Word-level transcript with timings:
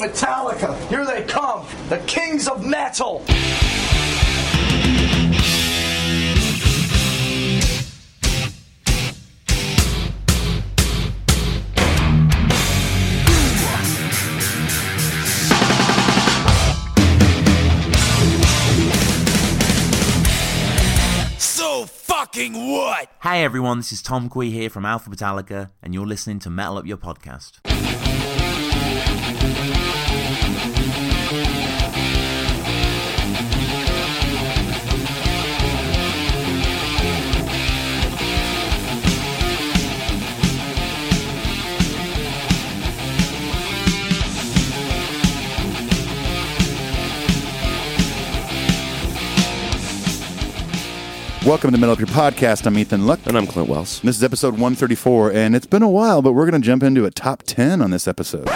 Metallica, 0.00 0.74
here 0.88 1.04
they 1.04 1.22
come, 1.24 1.66
the 1.90 1.98
kings 2.06 2.48
of 2.48 2.64
metal. 2.64 3.22
So 21.38 21.84
fucking 21.84 22.54
what? 22.54 23.10
Hey 23.22 23.44
everyone, 23.44 23.76
this 23.76 23.92
is 23.92 24.00
Tom 24.00 24.30
Quee 24.30 24.50
here 24.50 24.70
from 24.70 24.86
Alpha 24.86 25.10
Metallica, 25.10 25.68
and 25.82 25.92
you're 25.92 26.06
listening 26.06 26.38
to 26.38 26.48
Metal 26.48 26.78
Up 26.78 26.86
Your 26.86 26.96
Podcast. 26.96 27.58
Welcome 51.46 51.70
to 51.70 51.76
the 51.76 51.78
Metal 51.78 51.94
Up 51.94 51.98
Your 51.98 52.06
Podcast. 52.08 52.66
I'm 52.66 52.76
Ethan 52.78 53.06
Luck. 53.06 53.20
And 53.26 53.36
I'm 53.36 53.46
Clint 53.46 53.68
Wells. 53.68 54.00
This 54.02 54.16
is 54.16 54.22
episode 54.22 54.52
134, 54.52 55.32
and 55.32 55.56
it's 55.56 55.66
been 55.66 55.82
a 55.82 55.88
while, 55.88 56.20
but 56.22 56.32
we're 56.32 56.48
going 56.48 56.60
to 56.60 56.64
jump 56.64 56.82
into 56.82 57.06
a 57.06 57.10
top 57.10 57.42
10 57.44 57.80
on 57.80 57.90
this 57.90 58.06
episode. 58.06 58.48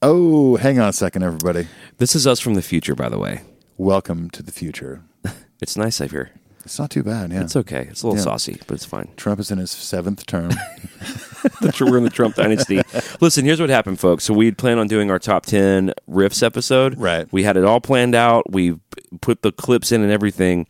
Oh, 0.00 0.56
hang 0.56 0.78
on 0.78 0.88
a 0.88 0.92
second, 0.92 1.24
everybody. 1.24 1.66
This 1.98 2.14
is 2.14 2.26
us 2.26 2.38
from 2.38 2.54
the 2.54 2.62
future, 2.62 2.94
by 2.94 3.08
the 3.08 3.18
way. 3.18 3.42
Welcome 3.76 4.30
to 4.30 4.42
the 4.42 4.52
future. 4.52 5.02
It's 5.62 5.76
nice 5.78 5.98
up 6.00 6.10
here. 6.10 6.30
It's 6.64 6.78
not 6.78 6.90
too 6.90 7.02
bad, 7.02 7.32
yeah. 7.32 7.40
It's 7.42 7.56
okay. 7.56 7.86
It's 7.88 8.02
a 8.02 8.06
little 8.08 8.18
Yeah. 8.18 8.24
saucy, 8.24 8.60
but 8.66 8.74
it's 8.74 8.84
fine. 8.84 9.08
Trump 9.16 9.40
is 9.40 9.50
in 9.50 9.56
his 9.58 9.70
seventh 9.70 10.26
term. 10.26 10.50
We're 11.80 11.96
in 11.96 12.04
the 12.04 12.10
Trump 12.12 12.34
dynasty. 12.34 12.82
Listen, 13.22 13.46
here's 13.46 13.60
what 13.60 13.70
happened, 13.70 13.98
folks. 13.98 14.24
So 14.24 14.34
we 14.34 14.44
had 14.46 14.58
planned 14.58 14.78
on 14.80 14.88
doing 14.88 15.10
our 15.10 15.18
top 15.18 15.46
10 15.46 15.94
riffs 16.10 16.42
episode. 16.42 16.98
Right. 16.98 17.32
We 17.32 17.44
had 17.44 17.56
it 17.56 17.64
all 17.64 17.80
planned 17.80 18.14
out. 18.14 18.50
We 18.52 18.78
put 19.22 19.40
the 19.42 19.52
clips 19.52 19.90
in 19.90 20.02
and 20.02 20.10
everything. 20.12 20.66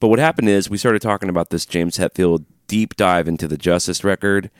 But 0.00 0.08
what 0.08 0.18
happened 0.18 0.48
is 0.48 0.68
we 0.70 0.78
started 0.78 1.00
talking 1.02 1.28
about 1.28 1.50
this 1.50 1.64
James 1.66 1.98
Hetfield 1.98 2.44
deep 2.66 2.96
dive 2.96 3.28
into 3.28 3.46
the 3.46 3.56
Justice 3.58 4.02
record. 4.02 4.50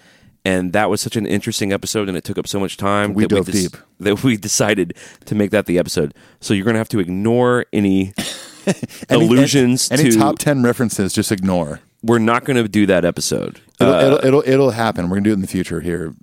And 0.43 0.73
that 0.73 0.89
was 0.89 1.03
such 1.03 1.17
an 1.17 1.27
interesting 1.27 1.71
episode, 1.71 2.09
and 2.09 2.17
it 2.17 2.25
took 2.25 2.39
up 2.39 2.47
so 2.49 2.59
much 2.59 2.79
time. 2.79 3.13
We 3.13 3.25
that 3.25 3.29
dove 3.29 3.47
des- 3.47 3.53
deep. 3.53 3.77
That 4.01 4.23
we 4.25 4.39
decided 4.39 4.95
to 5.27 5.35
make 5.35 5.51
that 5.51 5.67
the 5.67 5.79
episode. 5.79 6.15
So 6.41 6.55
you're 6.55 6.65
going 6.65 6.75
to 6.75 6.79
have 6.79 6.89
to 6.91 6.99
ignore 6.99 7.67
any 7.75 8.15
Any- 8.67 8.77
allusions 9.27 9.91
any, 9.91 10.05
to 10.11 10.17
top 10.19 10.39
10 10.39 10.63
references, 10.63 11.13
just 11.13 11.31
ignore. 11.31 11.81
we're 12.03 12.19
not 12.19 12.45
going 12.47 12.57
to 12.57 12.67
do 12.69 12.87
that 12.87 13.05
episode. 13.05 13.61
It'll, 13.81 13.93
Uh, 13.93 14.01
it'll, 14.07 14.25
it'll, 14.25 14.43
it'll 14.47 14.71
happen. 14.71 15.05
We're 15.11 15.17
going 15.17 15.25
to 15.25 15.29
do 15.29 15.33
it 15.33 15.37
in 15.37 15.41
the 15.43 15.47
future 15.47 15.81
here. 15.83 16.15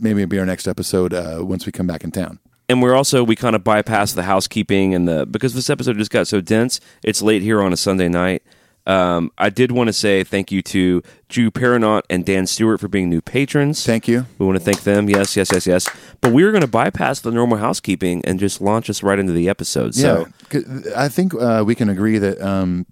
Maybe 0.00 0.22
it'll 0.22 0.30
be 0.30 0.38
our 0.38 0.46
next 0.46 0.68
episode 0.68 1.12
uh, 1.12 1.38
once 1.42 1.66
we 1.66 1.72
come 1.72 1.86
back 1.88 2.04
in 2.04 2.12
town. 2.12 2.38
and 2.68 2.80
we're 2.80 2.94
also 2.94 3.24
we 3.24 3.34
kind 3.34 3.56
of 3.56 3.64
bypassed 3.64 4.14
the 4.14 4.22
housekeeping 4.24 4.94
and 4.94 5.08
the 5.08 5.26
because 5.26 5.54
this 5.54 5.68
episode 5.70 5.98
just 5.98 6.10
got 6.12 6.28
so 6.28 6.40
dense. 6.40 6.78
It's 7.02 7.22
late 7.22 7.42
here 7.42 7.60
on 7.60 7.72
a 7.72 7.76
Sunday 7.76 8.08
night. 8.08 8.42
Um, 8.86 9.32
I 9.38 9.50
did 9.50 9.72
want 9.72 9.88
to 9.88 9.92
say 9.92 10.24
thank 10.24 10.52
you 10.52 10.60
to 10.62 11.02
Drew 11.28 11.50
Paranaut 11.50 12.02
and 12.10 12.24
Dan 12.24 12.46
Stewart 12.46 12.80
for 12.80 12.88
being 12.88 13.08
new 13.08 13.22
patrons. 13.22 13.84
Thank 13.84 14.06
you. 14.06 14.26
We 14.38 14.44
want 14.44 14.58
to 14.58 14.64
thank 14.64 14.82
them. 14.82 15.08
Yes, 15.08 15.36
yes, 15.36 15.50
yes, 15.52 15.66
yes. 15.66 15.88
But 16.20 16.32
we 16.32 16.42
are 16.42 16.50
going 16.50 16.62
to 16.62 16.66
bypass 16.66 17.20
the 17.20 17.30
normal 17.30 17.58
housekeeping 17.58 18.24
and 18.24 18.38
just 18.38 18.60
launch 18.60 18.90
us 18.90 19.02
right 19.02 19.18
into 19.18 19.32
the 19.32 19.48
episode. 19.48 19.94
So 19.94 20.26
yeah, 20.52 20.60
I 20.96 21.08
think 21.08 21.34
uh, 21.34 21.64
we 21.66 21.74
can 21.74 21.88
agree 21.88 22.18
that 22.18 22.40
um, 22.42 22.86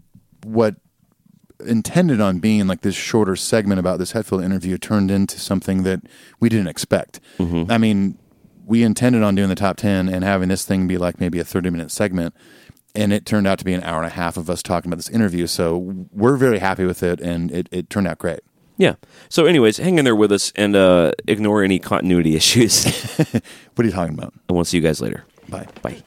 what 0.44 0.76
intended 1.66 2.20
on 2.20 2.38
being 2.38 2.66
like 2.66 2.80
this 2.80 2.94
shorter 2.94 3.36
segment 3.36 3.78
about 3.78 3.98
this 3.98 4.12
Hetfield 4.12 4.44
interview 4.44 4.78
turned 4.78 5.10
into 5.10 5.38
something 5.38 5.82
that 5.84 6.00
we 6.40 6.48
didn't 6.48 6.68
expect. 6.68 7.20
Mm-hmm. 7.38 7.70
I 7.70 7.78
mean, 7.78 8.18
we 8.64 8.82
intended 8.82 9.22
on 9.22 9.34
doing 9.34 9.48
the 9.48 9.54
top 9.54 9.76
10 9.76 10.08
and 10.08 10.24
having 10.24 10.48
this 10.48 10.64
thing 10.64 10.86
be 10.86 10.98
like 10.98 11.20
maybe 11.20 11.38
a 11.38 11.44
30 11.44 11.70
minute 11.70 11.90
segment. 11.90 12.34
And 12.94 13.12
it 13.12 13.24
turned 13.24 13.46
out 13.46 13.58
to 13.58 13.64
be 13.64 13.72
an 13.72 13.82
hour 13.84 13.98
and 14.02 14.06
a 14.06 14.14
half 14.14 14.36
of 14.36 14.50
us 14.50 14.62
talking 14.62 14.90
about 14.90 14.96
this 14.98 15.08
interview. 15.08 15.46
So 15.46 15.78
we're 16.12 16.36
very 16.36 16.58
happy 16.58 16.84
with 16.84 17.02
it, 17.02 17.20
and 17.20 17.50
it, 17.50 17.68
it 17.72 17.88
turned 17.88 18.06
out 18.06 18.18
great. 18.18 18.40
yeah. 18.76 18.96
So, 19.30 19.46
anyways, 19.46 19.78
hang 19.78 19.98
in 19.98 20.04
there 20.04 20.14
with 20.16 20.30
us 20.32 20.52
and 20.56 20.76
uh, 20.76 21.12
ignore 21.26 21.62
any 21.62 21.78
continuity 21.78 22.36
issues. 22.42 22.84
What 23.16 23.42
are 23.78 23.84
you 23.84 23.90
talking 23.92 24.14
about? 24.14 24.34
and 24.48 24.56
we'll 24.56 24.64
see 24.66 24.76
you 24.76 24.82
guys 24.82 25.00
later. 25.00 25.24
Bye. 25.48 25.66
Bye. 25.80 26.02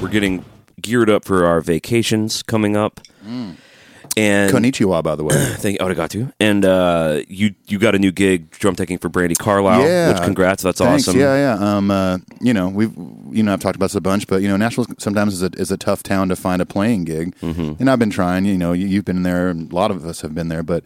We're 0.00 0.08
getting 0.08 0.44
geared 0.80 1.10
up 1.10 1.24
for 1.24 1.44
our 1.44 1.60
vacations 1.60 2.42
coming 2.44 2.76
up. 2.76 3.00
And 4.18 4.52
Konnichiwa, 4.52 5.02
by 5.02 5.14
the 5.16 5.22
way. 5.24 5.34
thank 5.58 5.78
you. 5.78 5.86
arigato. 5.86 6.32
And 6.40 6.64
uh, 6.64 7.22
you 7.28 7.54
you 7.66 7.78
got 7.78 7.94
a 7.94 7.98
new 7.98 8.10
gig 8.10 8.50
drum 8.50 8.74
taking 8.74 8.98
for 8.98 9.08
Brandi 9.08 9.38
Carlile. 9.38 9.82
Yeah. 9.82 10.12
Which 10.12 10.22
congrats, 10.22 10.62
that's 10.62 10.78
Thanks. 10.80 11.06
awesome. 11.08 11.20
Yeah, 11.20 11.56
yeah. 11.56 11.76
Um, 11.76 11.90
uh, 11.90 12.18
you 12.40 12.52
know, 12.52 12.68
we've 12.68 12.92
you 13.30 13.42
know 13.42 13.52
I've 13.52 13.60
talked 13.60 13.76
about 13.76 13.86
this 13.86 13.94
a 13.94 14.00
bunch, 14.00 14.26
but 14.26 14.42
you 14.42 14.48
know, 14.48 14.56
Nashville 14.56 14.86
sometimes 14.98 15.34
is 15.34 15.42
a 15.42 15.50
is 15.56 15.70
a 15.70 15.76
tough 15.76 16.02
town 16.02 16.28
to 16.30 16.36
find 16.36 16.60
a 16.60 16.66
playing 16.66 17.04
gig, 17.04 17.36
Mm-hmm. 17.36 17.74
and 17.80 17.88
I've 17.90 17.98
been 18.00 18.10
trying. 18.10 18.44
You 18.44 18.58
know, 18.58 18.72
you, 18.72 18.86
you've 18.86 19.04
been 19.04 19.22
there, 19.22 19.50
a 19.50 19.54
lot 19.54 19.90
of 19.90 20.04
us 20.04 20.20
have 20.22 20.34
been 20.34 20.48
there, 20.48 20.62
but. 20.62 20.84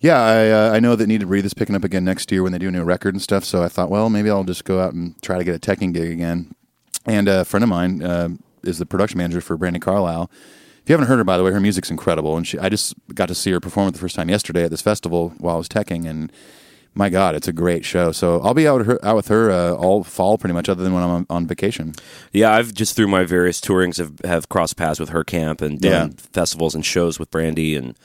Yeah, 0.00 0.20
I, 0.20 0.50
uh, 0.50 0.72
I 0.72 0.80
know 0.80 0.96
that 0.96 1.06
Need 1.06 1.20
to 1.20 1.26
Breathe 1.26 1.44
is 1.46 1.54
picking 1.54 1.76
up 1.76 1.84
again 1.84 2.04
next 2.04 2.32
year 2.32 2.42
when 2.42 2.50
they 2.50 2.58
do 2.58 2.66
a 2.66 2.72
new 2.72 2.82
record 2.82 3.14
and 3.14 3.22
stuff. 3.22 3.44
So 3.44 3.62
I 3.62 3.68
thought, 3.68 3.88
well, 3.88 4.10
maybe 4.10 4.30
I'll 4.30 4.42
just 4.42 4.64
go 4.64 4.80
out 4.80 4.94
and 4.94 5.14
try 5.22 5.38
to 5.38 5.44
get 5.44 5.54
a 5.54 5.60
teching 5.60 5.92
gig 5.94 6.10
again. 6.10 6.52
And 7.06 7.28
a 7.28 7.44
friend 7.44 7.62
of 7.62 7.68
mine 7.70 8.02
uh, 8.02 8.30
is 8.64 8.80
the 8.80 8.84
production 8.84 9.18
manager 9.18 9.40
for 9.40 9.56
Brandi 9.56 9.80
Carlile. 9.80 10.28
If 10.82 10.88
you 10.90 10.94
haven't 10.94 11.06
heard 11.08 11.18
her, 11.18 11.24
by 11.24 11.36
the 11.38 11.44
way, 11.44 11.52
her 11.52 11.60
music's 11.60 11.90
incredible. 11.90 12.36
And 12.36 12.46
she, 12.46 12.58
I 12.58 12.68
just 12.68 12.94
got 13.14 13.26
to 13.28 13.34
see 13.34 13.50
her 13.52 13.60
perform 13.60 13.88
it 13.88 13.92
the 13.92 13.98
first 14.00 14.16
time 14.16 14.28
yesterday 14.28 14.64
at 14.64 14.70
this 14.70 14.82
festival 14.82 15.32
while 15.38 15.54
I 15.54 15.58
was 15.58 15.68
teching, 15.68 16.08
and 16.08 16.32
my 16.94 17.08
God, 17.08 17.34
it's 17.36 17.46
a 17.48 17.52
great 17.52 17.84
show. 17.84 18.10
So 18.12 18.40
I'll 18.40 18.52
be 18.52 18.66
out 18.66 18.78
with 18.78 18.86
her, 18.88 19.04
out 19.04 19.16
with 19.16 19.28
her 19.28 19.50
uh, 19.50 19.74
all 19.74 20.02
fall, 20.04 20.36
pretty 20.38 20.54
much, 20.54 20.68
other 20.68 20.82
than 20.82 20.92
when 20.92 21.02
I'm 21.02 21.10
on, 21.10 21.26
on 21.30 21.46
vacation. 21.46 21.94
Yeah, 22.32 22.52
I've 22.52 22.74
just 22.74 22.96
through 22.96 23.08
my 23.08 23.22
various 23.24 23.60
tourings 23.60 23.98
have, 23.98 24.12
have 24.24 24.48
crossed 24.48 24.76
paths 24.76 24.98
with 25.00 25.10
her 25.10 25.22
camp 25.24 25.60
and 25.62 25.80
done 25.80 25.90
Yeah. 26.10 26.14
festivals 26.32 26.74
and 26.74 26.84
shows 26.84 27.18
with 27.18 27.30
Brandi 27.30 27.78
and 27.78 27.96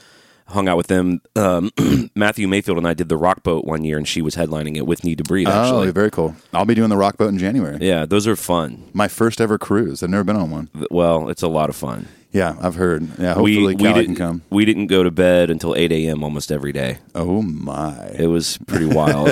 hung 0.46 0.68
out 0.68 0.78
with 0.78 0.86
them. 0.86 1.20
Um, 1.36 1.70
Matthew 2.14 2.48
Mayfield 2.48 2.78
and 2.78 2.86
I 2.88 2.94
did 2.94 3.10
the 3.10 3.18
Rock 3.18 3.42
Boat 3.42 3.64
one 3.66 3.84
year, 3.84 3.98
and 3.98 4.08
she 4.08 4.22
was 4.22 4.36
headlining 4.36 4.76
it 4.76 4.86
with 4.86 5.04
Need 5.04 5.18
to 5.18 5.24
Breathe. 5.24 5.48
Actually, 5.48 5.88
Oh, 5.88 5.92
very 5.92 6.10
cool. 6.10 6.34
I'll 6.54 6.64
be 6.64 6.74
doing 6.74 6.88
the 6.88 6.96
rock 6.96 7.18
boat 7.18 7.28
in 7.28 7.38
January. 7.38 7.76
yeah, 7.80 8.06
those 8.06 8.26
are 8.26 8.36
fun. 8.36 8.88
My 8.94 9.08
first 9.08 9.40
ever 9.40 9.58
cruise. 9.58 10.02
I've 10.02 10.08
never 10.10 10.24
been 10.24 10.36
on 10.36 10.50
one. 10.50 10.70
Well, 10.90 11.28
it's 11.28 11.42
a 11.42 11.48
lot 11.48 11.68
of 11.68 11.76
fun. 11.76 12.06
Yeah, 12.30 12.56
I've 12.60 12.74
heard. 12.74 13.02
Yeah, 13.18 13.28
hopefully 13.34 13.56
we 13.58 13.74
Callie 13.76 13.92
didn't 13.94 14.06
can 14.06 14.14
come. 14.16 14.42
we 14.50 14.64
didn't 14.66 14.88
go 14.88 15.02
to 15.02 15.10
bed 15.10 15.48
until 15.50 15.74
eight 15.74 15.90
a.m. 15.92 16.22
almost 16.22 16.52
every 16.52 16.72
day. 16.72 16.98
Oh 17.14 17.40
my! 17.42 17.96
It 18.18 18.26
was 18.26 18.58
pretty 18.66 18.84
wild. 18.86 19.28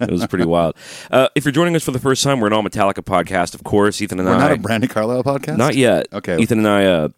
it 0.00 0.10
was 0.10 0.26
pretty 0.26 0.44
wild. 0.44 0.76
Uh, 1.10 1.28
if 1.34 1.44
you're 1.46 1.52
joining 1.52 1.74
us 1.74 1.82
for 1.82 1.90
the 1.90 1.98
first 1.98 2.22
time, 2.22 2.40
we're 2.40 2.48
an 2.48 2.52
all 2.52 2.62
Metallica 2.62 3.02
podcast, 3.02 3.54
of 3.54 3.64
course. 3.64 4.00
Ethan 4.02 4.20
and 4.20 4.28
We're 4.28 4.34
I 4.34 4.38
not 4.38 4.52
a 4.52 4.56
Brandi 4.56 4.90
Carlile 4.90 5.24
podcast. 5.24 5.56
Not 5.56 5.74
yet. 5.74 6.06
Okay. 6.12 6.38
Ethan 6.38 6.58
and 6.58 6.68
I, 6.68 6.84
uh, 6.84 7.08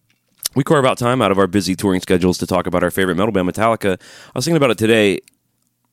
we 0.55 0.63
carve 0.63 0.85
out 0.87 0.97
time 0.97 1.21
out 1.21 1.33
of 1.33 1.39
our 1.39 1.49
busy 1.49 1.75
touring 1.75 2.01
schedules 2.01 2.39
to 2.39 2.47
talk 2.47 2.69
about 2.69 2.85
our 2.85 2.93
favorite 2.93 3.17
metal 3.17 3.33
band, 3.33 3.49
Metallica. 3.49 4.01
I 4.01 4.31
was 4.35 4.45
thinking 4.45 4.57
about 4.57 4.71
it 4.71 4.79
today. 4.79 5.19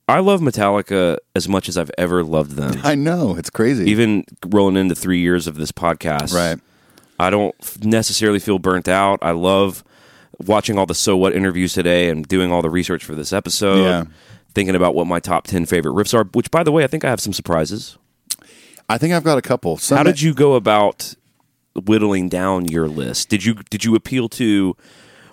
I 0.07 0.19
love 0.19 0.41
Metallica 0.41 1.17
as 1.35 1.49
much 1.49 1.67
as 1.69 1.77
I've 1.77 1.89
ever 1.97 2.23
loved 2.23 2.51
them. 2.51 2.79
I 2.83 2.93
know 2.93 3.35
it's 3.35 3.49
crazy. 3.49 3.89
Even 3.89 4.25
rolling 4.45 4.75
into 4.77 4.93
three 4.95 5.21
years 5.21 5.47
of 5.47 5.55
this 5.55 5.71
podcast, 5.71 6.33
Right. 6.33 6.59
I 7.23 7.29
don't 7.29 7.55
necessarily 7.83 8.39
feel 8.39 8.59
burnt 8.59 8.87
out. 8.87 9.19
I 9.21 9.31
love 9.31 9.83
watching 10.45 10.77
all 10.77 10.85
the 10.85 10.95
so 10.95 11.15
what 11.17 11.33
interviews 11.35 11.73
today 11.73 12.09
and 12.09 12.27
doing 12.27 12.51
all 12.51 12.61
the 12.61 12.69
research 12.69 13.03
for 13.05 13.15
this 13.15 13.31
episode. 13.33 13.83
Yeah. 13.83 14.03
Thinking 14.53 14.75
about 14.75 14.93
what 14.93 15.07
my 15.07 15.19
top 15.19 15.47
ten 15.47 15.65
favorite 15.65 15.93
riffs 15.93 16.13
are, 16.13 16.25
which, 16.33 16.51
by 16.51 16.61
the 16.63 16.71
way, 16.71 16.83
I 16.83 16.87
think 16.87 17.03
I 17.03 17.09
have 17.09 17.19
some 17.19 17.33
surprises. 17.33 17.97
I 18.87 18.97
think 18.99 19.13
I've 19.13 19.23
got 19.23 19.37
a 19.39 19.41
couple. 19.41 19.77
Some 19.77 19.97
How 19.97 20.03
did 20.03 20.21
you 20.21 20.33
go 20.35 20.53
about 20.53 21.15
whittling 21.85 22.29
down 22.29 22.65
your 22.67 22.87
list? 22.87 23.29
Did 23.29 23.43
you 23.45 23.55
did 23.71 23.83
you 23.83 23.95
appeal 23.95 24.29
to 24.29 24.77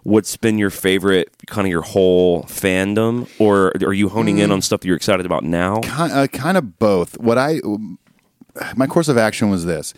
what's 0.04 0.38
been 0.38 0.56
your 0.56 0.70
favorite 0.70 1.28
kind 1.48 1.66
of 1.66 1.70
your 1.70 1.82
whole 1.82 2.44
fandom, 2.44 3.28
or 3.38 3.72
are 3.84 3.92
you 3.92 4.08
honing 4.08 4.36
Mm. 4.36 4.44
in 4.44 4.52
on 4.52 4.62
stuff 4.62 4.80
that 4.80 4.86
you're 4.88 4.96
excited 4.96 5.26
about 5.26 5.44
now? 5.44 5.80
kind, 5.80 6.12
uh, 6.12 6.26
kind 6.28 6.56
of 6.56 6.78
both. 6.78 7.18
What 7.18 7.36
I 7.36 7.60
my 8.74 8.86
course 8.86 9.08
of 9.08 9.18
action 9.18 9.50
was 9.50 9.66
this: 9.66 9.92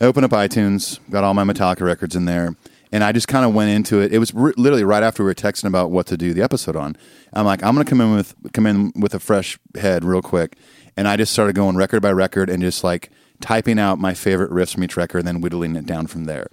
I 0.00 0.04
opened 0.04 0.24
up 0.24 0.30
iTunes, 0.32 0.98
got 1.10 1.24
all 1.24 1.34
my 1.34 1.44
Metallica 1.44 1.80
records 1.82 2.14
in 2.16 2.24
there, 2.26 2.54
and 2.92 3.02
I 3.02 3.12
just 3.12 3.28
kind 3.28 3.44
of 3.46 3.54
went 3.54 3.70
into 3.70 4.00
it. 4.00 4.12
It 4.12 4.18
was 4.18 4.34
r- 4.34 4.52
literally 4.56 4.84
right 4.84 5.02
after 5.02 5.22
we 5.22 5.28
were 5.28 5.34
texting 5.34 5.64
about 5.66 5.90
what 5.90 6.06
to 6.08 6.16
do 6.16 6.34
the 6.34 6.42
episode 6.42 6.76
on. 6.76 6.96
I'm 7.32 7.46
like, 7.46 7.62
I'm 7.62 7.74
going 7.74 7.84
to 7.84 7.88
come 7.90 8.00
in 8.00 8.14
with 8.14 8.34
come 8.52 8.66
in 8.66 8.92
with 8.94 9.14
a 9.14 9.18
fresh 9.20 9.58
head 9.78 10.04
real 10.04 10.22
quick, 10.22 10.56
and 10.96 11.08
I 11.08 11.16
just 11.16 11.32
started 11.32 11.54
going 11.54 11.76
record 11.76 12.02
by 12.02 12.12
record 12.12 12.50
and 12.50 12.62
just 12.62 12.84
like 12.84 13.10
typing 13.40 13.78
out 13.78 13.98
my 13.98 14.14
favorite 14.14 14.50
riffs 14.50 14.74
from 14.74 14.84
each 14.84 14.96
record, 14.96 15.18
and 15.20 15.28
then 15.28 15.40
whittling 15.40 15.76
it 15.76 15.86
down 15.86 16.06
from 16.06 16.24
there. 16.24 16.48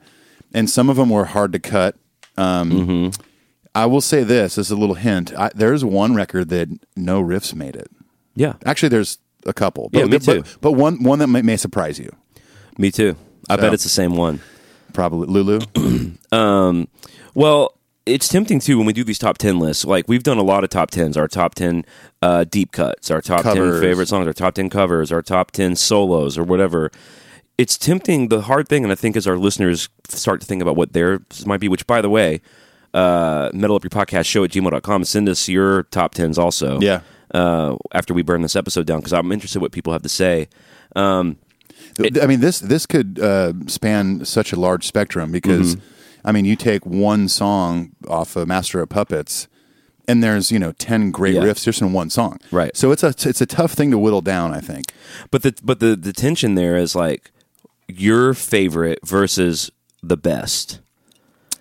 And 0.53 0.69
some 0.69 0.89
of 0.89 0.95
them 0.97 1.09
were 1.09 1.25
hard 1.25 1.51
to 1.53 1.59
cut. 1.59 1.95
Um, 2.37 3.11
I 3.75 3.85
will 3.87 4.01
say 4.01 4.23
this 4.23 4.57
as 4.57 4.71
a 4.71 4.75
little 4.75 4.95
hint: 4.95 5.33
I, 5.37 5.51
there's 5.53 5.83
one 5.83 6.15
record 6.15 6.49
that 6.49 6.69
no 6.95 7.21
riffs 7.23 7.53
made 7.53 7.75
it. 7.75 7.89
Yeah, 8.35 8.53
Actually, 8.65 8.89
there's 8.89 9.19
a 9.45 9.53
couple. 9.53 9.89
Yeah, 9.93 10.03
but, 10.03 10.11
me 10.11 10.17
but- 10.19 10.45
too. 10.45 10.57
But, 10.61 10.71
one 10.73 11.03
one 11.03 11.19
that 11.19 11.27
may, 11.27 11.41
may 11.41 11.57
surprise 11.57 11.99
you. 11.99 12.11
me 12.77 12.89
too. 12.91 13.15
I 13.49 13.55
So- 13.55 13.61
bet 13.61 13.73
it's 13.73 13.83
the 13.83 13.89
same 13.89 14.15
one. 14.15 14.39
Probably 14.93 15.27
Lulu. 15.27 15.59
Well, 17.35 17.73
it's 18.05 18.27
tempting 18.27 18.59
too 18.59 18.77
when 18.77 18.85
we 18.85 18.93
do 18.93 19.03
these 19.03 19.17
top 19.17 19.37
10 19.37 19.57
lists. 19.59 19.85
Like, 19.85 20.05
we've 20.07 20.23
done 20.23 20.37
a 20.37 20.43
lot 20.43 20.63
of 20.63 20.69
top 20.69 20.91
10s, 20.91 21.17
our 21.17 21.27
top 21.27 21.55
10 21.55 21.85
uh, 22.21 22.43
deep 22.43 22.71
cuts, 22.71 23.09
our 23.09 23.21
top 23.21 23.41
Covers. 23.43 23.79
10 23.79 23.89
favorite 23.89 24.07
songs, 24.07 24.27
our 24.27 24.33
top 24.33 24.53
10 24.53 24.69
covers, 24.69 25.11
our 25.11 25.21
top 25.21 25.51
10 25.51 25.75
solos, 25.75 26.37
or 26.37 26.43
whatever. 26.43 26.91
It's 27.57 27.77
tempting. 27.77 28.27
The 28.29 28.41
hard 28.41 28.67
thing, 28.67 28.83
and 28.83 28.91
I 28.91 28.95
think 28.95 29.15
as 29.15 29.25
our 29.27 29.37
listeners 29.37 29.89
start 30.09 30.41
to 30.41 30.47
think 30.47 30.61
about 30.61 30.75
what 30.75 30.93
theirs 30.93 31.45
might 31.45 31.59
be, 31.59 31.67
which, 31.69 31.87
by 31.87 32.01
the 32.01 32.09
way, 32.09 32.41
uh, 32.93 33.49
metal 33.53 33.75
up 33.75 33.83
your 33.83 33.89
podcast 33.89 34.25
show 34.25 34.43
at 34.43 34.51
gmail.com. 34.51 35.03
Send 35.05 35.29
us 35.29 35.47
your 35.47 35.83
top 35.83 36.13
10s 36.13 36.37
also. 36.37 36.79
Yeah. 36.81 37.01
Uh, 37.33 37.77
after 37.93 38.13
we 38.13 38.21
burn 38.21 38.41
this 38.43 38.55
episode 38.55 38.85
down, 38.85 38.99
because 38.99 39.13
I'm 39.13 39.31
interested 39.31 39.59
what 39.61 39.71
people 39.71 39.91
have 39.93 40.03
to 40.03 40.09
say. 40.09 40.49
Um, 40.95 41.37
I 42.21 42.25
mean, 42.27 42.39
this 42.39 42.59
this 42.59 42.85
could 42.85 43.19
uh, 43.19 43.53
span 43.67 44.25
such 44.25 44.51
a 44.53 44.59
large 44.59 44.85
spectrum 44.85 45.31
because, 45.31 45.75
Mm-hmm. 45.75 45.87
I 46.25 46.31
mean, 46.31 46.45
you 46.45 46.55
take 46.55 46.85
one 46.85 47.27
song 47.27 47.91
off 48.07 48.35
of 48.37 48.47
Master 48.47 48.79
of 48.81 48.87
Puppets, 48.89 49.47
and 50.07 50.23
there's 50.23 50.51
you 50.51 50.59
know 50.59 50.71
ten 50.73 51.11
great 51.11 51.35
Yeah. 51.35 51.41
riffs 51.41 51.63
just 51.65 51.81
in 51.81 51.91
one 51.93 52.09
song. 52.09 52.39
Right. 52.51 52.75
So 52.77 52.91
it's 52.91 53.03
a 53.03 53.09
it's 53.09 53.41
a 53.41 53.45
tough 53.45 53.73
thing 53.73 53.91
to 53.91 53.97
whittle 53.97 54.21
down. 54.21 54.53
I 54.53 54.61
think. 54.61 54.93
But 55.31 55.43
the 55.43 55.53
but 55.63 55.79
the 55.79 55.95
the 55.95 56.13
tension 56.13 56.55
there 56.55 56.77
is 56.77 56.95
like 56.95 57.31
your 57.89 58.33
favorite 58.33 58.99
versus 59.05 59.69
the 60.01 60.15
best 60.17 60.79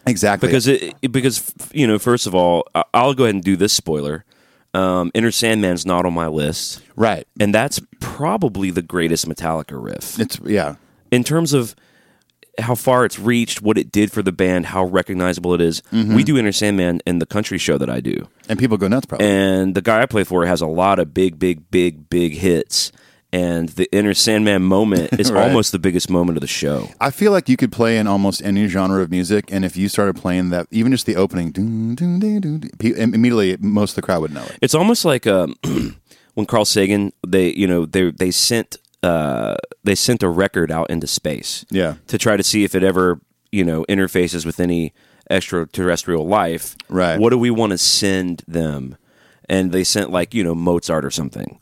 Exactly. 0.07 0.49
because 0.49 0.67
it 0.69 0.95
it- 1.03 1.13
because 1.13 1.53
you 1.73 1.87
know 1.87 1.99
first 1.99 2.27
of 2.27 2.35
all 2.35 2.67
I'll 2.95 3.15
go 3.15 3.25
ahead 3.25 3.35
and 3.35 3.45
do 3.45 3.57
this 3.57 3.73
spoiler. 3.73 4.25
Um, 4.75 5.11
Enter 5.15 5.31
Sandman's 5.31 5.85
not 5.85 6.07
on 6.07 6.15
my 6.15 6.29
list, 6.29 6.81
right. 6.97 7.27
and 7.39 7.55
that's 7.55 7.79
probably 8.23 8.71
the 8.71 8.83
greatest 8.83 9.29
Metallica 9.29 9.83
riff 9.83 10.17
It's 10.21 10.39
yeah. 10.45 10.77
in 11.11 11.25
terms 11.25 11.53
of 11.53 11.75
how 12.61 12.77
far 12.77 13.05
it's 13.05 13.19
reached, 13.19 13.63
what 13.63 13.77
it 13.77 13.91
did 13.91 14.13
for 14.13 14.23
the 14.23 14.31
band, 14.31 14.67
how 14.67 14.85
recognizable 14.85 15.55
it 15.55 15.61
is. 15.61 15.83
Mm-hmm. 15.91 16.15
We 16.15 16.23
do 16.23 16.37
Enter 16.39 16.53
Sandman 16.53 17.01
in 17.05 17.19
the 17.19 17.27
country 17.27 17.59
show 17.59 17.79
that 17.79 17.91
I 17.91 17.99
do. 17.99 18.29
And 18.49 18.61
people 18.61 18.77
go 18.77 18.87
nuts 18.87 19.07
probably. 19.07 19.27
And 19.27 19.75
the 19.75 19.83
guy 19.83 20.03
I 20.03 20.07
play 20.07 20.23
for 20.23 20.47
has 20.47 20.61
a 20.61 20.69
lot 20.69 21.01
of 21.01 21.13
big, 21.13 21.41
big, 21.41 21.69
big, 21.73 22.09
big 22.11 22.35
hits. 22.35 22.93
And 23.33 23.71
the 23.71 23.89
Enter 23.93 24.15
Sandman 24.15 24.63
moment 24.63 25.13
is 25.19 25.33
Right. 25.33 25.49
almost 25.49 25.73
the 25.73 25.81
biggest 25.81 26.09
moment 26.09 26.37
of 26.37 26.43
the 26.43 26.47
show. 26.47 26.91
I 27.01 27.11
feel 27.11 27.33
like 27.33 27.49
you 27.49 27.57
could 27.57 27.73
play 27.73 27.99
in 27.99 28.07
almost 28.07 28.41
any 28.45 28.69
genre 28.69 29.03
of 29.03 29.11
music, 29.11 29.47
and 29.51 29.65
if 29.65 29.77
you 29.77 29.89
started 29.89 30.15
playing 30.15 30.51
that, 30.51 30.69
even 30.71 30.93
just 30.93 31.07
the 31.07 31.17
opening, 31.17 31.51
immediately 32.79 33.57
most 33.59 33.91
of 33.93 33.97
the 33.97 34.03
crowd 34.03 34.21
would 34.21 34.33
know 34.33 34.45
it. 34.45 34.59
It's 34.63 34.75
almost 34.75 35.05
like 35.05 35.27
um, 35.27 35.57
when 36.35 36.47
Carl 36.47 36.65
Sagan 36.65 37.13
they 37.27 37.53
you 37.53 37.67
know 37.67 37.87
they 37.87 38.11
they 38.11 38.31
sent 38.31 38.77
uh, 39.03 39.57
they 39.83 39.95
sent 39.95 40.23
a 40.23 40.29
record 40.29 40.71
out 40.71 40.89
into 40.91 41.07
space. 41.07 41.65
Yeah. 41.71 41.97
To 42.07 42.19
try 42.19 42.37
to 42.37 42.43
see 42.43 42.65
if 42.65 42.75
it 42.75 42.83
ever 42.85 43.21
you 43.51 43.65
know 43.65 43.85
interfaces 43.89 44.47
with 44.47 44.61
any 44.61 44.93
extraterrestrial 45.31 46.27
life. 46.27 46.77
Right. 46.89 47.19
What 47.19 47.31
do 47.31 47.39
we 47.39 47.51
want 47.51 47.73
to 47.73 47.79
send 47.79 48.43
them? 48.47 48.97
And 49.49 49.73
they 49.73 49.85
sent 49.85 50.11
like 50.11 50.35
you 50.35 50.45
know 50.45 50.55
Mozart 50.55 51.05
or 51.05 51.11
something. 51.11 51.61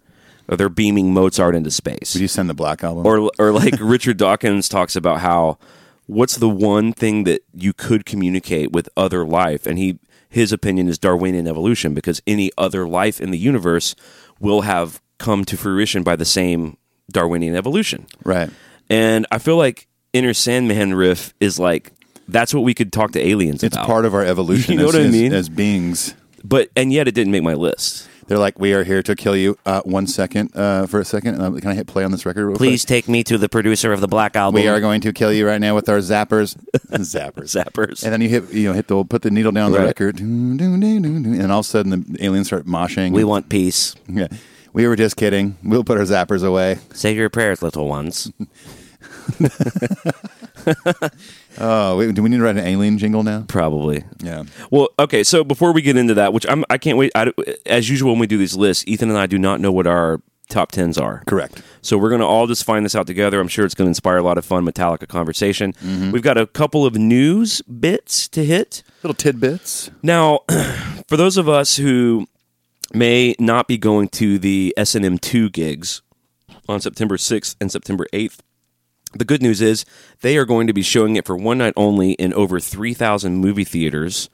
Or 0.49 0.56
they're 0.56 0.69
beaming 0.69 1.14
Mozart 1.14 1.55
into 1.55 1.70
space. 1.70 2.14
Would 2.14 2.23
you 2.23 2.28
send 2.28 2.50
the 2.50 2.55
Black 2.55 2.82
Album? 2.82 3.06
or 3.06 3.31
or 3.38 3.52
like 3.52 3.75
Richard 3.81 4.16
Dawkins 4.16 4.69
talks 4.69 4.96
about 4.96 5.20
how 5.20 5.58
what's 6.06 6.37
the 6.37 6.49
one 6.49 6.93
thing 6.93 7.25
that 7.25 7.44
you 7.55 7.73
could 7.73 8.05
communicate 8.05 8.73
with 8.73 8.88
other 8.96 9.25
life 9.25 9.64
and 9.66 9.78
he 9.78 9.99
his 10.28 10.52
opinion 10.52 10.88
is 10.88 10.99
Darwinian 10.99 11.49
evolution 11.49 11.93
because 11.94 12.23
any 12.26 12.50
other 12.56 12.87
life 12.87 13.20
in 13.20 13.31
the 13.32 13.38
universe 13.38 13.96
will 14.40 14.62
have 14.62 15.00
come 15.19 15.44
to 15.44 15.56
fruition 15.56 16.02
by 16.02 16.16
the 16.16 16.25
same 16.25 16.76
Darwinian 17.12 17.54
evolution. 17.54 18.06
right. 18.25 18.50
And 18.88 19.25
I 19.31 19.38
feel 19.38 19.56
like 19.56 19.87
Enter 20.12 20.34
Sandman 20.34 20.94
riff 20.94 21.32
is 21.38 21.58
like 21.60 21.92
that's 22.26 22.52
what 22.52 22.62
we 22.64 22.75
could 22.75 22.92
talk 22.92 23.12
to 23.12 23.20
aliens 23.20 23.62
It's 23.62 23.76
about. 23.76 23.87
part 23.87 24.04
of 24.04 24.14
our 24.14 24.25
evolution 24.34 24.72
You 24.75 24.78
know 24.81 24.88
as, 24.88 24.94
what 24.94 25.02
I 25.02 25.04
as- 25.06 25.12
mean? 25.12 25.32
as 25.32 25.48
beings. 25.48 26.14
but 26.42 26.70
and 26.76 26.92
yet 26.92 27.06
it 27.06 27.14
didn't 27.14 27.32
make 27.32 27.42
my 27.44 27.54
list. 27.54 28.08
They're 28.30 28.38
like, 28.38 28.60
we 28.60 28.74
are 28.74 28.84
here 28.84 29.02
to 29.02 29.16
kill 29.16 29.34
you. 29.34 29.58
Uh, 29.66 29.82
one 29.82 30.06
second, 30.06 30.52
uh, 30.54 30.86
for 30.86 31.00
a 31.00 31.04
second. 31.04 31.40
Uh, 31.40 31.50
can 31.58 31.66
I 31.66 31.74
hit 31.74 31.88
play 31.88 32.04
on 32.04 32.12
this 32.12 32.24
record? 32.24 32.46
Real 32.46 32.56
quick? 32.56 32.68
Please 32.68 32.84
take 32.84 33.08
me 33.08 33.24
to 33.24 33.36
the 33.36 33.48
producer 33.48 33.92
of 33.92 34.00
the 34.00 34.06
Black 34.06 34.36
Album. 34.36 34.62
We 34.62 34.68
are 34.68 34.78
going 34.78 35.00
to 35.00 35.12
kill 35.12 35.32
you 35.32 35.44
right 35.48 35.60
now 35.60 35.74
with 35.74 35.88
our 35.88 35.98
zappers. 35.98 36.54
zappers. 36.92 37.60
Zappers. 37.60 38.04
And 38.04 38.12
then 38.12 38.20
you 38.20 38.28
hit, 38.28 38.52
you 38.52 38.68
know, 38.68 38.72
hit 38.72 38.86
the 38.86 39.02
put 39.02 39.22
the 39.22 39.32
needle 39.32 39.50
down 39.50 39.64
on 39.64 39.72
the 39.72 39.80
record, 39.80 40.20
and 40.20 41.50
all 41.50 41.58
of 41.58 41.64
a 41.64 41.68
sudden 41.68 41.90
the 41.90 42.24
aliens 42.24 42.46
start 42.46 42.66
moshing. 42.66 43.10
we 43.10 43.24
want 43.24 43.48
peace. 43.48 43.96
Yeah, 44.06 44.28
we 44.72 44.86
were 44.86 44.94
just 44.94 45.16
kidding. 45.16 45.58
We'll 45.64 45.82
put 45.82 45.98
our 45.98 46.04
zappers 46.04 46.44
away. 46.46 46.78
Say 46.94 47.16
your 47.16 47.30
prayers, 47.30 47.62
little 47.62 47.88
ones. 47.88 48.30
Oh, 51.58 51.98
wait, 51.98 52.14
do 52.14 52.22
we 52.22 52.30
need 52.30 52.38
to 52.38 52.42
write 52.42 52.56
an 52.56 52.66
alien 52.66 52.96
jingle 52.96 53.22
now? 53.22 53.44
Probably. 53.48 54.04
Yeah. 54.22 54.44
Well, 54.70 54.88
okay. 54.98 55.22
So 55.24 55.44
before 55.44 55.72
we 55.72 55.82
get 55.82 55.96
into 55.96 56.14
that, 56.14 56.32
which 56.32 56.46
I'm, 56.48 56.64
I 56.70 56.78
can't 56.78 56.96
wait. 56.96 57.12
I, 57.14 57.32
as 57.66 57.90
usual, 57.90 58.12
when 58.12 58.20
we 58.20 58.26
do 58.26 58.38
these 58.38 58.56
lists, 58.56 58.84
Ethan 58.86 59.10
and 59.10 59.18
I 59.18 59.26
do 59.26 59.38
not 59.38 59.60
know 59.60 59.72
what 59.72 59.86
our 59.86 60.22
top 60.48 60.72
tens 60.72 60.96
are. 60.96 61.22
Correct. 61.26 61.62
So 61.82 61.98
we're 61.98 62.08
going 62.08 62.20
to 62.20 62.26
all 62.26 62.46
just 62.46 62.64
find 62.64 62.84
this 62.84 62.94
out 62.94 63.06
together. 63.06 63.40
I'm 63.40 63.48
sure 63.48 63.64
it's 63.64 63.74
going 63.74 63.86
to 63.86 63.90
inspire 63.90 64.16
a 64.16 64.22
lot 64.22 64.38
of 64.38 64.44
fun 64.44 64.64
Metallica 64.64 65.06
conversation. 65.08 65.72
Mm-hmm. 65.74 66.12
We've 66.12 66.22
got 66.22 66.38
a 66.38 66.46
couple 66.46 66.86
of 66.86 66.94
news 66.96 67.62
bits 67.62 68.28
to 68.28 68.44
hit. 68.44 68.82
Little 69.02 69.14
tidbits. 69.14 69.90
Now, 70.02 70.40
for 71.08 71.16
those 71.16 71.36
of 71.36 71.48
us 71.48 71.76
who 71.76 72.26
may 72.92 73.34
not 73.38 73.68
be 73.68 73.78
going 73.78 74.08
to 74.08 74.38
the 74.38 74.74
S&M 74.76 75.18
2 75.18 75.50
gigs 75.50 76.02
on 76.68 76.80
September 76.80 77.16
6th 77.16 77.56
and 77.60 77.70
September 77.70 78.06
8th, 78.12 78.38
the 79.12 79.24
good 79.24 79.42
news 79.42 79.60
is 79.60 79.84
they 80.20 80.36
are 80.36 80.44
going 80.44 80.66
to 80.66 80.72
be 80.72 80.82
showing 80.82 81.16
it 81.16 81.26
for 81.26 81.36
one 81.36 81.58
night 81.58 81.74
only 81.76 82.12
in 82.12 82.32
over 82.34 82.60
3,000 82.60 83.36
movie 83.36 83.64
theaters 83.64 84.30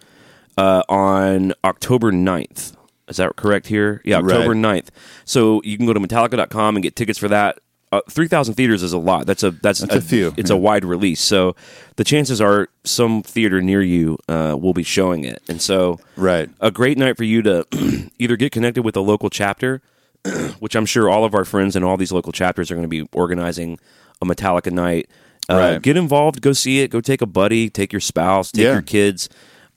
uh, 0.58 0.82
on 0.88 1.52
October 1.64 2.12
9th. 2.12 2.74
Is 3.08 3.16
that 3.18 3.36
correct 3.36 3.68
here? 3.68 4.02
Yeah, 4.04 4.18
October 4.18 4.50
Right. 4.50 4.84
9th. 4.84 4.88
So 5.24 5.60
you 5.64 5.76
can 5.76 5.86
go 5.86 5.92
to 5.92 6.00
Metallica.com 6.00 6.76
and 6.76 6.82
get 6.82 6.96
tickets 6.96 7.18
for 7.18 7.28
that. 7.28 7.58
Uh, 7.92 8.00
3,000 8.10 8.54
theaters 8.54 8.82
is 8.82 8.92
a 8.92 8.98
lot. 8.98 9.26
That's 9.26 9.44
a 9.44 9.52
that's, 9.52 9.78
That's 9.78 9.94
a 9.94 10.00
few, 10.00 10.34
It's 10.36 10.50
yeah. 10.50 10.56
a 10.56 10.58
wide 10.58 10.84
release. 10.84 11.20
So 11.20 11.54
the 11.94 12.02
chances 12.04 12.40
are 12.40 12.68
some 12.82 13.22
theater 13.22 13.62
near 13.62 13.80
you 13.80 14.18
uh, 14.28 14.56
will 14.60 14.74
be 14.74 14.82
showing 14.82 15.24
it. 15.24 15.40
And 15.48 15.62
so 15.62 16.00
Right. 16.16 16.50
a 16.60 16.72
great 16.72 16.98
night 16.98 17.16
for 17.16 17.22
you 17.24 17.42
to 17.42 17.64
either 18.18 18.36
get 18.36 18.50
connected 18.50 18.82
with 18.82 18.96
a 18.96 19.00
local 19.00 19.30
chapter, 19.30 19.82
which 20.58 20.74
I'm 20.74 20.84
sure 20.84 21.08
all 21.08 21.24
of 21.24 21.32
our 21.32 21.44
friends 21.44 21.76
in 21.76 21.84
all 21.84 21.96
these 21.96 22.10
local 22.12 22.32
chapters 22.32 22.72
are 22.72 22.74
going 22.74 22.82
to 22.82 22.88
be 22.88 23.08
organizing 23.12 23.78
a 24.22 24.26
Metallica 24.26 24.72
night. 24.72 25.08
Uh, 25.48 25.54
Right. 25.56 25.82
Get 25.82 25.96
involved, 25.96 26.40
go 26.42 26.52
see 26.52 26.80
it, 26.80 26.88
go 26.88 27.00
take 27.00 27.22
a 27.22 27.26
buddy, 27.26 27.70
take 27.70 27.92
your 27.92 28.00
spouse, 28.00 28.50
take 28.50 28.64
Yeah. 28.64 28.72
your 28.72 28.82
kids. 28.82 29.28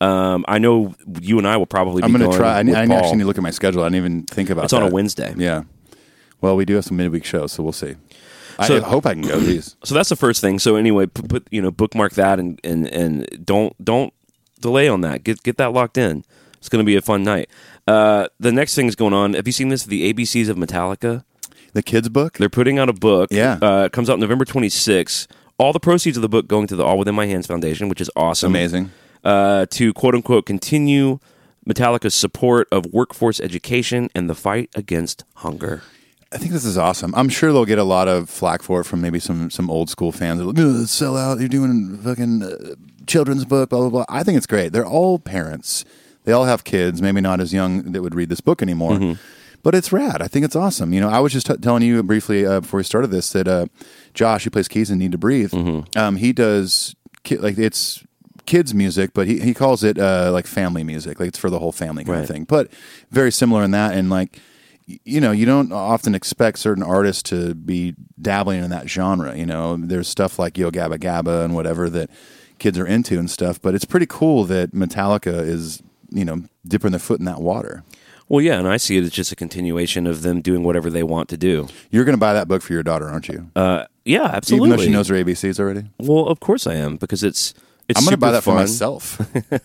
Um, 0.02 0.46
I 0.48 0.58
know 0.60 0.96
you 1.22 1.38
and 1.38 1.48
I 1.48 1.58
will 1.58 1.66
probably. 1.66 2.02
I'm 2.04 2.12
be 2.14 2.18
going 2.20 2.32
to 2.32 2.38
going 2.38 2.66
try. 2.66 2.80
I, 2.80 2.84
I 2.84 2.98
actually 2.98 3.18
need 3.18 3.24
to 3.24 3.28
look 3.28 3.38
at 3.38 3.44
my 3.44 3.52
schedule. 3.52 3.84
I 3.84 3.88
didn't 3.88 3.98
even 3.98 4.24
think 4.24 4.50
about 4.50 4.62
it. 4.62 4.66
It's 4.66 4.74
on 4.74 4.84
a. 4.84 4.88
Wednesday. 4.90 5.34
Yeah. 5.38 5.64
Well, 6.42 6.56
we 6.56 6.64
do 6.66 6.76
have 6.76 6.86
some 6.86 6.98
midweek 6.98 7.26
shows, 7.26 7.52
so 7.52 7.64
we'll 7.64 7.74
see. 7.74 7.96
So- 8.66 8.78
I 8.78 8.80
hope 8.80 9.06
I 9.06 9.14
can 9.14 9.24
go 9.24 9.40
to 9.40 9.46
these. 9.46 9.76
So 9.84 9.94
that's 9.96 10.10
the 10.10 10.16
first 10.16 10.42
thing. 10.42 10.58
So 10.60 10.76
anyway, 10.76 11.06
put, 11.06 11.28
put 11.30 11.48
you 11.52 11.62
know 11.62 11.70
bookmark 11.72 12.14
that 12.14 12.40
and 12.40 12.60
and 12.64 12.88
and 12.88 13.46
don't 13.46 13.74
don't 13.84 14.14
delay 14.62 14.88
on 14.88 15.02
that. 15.02 15.24
Get 15.24 15.44
get 15.44 15.58
that 15.58 15.74
locked 15.74 15.98
in. 15.98 16.24
It's 16.58 16.68
going 16.70 16.84
to 16.84 16.86
be 16.88 16.96
a 16.96 17.02
fun 17.02 17.24
night. 17.24 17.50
Uh, 17.88 18.28
the 18.40 18.52
next 18.52 18.76
thing 18.76 18.88
is 18.88 18.96
going 18.96 19.14
on. 19.14 19.34
Have 19.34 19.48
you 19.48 19.54
seen 19.54 19.70
this? 19.70 19.84
The 19.84 20.12
ABCs 20.14 20.50
of 20.50 20.58
Metallica. 20.58 21.24
The 21.74 21.84
kids' 21.84 22.10
book? 22.10 22.38
They're 22.38 22.50
putting 22.50 22.80
out 22.80 22.90
a 22.90 22.94
book. 22.94 23.30
Yeah. 23.32 23.60
Uh, 23.62 23.86
it 23.86 23.92
comes 23.92 24.10
out 24.10 24.20
November 24.20 24.46
26th. 24.46 25.28
All 25.58 25.74
the 25.74 25.80
proceeds 25.80 26.18
of 26.18 26.22
the 26.22 26.30
book 26.30 26.48
going 26.48 26.68
to 26.68 26.76
the 26.76 26.84
All 26.84 26.98
Within 26.98 27.16
My 27.16 27.26
Hands 27.26 27.46
Foundation, 27.46 27.90
which 27.90 28.02
is 28.02 28.10
awesome. 28.16 28.52
Amazing. 28.52 28.92
Uh, 29.24 29.66
to 29.72 29.94
quote 29.94 30.16
unquote 30.16 30.46
continue 30.46 31.20
Metallica's 31.68 32.16
support 32.16 32.68
of 32.72 32.86
workforce 32.88 33.40
education 33.40 34.10
and 34.16 34.30
the 34.30 34.36
fight 34.36 34.70
against 34.76 35.26
hunger. 35.36 35.84
I 36.32 36.38
think 36.38 36.52
this 36.52 36.64
is 36.64 36.78
awesome. 36.78 37.14
I'm 37.16 37.28
sure 37.30 37.52
they'll 37.52 37.66
get 37.66 37.80
a 37.80 37.84
lot 37.84 38.08
of 38.08 38.30
flack 38.30 38.62
for 38.62 38.82
it 38.82 38.84
from 38.86 39.02
maybe 39.02 39.20
some 39.20 39.50
some 39.50 39.70
old 39.70 39.90
school 39.90 40.12
fans. 40.12 40.42
Like, 40.42 40.58
"Ugh, 40.60 40.88
sell 40.88 41.18
out. 41.18 41.40
You're 41.40 41.50
doing 41.50 41.98
a 42.00 42.04
fucking 42.04 42.44
uh, 42.44 42.76
children's 43.08 43.46
book, 43.46 43.70
blah 43.72 43.80
blah 43.80 43.90
blah. 43.90 44.06
I 44.08 44.24
think 44.24 44.38
it's 44.38 44.46
great. 44.48 44.72
They're 44.72 44.86
all 44.86 45.18
parents. 45.20 45.86
They 46.26 46.32
all 46.32 46.46
have 46.46 46.64
kids. 46.64 47.02
Maybe 47.02 47.20
not 47.20 47.42
as 47.42 47.52
young 47.52 47.92
that 47.92 48.02
would 48.02 48.14
read 48.14 48.30
this 48.30 48.42
book 48.42 48.62
anymore. 48.62 48.92
Mm-hmm. 48.94 49.14
But 49.62 49.76
it's 49.76 49.92
rad. 49.92 50.22
I 50.22 50.28
think 50.28 50.46
it's 50.46 50.56
awesome. 50.56 50.94
You 50.94 51.02
know, 51.02 51.10
I 51.10 51.20
was 51.20 51.34
just 51.34 51.48
t- 51.48 51.58
telling 51.58 51.84
you 51.84 52.02
briefly 52.04 52.46
uh, 52.46 52.62
before 52.62 52.78
we 52.78 52.84
started 52.84 53.12
this 53.12 53.32
that 53.32 53.48
uh, 53.48 53.66
Josh, 54.14 54.44
who 54.46 54.50
plays 54.50 54.68
keys 54.68 54.90
in 54.90 55.00
Need 55.00 55.12
to 55.12 55.18
Breathe, 55.18 55.52
Mm-hmm. 55.52 55.98
um, 56.00 56.16
he 56.16 56.32
does 56.34 56.96
ki- 57.24 57.38
like 57.38 57.58
it's 57.58 58.04
kids 58.46 58.74
music, 58.74 59.12
but 59.14 59.28
he, 59.28 59.40
he 59.40 59.54
calls 59.54 59.84
it 59.84 60.00
uh, 60.00 60.32
like 60.32 60.48
family 60.48 60.84
music, 60.84 61.20
like 61.20 61.28
it's 61.30 61.38
for 61.38 61.50
the 61.50 61.60
whole 61.60 61.72
family 61.74 62.04
kind 62.04 62.16
Right. 62.18 62.22
of 62.24 62.30
thing. 62.30 62.46
But 62.46 62.72
very 63.12 63.32
similar 63.32 63.64
in 63.64 63.72
that, 63.72 63.94
and 63.96 64.10
like 64.10 64.40
you 65.06 65.22
know, 65.22 65.32
you 65.32 65.46
don't 65.46 65.72
often 65.72 66.16
expect 66.16 66.58
certain 66.58 66.82
artists 66.82 67.22
to 67.24 67.54
be 67.54 67.94
dabbling 68.20 68.64
in 68.64 68.72
that 68.72 68.90
genre. 68.90 69.36
You 69.38 69.46
know, 69.46 69.78
there's 69.78 70.08
stuff 70.08 70.40
like 70.40 70.58
Yo 70.58 70.72
Gabba 70.72 70.98
Gabba 70.98 71.46
and 71.46 71.54
whatever 71.54 71.92
that 71.92 72.10
kids 72.58 72.80
are 72.80 72.88
into 72.88 73.20
and 73.20 73.30
stuff. 73.30 73.62
But 73.62 73.76
it's 73.76 73.86
pretty 73.86 74.08
cool 74.08 74.46
that 74.46 74.72
Metallica 74.74 75.46
is 75.46 75.84
you 76.10 76.26
know 76.26 76.44
dipping 76.66 76.90
their 76.92 77.00
foot 77.00 77.20
in 77.20 77.26
that 77.26 77.40
water. 77.42 77.84
Well, 78.30 78.42
yeah, 78.42 78.60
and 78.60 78.68
I 78.68 78.78
see 78.78 78.98
it 78.98 79.04
as 79.04 79.12
just 79.12 79.32
a 79.32 79.36
continuation 79.36 80.06
of 80.08 80.22
them 80.22 80.42
doing 80.42 80.64
whatever 80.64 80.90
they 80.90 81.04
want 81.04 81.30
to 81.30 81.38
do. 81.38 81.68
You're 81.90 82.06
going 82.06 82.14
to 82.14 82.20
buy 82.20 82.34
that 82.34 82.48
book 82.48 82.62
for 82.62 82.74
your 82.74 82.84
daughter, 82.84 83.10
aren't 83.10 83.28
you? 83.28 83.50
Uh, 83.56 83.86
yeah, 84.06 84.26
absolutely. 84.26 84.68
Even 84.68 84.78
though 84.78 84.84
she 84.86 84.92
knows 84.92 85.08
her 85.08 85.16
ABCs 85.16 85.60
already. 85.60 85.86
Well, 85.98 86.28
of 86.28 86.40
course 86.40 86.68
I 86.68 86.76
am 86.76 86.98
because 86.98 87.24
it's 87.24 87.56
it's. 87.90 88.00
I'm 88.00 88.06
going 88.06 88.12
to 88.12 88.18
buy 88.18 88.32
that 88.32 88.44
for 88.44 88.54
myself. 88.56 89.20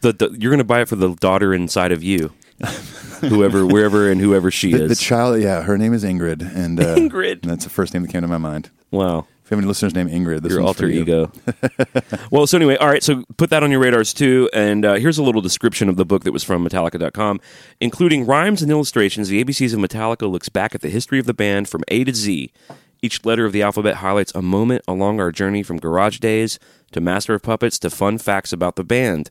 The, 0.00 0.12
the, 0.12 0.36
you're 0.38 0.50
going 0.50 0.58
to 0.58 0.64
buy 0.64 0.80
it 0.80 0.88
for 0.88 0.96
the 0.96 1.14
daughter 1.14 1.54
inside 1.54 1.92
of 1.92 2.02
you, 2.02 2.32
whoever, 3.20 3.66
wherever, 3.66 4.10
and 4.10 4.20
whoever 4.20 4.50
she 4.50 4.72
the, 4.72 4.84
is. 4.84 4.88
the 4.88 5.04
child, 5.04 5.40
yeah, 5.40 5.62
her 5.62 5.78
name 5.78 5.94
is 5.94 6.04
Ingrid, 6.04 6.42
and 6.54 6.80
uh, 6.80 6.94
Ingrid. 6.96 7.42
That's 7.42 7.64
the 7.64 7.70
first 7.70 7.94
name 7.94 8.02
that 8.02 8.10
came 8.10 8.22
to 8.22 8.28
my 8.28 8.38
mind. 8.38 8.70
wow. 8.90 9.26
If 9.48 9.52
you 9.52 9.56
have 9.56 9.64
any 9.64 9.68
listeners 9.68 9.94
named 9.94 10.10
Ingrid, 10.10 10.42
this 10.42 10.52
your 10.52 10.60
one's 10.60 10.76
for 10.76 10.84
alter 10.84 10.92
you. 10.94 11.00
ego. 11.00 11.32
well, 12.30 12.46
so 12.46 12.58
anyway, 12.58 12.76
all 12.76 12.86
right, 12.86 13.02
so 13.02 13.24
put 13.38 13.48
that 13.48 13.62
on 13.62 13.70
your 13.70 13.80
radars 13.80 14.12
too. 14.12 14.50
And 14.52 14.84
uh, 14.84 14.96
here's 14.96 15.16
a 15.16 15.22
little 15.22 15.40
description 15.40 15.88
of 15.88 15.96
the 15.96 16.04
book 16.04 16.24
that 16.24 16.32
was 16.32 16.44
from 16.44 16.68
Metallica.com. 16.68 17.40
Including 17.80 18.26
rhymes 18.26 18.60
and 18.60 18.70
illustrations, 18.70 19.30
the 19.30 19.42
ABCs 19.42 19.72
of 19.72 19.80
Metallica 19.80 20.30
looks 20.30 20.50
back 20.50 20.74
at 20.74 20.82
the 20.82 20.90
history 20.90 21.18
of 21.18 21.24
the 21.24 21.32
band 21.32 21.66
from 21.66 21.82
A 21.88 22.04
to 22.04 22.14
Z. 22.14 22.52
Each 23.00 23.24
letter 23.24 23.46
of 23.46 23.54
the 23.54 23.62
alphabet 23.62 23.94
highlights 23.96 24.34
a 24.34 24.42
moment 24.42 24.82
along 24.86 25.18
our 25.18 25.32
journey 25.32 25.62
from 25.62 25.78
garage 25.78 26.18
days 26.18 26.58
to 26.92 27.00
Master 27.00 27.32
of 27.32 27.40
Puppets 27.40 27.78
to 27.78 27.88
fun 27.88 28.18
facts 28.18 28.52
about 28.52 28.76
the 28.76 28.84
band. 28.84 29.30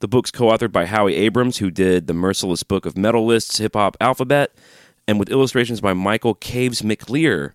The 0.00 0.08
book's 0.08 0.30
co 0.30 0.48
authored 0.48 0.72
by 0.72 0.84
Howie 0.84 1.14
Abrams, 1.14 1.56
who 1.56 1.70
did 1.70 2.06
the 2.06 2.12
Merciless 2.12 2.64
Book 2.64 2.84
of 2.84 2.98
Metal 2.98 3.24
Lists 3.24 3.56
Hip 3.56 3.76
Hop 3.76 3.96
Alphabet, 3.98 4.52
and 5.08 5.18
with 5.18 5.30
illustrations 5.30 5.80
by 5.80 5.94
Michael 5.94 6.34
Kaves 6.34 6.82
McLeer, 6.82 7.52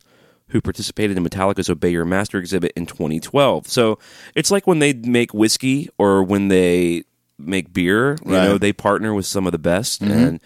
who 0.50 0.62
participated 0.62 1.18
in 1.18 1.24
Metallica's 1.24 1.70
Obey 1.70 1.89
Your 1.91 2.06
Master 2.06 2.38
exhibit 2.38 2.72
in 2.75 2.86
2012. 2.86 3.68
So 3.68 4.00
it's 4.36 4.51
like 4.51 4.68
when 4.68 4.79
they 4.79 4.94
make 4.94 5.34
whiskey 5.34 5.89
or 5.98 6.24
when 6.24 6.48
they 6.48 7.03
make 7.38 7.74
beer, 7.74 8.18
you 8.25 8.34
Right. 8.34 8.44
know, 8.46 8.58
they 8.58 8.74
partner 8.74 9.13
with 9.13 9.25
some 9.25 9.46
of 9.46 9.51
the 9.51 9.58
best. 9.60 10.01
Mm-hmm. 10.01 10.12
And 10.12 10.39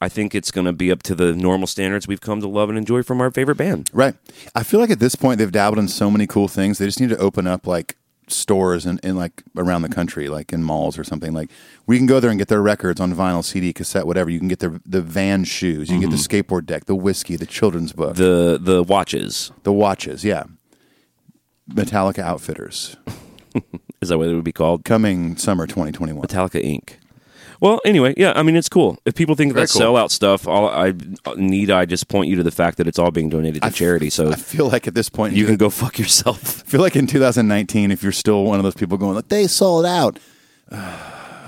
I 0.00 0.08
think 0.08 0.34
it's 0.34 0.50
going 0.50 0.64
to 0.64 0.72
be 0.72 0.90
up 0.90 1.02
to 1.04 1.14
the 1.14 1.34
normal 1.34 1.66
standards 1.66 2.08
we've 2.08 2.22
come 2.22 2.40
to 2.40 2.48
love 2.48 2.70
and 2.70 2.78
enjoy 2.78 3.02
from 3.02 3.20
our 3.20 3.30
favorite 3.30 3.56
band. 3.56 3.90
Right. 3.92 4.14
I 4.54 4.62
feel 4.62 4.80
like 4.80 4.90
at 4.90 4.98
this 4.98 5.14
point 5.14 5.38
they've 5.38 5.52
dabbled 5.52 5.78
in 5.78 5.88
so 5.88 6.10
many 6.10 6.26
cool 6.26 6.48
things. 6.48 6.78
They 6.78 6.86
just 6.86 7.00
need 7.00 7.10
to 7.10 7.18
open 7.18 7.46
up 7.46 7.66
like 7.66 7.96
stores 8.32 8.86
in, 8.86 8.98
in 9.02 9.16
like 9.16 9.42
around 9.56 9.82
the 9.82 9.88
country, 9.88 10.28
like 10.28 10.52
in 10.52 10.62
malls 10.62 10.98
or 10.98 11.04
something. 11.04 11.32
Like 11.32 11.50
we 11.86 11.96
can 11.96 12.06
go 12.06 12.20
there 12.20 12.30
and 12.30 12.38
get 12.38 12.48
their 12.48 12.62
records 12.62 13.00
on 13.00 13.14
vinyl, 13.14 13.44
CD, 13.44 13.72
cassette, 13.72 14.06
whatever. 14.06 14.30
You 14.30 14.38
can 14.38 14.48
get 14.48 14.58
their 14.58 14.80
the 14.84 15.02
van 15.02 15.44
shoes. 15.44 15.88
You 15.88 15.94
can 15.94 16.00
get 16.02 16.10
the 16.10 16.16
mm-hmm. 16.16 16.54
skateboard 16.54 16.66
deck, 16.66 16.86
the 16.86 16.94
whiskey, 16.94 17.36
the 17.36 17.46
children's 17.46 17.92
book, 17.92 18.16
the, 18.16 18.58
The 18.60 18.82
watches 18.82 19.52
the 19.62 19.72
watches. 19.72 20.22
watches. 20.22 20.24
Yeah. 20.24 20.44
Metallica 21.70 22.18
Outfitters 22.18 22.96
Is 24.00 24.08
that 24.08 24.18
what 24.18 24.28
it 24.28 24.34
would 24.34 24.44
be 24.44 24.52
called? 24.52 24.84
coming 24.84 25.36
summer 25.36 25.66
2021. 25.66 26.26
Metallica 26.26 26.62
Inc. 26.62 26.94
Well, 27.60 27.80
anyway, 27.84 28.14
yeah, 28.16 28.32
I 28.34 28.42
mean 28.42 28.56
it's 28.56 28.68
cool. 28.68 28.98
If 29.04 29.14
people 29.14 29.34
think 29.34 29.52
Very 29.52 29.66
that 29.66 29.72
cool. 29.72 29.82
sellout 29.82 30.10
stuff, 30.10 30.48
all 30.48 30.68
I 30.68 30.94
need 31.36 31.70
I 31.70 31.84
just 31.84 32.08
point 32.08 32.28
you 32.28 32.36
to 32.36 32.42
the 32.42 32.50
fact 32.50 32.78
that 32.78 32.86
it's 32.88 32.98
all 32.98 33.10
being 33.10 33.28
donated 33.28 33.62
to 33.62 33.70
charity. 33.70 34.08
So 34.10 34.30
I 34.30 34.36
feel 34.36 34.68
like 34.68 34.88
at 34.88 34.94
this 34.94 35.10
point 35.10 35.34
you 35.34 35.44
can 35.46 35.56
go 35.56 35.68
fuck 35.68 35.98
yourself. 35.98 36.62
I 36.62 36.70
feel 36.70 36.80
like 36.80 36.96
in 36.96 37.06
2019, 37.06 37.90
if 37.90 38.02
you're 38.02 38.12
still 38.12 38.44
one 38.44 38.58
of 38.58 38.64
those 38.64 38.74
people 38.74 38.96
going 38.96 39.14
like 39.14 39.28
they 39.28 39.46
sold 39.46 39.84
out, 39.84 40.18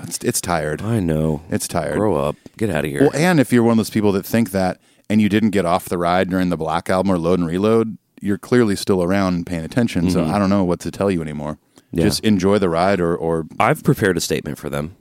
it's 0.03 0.19
it's 0.23 0.39
tired. 0.39 0.81
I 0.81 0.99
know. 0.99 1.41
It's 1.49 1.67
tired. 1.67 1.95
Grow 1.95 2.15
up. 2.15 2.35
Get 2.57 2.69
out 2.69 2.85
of 2.85 2.91
here. 2.91 3.01
Well, 3.01 3.15
and 3.15 3.39
if 3.39 3.51
you're 3.51 3.63
one 3.63 3.73
of 3.73 3.77
those 3.77 3.89
people 3.89 4.11
that 4.11 4.25
think 4.25 4.51
that 4.51 4.79
and 5.09 5.19
you 5.19 5.29
didn't 5.29 5.49
get 5.49 5.65
off 5.65 5.85
the 5.85 5.97
ride 5.97 6.29
during 6.29 6.49
the 6.49 6.57
Black 6.57 6.89
Album 6.89 7.11
or 7.11 7.17
Load 7.17 7.39
and 7.39 7.47
Reload, 7.47 7.97
you're 8.21 8.37
clearly 8.37 8.75
still 8.75 9.03
around 9.03 9.33
and 9.33 9.45
paying 9.45 9.63
attention. 9.65 10.09
So 10.11 10.23
I 10.23 10.37
don't 10.37 10.49
know 10.49 10.63
what 10.63 10.79
to 10.81 10.91
tell 10.91 11.09
you 11.09 11.21
anymore. 11.21 11.53
Mm-hmm. 11.77 11.99
Yeah. 11.99 12.05
Just 12.05 12.23
enjoy 12.23 12.59
the 12.59 12.69
ride, 12.69 12.99
or 12.99 13.15
or 13.15 13.45
I've 13.59 13.83
prepared 13.83 14.15
a 14.17 14.21
statement 14.21 14.57
for 14.57 14.69
them. 14.69 14.95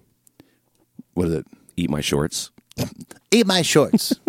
What 1.15 1.29
is 1.29 1.35
it? 1.35 1.47
Eat 1.77 1.91
my 1.91 2.01
shorts. 2.01 2.51
Eat 3.31 3.47
my 3.47 3.63
shorts. 3.63 4.15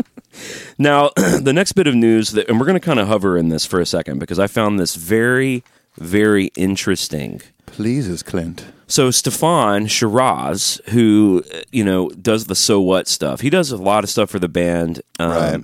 Now, 0.80 1.12
the 1.16 1.54
next 1.54 1.74
bit 1.74 1.86
of 1.86 1.94
news 1.94 2.32
that, 2.32 2.50
and 2.50 2.60
we're 2.60 2.66
going 2.66 2.80
to 2.80 2.84
kind 2.84 3.00
of 3.00 3.08
hover 3.08 3.38
in 3.38 3.50
this 3.50 3.68
for 3.68 3.80
a 3.80 3.86
second 3.86 4.18
because 4.18 4.40
I 4.40 4.48
found 4.48 4.80
this 4.80 4.96
very, 4.96 5.64
very 5.98 6.46
interesting. 6.56 7.42
Pleases, 7.68 8.24
Clint. 8.24 8.66
So 8.88 9.10
Steffan 9.10 9.86
Chirazi, 9.86 10.90
who 10.90 11.44
uh, 11.54 11.62
you 11.72 11.84
know 11.84 12.10
does 12.10 12.46
the 12.46 12.56
so 12.56 12.82
what 12.82 13.08
stuff, 13.08 13.42
he 13.42 13.50
does 13.52 13.72
a 13.72 13.78
lot 13.78 14.04
of 14.04 14.10
stuff 14.10 14.30
for 14.32 14.40
the 14.40 14.50
band. 14.50 15.02
Um, 15.20 15.30
Right. 15.30 15.64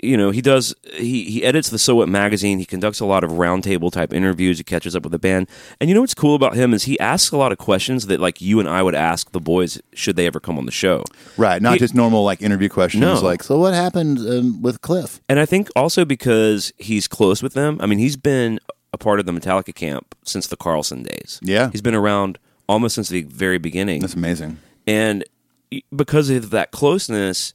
You 0.00 0.16
know, 0.16 0.30
he 0.30 0.40
does. 0.40 0.74
He 0.94 1.24
he 1.24 1.42
edits 1.44 1.70
the 1.70 1.78
So 1.78 1.96
What 1.96 2.08
magazine. 2.08 2.58
He 2.60 2.64
conducts 2.64 3.00
a 3.00 3.04
lot 3.04 3.24
of 3.24 3.32
roundtable 3.32 3.90
type 3.90 4.12
interviews. 4.12 4.58
He 4.58 4.64
catches 4.64 4.94
up 4.94 5.02
with 5.02 5.10
the 5.12 5.18
band. 5.18 5.48
And 5.80 5.88
you 5.90 5.94
know 5.94 6.02
what's 6.02 6.14
cool 6.14 6.36
about 6.36 6.54
him 6.54 6.72
is 6.72 6.84
he 6.84 6.98
asks 7.00 7.32
a 7.32 7.36
lot 7.36 7.50
of 7.50 7.58
questions 7.58 8.06
that 8.06 8.20
like 8.20 8.40
you 8.40 8.60
and 8.60 8.68
I 8.68 8.80
would 8.82 8.94
ask 8.94 9.32
the 9.32 9.40
boys 9.40 9.80
should 9.94 10.14
they 10.14 10.26
ever 10.26 10.38
come 10.38 10.56
on 10.56 10.66
the 10.66 10.72
show. 10.72 11.04
Right, 11.36 11.60
not 11.60 11.72
He- 11.74 11.78
just 11.80 11.94
normal 11.96 12.22
like 12.22 12.42
interview 12.42 12.68
questions. 12.68 13.00
No. 13.00 13.20
Like, 13.20 13.42
so 13.42 13.58
what 13.58 13.74
happened 13.74 14.18
um, 14.18 14.62
with 14.62 14.80
Cliff? 14.82 15.20
And 15.28 15.40
I 15.40 15.46
think 15.46 15.68
also 15.74 16.04
because 16.04 16.72
he's 16.78 17.08
close 17.08 17.42
with 17.42 17.54
them. 17.54 17.78
I 17.80 17.86
mean, 17.86 17.98
he's 17.98 18.16
been 18.16 18.60
a 18.92 18.98
part 18.98 19.18
of 19.20 19.26
the 19.26 19.32
Metallica 19.32 19.74
camp 19.74 20.14
since 20.24 20.46
the 20.46 20.56
Carlson 20.56 21.02
days. 21.02 21.40
Yeah. 21.42 21.70
he's 21.72 21.82
been 21.82 21.94
around 21.96 22.38
almost 22.68 22.94
since 22.94 23.08
the 23.08 23.22
very 23.22 23.58
beginning. 23.58 24.00
That's 24.00 24.14
amazing. 24.14 24.58
And 24.86 25.24
because 25.94 26.30
of 26.30 26.50
that 26.50 26.70
closeness, 26.70 27.52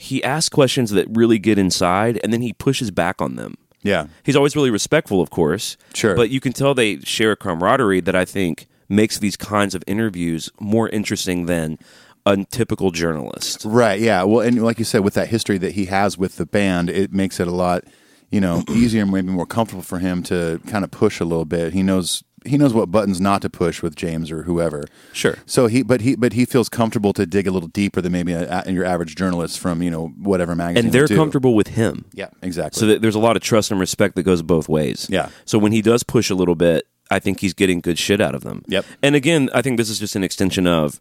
he 0.00 0.24
asks 0.24 0.48
questions 0.48 0.90
that 0.92 1.06
really 1.10 1.38
get 1.38 1.58
inside 1.58 2.18
and 2.24 2.32
then 2.32 2.40
he 2.40 2.54
pushes 2.54 2.90
back 2.90 3.20
on 3.20 3.36
them. 3.36 3.56
Yeah, 3.82 4.06
He's 4.22 4.36
always 4.36 4.56
really 4.56 4.70
respectful, 4.70 5.20
of 5.20 5.30
course. 5.30 5.76
Sure. 5.94 6.14
But 6.14 6.30
you 6.30 6.40
can 6.40 6.52
tell 6.52 6.74
they 6.74 7.00
share 7.00 7.32
a 7.32 7.36
camaraderie 7.36 8.00
that 8.00 8.14
I 8.14 8.24
think 8.24 8.66
makes 8.88 9.18
these 9.18 9.36
kinds 9.36 9.74
of 9.74 9.84
interviews 9.86 10.50
more 10.58 10.88
interesting 10.88 11.46
than 11.46 11.78
a 12.26 12.44
typical 12.44 12.90
journalist. 12.90 13.62
Right. 13.64 14.00
Yeah. 14.00 14.22
Well, 14.24 14.40
and 14.46 14.62
like 14.62 14.78
you 14.78 14.84
said, 14.84 15.00
with 15.00 15.14
that 15.14 15.28
history 15.28 15.58
that 15.58 15.72
he 15.72 15.86
has 15.86 16.16
with 16.18 16.36
the 16.36 16.46
band, 16.46 16.90
it 16.90 17.12
makes 17.12 17.40
it 17.40 17.48
a 17.48 17.52
lot, 17.52 17.84
you 18.30 18.40
know, 18.40 18.64
easier 18.70 19.02
and 19.02 19.12
maybe 19.12 19.28
more 19.28 19.46
comfortable 19.46 19.82
for 19.82 19.98
him 19.98 20.22
to 20.24 20.60
kind 20.66 20.84
of 20.84 20.90
push 20.90 21.20
a 21.20 21.24
little 21.24 21.46
bit. 21.46 21.72
He 21.72 21.82
knows 21.82 22.22
he 22.44 22.56
knows 22.56 22.72
what 22.72 22.90
buttons 22.90 23.20
not 23.20 23.42
to 23.42 23.50
push 23.50 23.82
with 23.82 23.94
James 23.94 24.30
or 24.30 24.44
whoever. 24.44 24.84
Sure. 25.12 25.36
So 25.46 25.66
he, 25.66 25.82
but 25.82 26.00
he, 26.00 26.16
but 26.16 26.32
he 26.32 26.44
feels 26.44 26.68
comfortable 26.68 27.12
to 27.12 27.26
dig 27.26 27.46
a 27.46 27.50
little 27.50 27.68
deeper 27.68 28.00
than 28.00 28.12
maybe 28.12 28.32
a, 28.32 28.62
a, 28.66 28.72
your 28.72 28.84
average 28.84 29.16
journalist 29.16 29.58
from 29.58 29.82
you 29.82 29.90
know 29.90 30.08
whatever 30.18 30.54
magazine. 30.54 30.86
And 30.86 30.94
they're 30.94 31.08
comfortable 31.08 31.54
with 31.54 31.68
him. 31.68 32.04
Yeah. 32.12 32.30
Exactly. 32.42 32.80
So 32.80 32.98
there's 32.98 33.14
a 33.14 33.20
lot 33.20 33.36
of 33.36 33.42
trust 33.42 33.70
and 33.70 33.78
respect 33.78 34.14
that 34.16 34.22
goes 34.22 34.42
both 34.42 34.68
ways. 34.68 35.06
Yeah. 35.10 35.28
So 35.44 35.58
when 35.58 35.72
he 35.72 35.82
does 35.82 36.02
push 36.02 36.30
a 36.30 36.34
little 36.34 36.54
bit, 36.54 36.86
I 37.10 37.18
think 37.18 37.40
he's 37.40 37.54
getting 37.54 37.80
good 37.80 37.98
shit 37.98 38.20
out 38.20 38.34
of 38.34 38.42
them. 38.42 38.62
Yep. 38.68 38.84
And 39.02 39.16
again, 39.16 39.50
I 39.52 39.62
think 39.62 39.76
this 39.76 39.90
is 39.90 39.98
just 39.98 40.14
an 40.14 40.22
extension 40.22 40.66
of 40.66 41.00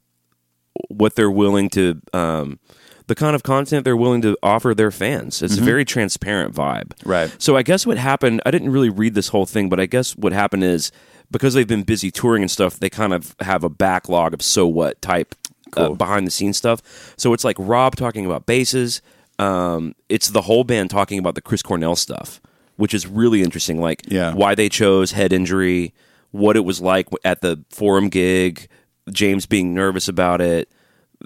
what 0.87 1.15
they're 1.15 1.29
willing 1.31 1.69
to, 1.69 2.01
um, 2.13 2.59
the 3.07 3.15
kind 3.15 3.35
of 3.35 3.43
content 3.43 3.85
they're 3.85 3.97
willing 3.97 4.21
to 4.21 4.37
offer 4.41 4.73
their 4.73 4.91
fans. 4.91 5.41
It's 5.41 5.57
a 5.57 5.61
very 5.61 5.83
transparent 5.85 6.53
vibe. 6.53 6.89
Mm-hmm. 6.89 7.09
Right. 7.09 7.35
So 7.39 7.57
I 7.57 7.63
guess 7.63 7.85
what 7.85 7.97
happened, 7.97 8.41
I 8.45 8.51
didn't 8.51 8.71
really 8.71 8.89
read 8.89 9.13
this 9.15 9.29
whole 9.29 9.45
thing, 9.45 9.69
but 9.69 9.79
I 9.79 9.85
guess 9.87 10.15
what 10.15 10.31
happened 10.31 10.63
is 10.63 10.91
because 11.31 11.53
they've 11.53 11.67
been 11.67 11.83
busy 11.83 12.11
touring 12.11 12.43
and 12.43 12.51
stuff, 12.51 12.79
they 12.79 12.89
kind 12.89 13.13
of 13.13 13.35
have 13.39 13.63
a 13.63 13.69
backlog 13.69 14.33
of 14.33 14.41
so 14.41 14.67
what 14.67 15.01
type 15.01 15.35
uh, 15.77 15.89
behind 15.89 16.25
the 16.25 16.31
scenes 16.31 16.57
stuff. 16.57 17.13
So 17.17 17.33
it's 17.33 17.43
like 17.43 17.55
Rob 17.59 17.95
talking 17.95 18.25
about 18.25 18.45
basses. 18.45 19.01
Um, 19.37 19.95
it's 20.09 20.29
the 20.29 20.41
whole 20.41 20.63
band 20.63 20.89
talking 20.89 21.19
about 21.19 21.35
the 21.35 21.41
Chris 21.41 21.61
Cornell 21.61 21.95
stuff, 21.95 22.41
which 22.77 22.93
is 22.93 23.05
really 23.07 23.41
interesting. 23.41 23.79
Like 23.79 24.01
Yeah. 24.07 24.33
why 24.33 24.55
they 24.55 24.67
chose 24.69 25.11
head 25.11 25.31
injury, 25.31 25.93
what 26.31 26.55
it 26.57 26.61
was 26.65 26.81
like 26.81 27.07
at 27.23 27.41
the 27.41 27.63
forum 27.69 28.09
gig, 28.09 28.67
James 29.11 29.45
being 29.45 29.73
nervous 29.73 30.07
about 30.07 30.41
it, 30.41 30.69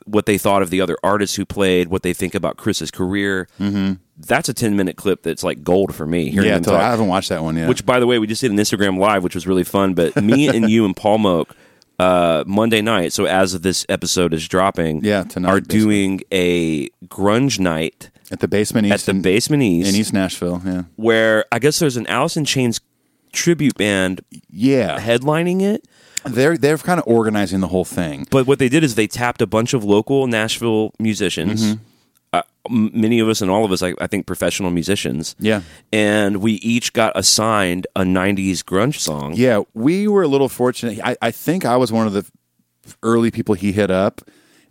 what 0.06 0.26
they 0.26 0.38
thought 0.38 0.62
of 0.62 0.70
the 0.70 0.82
other 0.82 0.98
artists 1.04 1.36
who 1.36 1.46
played, 1.46 1.88
what 1.88 2.04
they 2.04 2.14
think 2.14 2.36
about 2.36 2.58
Chris's 2.58 2.92
career. 2.92 3.48
Mm-hmm. 3.60 3.94
That's 4.18 4.48
a 4.48 4.54
10 4.54 4.76
minute 4.76 4.96
clip 4.96 5.24
that's 5.24 5.44
like 5.44 5.64
gold 5.64 5.96
for 5.96 6.06
me. 6.06 6.30
Yeah. 6.30 6.58
totally. 6.60 6.78
I 6.78 6.92
haven't 6.92 7.08
watched 7.08 7.30
that 7.30 7.42
one 7.44 7.58
yet. 7.58 7.68
Which, 7.68 7.86
by 7.86 8.00
the 8.00 8.06
way, 8.08 8.20
we 8.20 8.28
just 8.28 8.42
did 8.42 8.52
an 8.52 8.58
Instagram 8.58 8.98
live, 9.00 9.24
which 9.24 9.36
was 9.36 9.48
really 9.48 9.64
fun. 9.64 9.94
But 9.96 10.16
me 10.22 10.48
and 10.56 10.70
you 10.70 10.86
and 10.86 10.96
Paul 10.96 11.18
Moak, 11.18 11.56
uh, 12.00 12.44
Monday 12.46 12.82
night, 12.82 13.12
so 13.14 13.26
as 13.26 13.54
of 13.54 13.62
this 13.64 13.86
episode 13.90 14.34
is 14.34 14.48
dropping, 14.48 15.04
Yeah, 15.04 15.24
tonight, 15.24 15.50
are 15.50 15.60
basically. 15.62 15.80
doing 15.80 16.22
a 16.32 16.90
grunge 17.08 17.60
night 17.60 18.10
at 18.32 18.40
the 18.40 18.48
basement 18.48 18.88
east 18.88 18.94
at 18.94 19.00
the 19.06 19.12
in, 19.12 19.22
Basement 19.22 19.64
East, 19.64 19.90
in 19.90 19.96
East 19.96 20.14
Nashville. 20.14 20.62
Yeah. 20.66 20.84
where 20.96 21.46
I 21.52 21.60
guess 21.60 21.80
there's 21.80 21.98
an 21.98 22.08
Alice 22.08 22.36
in 22.38 22.46
Chains 22.46 22.82
tribute 23.32 23.76
band 23.78 24.22
Yeah. 24.50 25.00
headlining 25.00 25.62
it. 25.62 25.88
They're 26.26 26.58
they're 26.58 26.78
kind 26.78 27.00
of 27.00 27.08
organizing 27.08 27.60
the 27.60 27.68
whole 27.68 27.84
thing. 27.86 28.26
But 28.32 28.48
what 28.48 28.58
they 28.60 28.70
did 28.70 28.84
is 28.84 28.96
they 28.96 29.08
tapped 29.08 29.42
a 29.42 29.48
bunch 29.48 29.74
of 29.74 29.84
local 29.84 30.26
Nashville 30.28 30.94
musicians. 31.00 31.64
Mm-hmm. 31.64 31.84
Uh, 32.34 32.42
many 32.70 33.20
of 33.20 33.30
us 33.30 33.42
and 33.42 33.52
all 33.52 33.64
of 33.64 33.72
us, 33.72 33.84
I, 33.84 33.94
I 34.02 34.08
think, 34.08 34.26
professional 34.26 34.72
musicians. 34.72 35.36
Yeah. 35.40 35.62
And 35.92 36.38
we 36.38 36.54
each 36.54 36.92
got 36.94 37.12
assigned 37.16 37.86
a 37.96 38.02
90s 38.02 38.60
grunge 38.64 38.98
song. 39.00 39.34
Yeah, 39.36 39.62
we 39.76 40.08
were 40.08 40.24
a 40.24 40.28
little 40.28 40.50
fortunate. 40.50 41.00
I, 41.04 41.16
I 41.22 41.30
think 41.32 41.64
I 41.64 41.78
was 41.78 41.92
one 41.92 42.08
of 42.08 42.14
the 42.14 42.26
early 43.04 43.30
people 43.32 43.54
he 43.56 43.72
hit 43.72 43.92
up, 43.92 44.22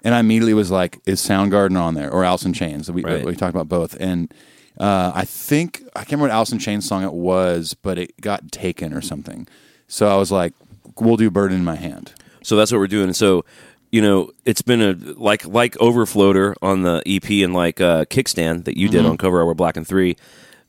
and 0.03 0.15
I 0.15 0.19
immediately 0.21 0.55
was 0.55 0.71
like, 0.73 0.99
"Is 1.07 1.21
Soundgarden 1.21 1.79
on 1.81 1.95
there 1.95 2.11
or 2.11 2.25
Alice 2.25 2.45
in 2.45 2.53
Chains?" 2.53 2.91
We, 2.91 3.05
Right. 3.05 3.25
we 3.25 3.37
talked 3.37 3.55
about 3.55 3.69
both, 3.69 3.97
and 4.01 4.33
uh, 4.81 5.13
I 5.15 5.25
think 5.25 5.83
I 5.95 6.01
can't 6.01 6.13
remember 6.13 6.25
what 6.31 6.35
Alice 6.35 6.51
in 6.53 6.59
Chains 6.59 6.87
song 6.89 7.05
it 7.05 7.13
was, 7.13 7.75
but 7.75 7.97
it 7.99 8.21
got 8.21 8.51
taken 8.51 8.93
or 8.93 9.01
something. 9.01 9.47
So 9.87 10.09
I 10.09 10.17
was 10.17 10.33
like, 10.33 10.53
"We'll 11.01 11.17
do 11.17 11.31
"Burden 11.31 11.59
in 11.59 11.65
My 11.65 11.77
Hand." 11.77 12.13
So 12.43 12.57
that's 12.57 12.73
what 12.73 12.79
we're 12.79 12.89
doing. 12.89 13.13
So 13.13 13.45
you 13.93 14.01
know, 14.03 14.31
it's 14.45 14.63
been 14.63 14.81
a 14.83 14.93
like 15.21 15.47
like 15.47 15.75
Overfloater 15.75 16.55
on 16.63 16.83
the 16.83 17.03
EP 17.07 17.31
and 17.45 17.55
like 17.55 17.81
uh, 17.81 18.05
Kickstand 18.07 18.65
that 18.65 18.77
you 18.77 18.89
Mm-hmm. 18.89 18.97
did 18.97 19.07
on 19.07 19.17
Cover 19.19 19.41
Hour 19.43 19.55
Black 19.55 19.77
and 19.77 19.87
Three, 19.87 20.17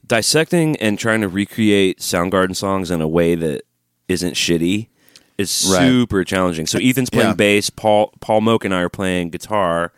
dissecting 0.06 0.76
and 0.78 1.00
trying 1.00 1.22
to 1.22 1.28
recreate 1.28 2.00
Soundgarden 2.00 2.56
songs 2.56 2.92
in 2.92 3.02
a 3.02 3.08
way 3.08 3.36
that 3.36 3.64
isn't 4.08 4.34
shitty 4.34 4.88
is 5.38 5.68
Right. 5.72 5.88
super 5.88 6.24
challenging. 6.24 6.68
So 6.68 6.78
Ethan's 6.80 7.10
playing 7.10 7.30
Yeah. 7.30 7.36
bass, 7.36 7.70
Paul 7.70 8.14
Paul 8.20 8.42
Moak 8.42 8.66
and 8.66 8.74
I 8.74 8.82
are 8.82 8.90
playing 8.90 9.30
guitar, 9.30 9.92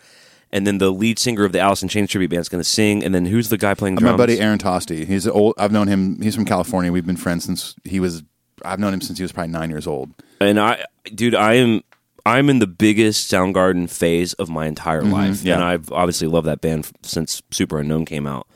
and 0.52 0.66
then 0.66 0.78
the 0.78 0.92
lead 0.92 1.20
singer 1.20 1.44
of 1.44 1.52
the 1.52 1.60
Alice 1.60 1.82
in 1.84 1.90
Chains 1.90 2.10
tribute 2.12 2.30
band 2.30 2.42
is 2.42 2.50
going 2.50 2.62
to 2.64 2.70
sing, 2.70 3.04
and 3.04 3.14
then 3.14 3.26
who's 3.26 3.50
the 3.50 3.58
guy 3.58 3.74
playing 3.74 3.96
drums? 3.96 4.14
My 4.14 4.18
buddy 4.18 4.40
Aaron 4.40 4.60
Tosti. 4.60 5.06
He's 5.06 5.28
old. 5.28 5.56
I've 5.58 5.72
known 5.72 5.88
him. 5.88 6.22
He's 6.22 6.36
from 6.36 6.46
California. 6.46 6.92
We've 6.92 7.06
been 7.06 7.18
friends 7.18 7.44
since 7.44 7.76
he 7.84 8.00
was. 8.00 8.24
I've 8.64 8.80
known 8.80 8.94
him 8.94 9.02
since 9.02 9.18
he 9.20 9.24
was 9.24 9.32
probably 9.32 9.52
nine 9.52 9.70
years 9.70 9.86
old. 9.88 10.12
and 10.40 10.60
I, 10.60 10.86
dude, 11.14 11.36
I 11.36 11.56
am. 11.56 11.82
I'm 12.26 12.50
in 12.50 12.60
the 12.60 12.68
biggest 12.68 13.32
Soundgarden 13.32 13.90
phase 13.90 14.34
of 14.34 14.50
my 14.50 14.66
entire 14.66 15.04
life, 15.04 15.38
Mm-hmm. 15.38 15.48
yeah. 15.48 15.54
and 15.56 15.64
I've 15.64 15.92
obviously 15.92 16.28
loved 16.28 16.48
that 16.48 16.62
band 16.62 16.90
since 17.04 17.42
Superunknown 17.52 18.08
came 18.08 18.26
out, 18.26 18.48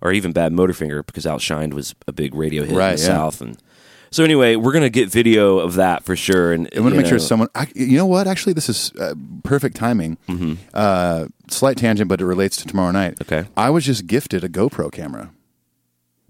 or 0.00 0.12
even 0.12 0.32
Badmotorfinger 0.32 1.04
because 1.04 1.26
Outshined 1.26 1.74
was 1.74 1.94
a 2.06 2.12
big 2.12 2.34
radio 2.34 2.62
hit 2.62 2.70
in 2.70 2.74
the 2.76 2.80
yeah. 2.82 2.96
South, 2.96 3.40
and 3.42 3.58
so 4.10 4.24
anyway, 4.24 4.56
we're 4.56 4.72
gonna 4.72 4.88
get 4.90 5.08
video 5.10 5.58
of 5.58 5.74
that 5.74 6.02
for 6.02 6.16
sure. 6.16 6.52
And 6.52 6.68
I 6.74 6.80
want 6.80 6.94
to 6.94 7.00
make 7.00 7.06
sure 7.06 7.18
someone. 7.18 7.48
I, 7.54 7.68
you 7.74 7.96
know 7.98 8.06
what? 8.06 8.26
Actually, 8.26 8.54
this 8.54 8.68
is 8.68 8.90
uh, 8.98 9.14
perfect 9.44 9.76
timing. 9.76 10.16
Mm-hmm. 10.28 10.54
Uh, 10.74 11.26
slight 11.48 11.76
tangent, 11.76 12.08
but 12.08 12.20
it 12.20 12.26
relates 12.26 12.56
to 12.56 12.66
tomorrow 12.66 12.90
night. 12.90 13.18
Okay. 13.22 13.46
I 13.56 13.70
was 13.70 13.84
just 13.86 14.06
gifted 14.08 14.42
a 14.42 14.48
GoPro 14.48 14.90
camera. 14.90 15.30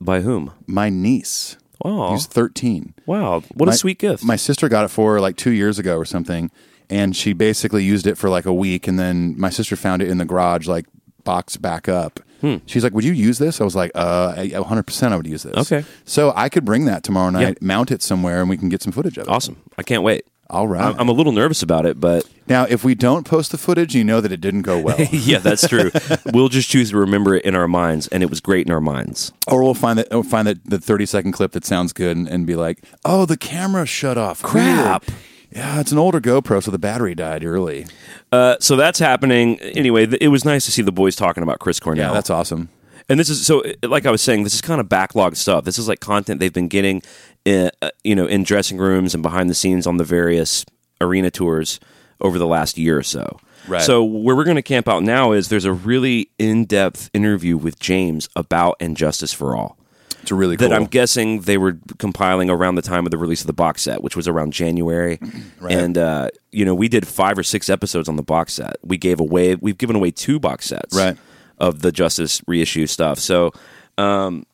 by 0.01 0.21
whom? 0.21 0.53
My 0.67 0.91
niece. 0.91 1.57
Oh, 1.83 2.11
Who's 2.11 2.27
thirteen. 2.27 2.93
wow! 3.07 3.41
What 3.55 3.67
my, 3.67 3.73
a 3.73 3.77
sweet 3.77 3.99
gift. 3.99 4.23
My 4.25 4.37
sister 4.37 4.69
got 4.69 4.85
it 4.85 4.89
for 4.89 5.15
her 5.15 5.21
like 5.21 5.37
two 5.37 5.51
years 5.53 5.79
ago 5.79 5.97
or 5.97 6.05
something, 6.05 6.51
and 6.91 7.17
she 7.17 7.33
basically 7.33 7.85
used 7.85 8.07
it 8.07 8.19
for 8.19 8.29
like 8.29 8.45
a 8.47 8.53
week, 8.53 8.87
and 8.89 8.99
then 8.99 9.39
my 9.41 9.49
sister 9.51 9.77
found 9.77 10.03
it 10.03 10.09
in 10.09 10.19
the 10.19 10.25
garage, 10.27 10.67
like 10.67 10.87
boxed 11.25 11.63
back 11.63 11.89
up. 11.89 12.21
Hmm. 12.41 12.57
She's 12.67 12.83
like, 12.83 12.93
"Would 12.95 13.05
you 13.05 13.13
use 13.13 13.39
this?" 13.39 13.61
I 13.61 13.65
was 13.65 13.77
like, 13.77 13.91
"Uh, 13.95 14.35
one 14.35 14.65
hundred 14.65 14.85
percent, 14.87 15.13
I 15.15 15.17
would 15.17 15.27
use 15.27 15.43
this." 15.43 15.57
Okay. 15.57 15.85
so 16.05 16.33
I 16.37 16.49
could 16.49 16.65
bring 16.65 16.87
that 16.87 17.03
tomorrow 17.03 17.31
night, 17.31 17.59
Yeah. 17.61 17.67
mount 17.67 17.91
it 17.91 18.03
somewhere, 18.03 18.41
and 18.41 18.49
we 18.51 18.57
can 18.57 18.69
get 18.69 18.83
some 18.83 18.93
footage 18.93 19.17
of 19.19 19.27
it. 19.29 19.31
awesome! 19.31 19.57
I 19.79 19.83
can't 19.83 20.03
wait. 20.03 20.25
All 20.49 20.67
right. 20.67 20.97
I'm, 20.99 21.09
a 21.09 21.13
little 21.13 21.31
nervous 21.31 21.63
about 21.63 21.87
it, 21.87 22.01
but 22.01 22.29
now, 22.49 22.65
if 22.69 22.83
we 22.83 22.97
don't 22.97 23.25
post 23.25 23.53
the 23.53 23.59
footage, 23.59 23.95
you 23.95 24.03
know 24.03 24.21
that 24.21 24.33
it 24.33 24.41
didn't 24.41 24.63
go 24.63 24.81
well, 24.81 24.97
yeah, 25.13 25.39
that's 25.39 25.69
true. 25.69 25.93
we'll 26.33 26.49
just 26.49 26.69
choose 26.69 26.91
to 26.91 26.97
remember 26.99 27.37
it 27.37 27.45
in 27.45 27.55
our 27.55 27.69
minds, 27.69 28.09
and 28.09 28.21
it 28.25 28.31
was 28.31 28.41
great 28.41 28.67
in 28.67 28.73
our 28.73 28.81
minds. 28.81 29.33
or 29.47 29.63
we'll 29.63 29.75
find 29.75 29.97
that 30.01 30.09
we'll 30.11 30.25
find 30.25 30.49
that 30.49 30.65
the 30.69 30.81
thirty 30.81 31.07
second 31.07 31.33
clip 31.33 31.53
that 31.53 31.65
sounds 31.65 31.93
good, 31.93 32.17
and, 32.17 32.27
and 32.27 32.47
be 32.49 32.57
like, 32.57 32.83
"Oh, 33.05 33.27
the 33.27 33.37
camera 33.37 33.87
shut 33.87 34.19
off." 34.19 34.43
Crap. 34.43 35.07
Weird. 35.09 35.21
Yeah, 35.53 35.81
it's 35.81 35.91
an 35.93 35.99
older 35.99 36.21
GoPro, 36.21 36.63
so 36.63 36.71
the 36.71 36.79
battery 36.79 37.15
died 37.15 37.45
early. 37.45 37.87
Uh, 38.31 38.57
so 38.61 38.77
that's 38.77 38.99
happening. 39.01 39.59
Anyway, 39.61 40.07
th- 40.07 40.21
it 40.21 40.29
was 40.29 40.45
nice 40.45 40.65
to 40.67 40.71
see 40.73 40.83
the 40.83 40.93
boys 40.93 41.17
talking 41.17 41.43
about 41.43 41.59
Chris 41.59 41.81
Cornell. 41.81 42.09
Yeah, 42.09 42.15
that's 42.15 42.31
awesome. 42.31 42.69
and 43.09 43.19
this 43.19 43.29
is 43.29 43.45
so 43.45 43.65
like 43.83 44.07
I 44.07 44.11
was 44.13 44.23
saying, 44.23 44.45
this 44.45 44.55
is 44.55 44.61
kind 44.61 44.81
of 44.81 44.89
backlog 44.89 45.35
stuff. 45.37 45.65
This 45.65 45.79
is 45.79 45.89
like 45.89 45.99
content 46.01 46.39
they've 46.39 46.53
been 46.53 46.69
getting, 46.69 47.03
in, 47.45 47.71
uh, 47.83 47.91
you 48.05 48.15
know, 48.15 48.27
in 48.27 48.45
dressing 48.45 48.79
rooms 48.79 49.13
and 49.15 49.23
behind 49.23 49.51
the 49.51 49.55
scenes 49.55 49.87
on 49.87 49.97
the 49.97 50.05
various 50.05 50.65
arena 51.01 51.31
tours 51.31 51.81
over 52.21 52.39
the 52.39 52.47
last 52.47 52.79
year 52.79 52.97
or 52.99 53.03
so. 53.03 53.41
Right. 53.67 53.83
So 53.83 54.05
where 54.05 54.37
we're 54.37 54.45
going 54.45 54.57
to 54.57 54.63
camp 54.63 54.89
out 54.89 55.03
now 55.03 55.33
is 55.33 55.49
there's 55.49 55.65
a 55.65 55.73
really 55.73 56.31
in-depth 56.39 57.11
interview 57.13 57.57
with 57.57 57.79
James 57.81 58.29
about 58.37 58.77
And 58.81 58.97
Justice 58.97 59.33
for 59.33 59.57
All 59.57 59.77
It's 60.23 60.31
really 60.33 60.57
cool. 60.57 60.69
that 60.69 60.75
I'm 60.75 60.87
guessing 60.87 61.41
they 61.43 61.57
were 61.59 61.79
compiling 61.99 62.51
around 62.51 62.75
the 62.75 62.83
time 62.83 63.07
of 63.07 63.11
the 63.11 63.19
release 63.19 63.41
of 63.41 63.47
the 63.47 63.53
box 63.53 63.83
set, 63.83 64.03
which 64.03 64.17
was 64.17 64.29
around 64.29 64.53
January. 64.53 65.19
Right. 65.61 65.73
And 65.77 65.99
uh, 65.99 66.31
you 66.53 66.65
know, 66.65 66.75
we 66.75 66.89
did 66.89 67.07
five 67.07 67.39
or 67.39 67.43
six 67.43 67.69
episodes 67.69 68.09
on 68.09 68.17
the 68.17 68.23
box 68.23 68.55
set. 68.55 68.77
We 68.83 68.97
gave 68.97 69.21
away, 69.21 69.55
we've 69.57 69.77
given 69.77 69.95
away 69.97 70.11
two 70.11 70.41
box 70.41 70.67
sets, 70.67 70.97
Right. 70.97 71.17
of 71.59 71.83
the 71.83 71.93
Justice 71.93 72.41
reissue 72.47 72.87
stuff. 72.87 73.19
So, 73.19 73.53
um, 73.99 74.47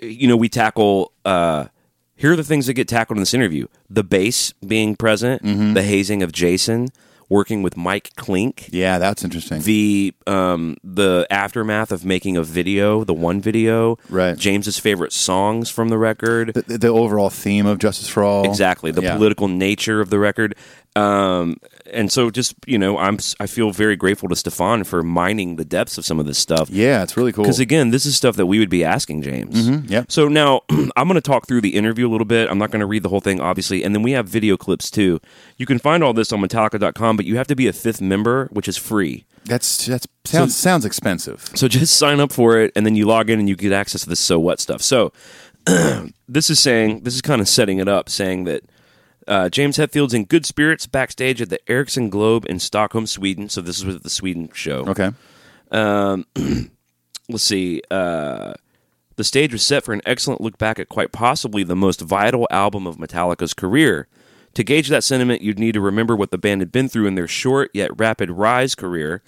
you 0.00 0.26
know, 0.28 0.36
we 0.36 0.48
tackle. 0.48 1.12
Uh, 1.24 1.66
here 2.16 2.32
are 2.32 2.36
the 2.36 2.42
things 2.44 2.66
that 2.66 2.74
get 2.74 2.88
tackled 2.88 3.16
in 3.18 3.22
this 3.22 3.34
interview: 3.34 3.66
the 3.88 4.02
bass 4.04 4.52
being 4.66 4.96
present, 4.96 5.42
Mm-hmm. 5.42 5.74
the 5.74 5.82
hazing 5.82 6.22
of 6.22 6.32
Jason, 6.32 6.88
working 7.28 7.62
with 7.62 7.76
Mike 7.76 8.10
Clink 8.16 8.68
Yeah, 8.72 8.98
that's 8.98 9.24
interesting. 9.24 9.62
the 9.62 10.14
um 10.26 10.76
the 10.84 11.26
aftermath 11.30 11.90
of 11.92 12.04
making 12.04 12.36
a 12.36 12.42
video, 12.42 13.04
the 13.04 13.14
one 13.14 13.40
video, 13.40 13.98
Right. 14.08 14.36
James's 14.36 14.78
favorite 14.78 15.12
songs 15.12 15.68
from 15.70 15.88
the 15.88 15.98
record, 15.98 16.54
the, 16.54 16.78
the 16.78 16.88
overall 16.88 17.30
theme 17.30 17.66
of 17.66 17.78
Justice 17.78 18.08
for 18.08 18.22
All. 18.22 18.44
exactly 18.44 18.90
the 18.90 19.02
Yeah. 19.02 19.16
political 19.16 19.48
nature 19.48 20.00
of 20.00 20.10
the 20.10 20.18
record, 20.18 20.54
um, 20.96 21.58
and 21.92 22.10
so 22.10 22.30
just 22.30 22.54
you 22.66 22.78
know, 22.78 22.96
I'm 22.96 23.18
i 23.38 23.46
feel 23.46 23.70
very 23.70 23.96
grateful 23.96 24.28
to 24.30 24.34
Steffan 24.34 24.86
for 24.86 25.02
mining 25.02 25.56
the 25.56 25.64
depths 25.64 25.98
of 25.98 26.06
some 26.06 26.18
of 26.18 26.24
this 26.26 26.38
stuff. 26.38 26.70
Yeah, 26.70 27.02
it's 27.02 27.16
really 27.16 27.32
cool. 27.32 27.44
Because 27.44 27.60
again, 27.60 27.90
this 27.90 28.06
is 28.06 28.16
stuff 28.16 28.36
that 28.36 28.46
we 28.46 28.58
would 28.58 28.70
be 28.70 28.82
asking 28.82 29.22
James. 29.22 29.68
yeah. 29.90 30.04
So 30.08 30.26
now 30.28 30.62
I'm 30.96 31.06
going 31.06 31.14
to 31.16 31.20
talk 31.20 31.46
through 31.46 31.60
the 31.60 31.76
interview 31.76 32.08
a 32.08 32.10
little 32.10 32.24
bit. 32.24 32.50
I'm 32.50 32.58
not 32.58 32.70
going 32.70 32.80
to 32.80 32.86
read 32.86 33.02
the 33.02 33.10
whole 33.10 33.20
thing, 33.20 33.40
obviously, 33.40 33.84
and 33.84 33.94
then 33.94 34.02
we 34.02 34.12
have 34.12 34.26
video 34.26 34.56
clips 34.56 34.90
too. 34.90 35.20
You 35.58 35.66
can 35.66 35.78
find 35.78 36.02
all 36.02 36.14
this 36.14 36.32
on 36.32 36.40
Metallica.com, 36.40 37.16
but 37.16 37.26
you 37.26 37.36
have 37.36 37.46
to 37.48 37.56
be 37.56 37.66
a 37.66 37.72
fifth 37.74 38.00
member, 38.00 38.46
which 38.50 38.66
is 38.66 38.78
free. 38.78 39.26
That's 39.44 39.86
that's 39.86 40.06
sounds 40.24 40.56
sounds 40.56 40.84
expensive. 40.84 41.50
So 41.54 41.68
just 41.68 41.96
sign 41.96 42.20
up 42.20 42.32
for 42.32 42.58
it, 42.58 42.72
and 42.74 42.86
then 42.86 42.96
you 42.96 43.06
log 43.06 43.28
in 43.28 43.38
and 43.38 43.48
you 43.48 43.54
get 43.54 43.72
access 43.72 44.02
to 44.02 44.08
the 44.08 44.16
so 44.16 44.40
what 44.40 44.60
stuff. 44.60 44.82
So 44.82 45.12
this 46.28 46.48
is 46.50 46.58
saying 46.58 47.00
this 47.02 47.14
is 47.14 47.22
kind 47.22 47.40
of 47.40 47.48
setting 47.48 47.78
it 47.78 47.86
up, 47.86 48.08
saying 48.08 48.44
that 48.44 48.64
uh, 49.26 49.48
James 49.48 49.76
Hetfield's 49.76 50.14
in 50.14 50.24
good 50.24 50.46
spirits 50.46 50.86
backstage 50.86 51.42
at 51.42 51.48
the 51.48 51.60
Ericsson 51.70 52.10
Globe 52.10 52.46
in 52.48 52.58
Stockholm, 52.58 53.06
Sweden. 53.06 53.48
So 53.48 53.60
this 53.60 53.78
is 53.78 53.84
with 53.84 54.02
the 54.02 54.10
Sweden 54.10 54.50
show. 54.52 54.86
Okay. 54.86 55.10
Let's 57.28 57.42
see. 57.42 57.82
Uh, 57.90 58.54
the 59.16 59.24
stage 59.24 59.52
was 59.52 59.62
set 59.62 59.82
for 59.82 59.92
an 59.92 60.02
excellent 60.06 60.40
look 60.40 60.58
back 60.58 60.78
at 60.78 60.88
quite 60.88 61.10
possibly 61.10 61.62
the 61.62 61.74
most 61.74 62.00
vital 62.00 62.46
album 62.50 62.86
of 62.86 62.98
Metallica's 62.98 63.54
career. 63.54 64.06
To 64.54 64.64
gauge 64.64 64.88
that 64.88 65.04
sentiment, 65.04 65.42
you'd 65.42 65.58
need 65.58 65.72
to 65.72 65.80
remember 65.80 66.14
what 66.14 66.30
the 66.30 66.38
band 66.38 66.60
had 66.60 66.72
been 66.72 66.88
through 66.88 67.06
in 67.06 67.14
their 67.14 67.28
short 67.28 67.70
yet 67.74 67.98
rapid 67.98 68.30
rise 68.30 68.74
career. 68.74 69.22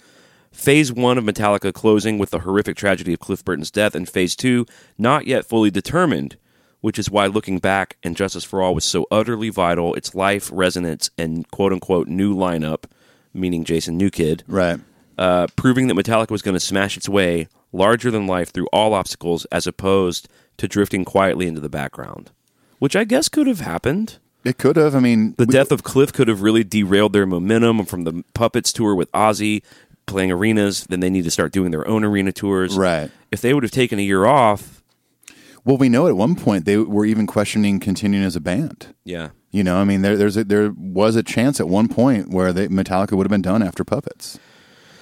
Phase 0.51 0.91
one 0.91 1.17
of 1.17 1.23
Metallica 1.23 1.73
closing 1.73 2.17
with 2.17 2.31
the 2.31 2.39
horrific 2.39 2.75
tragedy 2.75 3.13
of 3.13 3.19
Cliff 3.19 3.45
Burton's 3.45 3.69
death, 3.69 3.93
and 3.93 4.09
phase 4.09 4.35
two 4.35 4.65
not 4.97 5.27
yet 5.27 5.45
fully 5.45 5.69
determined, 5.69 6.37
which 6.81 6.97
is 6.99 7.09
why 7.09 7.27
looking 7.27 7.59
back 7.59 7.97
and 8.03 8.15
Justice 8.15 8.43
for 8.43 8.61
All 8.61 8.73
was 8.75 8.85
so 8.85 9.05
utterly 9.11 9.49
vital. 9.49 9.93
Its 9.95 10.15
life, 10.15 10.49
resonance, 10.53 11.09
and 11.17 11.49
quote 11.51 11.73
unquote 11.73 12.07
new 12.07 12.33
lineup, 12.35 12.83
meaning 13.33 13.63
Jason 13.63 13.97
New 13.97 14.09
Kid, 14.09 14.43
Right. 14.47 14.79
uh, 15.17 15.47
proving 15.55 15.87
that 15.87 15.95
Metallica 15.97 16.31
was 16.31 16.41
going 16.41 16.55
to 16.55 16.59
smash 16.59 16.95
its 16.97 17.09
way 17.09 17.47
larger 17.71 18.09
than 18.09 18.25
life 18.27 18.51
through 18.51 18.67
all 18.73 18.93
obstacles 18.93 19.45
as 19.51 19.67
opposed 19.67 20.27
to 20.57 20.67
drifting 20.67 21.05
quietly 21.05 21.47
into 21.47 21.61
the 21.61 21.69
background, 21.69 22.31
which 22.79 22.95
I 22.95 23.03
guess 23.03 23.29
could 23.29 23.47
have 23.47 23.59
happened. 23.59 24.17
It 24.43 24.57
could 24.57 24.77
have. 24.77 24.95
I 24.95 24.99
mean, 24.99 25.35
The 25.37 25.45
we- 25.45 25.51
death 25.53 25.71
of 25.71 25.83
Cliff 25.83 26.13
could 26.13 26.27
have 26.29 26.41
really 26.41 26.63
derailed 26.63 27.11
their 27.13 27.25
momentum 27.25 27.85
from 27.85 28.05
the 28.05 28.23
Puppets 28.33 28.71
tour 28.71 28.95
with 28.95 29.11
Ozzy 29.11 29.61
playing 30.05 30.31
arenas. 30.31 30.85
Then 30.89 31.01
they 31.01 31.09
need 31.09 31.25
to 31.25 31.31
start 31.31 31.51
doing 31.51 31.71
their 31.71 31.85
own 31.87 32.03
arena 32.05 32.31
tours. 32.31 32.75
Right. 32.77 33.11
If 33.31 33.41
they 33.41 33.53
would 33.53 33.63
have 33.63 33.71
taken 33.71 33.99
a 33.99 34.01
year 34.01 34.25
off, 34.25 34.78
Well, 35.69 35.77
we 35.77 35.87
know 35.87 36.07
at 36.07 36.17
one 36.17 36.33
point 36.33 36.65
they 36.65 36.77
were 36.77 37.05
even 37.05 37.27
questioning 37.27 37.79
continuing 37.79 38.25
as 38.25 38.35
a 38.35 38.41
band. 38.41 38.95
yeah. 39.05 39.29
You 39.51 39.63
know, 39.63 39.77
I 39.77 39.83
mean, 39.83 40.01
there, 40.01 40.17
there's 40.17 40.35
a, 40.35 40.43
there 40.43 40.71
was 40.75 41.15
a 41.15 41.21
chance 41.21 41.59
at 41.59 41.67
one 41.67 41.87
point 41.87 42.29
where 42.29 42.51
they, 42.51 42.67
Metallica 42.67 43.11
would 43.11 43.25
have 43.25 43.31
been 43.31 43.43
done 43.43 43.61
after 43.61 43.83
Puppets. 43.83 44.39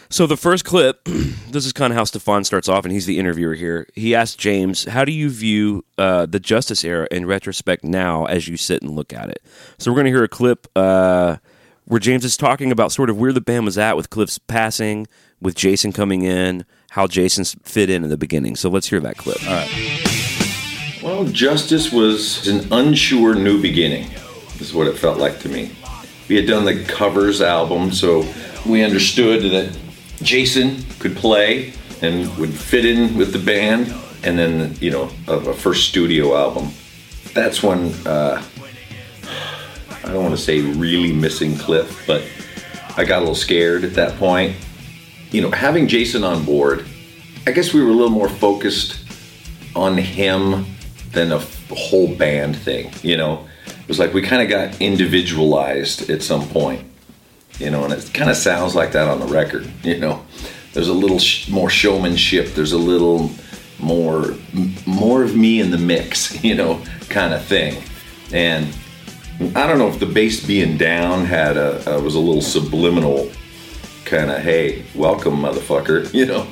So 0.09 0.27
the 0.27 0.35
first 0.35 0.65
clip, 0.65 1.03
this 1.05 1.65
is 1.65 1.71
kind 1.71 1.93
of 1.93 1.97
how 1.97 2.03
Steffan 2.03 2.45
starts 2.45 2.67
off, 2.67 2.83
and 2.83 2.91
he's 2.91 3.05
the 3.05 3.17
interviewer 3.17 3.53
here. 3.53 3.87
He 3.93 4.13
asked 4.13 4.39
James, 4.39 4.83
"How 4.85 5.05
do 5.05 5.13
you 5.13 5.29
view 5.29 5.85
uh, 5.97 6.25
the 6.25 6.39
Justice 6.39 6.83
era 6.83 7.07
in 7.11 7.25
retrospect 7.25 7.85
now, 7.85 8.25
as 8.25 8.49
you 8.49 8.57
sit 8.57 8.81
and 8.81 8.91
look 8.91 9.13
at 9.13 9.29
it?" 9.29 9.41
So 9.77 9.91
we're 9.91 9.95
going 9.95 10.05
to 10.05 10.11
hear 10.11 10.23
a 10.23 10.29
clip 10.29 10.67
uh, 10.75 11.37
where 11.85 11.99
James 11.99 12.25
is 12.25 12.35
talking 12.35 12.73
about 12.73 12.91
sort 12.91 13.09
of 13.09 13.17
where 13.17 13.33
the 13.33 13.41
band 13.41 13.63
was 13.65 13.77
at 13.77 13.95
with 13.95 14.09
Cliff's 14.09 14.37
passing, 14.37 15.07
with 15.41 15.55
Jason 15.55 15.93
coming 15.93 16.23
in, 16.23 16.65
how 16.91 17.07
Jason's 17.07 17.55
fit 17.63 17.89
in 17.89 18.03
in 18.03 18.09
the 18.09 18.17
beginning. 18.17 18.55
So 18.55 18.69
let's 18.69 18.87
hear 18.87 18.99
that 19.01 19.17
clip. 19.17 19.41
All 19.45 19.55
right. 19.55 20.06
Well, 21.17 21.25
Justice 21.25 21.91
was 21.91 22.47
an 22.47 22.71
unsure 22.71 23.33
new 23.33 23.59
beginning, 23.59 24.07
is 24.59 24.71
what 24.71 24.85
it 24.85 24.99
felt 24.99 25.17
like 25.17 25.39
to 25.39 25.49
me. 25.49 25.71
We 26.29 26.35
had 26.35 26.45
done 26.45 26.63
the 26.63 26.83
covers 26.83 27.41
album, 27.41 27.91
so 27.91 28.23
we 28.67 28.83
understood 28.83 29.41
that 29.51 29.75
Jason 30.21 30.85
could 30.99 31.15
play 31.15 31.73
and 32.03 32.37
would 32.37 32.53
fit 32.53 32.85
in 32.85 33.17
with 33.17 33.33
the 33.33 33.39
band, 33.39 33.95
and 34.21 34.37
then, 34.37 34.75
you 34.79 34.91
know, 34.91 35.09
a, 35.27 35.37
a 35.37 35.53
first 35.55 35.89
studio 35.89 36.37
album. 36.37 36.69
That's 37.33 37.63
when, 37.63 37.95
uh, 38.05 38.43
I 40.03 40.13
don't 40.13 40.21
want 40.21 40.35
to 40.35 40.41
say 40.41 40.61
really 40.61 41.13
missing 41.13 41.57
Cliff, 41.57 42.03
but 42.05 42.21
I 42.95 43.05
got 43.05 43.17
a 43.17 43.21
little 43.21 43.33
scared 43.33 43.83
at 43.83 43.95
that 43.95 44.19
point. 44.19 44.55
You 45.31 45.41
know, 45.41 45.49
having 45.49 45.87
Jason 45.87 46.23
on 46.23 46.45
board, 46.45 46.85
I 47.47 47.53
guess 47.53 47.73
we 47.73 47.81
were 47.81 47.89
a 47.89 47.93
little 47.93 48.11
more 48.11 48.29
focused 48.29 48.99
on 49.75 49.97
him 49.97 50.76
than 51.11 51.31
a 51.31 51.39
whole 51.75 52.13
band 52.15 52.55
thing. 52.57 52.91
You 53.01 53.17
know, 53.17 53.47
it 53.67 53.87
was 53.87 53.99
like 53.99 54.13
we 54.13 54.21
kind 54.21 54.41
of 54.41 54.49
got 54.49 54.79
individualized 54.81 56.09
at 56.09 56.21
some 56.21 56.47
point. 56.49 56.85
you 57.59 57.71
know, 57.71 57.83
and 57.85 57.93
it 57.93 58.13
kind 58.13 58.29
of 58.29 58.35
sounds 58.37 58.75
like 58.75 58.91
that 58.91 59.07
on 59.07 59.19
the 59.19 59.25
record. 59.25 59.67
You 59.83 59.97
know, 59.97 60.25
there's 60.73 60.89
a 60.89 60.93
little 60.93 61.19
sh- 61.19 61.49
more 61.49 61.69
showmanship. 61.69 62.53
There's 62.53 62.73
a 62.73 62.77
little 62.77 63.31
more 63.79 64.35
m- 64.53 64.75
more 64.85 65.23
of 65.23 65.35
me 65.35 65.59
in 65.59 65.71
the 65.71 65.77
mix. 65.77 66.43
You 66.47 66.55
know, 66.55 66.81
kind 67.09 67.33
of 67.33 67.43
thing. 67.43 67.81
And 68.31 68.67
I 69.55 69.65
don't 69.67 69.77
know 69.79 69.87
if 69.87 69.99
the 69.99 70.05
bass 70.05 70.45
being 70.45 70.77
down 70.77 71.25
had 71.25 71.57
a, 71.57 71.95
a 71.95 72.01
was 72.01 72.15
a 72.15 72.19
little 72.19 72.41
subliminal 72.41 73.31
kind 74.05 74.31
of 74.31 74.39
hey 74.39 74.85
welcome 74.95 75.35
motherfucker 75.35 76.11
you 76.19 76.25
know 76.25 76.47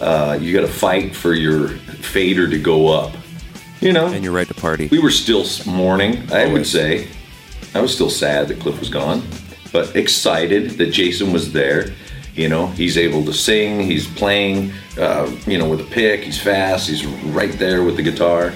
uh, 0.00 0.38
you 0.40 0.52
got 0.54 0.60
to 0.60 0.72
fight 0.72 1.12
for 1.14 1.34
your 1.34 1.68
fader 1.68 2.48
to 2.48 2.56
go 2.58 2.86
up 2.86 3.12
you 3.84 3.92
know. 3.92 4.06
And 4.06 4.24
you're 4.24 4.32
right 4.32 4.48
to 4.48 4.54
party. 4.54 4.88
we 4.88 4.98
were 4.98 5.10
still 5.10 5.44
mourning 5.66 6.32
i 6.32 6.46
would 6.46 6.66
say. 6.66 7.08
I 7.74 7.80
was 7.80 7.92
still 7.92 8.10
sad 8.10 8.48
that 8.48 8.60
cliff 8.60 8.78
was 8.80 8.88
gone 8.88 9.22
but 9.72 9.94
excited 9.96 10.70
that 10.78 10.90
jason 10.92 11.32
was 11.32 11.52
there. 11.52 11.92
You 12.34 12.48
know 12.48 12.66
he's 12.68 12.96
able 12.96 13.24
to 13.26 13.32
sing 13.32 13.80
he's 13.80 14.06
playing 14.06 14.72
uh, 14.98 15.30
you 15.46 15.58
know 15.58 15.68
with 15.68 15.80
a 15.80 15.90
pick 15.98 16.20
he's 16.22 16.40
fast 16.40 16.88
he's 16.88 17.04
right 17.06 17.52
there 17.58 17.82
with 17.84 17.96
the 17.96 18.02
guitar. 18.02 18.52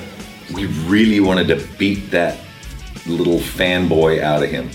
We 0.55 0.67
really 0.87 1.21
wanted 1.21 1.49
to 1.49 1.69
beat 1.77 2.11
that 2.11 2.41
little 3.07 3.39
fanboy 3.39 4.21
out 4.23 4.43
of 4.43 4.51
him. 4.51 4.71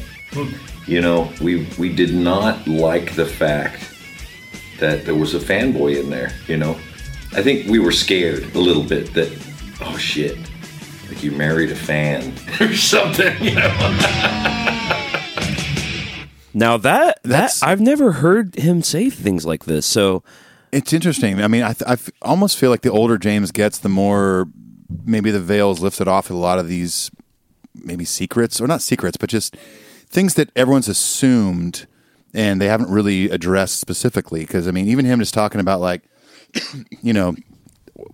You 0.88 1.02
know 1.02 1.32
we 1.42 1.68
we 1.78 1.94
did 1.94 2.14
not 2.14 2.68
like 2.68 3.16
the 3.16 3.26
fact 3.26 3.90
that 4.80 5.06
there 5.06 5.16
was 5.16 5.34
a 5.34 5.40
fanboy 5.40 6.00
in 6.00 6.10
there 6.10 6.34
you 6.48 6.58
know. 6.58 6.78
I 7.36 7.42
think 7.42 7.68
we 7.68 7.80
were 7.80 7.92
scared 7.92 8.56
a 8.56 8.60
little 8.60 8.84
bit 8.84 9.14
that 9.16 9.30
oh 9.82 9.98
shit 9.98 10.38
like 11.10 11.22
you 11.24 11.32
married 11.32 11.72
a 11.72 11.76
fan 11.76 12.34
or 12.62 12.74
something 12.74 13.34
you 13.44 13.56
know 13.56 14.00
Now 16.56 16.78
that 16.78 17.20
that 17.24 17.30
That's- 17.30 17.64
I've 17.64 17.82
never 17.82 18.12
heard 18.14 18.56
him 18.56 18.84
say 18.84 19.10
things 19.10 19.46
like 19.46 19.66
this. 19.66 19.86
So 19.88 20.24
It's 20.72 20.94
interesting. 20.94 21.42
I 21.42 21.48
mean, 21.48 21.64
I, 21.64 21.74
th- 21.74 21.88
I 21.90 21.94
f- 21.94 22.10
almost 22.22 22.58
feel 22.58 22.70
like 22.70 22.82
the 22.82 22.92
older 22.92 23.18
James 23.18 23.52
gets, 23.52 23.80
the 23.80 23.90
more 23.90 24.48
maybe 25.04 25.32
the 25.32 25.40
veil 25.40 25.72
is 25.72 25.80
lifted 25.80 26.08
off 26.08 26.30
of 26.30 26.36
a 26.36 26.40
lot 26.40 26.60
of 26.60 26.68
these 26.68 27.10
maybe 27.76 28.06
secrets, 28.06 28.62
or 28.62 28.68
not 28.68 28.82
secrets, 28.84 29.18
but 29.18 29.30
just 29.32 29.56
things 30.08 30.36
that 30.36 30.52
everyone's 30.56 30.88
assumed 30.88 31.88
and 32.36 32.62
they 32.62 32.68
haven't 32.68 32.90
really 32.92 33.30
addressed 33.32 33.80
specifically. 33.80 34.42
Because, 34.42 34.68
I 34.68 34.72
mean, 34.72 34.88
even 34.88 35.06
him 35.06 35.20
just 35.20 35.34
talking 35.34 35.60
about, 35.62 35.80
like, 35.82 36.04
you 37.02 37.14
know, 37.14 37.36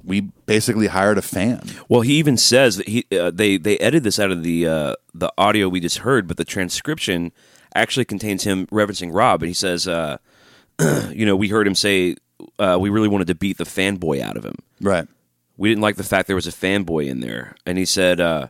we 0.03 0.21
basically 0.45 0.87
hired 0.87 1.17
a 1.17 1.21
fan. 1.21 1.61
Well, 1.87 2.01
he 2.01 2.13
even 2.15 2.37
says 2.37 2.77
that 2.77 2.87
he 2.87 3.05
uh, 3.11 3.31
they 3.31 3.57
they 3.57 3.77
edited 3.77 4.03
this 4.03 4.19
out 4.19 4.31
of 4.31 4.43
the 4.43 4.67
uh, 4.67 4.95
the 5.13 5.31
audio 5.37 5.69
we 5.69 5.79
just 5.79 5.99
heard, 5.99 6.27
but 6.27 6.37
the 6.37 6.45
transcription 6.45 7.31
actually 7.75 8.05
contains 8.05 8.43
him 8.43 8.67
referencing 8.67 9.13
Rob, 9.13 9.41
and 9.41 9.47
he 9.47 9.53
says, 9.53 9.87
uh, 9.87 10.17
you 11.11 11.25
know, 11.25 11.35
we 11.35 11.49
heard 11.49 11.67
him 11.67 11.75
say 11.75 12.15
uh, 12.57 12.77
we 12.79 12.89
really 12.89 13.07
wanted 13.07 13.27
to 13.27 13.35
beat 13.35 13.57
the 13.57 13.63
fanboy 13.63 14.21
out 14.21 14.37
of 14.37 14.45
him. 14.45 14.55
Right. 14.81 15.07
We 15.57 15.69
didn't 15.69 15.81
like 15.81 15.97
the 15.97 16.03
fact 16.03 16.27
there 16.27 16.35
was 16.35 16.47
a 16.47 16.51
fanboy 16.51 17.07
in 17.07 17.19
there, 17.19 17.55
and 17.65 17.77
he 17.77 17.85
said, 17.85 18.19
uh, 18.21 18.47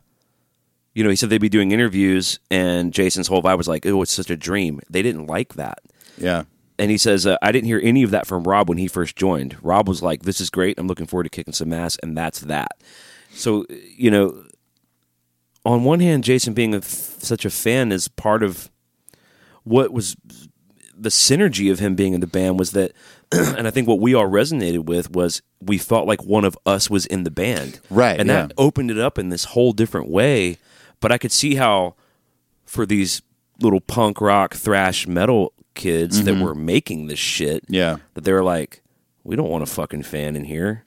you 0.93 1.04
know, 1.04 1.10
he 1.10 1.15
said 1.15 1.30
they'd 1.30 1.39
be 1.39 1.49
doing 1.49 1.71
interviews, 1.71 2.39
and 2.52 2.93
Jason's 2.93 3.28
whole 3.28 3.41
vibe 3.41 3.58
was 3.58 3.67
like, 3.67 3.86
oh, 3.86 4.02
it's 4.02 4.12
such 4.12 4.30
a 4.30 4.38
dream. 4.38 4.80
They 4.89 5.02
didn't 5.02 5.25
like 5.25 5.56
that. 5.56 5.80
Yeah. 6.17 6.43
And 6.79 6.89
he 6.89 6.97
says, 6.97 7.27
uh, 7.27 7.37
I 7.41 7.51
didn't 7.51 7.67
hear 7.67 7.81
any 7.83 8.03
of 8.03 8.11
that 8.11 8.25
from 8.25 8.43
Rob 8.43 8.69
when 8.69 8.77
he 8.77 8.87
first 8.87 9.15
joined. 9.15 9.57
Rob 9.61 9.87
was 9.87 10.01
like, 10.01 10.23
"This 10.23 10.39
is 10.41 10.49
great. 10.49 10.79
I'm 10.79 10.87
looking 10.87 11.05
forward 11.05 11.23
to 11.23 11.29
kicking 11.29 11.53
some 11.53 11.73
ass," 11.73 11.97
and 12.01 12.17
that's 12.17 12.39
that. 12.41 12.71
So, 13.33 13.65
you 13.95 14.09
know, 14.09 14.45
on 15.65 15.83
one 15.83 15.99
hand, 15.99 16.23
Jason 16.23 16.53
being 16.53 16.73
a 16.73 16.77
f 16.77 16.85
such 16.85 17.45
a 17.45 17.49
fan 17.49 17.91
is 17.91 18.07
part 18.07 18.43
of 18.43 18.71
what 19.63 19.91
was 19.91 20.15
the 20.97 21.09
synergy 21.09 21.71
of 21.71 21.79
him 21.79 21.95
being 21.95 22.13
in 22.13 22.21
the 22.21 22.27
band 22.27 22.59
was 22.59 22.71
that, 22.71 22.91
and 23.31 23.67
I 23.67 23.71
think 23.71 23.87
what 23.87 23.99
we 23.99 24.13
all 24.13 24.27
resonated 24.27 24.85
with 24.85 25.11
was 25.11 25.41
we 25.61 25.77
felt 25.77 26.07
like 26.07 26.23
one 26.23 26.43
of 26.43 26.57
us 26.65 26.89
was 26.89 27.05
in 27.05 27.23
the 27.23 27.31
band, 27.31 27.79
Right, 27.89 28.19
And 28.19 28.29
that 28.29 28.53
opened 28.57 28.91
it 28.91 28.97
up 28.97 29.17
in 29.17 29.29
this 29.29 29.45
whole 29.45 29.71
different 29.71 30.09
way. 30.09 30.57
But 30.99 31.11
I 31.11 31.17
could 31.17 31.31
see 31.31 31.55
how 31.55 31.95
for 32.65 32.85
these 32.85 33.21
little 33.61 33.79
punk 33.79 34.19
rock 34.21 34.55
thrash 34.55 35.07
metal 35.07 35.53
kids 35.79 36.23
that 36.25 36.35
were 36.39 36.53
making 36.55 37.07
this 37.07 37.19
shit, 37.19 37.63
Mm-hmm. 37.63 37.73
Yeah. 37.73 37.97
that 38.13 38.23
they 38.23 38.31
were 38.33 38.43
like, 38.43 38.81
we 39.23 39.35
don't 39.35 39.49
want 39.49 39.63
a 39.63 39.65
fucking 39.65 40.03
fan 40.03 40.35
in 40.35 40.43
here. 40.43 40.83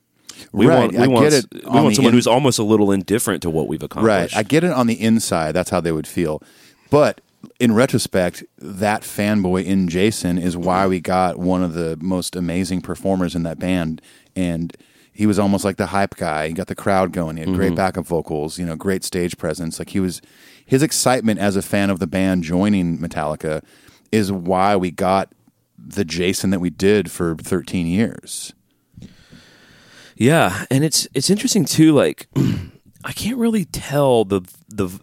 We 0.52 0.66
Right, 0.66 0.78
want 0.78 0.92
we 0.92 0.98
I 0.98 1.06
want 1.06 1.30
get 1.30 1.44
it 1.44 1.64
we 1.64 1.70
want 1.70 1.94
someone 1.96 2.12
in- 2.12 2.16
who's 2.18 2.26
almost 2.26 2.58
a 2.58 2.62
little 2.62 2.90
indifferent 2.92 3.42
to 3.42 3.50
what 3.50 3.68
we've 3.68 3.82
accomplished. 3.82 4.34
Right. 4.34 4.36
I 4.36 4.42
get 4.42 4.64
it 4.64 4.70
on 4.72 4.86
the 4.86 5.00
inside. 5.00 5.52
That's 5.52 5.70
how 5.70 5.80
they 5.80 5.92
would 5.92 6.06
feel. 6.06 6.42
But 6.90 7.20
in 7.60 7.72
retrospect, 7.74 8.44
that 8.58 9.02
fanboy 9.02 9.64
in 9.64 9.88
Jason 9.88 10.38
is 10.38 10.56
why 10.56 10.86
we 10.86 11.00
got 11.00 11.38
one 11.38 11.62
of 11.62 11.74
the 11.74 11.96
most 12.00 12.34
amazing 12.36 12.80
performers 12.82 13.34
in 13.34 13.42
that 13.44 13.58
band. 13.58 14.00
And 14.34 14.74
he 15.12 15.26
was 15.26 15.38
almost 15.38 15.64
like 15.64 15.76
the 15.76 15.86
hype 15.86 16.16
guy. 16.16 16.48
He 16.48 16.54
got 16.54 16.68
the 16.68 16.74
crowd 16.74 17.12
going. 17.12 17.36
He 17.36 17.44
had 17.44 17.54
great 17.54 17.74
backup 17.74 18.06
vocals, 18.06 18.58
you 18.58 18.64
know, 18.66 18.76
great 18.76 19.04
stage 19.04 19.36
presence. 19.36 19.78
Like 19.78 19.90
he 19.90 20.00
was, 20.00 20.22
his 20.64 20.82
excitement 20.82 21.38
as 21.40 21.54
a 21.56 21.62
fan 21.62 21.90
of 21.90 21.98
the 21.98 22.06
band 22.06 22.42
joining 22.44 22.98
Metallica 22.98 23.62
is 24.12 24.30
why 24.30 24.76
we 24.76 24.90
got 24.90 25.32
the 25.76 26.04
Jason 26.04 26.50
that 26.50 26.60
we 26.60 26.70
did 26.70 27.10
for 27.10 27.34
13 27.36 27.86
years. 27.86 28.52
Yeah, 30.14 30.66
and 30.70 30.84
it's 30.84 31.08
it's 31.14 31.30
interesting 31.30 31.64
too. 31.64 31.92
Like, 31.92 32.28
I 33.04 33.12
can't 33.12 33.38
really 33.38 33.64
tell 33.64 34.24
the 34.24 34.42
the. 34.68 35.00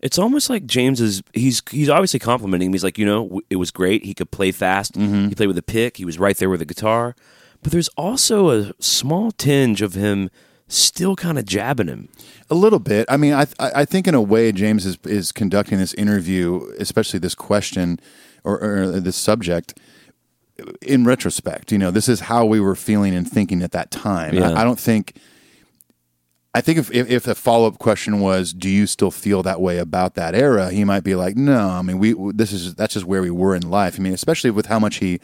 It's 0.00 0.18
almost 0.18 0.50
like 0.50 0.66
James 0.66 1.00
is 1.00 1.22
he's 1.32 1.62
he's 1.70 1.88
obviously 1.88 2.20
complimenting 2.20 2.66
him. 2.66 2.72
He's 2.72 2.84
like, 2.84 2.98
you 2.98 3.06
know, 3.06 3.40
it 3.50 3.56
was 3.56 3.70
great. 3.70 4.04
He 4.04 4.14
could 4.14 4.30
play 4.30 4.50
fast. 4.50 4.94
Mm-hmm. 4.94 5.28
He 5.28 5.34
played 5.34 5.48
with 5.48 5.58
a 5.58 5.62
pick. 5.62 5.96
He 5.96 6.04
was 6.04 6.18
right 6.18 6.36
there 6.36 6.48
with 6.48 6.60
the 6.60 6.66
guitar. 6.66 7.14
But 7.62 7.70
there's 7.70 7.88
also 7.90 8.50
a 8.50 8.72
small 8.80 9.30
tinge 9.30 9.82
of 9.82 9.94
him 9.94 10.30
still 10.66 11.14
kind 11.14 11.38
of 11.38 11.44
jabbing 11.44 11.86
him. 11.86 12.08
A 12.50 12.54
little 12.54 12.80
bit. 12.80 13.06
I 13.08 13.16
mean, 13.16 13.34
I 13.34 13.42
I 13.58 13.70
I 13.76 13.84
think 13.84 14.08
in 14.08 14.14
a 14.14 14.22
way 14.22 14.52
James 14.52 14.86
is 14.86 14.98
is 15.04 15.32
conducting 15.32 15.78
this 15.78 15.94
interview, 15.94 16.72
especially 16.78 17.18
this 17.18 17.34
question 17.34 18.00
or, 18.44 18.62
or 18.62 19.00
this 19.00 19.16
subject. 19.16 19.78
In 20.82 21.04
retrospect, 21.04 21.72
you 21.72 21.78
know, 21.78 21.90
this 21.90 22.08
is 22.08 22.20
how 22.20 22.44
we 22.44 22.60
were 22.60 22.76
feeling 22.76 23.14
and 23.14 23.28
thinking 23.28 23.62
at 23.62 23.72
that 23.72 23.90
time. 23.90 24.34
Yeah. 24.34 24.50
I, 24.50 24.60
I 24.60 24.64
don't 24.64 24.78
think. 24.78 25.16
I 26.54 26.60
think 26.60 26.78
if, 26.78 26.92
if 26.92 27.10
if 27.10 27.22
the 27.24 27.34
follow 27.34 27.66
up 27.66 27.78
question 27.78 28.20
was, 28.20 28.52
"Do 28.52 28.68
you 28.68 28.86
still 28.86 29.10
feel 29.10 29.42
that 29.42 29.60
way 29.60 29.78
about 29.78 30.14
that 30.16 30.34
era?" 30.34 30.70
He 30.70 30.84
might 30.84 31.02
be 31.02 31.14
like, 31.14 31.36
"No, 31.36 31.70
I 31.70 31.80
mean, 31.82 31.98
we 31.98 32.14
this 32.32 32.52
is 32.52 32.74
that's 32.74 32.92
just 32.94 33.06
where 33.06 33.22
we 33.22 33.30
were 33.30 33.56
in 33.56 33.70
life." 33.70 33.98
I 33.98 34.02
mean, 34.02 34.12
especially 34.12 34.50
with 34.50 34.66
how 34.66 34.78
much 34.78 34.96
he 34.96 35.18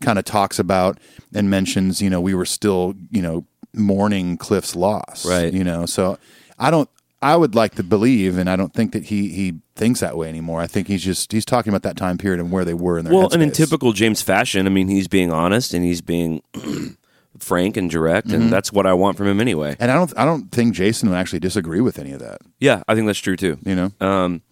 kind 0.00 0.18
of 0.18 0.24
talks 0.24 0.58
about 0.58 0.98
and 1.32 1.48
mentions, 1.48 2.02
you 2.02 2.10
know, 2.10 2.20
we 2.20 2.34
were 2.34 2.44
still, 2.44 2.94
you 3.10 3.22
know, 3.22 3.46
mourning 3.72 4.36
Cliff's 4.36 4.74
loss, 4.74 5.24
Right. 5.24 5.52
You 5.52 5.64
know, 5.64 5.86
so 5.86 6.18
I 6.58 6.70
don't. 6.70 6.90
I 7.24 7.36
would 7.36 7.54
like 7.54 7.74
to 7.76 7.82
believe, 7.82 8.36
and 8.36 8.50
I 8.50 8.56
don't 8.56 8.74
think 8.74 8.92
that 8.92 9.04
he 9.04 9.28
he 9.30 9.60
thinks 9.76 10.00
that 10.00 10.16
way 10.16 10.28
anymore. 10.28 10.60
I 10.60 10.66
think 10.66 10.88
he's 10.88 11.02
just 11.02 11.32
he's 11.32 11.44
talking 11.46 11.70
about 11.70 11.82
that 11.82 11.96
time 11.96 12.18
period 12.18 12.38
and 12.38 12.50
where 12.52 12.64
they 12.66 12.74
were 12.74 12.98
in 12.98 13.06
their 13.06 13.14
Well, 13.14 13.30
and 13.32 13.42
in 13.42 13.48
headspace. 13.50 13.54
typical 13.56 13.92
James 13.92 14.20
fashion, 14.20 14.66
I 14.66 14.70
mean, 14.70 14.88
he's 14.88 15.08
being 15.08 15.32
honest 15.32 15.72
and 15.72 15.84
he's 15.84 16.02
being 16.02 16.42
frank 17.38 17.76
and 17.76 17.90
direct, 17.90 18.30
and 18.30 18.52
that's 18.52 18.72
what 18.72 18.86
I 18.86 18.92
want 18.92 19.16
from 19.16 19.26
him 19.26 19.40
anyway. 19.40 19.74
And 19.80 19.90
I 19.90 19.94
don't 19.94 20.12
I 20.18 20.24
don't 20.24 20.52
think 20.52 20.74
Jason 20.74 21.08
would 21.08 21.16
actually 21.16 21.40
disagree 21.40 21.80
with 21.80 21.98
any 21.98 22.12
of 22.12 22.20
that. 22.20 22.42
Yeah, 22.60 22.82
I 22.88 22.94
think 22.94 23.06
that's 23.06 23.18
true 23.18 23.36
too. 23.36 23.58
You 23.64 23.74
know, 23.74 23.90
um, 24.06 24.42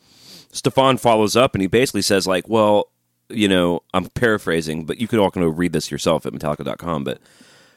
Steffan 0.53 0.99
follows 0.99 1.37
up 1.37 1.55
and 1.55 1.61
he 1.63 1.69
basically 1.69 2.03
says 2.03 2.27
like, 2.27 2.49
well, 2.49 2.89
you 3.29 3.49
know, 3.49 3.83
I'm 3.95 4.07
paraphrasing, 4.07 4.87
but 4.87 4.99
you 4.99 5.09
could 5.09 5.19
all 5.19 5.31
kind 5.31 5.47
of 5.47 5.59
read 5.59 5.73
this 5.73 5.91
yourself 5.91 6.27
at 6.27 6.33
Metallica.com. 6.33 7.05
But 7.05 7.21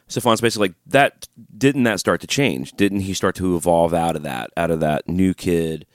Steffan's 0.08 0.42
basically 0.42 0.70
like, 0.70 0.76
that 0.86 1.28
didn't 1.58 1.84
that 1.84 2.00
start 2.00 2.22
to 2.22 2.28
change? 2.28 2.74
Didn't 2.74 3.02
he 3.02 3.14
start 3.14 3.36
to 3.36 3.56
evolve 3.56 3.94
out 3.94 4.16
of 4.16 4.24
that, 4.24 4.52
out 4.56 4.72
of 4.72 4.80
that 4.80 5.08
new 5.08 5.34
kid 5.34 5.86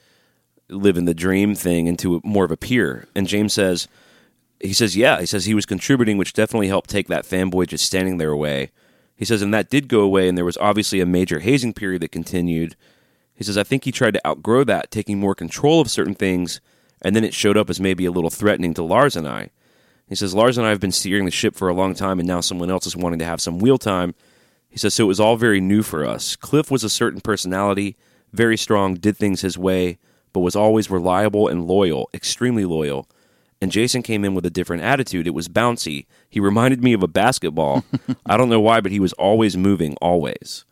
living 0.69 1.05
the 1.05 1.13
dream 1.13 1.55
thing 1.55 1.87
into 1.87 2.21
more 2.23 2.45
of 2.45 2.51
a 2.51 2.57
peer? 2.57 3.07
And 3.15 3.27
James 3.27 3.53
says, 3.53 3.87
he 4.59 4.73
says, 4.73 4.95
yeah, 4.95 5.19
he 5.19 5.25
says 5.25 5.45
he 5.45 5.55
was 5.55 5.65
contributing, 5.65 6.17
which 6.17 6.33
definitely 6.33 6.67
helped 6.67 6.89
take 6.89 7.07
that 7.07 7.25
fanboy 7.25 7.67
just 7.67 7.85
standing 7.85 8.17
there 8.17 8.31
away. 8.31 8.71
He 9.15 9.25
says, 9.25 9.41
and 9.41 9.53
that 9.53 9.69
did 9.69 9.87
go 9.87 10.01
away, 10.01 10.27
and 10.27 10.37
there 10.37 10.45
was 10.45 10.57
obviously 10.57 10.99
a 10.99 11.05
major 11.05 11.39
hazing 11.39 11.73
period 11.73 12.01
that 12.01 12.11
continued. 12.11 12.75
He 13.33 13.43
says, 13.43 13.57
I 13.57 13.63
think 13.63 13.85
he 13.85 13.91
tried 13.91 14.13
to 14.15 14.27
outgrow 14.27 14.63
that, 14.65 14.91
taking 14.91 15.19
more 15.19 15.35
control 15.35 15.79
of 15.79 15.89
certain 15.89 16.15
things, 16.15 16.59
and 17.01 17.15
then 17.15 17.23
it 17.23 17.33
showed 17.33 17.57
up 17.57 17.69
as 17.69 17.79
maybe 17.79 18.05
a 18.05 18.11
little 18.11 18.29
threatening 18.29 18.73
to 18.75 18.83
Lars 18.83 19.15
and 19.15 19.27
I. 19.27 19.49
He 20.11 20.15
says, 20.17 20.35
Lars 20.35 20.57
and 20.57 20.67
I 20.67 20.71
have 20.71 20.81
been 20.81 20.91
steering 20.91 21.23
the 21.23 21.31
ship 21.31 21.55
for 21.55 21.69
a 21.69 21.73
long 21.73 21.93
time, 21.93 22.19
and 22.19 22.27
now 22.27 22.41
someone 22.41 22.69
else 22.69 22.85
is 22.85 22.97
wanting 22.97 23.19
to 23.19 23.25
have 23.25 23.39
some 23.39 23.59
wheel 23.59 23.77
time. 23.77 24.13
He 24.69 24.77
says, 24.77 24.93
so 24.93 25.05
it 25.05 25.07
was 25.07 25.21
all 25.21 25.37
very 25.37 25.61
new 25.61 25.83
for 25.83 26.05
us. 26.05 26.35
Cliff 26.35 26.69
was 26.69 26.83
a 26.83 26.89
certain 26.89 27.21
personality, 27.21 27.95
very 28.33 28.57
strong, 28.57 28.95
did 28.95 29.15
things 29.15 29.39
his 29.39 29.57
way, 29.57 29.99
but 30.33 30.41
was 30.41 30.53
always 30.53 30.89
reliable 30.89 31.47
and 31.47 31.65
loyal, 31.65 32.09
extremely 32.13 32.65
loyal. 32.65 33.07
And 33.61 33.71
Jason 33.71 34.03
came 34.03 34.25
in 34.25 34.35
with 34.35 34.45
a 34.45 34.49
different 34.49 34.83
attitude. 34.83 35.27
It 35.27 35.33
was 35.33 35.47
bouncy. 35.47 36.07
He 36.29 36.41
reminded 36.41 36.83
me 36.83 36.91
of 36.91 37.03
a 37.03 37.07
basketball. 37.07 37.85
I 38.25 38.35
don't 38.35 38.49
know 38.49 38.59
why, 38.59 38.81
but 38.81 38.91
he 38.91 38.99
was 38.99 39.13
always 39.13 39.55
moving, 39.55 39.95
always. 40.01 40.65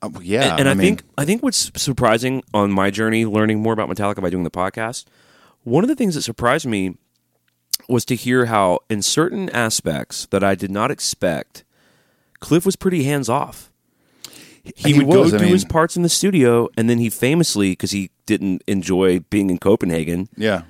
Uh, 0.00 0.08
yeah, 0.22 0.52
And, 0.52 0.60
and 0.60 0.68
I, 0.70 0.72
mean, 0.72 0.96
think 0.96 1.02
I 1.18 1.26
think 1.26 1.42
what's 1.42 1.70
surprising 1.76 2.42
on 2.54 2.72
my 2.72 2.90
journey 2.90 3.26
learning 3.26 3.60
more 3.60 3.74
about 3.74 3.90
Metallica 3.90 4.22
by 4.22 4.30
doing 4.30 4.44
the 4.44 4.50
podcast, 4.50 5.04
one 5.64 5.84
of 5.84 5.88
the 5.88 5.96
things 5.96 6.14
that 6.14 6.22
surprised 6.22 6.64
me 6.64 6.96
was 7.88 8.04
to 8.06 8.14
hear 8.16 8.46
how, 8.46 8.80
in 8.88 9.02
certain 9.02 9.48
aspects 9.50 10.26
that 10.26 10.42
I 10.42 10.54
did 10.54 10.70
not 10.70 10.90
expect, 10.90 11.64
Cliff 12.40 12.64
was 12.66 12.76
pretty 12.76 13.04
hands 13.04 13.28
off. 13.28 13.70
He, 14.62 14.92
He 14.92 14.98
would 14.98 15.06
was, 15.06 15.30
go 15.32 15.36
I 15.36 15.40
do 15.40 15.46
his 15.46 15.64
parts 15.64 15.96
in 15.96 16.02
the 16.02 16.08
studio, 16.08 16.68
and 16.76 16.88
then 16.88 16.98
he 16.98 17.10
famously, 17.10 17.72
because 17.72 17.90
he 17.90 18.10
didn't 18.26 18.62
enjoy 18.66 19.20
being 19.20 19.50
in 19.50 19.58
Copenhagen, 19.58 20.28
Yeah, 20.38 20.62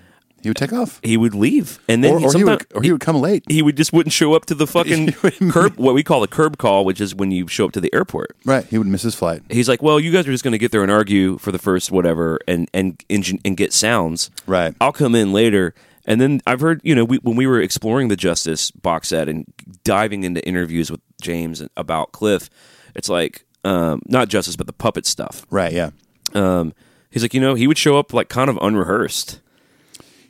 he 0.43 0.51
would 0.51 0.57
take 0.57 0.73
off, 0.73 0.99
he 1.05 1.17
would 1.17 1.35
leave, 1.35 1.79
and 1.88 2.03
then 2.03 2.14
or, 2.14 2.19
he, 2.19 2.27
or 2.27 2.33
he 2.33 2.45
would, 2.45 2.67
or 2.75 2.83
he 2.83 2.90
would 2.93 3.01
come 3.01 3.21
late. 3.21 3.45
he 3.49 3.62
would 3.62 3.77
just 3.77 3.93
wouldn't 3.93 4.12
show 4.12 4.35
up 4.35 4.47
to 4.47 4.55
the 4.55 4.67
fucking 4.67 5.12
curb, 5.51 5.77
what 5.77 5.95
we 5.95 6.03
call 6.03 6.25
a 6.25 6.29
curb 6.29 6.59
call, 6.59 6.85
which 6.85 7.01
is 7.01 7.14
when 7.14 7.31
you 7.31 7.47
show 7.47 7.67
up 7.67 7.73
to 7.73 7.81
the 7.81 7.95
airport. 7.95 8.37
Right, 8.45 8.64
he 8.67 8.79
would 8.79 8.88
miss 8.88 9.03
his 9.03 9.14
flight. 9.14 9.43
He's 9.49 9.69
like, 9.69 9.81
"Well, 9.81 10.01
you 10.01 10.11
guys 10.11 10.27
are 10.27 10.33
just 10.33 10.43
going 10.43 10.53
to 10.53 10.59
get 10.59 10.73
there 10.73 10.83
and 10.83 10.90
argue 10.90 11.38
for 11.38 11.53
the 11.53 11.59
first 11.61 11.93
whatever, 11.93 12.40
and 12.49 12.69
and 12.75 13.01
engine 13.09 13.38
and 13.45 13.57
get 13.57 13.73
sounds. 13.73 14.31
Right. 14.47 14.75
I'll 14.81 14.93
come 14.93 15.14
in 15.14 15.33
later." 15.33 15.73
And 16.07 16.21
then 16.21 16.40
I've 16.47 16.61
heard, 16.61 16.81
you 16.85 16.95
know, 16.95 17.05
we, 17.05 17.17
when 17.19 17.37
we 17.37 17.47
were 17.47 17.61
exploring 17.61 18.09
the 18.09 18.17
Justice 18.17 18.71
box 18.71 19.09
set 19.09 19.29
and 19.29 19.47
diving 19.85 20.25
into 20.25 20.47
interviews 20.47 20.90
with 20.90 21.01
James 21.23 21.62
about 21.77 22.12
Cliff, 22.12 22.51
it's 22.95 23.09
like 23.09 23.47
um, 23.64 24.03
not 24.07 24.29
Justice, 24.29 24.57
but 24.57 24.67
the 24.67 24.73
puppet 24.73 25.07
stuff. 25.07 25.47
Right, 25.51 25.73
yeah, 25.73 25.90
Um, 26.35 26.75
he's 27.11 27.23
like, 27.23 27.35
you 27.35 27.40
know, 27.40 27.55
he 27.55 27.67
would 27.67 27.79
show 27.79 27.99
up 27.99 28.12
like 28.12 28.29
kind 28.29 28.51
of 28.51 28.59
unrehearsed. 28.61 29.40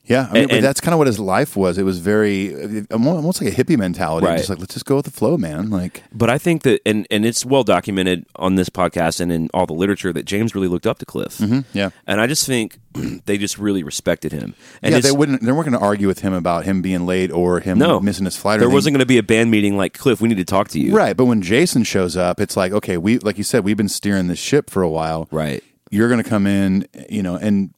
Yeah. 0.06 0.28
I 0.30 0.32
mean, 0.32 0.42
And- 0.44 0.50
but 0.50 0.60
that's 0.62 0.80
kind 0.80 0.92
of 0.94 0.98
what 0.98 1.06
his 1.06 1.18
life 1.18 1.56
was. 1.56 1.78
It 1.78 1.84
was 1.84 1.98
very 1.98 2.54
uh, 2.54 2.82
almost 2.92 3.42
like 3.42 3.52
a 3.52 3.56
hippie 3.64 3.78
mentality. 3.78 4.26
Right. 4.26 4.36
Just 4.38 4.50
like 4.50 4.58
let's 4.58 4.74
just 4.74 4.86
go 4.86 4.96
with 4.96 5.04
the 5.06 5.10
flow, 5.10 5.36
man. 5.36 5.70
Like 5.70 6.02
But 6.12 6.30
I 6.30 6.38
think 6.38 6.62
that, 6.62 6.80
and 6.86 7.06
and 7.10 7.24
it's 7.24 7.44
well 7.44 7.64
documented 7.64 8.26
on 8.36 8.54
this 8.56 8.68
podcast 8.68 9.20
and 9.20 9.32
in 9.32 9.48
all 9.54 9.66
the 9.66 9.72
literature 9.72 10.12
that 10.12 10.24
James 10.24 10.54
really 10.54 10.68
looked 10.68 10.86
up 10.86 10.98
to 10.98 11.06
Cliff. 11.06 11.38
Mm-hmm, 11.38 11.60
yeah. 11.72 11.90
And 12.06 12.20
I 12.20 12.26
just 12.26 12.46
think 12.46 12.78
they 13.26 13.38
just 13.38 13.58
really 13.58 13.82
respected 13.82 14.32
him. 14.32 14.54
And 14.82 14.94
yeah, 14.94 15.00
they 15.00 15.12
wouldn't. 15.12 15.42
They 15.42 15.52
weren't 15.52 15.68
going 15.68 15.78
to 15.78 15.84
argue 15.84 16.06
with 16.06 16.20
him 16.20 16.32
about 16.32 16.64
him 16.64 16.82
being 16.82 17.06
late 17.06 17.30
or 17.32 17.60
him 17.60 17.78
no 17.78 17.98
missing 18.00 18.24
his 18.24 18.36
flight. 18.36 18.56
Or 18.56 18.58
There 18.60 18.66
anything. 18.66 18.74
wasn't 18.74 18.94
going 18.94 19.00
to 19.00 19.06
be 19.06 19.18
a 19.18 19.22
band 19.22 19.50
meeting 19.50 19.76
like 19.76 19.94
Cliff. 19.94 20.20
We 20.20 20.28
need 20.28 20.36
to 20.38 20.44
talk 20.44 20.68
to 20.68 20.78
you. 20.80 20.94
right. 20.96 21.16
But 21.16 21.24
when 21.26 21.42
Jason 21.42 21.82
shows 21.84 22.16
up, 22.16 22.40
it's 22.40 22.56
like 22.56 22.72
okay, 22.72 22.96
we 22.98 23.18
like 23.18 23.38
you 23.38 23.44
said, 23.44 23.64
we've 23.64 23.76
been 23.76 23.88
steering 23.88 24.28
this 24.28 24.38
ship 24.38 24.70
for 24.70 24.82
a 24.82 24.90
while. 24.90 25.28
Right. 25.30 25.62
You're 25.90 26.08
going 26.08 26.22
to 26.22 26.28
come 26.28 26.46
in, 26.46 26.88
you 27.08 27.22
know, 27.22 27.36
and 27.36 27.72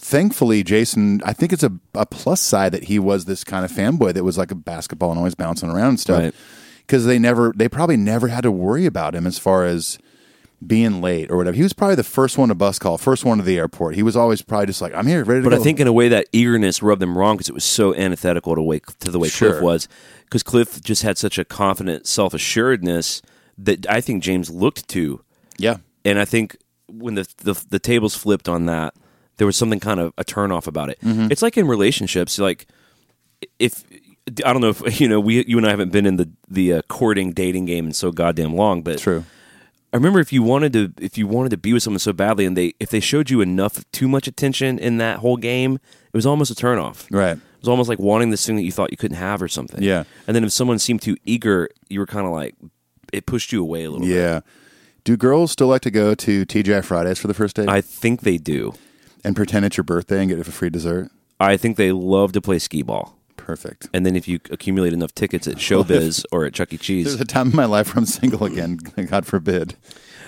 thankfully, 0.00 0.62
Jason. 0.62 1.20
I 1.24 1.32
think 1.32 1.52
it's 1.52 1.62
a, 1.62 1.72
a 1.94 2.06
plus 2.06 2.40
side 2.40 2.72
that 2.72 2.84
he 2.84 2.98
was 2.98 3.24
this 3.24 3.44
kind 3.44 3.64
of 3.64 3.70
fanboy 3.70 4.14
that 4.14 4.24
was 4.24 4.38
like 4.38 4.50
a 4.50 4.54
basketball 4.56 5.10
and 5.10 5.18
always 5.18 5.34
bouncing 5.34 5.70
around 5.70 5.88
and 5.88 6.00
stuff. 6.00 6.22
Right. 6.22 6.34
Because 6.78 7.06
they 7.06 7.18
never, 7.18 7.52
they 7.54 7.68
probably 7.68 7.96
never 7.96 8.28
had 8.28 8.42
to 8.42 8.50
worry 8.50 8.84
about 8.84 9.14
him 9.14 9.26
as 9.26 9.38
far 9.38 9.64
as 9.64 9.98
being 10.66 11.00
late 11.00 11.30
or 11.30 11.36
whatever. 11.36 11.56
He 11.56 11.62
was 11.62 11.72
probably 11.72 11.94
the 11.94 12.02
first 12.04 12.36
one 12.36 12.48
to 12.48 12.54
bus 12.54 12.78
call, 12.78 12.98
first 12.98 13.24
one 13.24 13.38
to 13.38 13.44
the 13.44 13.56
airport. 13.58 13.94
He 13.94 14.02
was 14.02 14.16
always 14.16 14.42
probably 14.42 14.66
just 14.66 14.82
like, 14.82 14.92
I'm 14.94 15.06
here, 15.06 15.24
ready 15.24 15.40
to 15.40 15.44
But 15.44 15.50
go. 15.50 15.56
But 15.56 15.60
I 15.60 15.64
think 15.64 15.80
in 15.80 15.86
a 15.86 15.92
way 15.92 16.08
that 16.08 16.26
eagerness 16.32 16.82
rubbed 16.82 17.00
them 17.00 17.16
wrong 17.16 17.36
because 17.36 17.48
it 17.48 17.54
was 17.54 17.64
so 17.64 17.94
antithetical 17.94 18.54
to, 18.56 18.62
way, 18.62 18.80
to 19.00 19.10
the 19.10 19.18
way 19.18 19.30
Cliff 19.30 19.62
was. 19.62 19.88
Because 20.24 20.42
Cliff 20.42 20.80
just 20.82 21.02
had 21.02 21.16
such 21.16 21.38
a 21.38 21.44
confident 21.44 22.06
self 22.06 22.34
assuredness 22.34 23.22
that 23.56 23.88
I 23.88 24.00
think 24.00 24.22
James 24.22 24.50
looked 24.50 24.88
to. 24.88 25.22
yeah, 25.58 25.76
And 26.04 26.18
I 26.18 26.24
think 26.24 26.56
when 26.88 27.14
the, 27.14 27.26
the 27.38 27.64
the 27.70 27.78
tables 27.78 28.16
flipped 28.16 28.48
on 28.48 28.66
that, 28.66 28.94
there 29.40 29.46
was 29.46 29.56
something 29.56 29.80
kind 29.80 30.00
of 30.00 30.12
a 30.18 30.24
turnoff 30.24 30.66
about 30.66 30.90
it. 30.90 31.00
Mm-hmm. 31.00 31.28
It's 31.32 31.40
like 31.40 31.56
in 31.56 31.66
relationships, 31.66 32.38
like 32.38 32.66
if 33.58 33.84
I 34.44 34.52
don't 34.52 34.60
know 34.60 34.68
if 34.68 35.00
you 35.00 35.08
know 35.08 35.18
we 35.18 35.46
you 35.46 35.56
and 35.56 35.66
I 35.66 35.70
haven't 35.70 35.92
been 35.92 36.04
in 36.04 36.16
the 36.16 36.30
the 36.46 36.74
uh, 36.74 36.82
courting 36.88 37.32
dating 37.32 37.64
game 37.64 37.86
in 37.86 37.94
so 37.94 38.12
goddamn 38.12 38.54
long, 38.54 38.82
but 38.82 38.98
true. 38.98 39.24
I 39.94 39.96
remember 39.96 40.20
if 40.20 40.30
you 40.30 40.42
wanted 40.42 40.74
to 40.74 40.92
if 41.00 41.16
you 41.16 41.26
wanted 41.26 41.48
to 41.52 41.56
be 41.56 41.72
with 41.72 41.82
someone 41.82 42.00
so 42.00 42.12
badly 42.12 42.44
and 42.44 42.54
they 42.54 42.74
if 42.78 42.90
they 42.90 43.00
showed 43.00 43.30
you 43.30 43.40
enough 43.40 43.82
too 43.92 44.08
much 44.08 44.28
attention 44.28 44.78
in 44.78 44.98
that 44.98 45.20
whole 45.20 45.38
game, 45.38 45.76
it 45.76 46.12
was 46.12 46.26
almost 46.26 46.50
a 46.50 46.54
turnoff. 46.54 47.06
Right. 47.10 47.38
It 47.38 47.60
was 47.60 47.68
almost 47.68 47.88
like 47.88 47.98
wanting 47.98 48.28
this 48.28 48.44
thing 48.44 48.56
that 48.56 48.62
you 48.62 48.72
thought 48.72 48.90
you 48.90 48.98
couldn't 48.98 49.16
have 49.16 49.40
or 49.40 49.48
something. 49.48 49.82
Yeah. 49.82 50.04
And 50.26 50.36
then 50.36 50.44
if 50.44 50.52
someone 50.52 50.78
seemed 50.78 51.00
too 51.00 51.16
eager, 51.24 51.70
you 51.88 51.98
were 51.98 52.06
kind 52.06 52.26
of 52.26 52.32
like 52.32 52.56
it 53.10 53.24
pushed 53.24 53.52
you 53.52 53.62
away 53.62 53.84
a 53.84 53.90
little 53.90 54.06
bit. 54.06 54.14
Yeah. 54.14 54.40
Do 55.04 55.16
girls 55.16 55.50
still 55.50 55.68
like 55.68 55.80
to 55.80 55.90
go 55.90 56.14
to 56.14 56.44
TGI 56.44 56.84
Fridays 56.84 57.18
for 57.18 57.26
the 57.26 57.32
first 57.32 57.56
date 57.56 57.70
I 57.70 57.80
think 57.80 58.20
they 58.20 58.36
do. 58.36 58.74
And 59.24 59.36
pretend 59.36 59.64
it's 59.66 59.76
your 59.76 59.84
birthday 59.84 60.20
and 60.20 60.28
get 60.28 60.38
a 60.38 60.44
free 60.44 60.70
dessert? 60.70 61.10
I 61.38 61.56
think 61.56 61.76
they 61.76 61.92
love 61.92 62.32
to 62.32 62.40
play 62.40 62.58
skee 62.58 62.82
ball. 62.82 63.16
Perfect. 63.36 63.88
And 63.94 64.04
then 64.04 64.14
if 64.16 64.28
you 64.28 64.38
accumulate 64.50 64.92
enough 64.92 65.14
tickets 65.14 65.48
at 65.48 65.56
Showbiz 65.56 66.24
or 66.32 66.44
at 66.44 66.52
Chuck 66.54 66.72
E. 66.72 66.78
Cheese, 66.78 67.06
there's 67.06 67.20
a 67.20 67.24
time 67.24 67.50
in 67.50 67.56
my 67.56 67.64
life 67.64 67.88
where 67.94 68.00
I'm 68.00 68.06
single 68.06 68.44
again. 68.44 68.76
God 69.08 69.26
forbid. 69.26 69.74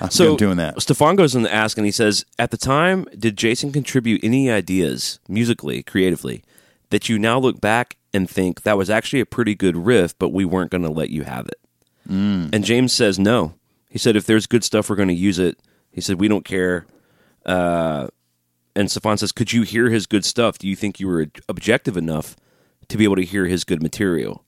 I'm 0.00 0.10
So 0.10 0.36
doing 0.36 0.56
that. 0.56 0.76
Steffan 0.76 1.16
goes 1.16 1.34
in 1.34 1.42
to 1.44 1.52
ask 1.54 1.76
and 1.76 1.84
he 1.86 1.92
says, 1.92 2.24
At 2.38 2.50
the 2.50 2.56
time, 2.56 3.06
did 3.18 3.36
Jason 3.36 3.70
contribute 3.70 4.24
any 4.24 4.50
ideas 4.50 5.20
musically, 5.28 5.82
creatively, 5.82 6.42
that 6.90 7.08
you 7.08 7.18
now 7.18 7.38
look 7.38 7.60
back 7.60 7.96
and 8.12 8.28
think 8.28 8.62
that 8.62 8.76
was 8.78 8.90
actually 8.90 9.20
a 9.20 9.26
pretty 9.26 9.54
good 9.54 9.76
riff, 9.76 10.18
but 10.18 10.30
we 10.30 10.44
weren't 10.44 10.70
going 10.70 10.82
to 10.82 10.90
let 10.90 11.10
you 11.10 11.22
have 11.24 11.46
it? 11.46 11.60
And 12.08 12.64
James 12.64 12.92
says, 12.92 13.18
No. 13.18 13.54
He 13.88 13.98
said, 13.98 14.16
If 14.16 14.26
there's 14.26 14.46
good 14.46 14.64
stuff, 14.64 14.90
we're 14.90 14.96
going 14.96 15.08
to 15.08 15.14
use 15.14 15.38
it. 15.38 15.58
He 15.92 16.00
said, 16.00 16.18
We 16.18 16.26
don't 16.28 16.44
care. 16.44 16.86
Uh, 17.46 18.08
and 18.74 18.88
Steffan 18.88 19.18
says, 19.18 19.32
Could 19.32 19.52
you 19.52 19.62
hear 19.62 19.90
his 19.90 20.06
good 20.06 20.24
stuff? 20.24 20.58
Do 20.58 20.68
you 20.68 20.76
think 20.76 21.00
you 21.00 21.08
were 21.08 21.26
objective 21.48 21.96
enough 21.96 22.36
to 22.88 22.96
be 22.96 23.04
able 23.04 23.16
to 23.16 23.24
hear 23.24 23.46
his 23.46 23.64
good 23.64 23.82
material? 23.82 24.44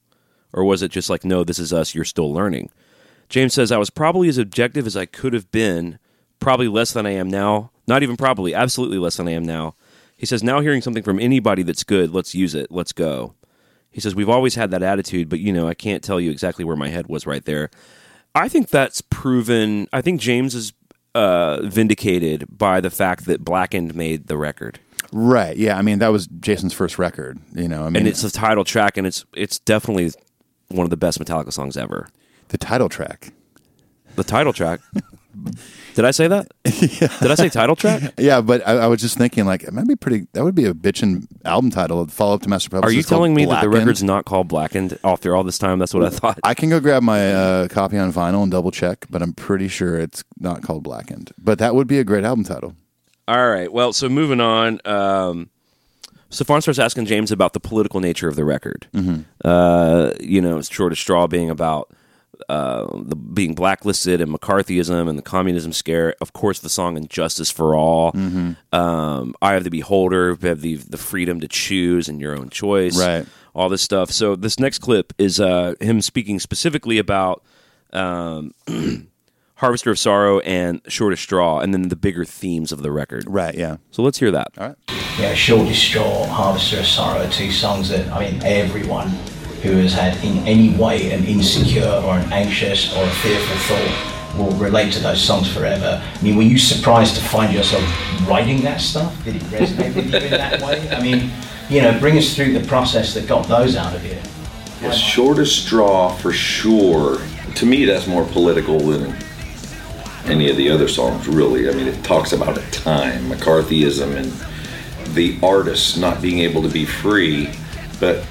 Or 0.52 0.64
was 0.64 0.82
it 0.82 0.90
just 0.90 1.10
like, 1.10 1.24
No, 1.24 1.44
this 1.44 1.58
is 1.58 1.72
us, 1.72 1.94
you're 1.94 2.04
still 2.04 2.32
learning? 2.32 2.70
James 3.28 3.54
says, 3.54 3.72
I 3.72 3.78
was 3.78 3.90
probably 3.90 4.28
as 4.28 4.38
objective 4.38 4.87
as 4.87 4.96
I 4.96 5.06
could 5.06 5.32
have 5.32 5.50
been, 5.50 5.98
probably 6.40 6.68
less 6.68 6.92
than 6.92 7.06
I 7.06 7.10
am 7.10 7.28
now. 7.28 7.70
Not 7.87 8.02
even 8.02 8.16
probably, 8.16 8.54
absolutely 8.54 8.98
less 8.98 9.16
than 9.16 9.28
I 9.28 9.32
am 9.32 9.44
now. 9.44 9.74
He 10.16 10.26
says, 10.26 10.42
Now 10.42 10.60
hearing 10.60 10.82
something 10.82 11.02
from 11.02 11.20
anybody 11.20 11.62
that's 11.62 11.84
good, 11.84 12.10
let's 12.10 12.34
use 12.34 12.54
it, 12.54 12.70
let's 12.70 12.92
go. 12.92 13.34
He 13.90 14.00
says, 14.00 14.14
We've 14.14 14.28
always 14.28 14.54
had 14.54 14.70
that 14.70 14.82
attitude, 14.82 15.28
but 15.28 15.40
you 15.40 15.52
know, 15.52 15.68
I 15.68 15.74
can't 15.74 16.02
tell 16.02 16.20
you 16.20 16.30
exactly 16.30 16.64
where 16.64 16.76
my 16.76 16.88
head 16.88 17.08
was 17.08 17.26
right 17.26 17.44
there. 17.44 17.70
I 18.34 18.48
think 18.48 18.68
that's 18.68 19.00
proven. 19.00 19.87
I 19.92 20.00
think 20.00 20.20
James 20.20 20.54
is 20.54 20.72
uh, 21.14 21.61
vindicated 21.62 22.46
by 22.59 22.81
the 22.81 22.90
fact 22.90 23.27
that 23.27 23.44
Blackened 23.44 23.94
made 23.94 24.27
the 24.27 24.37
record. 24.37 24.79
Right. 25.12 25.57
Yeah. 25.57 25.79
I 25.79 25.83
mean, 25.83 25.98
that 26.00 26.09
was 26.09 26.27
Jason's 26.27 26.72
first 26.72 26.98
record. 26.98 27.38
You 27.55 27.68
know, 27.68 27.83
I 27.83 27.87
mean, 27.87 27.96
And 27.96 28.09
it's 28.09 28.22
the 28.22 28.31
title 28.31 28.64
track, 28.64 28.96
and 28.96 29.07
it's 29.07 29.24
it's 29.35 29.59
definitely 29.61 30.12
one 30.68 30.85
of 30.85 30.90
the 30.90 30.96
best 30.96 31.18
Metallica 31.20 31.53
songs 31.53 31.77
ever. 31.77 32.09
the 32.48 32.59
title 32.59 32.88
track. 32.88 33.33
The 34.16 34.24
title 34.24 34.53
track. 34.53 34.81
Did 35.94 36.04
I 36.04 36.11
say 36.11 36.26
that? 36.28 36.48
Did 36.64 37.30
I 37.30 37.35
say 37.37 37.48
title 37.48 37.76
track? 37.76 38.14
Yeah, 38.18 38.40
but 38.40 38.66
I, 38.66 38.72
I 38.78 38.87
was 38.88 39.00
just 39.00 39.16
thinking, 39.16 39.46
like, 39.46 39.62
it 39.62 39.72
might 39.72 39.87
be 39.87 39.94
pretty. 39.96 40.26
That 40.33 40.42
would 40.44 40.54
be 40.54 40.64
a 40.64 40.74
bitchin' 40.74 41.26
album 41.44 41.70
title. 41.70 42.04
Follow 42.09 42.35
up 42.35 42.42
to 42.42 42.48
Master 42.48 42.68
Puppets. 42.70 42.90
Are 42.90 42.94
you 42.94 43.02
telling 43.02 43.35
me 43.35 43.44
that 43.46 43.61
the 43.61 43.68
record's 43.68 44.02
not 44.02 44.24
called 44.24 44.48
Blackened 44.48 44.98
after 45.04 45.37
all 45.37 45.44
this 45.44 45.59
time? 45.59 45.78
That's 45.78 45.94
what 45.94 46.04
I 46.04 46.11
thought. 46.11 46.40
I 46.42 46.54
can 46.54 46.68
go 46.70 46.80
grab 46.80 47.02
my 47.02 47.33
uh, 47.33 47.68
copy 47.68 47.96
on 47.96 48.12
vinyl 48.12 48.42
and 48.42 48.50
double 48.50 48.70
check, 48.70 49.07
but 49.09 49.22
I'm 49.22 49.33
pretty 49.33 49.68
sure 49.68 49.96
it's 49.98 50.24
not 50.38 50.62
called 50.62 50.83
Blackened. 50.83 51.33
But 51.38 51.59
that 51.61 51.74
would 51.74 51.87
be 51.87 51.98
a 51.98 52.04
great 52.04 52.24
album 52.24 52.44
title. 52.44 52.74
All 53.28 53.48
right. 53.48 53.72
Well, 53.72 53.92
so 53.92 54.09
moving 54.09 54.40
on. 54.40 54.80
Um, 54.85 55.48
Steffan 56.30 56.61
starts 56.62 56.80
asking 56.80 57.07
James 57.07 57.30
about 57.30 57.52
the 57.52 57.61
political 57.61 58.00
nature 58.00 58.28
of 58.28 58.35
the 58.35 58.44
record. 58.44 58.88
Uh, 59.44 60.11
you 60.20 60.40
know, 60.40 60.61
shortest 60.62 61.02
straw 61.02 61.28
being 61.28 61.48
about 61.50 61.90
uh, 62.49 62.87
the 63.03 63.16
being 63.16 63.55
blacklisted 63.55 64.20
and 64.20 64.33
McCarthyism 64.33 65.09
and 65.09 65.18
the 65.18 65.23
communism 65.23 65.73
scare. 65.73 66.14
Of 66.20 66.33
course, 66.33 66.59
the 66.59 66.68
song 66.68 66.97
"And 66.97 67.09
Justice 67.09 67.51
for 67.51 67.75
All." 67.75 68.12
Um, 68.73 69.35
"Eye 69.42 69.55
of 69.55 69.64
the 69.64 69.70
Beholder," 69.70 70.35
"We 70.35 70.49
have 70.49 70.61
the 70.61 70.77
the 70.77 70.99
freedom 70.99 71.40
to 71.40 71.49
choose 71.49 72.09
and 72.09 72.20
your 72.20 72.37
own 72.37 72.49
choice." 72.51 72.99
Right. 72.99 73.27
All 73.55 73.68
this 73.68 73.83
stuff. 73.83 74.11
So 74.11 74.35
this 74.37 74.59
next 74.59 74.79
clip 74.79 75.12
is 75.18 75.38
uh, 75.38 75.75
him 75.81 76.01
speaking 76.01 76.40
specifically 76.40 76.99
about 76.99 77.42
um, 77.92 78.53
Harvester 79.57 79.90
of 79.90 79.99
Sorrow 79.99 80.40
and 80.40 80.81
Shortest 80.88 81.23
Straw, 81.23 81.61
and 81.61 81.73
then 81.73 81.88
the 81.88 81.97
bigger 81.97 82.25
themes 82.25 82.73
of 82.73 82.83
the 82.83 82.90
record. 82.90 83.25
Right. 83.29 83.55
Yeah. 83.55 83.77
So 83.90 84.03
let's 84.03 84.18
hear 84.18 84.33
that. 84.33 84.49
All 84.59 84.68
right. 84.68 84.77
Yeah, 85.18 85.33
Short 85.35 85.73
Straw, 85.75 86.27
Harvester 86.27 86.81
of 86.81 86.87
Sorrow, 86.87 87.29
two 87.31 87.53
songs 87.53 87.88
that, 87.90 88.11
I 88.11 88.18
mean, 88.18 88.42
everyone 88.42 89.16
who 89.64 89.79
has 89.79 89.94
had 89.94 90.14
in 90.22 90.37
any 90.46 90.77
way 90.77 91.11
an 91.12 91.24
insecure 91.24 91.88
or 92.05 92.18
an 92.18 92.31
anxious 92.31 92.94
or 92.94 93.03
a 93.03 93.11
fearful 93.11 93.57
thought 93.57 94.37
will 94.37 94.50
relate 94.59 94.92
to 94.92 95.00
those 95.00 95.22
songs 95.22 95.50
forever. 95.50 96.03
I 96.05 96.22
mean, 96.22 96.37
were 96.37 96.42
you 96.42 96.59
surprised 96.59 97.14
to 97.16 97.22
find 97.22 97.50
yourself 97.55 97.83
writing 98.29 98.61
that 98.61 98.83
stuff? 98.83 99.24
Did 99.24 99.37
it 99.37 99.42
resonate 99.44 99.94
with 99.96 100.12
you 100.12 100.18
in 100.18 100.31
that 100.33 100.61
way? 100.66 100.87
I 100.90 101.00
mean, 101.00 101.31
you 101.70 101.81
know, 101.81 101.98
bring 101.98 102.18
us 102.18 102.37
through 102.37 102.53
the 102.53 102.66
process 102.66 103.14
that 103.14 103.27
got 103.27 103.48
those 103.48 103.74
out 103.74 103.96
of 103.96 104.05
you. 104.05 104.18
Yeah, 104.83 104.90
shortest 104.90 105.64
straw 105.64 106.14
for 106.14 106.31
sure. 106.33 107.20
To 107.55 107.66
me, 107.66 107.87
that's 107.87 108.07
more 108.07 108.27
political 108.27 108.79
than 108.81 109.16
any 110.27 110.50
of 110.50 110.59
the 110.59 110.68
other 110.70 110.88
songs, 110.88 111.27
really. 111.27 111.70
I 111.70 111.72
mean, 111.72 111.88
it 111.88 112.05
talks 112.05 112.35
about 112.35 112.59
a 112.59 112.70
time, 112.70 113.31
McCarthyism, 113.31 114.14
and 114.14 115.14
the 115.14 115.38
artists 115.42 115.96
not 115.96 116.20
being 116.20 116.40
able 116.40 116.62
to 116.62 116.68
be 116.68 116.85
free, 116.85 117.50
but 117.98 118.27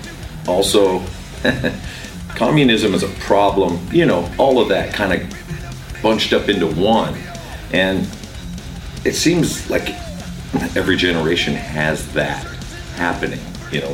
also 0.48 1.02
communism 2.36 2.93
is 2.93 3.03
a 3.03 3.10
problem. 3.19 3.79
You 3.91 4.06
know, 4.06 4.29
all 4.38 4.60
of 4.60 4.69
that 4.69 4.93
kind 4.93 5.21
of 5.21 6.01
bunched 6.01 6.34
up 6.34 6.49
into 6.49 6.67
one. 6.67 7.15
And 7.71 8.08
it 9.06 9.13
seems 9.13 9.69
like 9.69 9.89
every 10.75 10.95
generation 10.95 11.53
has 11.53 12.12
that 12.13 12.43
happening, 12.95 13.39
you 13.71 13.82
know. 13.82 13.93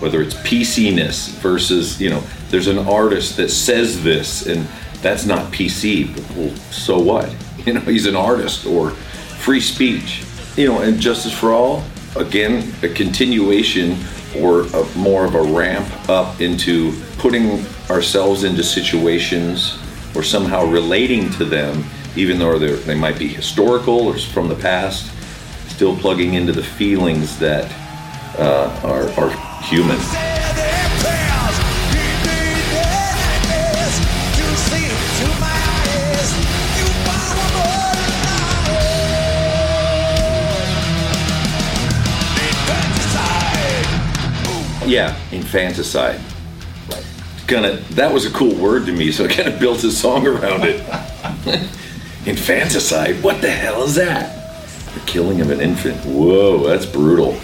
whether 0.00 0.22
it's 0.22 0.34
PCness 0.34 1.28
versus, 1.40 2.00
you 2.00 2.08
know, 2.08 2.22
there's 2.48 2.68
an 2.68 2.78
artist 2.78 3.36
that 3.36 3.50
says 3.50 4.02
this 4.02 4.46
and 4.46 4.66
that's 5.02 5.26
not 5.26 5.52
PC. 5.52 6.08
Well, 6.36 6.54
so 6.70 6.98
what? 6.98 7.34
You 7.66 7.74
know, 7.74 7.80
he's 7.80 8.06
an 8.06 8.16
artist 8.16 8.64
or 8.64 8.92
free 9.40 9.60
speech. 9.60 10.24
You 10.56 10.68
know, 10.68 10.78
and 10.80 10.98
Justice 10.98 11.38
for 11.38 11.52
All, 11.52 11.84
again, 12.16 12.72
a 12.82 12.88
continuation 12.88 13.98
or 14.36 14.62
a, 14.62 14.84
more 14.96 15.24
of 15.24 15.34
a 15.34 15.42
ramp 15.42 15.88
up 16.08 16.40
into 16.40 16.92
putting 17.18 17.64
ourselves 17.90 18.44
into 18.44 18.62
situations 18.62 19.78
or 20.14 20.22
somehow 20.22 20.64
relating 20.64 21.30
to 21.30 21.44
them, 21.44 21.84
even 22.16 22.38
though 22.38 22.58
they 22.58 22.94
might 22.94 23.18
be 23.18 23.28
historical 23.28 24.06
or 24.06 24.18
from 24.18 24.48
the 24.48 24.56
past, 24.56 25.10
still 25.68 25.96
plugging 25.96 26.34
into 26.34 26.52
the 26.52 26.62
feelings 26.62 27.38
that 27.38 27.70
uh, 28.38 28.80
are, 28.84 29.08
are 29.22 29.62
human. 29.62 30.49
Yeah, 44.90 45.16
infanticide. 45.30 46.20
Gonna 47.46 47.76
that 47.92 48.12
was 48.12 48.26
a 48.26 48.30
cool 48.32 48.52
word 48.56 48.86
to 48.86 48.92
me, 48.92 49.12
so 49.12 49.24
I 49.24 49.28
kind 49.28 49.48
of 49.48 49.60
built 49.60 49.84
a 49.84 49.90
song 49.92 50.26
around 50.26 50.64
it. 50.64 50.80
infanticide? 52.26 53.22
What 53.22 53.40
the 53.40 53.50
hell 53.50 53.84
is 53.84 53.94
that? 53.94 54.64
The 54.94 55.00
killing 55.06 55.40
of 55.40 55.50
an 55.50 55.60
infant. 55.60 56.04
Whoa, 56.04 56.66
that's 56.66 56.86
brutal. 56.86 57.38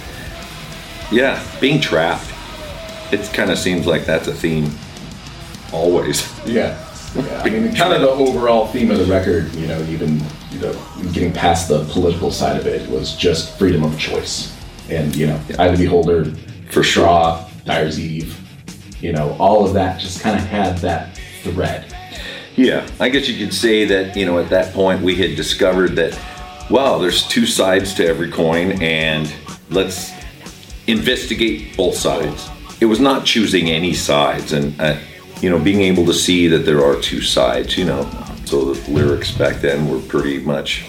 Yeah, 1.12 1.40
being 1.60 1.80
trapped. 1.80 2.32
It 3.12 3.32
kind 3.32 3.52
of 3.52 3.58
seems 3.58 3.86
like 3.86 4.06
that's 4.06 4.26
a 4.26 4.34
theme. 4.34 4.72
Always. 5.72 6.28
Yeah. 6.44 6.84
yeah. 7.14 7.42
I 7.44 7.48
mean, 7.48 7.72
kind 7.76 7.92
of 7.92 8.00
the 8.00 8.10
overall 8.10 8.66
theme 8.66 8.90
of 8.90 8.98
the 8.98 9.04
record, 9.04 9.54
you 9.54 9.68
know, 9.68 9.80
even 9.82 10.20
you 10.50 10.58
know, 10.58 10.72
getting 11.12 11.32
past 11.32 11.68
the 11.68 11.84
political 11.84 12.32
side 12.32 12.56
of 12.56 12.66
it 12.66 12.90
was 12.90 13.14
just 13.14 13.56
freedom 13.56 13.84
of 13.84 13.96
choice. 13.96 14.52
And, 14.88 15.14
you 15.14 15.28
know, 15.28 15.40
Eye 15.60 15.66
of 15.66 15.78
the 15.78 15.84
Beholder, 15.84 16.32
For 16.70 16.82
Shaw, 16.82 17.48
Dyer's 17.64 17.98
Eve, 17.98 18.38
you 19.00 19.12
know, 19.12 19.36
all 19.38 19.66
of 19.66 19.74
that 19.74 20.00
just 20.00 20.20
kind 20.20 20.38
of 20.38 20.44
had 20.44 20.78
that 20.78 21.16
thread. 21.42 21.94
Yeah, 22.56 22.88
I 22.98 23.08
guess 23.08 23.28
you 23.28 23.44
could 23.44 23.54
say 23.54 23.84
that, 23.84 24.16
you 24.16 24.24
know, 24.24 24.38
at 24.38 24.48
that 24.50 24.72
point 24.72 25.02
we 25.02 25.14
had 25.14 25.36
discovered 25.36 25.90
that, 25.96 26.18
wow, 26.70 26.98
there's 26.98 27.26
two 27.26 27.46
sides 27.46 27.94
to 27.94 28.06
every 28.06 28.30
coin 28.30 28.80
and 28.82 29.32
let's 29.70 30.12
investigate 30.86 31.76
both 31.76 31.96
sides. 31.96 32.48
It 32.80 32.86
was 32.86 33.00
not 33.00 33.24
choosing 33.24 33.70
any 33.70 33.92
sides 33.92 34.52
and, 34.52 34.78
uh, 34.80 34.98
you 35.40 35.50
know, 35.50 35.58
being 35.58 35.82
able 35.82 36.06
to 36.06 36.14
see 36.14 36.48
that 36.48 36.60
there 36.60 36.84
are 36.84 37.00
two 37.00 37.20
sides, 37.20 37.76
you 37.76 37.84
know. 37.84 38.08
So 38.46 38.72
the 38.72 38.90
lyrics 38.90 39.32
back 39.32 39.56
then 39.60 39.88
were 39.88 40.00
pretty 40.00 40.38
much, 40.38 40.86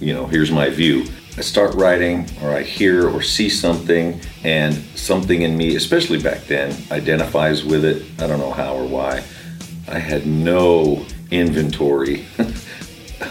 you 0.00 0.14
know, 0.14 0.26
here's 0.26 0.50
my 0.50 0.70
view. 0.70 1.06
I 1.36 1.42
start 1.42 1.74
writing 1.74 2.28
or 2.42 2.50
I 2.50 2.62
hear 2.62 3.08
or 3.08 3.22
see 3.22 3.48
something 3.48 4.20
and 4.44 4.74
something 4.94 5.42
in 5.42 5.56
me, 5.56 5.76
especially 5.76 6.20
back 6.20 6.44
then, 6.44 6.76
identifies 6.90 7.64
with 7.64 7.84
it. 7.84 8.02
I 8.20 8.26
don't 8.26 8.40
know 8.40 8.52
how 8.52 8.74
or 8.74 8.86
why. 8.86 9.22
I 9.88 9.98
had 9.98 10.26
no 10.26 11.04
inventory 11.30 12.26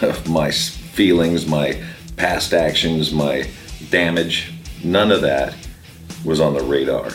of 0.02 0.30
my 0.30 0.52
feelings, 0.52 1.46
my 1.46 1.82
past 2.18 2.54
actions, 2.54 3.14
my 3.14 3.50
damage. 3.90 4.54
None 4.84 5.12
of 5.12 5.22
that 5.22 5.56
was 6.24 6.40
on 6.40 6.54
the 6.54 6.64
radar. 6.64 7.12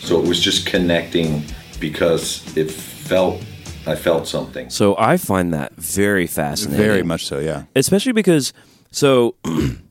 So 0.00 0.20
it 0.20 0.26
was 0.26 0.40
just 0.40 0.66
connecting 0.66 1.44
because 1.80 2.56
it 2.56 2.70
felt, 2.70 3.44
I 3.86 3.96
felt 3.96 4.28
something. 4.28 4.70
So 4.70 4.96
I 4.98 5.16
find 5.16 5.52
that 5.52 5.74
very 5.74 6.26
fascinating. 6.26 6.84
Very 6.84 7.02
much 7.02 7.26
so, 7.26 7.38
yeah. 7.38 7.64
especially 7.74 8.12
because 8.12 8.52
so 8.90 9.34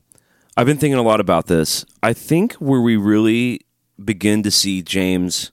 I've 0.56 0.66
been 0.66 0.78
thinking 0.78 0.98
a 0.98 1.02
lot 1.02 1.20
about 1.20 1.46
this. 1.46 1.84
I 2.02 2.12
think 2.12 2.54
where 2.54 2.80
we 2.80 2.96
really 2.96 3.60
begin 4.02 4.42
to 4.42 4.50
see 4.50 4.82
James 4.82 5.52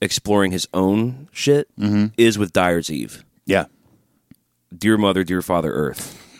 exploring 0.00 0.50
his 0.52 0.66
own 0.72 1.28
shit 1.32 1.68
is 2.16 2.38
with 2.38 2.52
Dyer's 2.52 2.90
Eve. 2.90 3.24
Yeah. 3.46 3.66
Dear 4.76 4.96
Mother, 4.98 5.24
Dear 5.24 5.42
Father 5.42 5.72
Earth. 5.72 6.14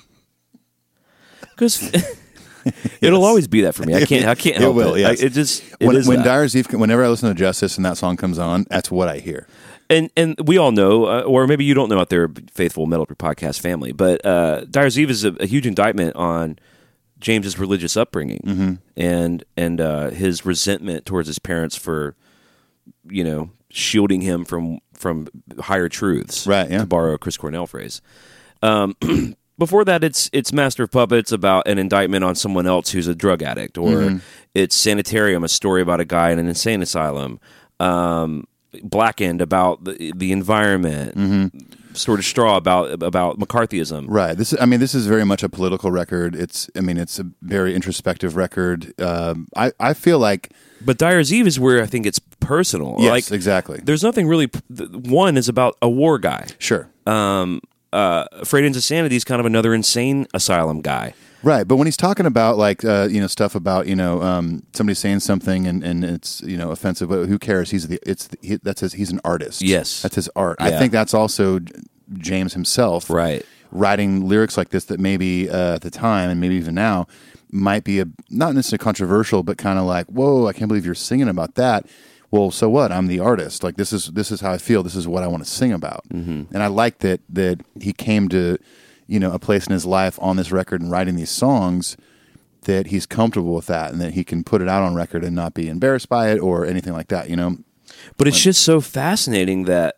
Because 1.59 1.93
it'll 3.01 3.25
always 3.25 3.49
be 3.49 3.63
that 3.63 3.75
for 3.75 3.83
me. 3.83 3.93
I 3.93 4.05
can't. 4.05 4.27
I 4.27 4.37
can't 4.37 4.55
It 4.59 4.61
help 4.63 4.77
will, 4.77 4.95
it. 4.95 5.01
yes. 5.01 5.21
I- 5.21 5.27
it 5.27 5.31
just 5.33 5.65
it 5.81 5.87
when 5.89 5.97
is 5.97 6.07
when. 6.07 6.23
Dyer's 6.23 6.55
Eve, 6.55 6.73
whenever 6.73 7.05
I 7.05 7.09
listen 7.09 7.29
to 7.29 7.35
Justice 7.35 7.77
and 7.77 7.85
that 7.85 7.97
song 7.97 8.17
comes 8.17 8.39
on, 8.39 8.65
that's 8.71 8.93
what 8.93 9.09
I 9.09 9.19
hear. 9.19 9.49
and 9.91 10.09
and 10.17 10.37
we 10.47 10.57
all 10.57 10.71
know, 10.71 11.07
uh, 11.07 11.23
or 11.23 11.49
maybe 11.49 11.65
you 11.65 11.75
don't 11.75 11.89
know 11.89 11.99
out 11.99 12.11
there, 12.11 12.31
faithful 12.53 12.87
Metal 12.87 13.07
podcast 13.07 13.59
family, 13.59 13.91
but 13.91 14.25
uh, 14.25 14.67
Dyer's 14.71 14.97
Eve 15.01 15.11
is 15.11 15.25
a, 15.25 15.33
a 15.41 15.47
huge 15.47 15.67
indictment 15.67 16.15
on 16.15 16.61
James's 17.21 17.59
religious 17.59 17.97
upbringing 17.97 18.41
Mm-hmm. 18.45 18.75
and 18.97 19.45
and 19.57 19.81
uh, 19.81 20.11
his 20.11 20.45
resentment 20.47 21.05
towards 21.07 21.27
his 21.29 21.39
parents 21.39 21.77
for 21.77 22.15
you 23.09 23.25
know 23.25 23.51
shielding 23.71 24.21
him 24.23 24.45
from 24.45 24.79
from 24.95 25.29
higher 25.61 25.89
truths, 25.89 26.47
Right, 26.47 26.71
yeah. 26.71 26.79
To 26.79 26.87
borrow 26.87 27.15
a 27.15 27.19
Chris 27.19 27.37
Cornell 27.37 27.67
phrase. 27.67 28.01
Um, 28.63 28.97
before 29.59 29.85
that, 29.85 30.03
it's 30.03 30.29
it's 30.33 30.53
Master 30.53 30.83
of 30.85 30.91
Puppets 30.91 31.31
about 31.33 31.69
an 31.69 31.79
indictment 31.79 32.25
on 32.25 32.35
someone 32.35 32.67
else 32.67 32.91
who's 32.91 33.07
a 33.07 33.15
drug 33.15 33.43
addict, 33.43 33.79
or 33.79 33.89
Mm-hmm. 33.97 34.17
it's 34.55 34.75
Sanitarium, 34.75 35.45
a 35.45 35.49
story 35.49 35.83
about 35.83 36.01
a 36.01 36.05
guy 36.05 36.31
in 36.31 36.39
an 36.39 36.49
insane 36.49 36.83
asylum. 36.83 37.39
Um, 37.81 38.45
Blackened 38.83 39.41
about 39.41 39.85
the 39.85 40.13
the 40.15 40.31
environment. 40.33 41.15
Shortest 41.95 42.29
Straw 42.29 42.57
about 42.57 43.03
about 43.03 43.39
McCarthyism. 43.39 44.07
Right. 44.09 44.37
This 44.37 44.53
is, 44.53 44.61
I 44.61 44.67
mean, 44.67 44.81
this 44.81 44.95
is 44.95 45.07
very 45.07 45.25
much 45.25 45.43
a 45.43 45.49
political 45.49 45.91
record. 45.91 46.35
It's, 46.37 46.69
I 46.77 46.81
mean, 46.81 46.97
it's 46.99 47.19
a 47.19 47.27
very 47.43 47.75
introspective 47.75 48.37
record. 48.37 48.93
Um, 49.01 49.49
I, 49.57 49.73
I 49.81 49.95
feel 49.95 50.19
like, 50.19 50.53
But 50.85 50.99
Dyer's 50.99 51.33
Eve 51.33 51.47
is 51.47 51.59
where 51.59 51.83
I 51.83 51.87
think 51.87 52.07
it's 52.07 52.19
personal. 52.41 52.97
yes, 52.99 53.11
like 53.11 53.33
exactly. 53.33 53.81
there's 53.83 54.03
nothing 54.03 54.27
really. 54.29 54.47
One 54.77 55.37
is 55.37 55.49
about 55.49 55.77
a 55.83 55.89
war 55.89 56.19
guy. 56.19 56.47
Sure. 56.59 56.89
Um, 57.07 57.61
uh, 57.93 58.25
Frayed 58.45 58.65
Ends 58.65 58.77
of 58.77 58.85
Sanity 58.85 59.17
is 59.17 59.25
kind 59.25 59.41
of 59.41 59.47
another 59.47 59.73
insane 59.75 60.27
asylum 60.35 60.81
guy. 60.83 61.15
Right, 61.43 61.67
but 61.67 61.77
when 61.77 61.87
he's 61.87 61.97
talking 61.97 62.27
about 62.27 62.59
like 62.59 62.85
uh, 62.85 63.09
you 63.11 63.21
know 63.21 63.27
stuff 63.27 63.55
about 63.55 63.87
you 63.87 63.95
know 63.95 64.23
um, 64.23 64.65
somebody 64.73 64.95
saying 64.95 65.21
something 65.21 65.67
and, 65.67 65.85
and 65.85 66.05
it's 66.05 66.41
you 66.43 66.57
know 66.57 66.71
offensive, 66.71 67.09
but 67.09 67.27
who 67.27 67.39
cares? 67.39 67.71
He's 67.71 67.89
the 67.89 67.99
it's 68.05 68.27
the, 68.29 68.39
he, 68.43 68.57
that's 68.57 68.81
his, 68.81 68.95
he's 68.95 69.11
an 69.11 69.21
artist. 69.25 69.63
Yes. 69.63 70.03
that's 70.03 70.17
his 70.17 70.29
art. 70.35 70.57
I 70.61 70.77
think 70.79 70.93
that's 70.93 71.15
also 71.15 71.61
James 72.15 72.55
himself, 72.55 73.11
Right. 73.11 73.45
Writing 73.71 74.27
lyrics 74.27 74.57
like 74.57 74.71
this 74.71 74.87
that 74.87 74.99
maybe 74.99 75.51
uh, 75.51 75.75
at 75.75 75.83
the 75.83 75.91
time 75.91 76.31
and 76.31 76.41
maybe 76.41 76.55
even 76.55 76.75
now 76.75 77.07
might 77.51 77.85
be 77.85 78.01
a 78.01 78.07
not 78.31 78.55
necessarily 78.55 78.83
controversial, 78.83 79.43
but 79.43 79.59
kind 79.59 79.79
of 79.79 79.85
like 79.85 80.07
whoa, 80.07 80.47
I 80.47 80.55
can't 80.55 80.69
believe 80.69 80.87
you're 80.87 80.95
singing 80.95 81.29
about 81.29 81.55
that. 81.57 81.87
Well, 82.31 82.51
so 82.51 82.69
what? 82.69 82.93
I'm 82.93 83.07
the 83.07 83.21
artist. 83.21 83.63
Like 83.63 83.77
this 83.77 83.93
is 83.93 84.07
this 84.09 84.31
is 84.31 84.41
how 84.41 84.53
I 84.53 84.59
feel. 84.59 84.83
This 84.83 84.97
is 84.97 85.07
what 85.07 85.23
I 85.23 85.27
want 85.27 85.45
to 85.45 85.51
sing 85.51 85.73
about. 85.73 86.09
Mm-hmm. 86.09 86.55
And 86.55 86.63
I 86.63 86.67
like 86.67 86.99
that 87.01 87.21
that 87.29 87.61
he 87.81 87.93
came 87.93 88.29
to 88.31 88.59
you 89.09 89.19
know 89.19 89.33
a 89.33 89.39
place 89.39 89.67
in 89.67 89.73
his 89.73 89.87
life 89.87 90.19
on 90.23 90.37
this 90.37 90.53
record 90.53 90.81
and 90.81 90.91
writing 90.93 91.17
these 91.17 91.31
songs 91.31 91.97
that 92.63 92.89
he's 92.89 93.07
comfortable 93.07 93.55
with 93.55 93.67
that 93.67 93.91
and 93.91 94.01
that 94.01 94.15
he 94.15 94.23
can 94.23 94.45
put 94.45 94.61
it 94.61 94.69
out 94.69 94.83
on 94.83 94.95
record 94.95 95.25
and 95.25 95.35
not 95.35 95.55
be 95.55 95.69
embarrassed 95.69 96.09
by 96.09 96.31
it 96.31 96.39
or 96.39 96.67
anything 96.67 96.93
like 96.93 97.09
that. 97.09 97.31
You 97.31 97.37
know, 97.37 97.57
But 98.17 98.29
it's 98.29 98.41
just 98.41 98.63
so 98.63 98.81
fascinating 98.81 99.65
that 99.65 99.97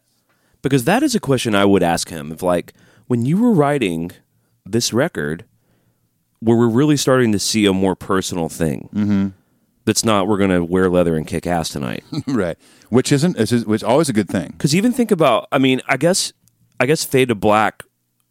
because 0.62 0.85
that 0.85 1.03
is 1.03 1.14
a 1.14 1.20
question 1.20 1.55
I 1.55 1.64
would 1.64 1.83
ask 1.83 2.09
him 2.09 2.33
if 2.33 2.42
like 2.42 2.73
when 3.09 3.25
you 3.27 3.38
were 3.38 3.53
writing 3.53 4.12
this 4.64 4.92
record, 4.92 5.44
where 6.38 6.57
we're 6.57 6.68
really 6.68 6.96
starting 6.96 7.33
to 7.33 7.38
see 7.38 7.66
a 7.66 7.73
more 7.73 7.96
personal 7.96 8.49
thing. 8.49 8.88
Mm-hmm. 8.94 9.29
That's 9.85 10.05
not 10.05 10.29
we're 10.29 10.38
going 10.38 10.51
to 10.51 10.64
wear 10.64 10.88
leather 10.88 11.16
and 11.16 11.27
kick 11.27 11.46
ass 11.46 11.70
tonight. 11.70 12.05
right? 12.27 12.57
Which 12.90 13.11
isn't 13.11 13.37
which 13.38 13.51
which 13.51 13.81
is 13.81 13.85
always 13.85 14.09
a 14.09 14.12
good 14.12 14.29
thing. 14.29 14.48
Because 14.52 14.75
even 14.75 14.92
think 14.92 15.11
about, 15.11 15.48
I 15.50 15.58
mean, 15.58 15.81
I 15.88 15.96
guess, 15.96 16.33
I 16.79 16.87
guess 16.87 17.04
Fade 17.04 17.29
to 17.29 17.35
Black 17.35 17.83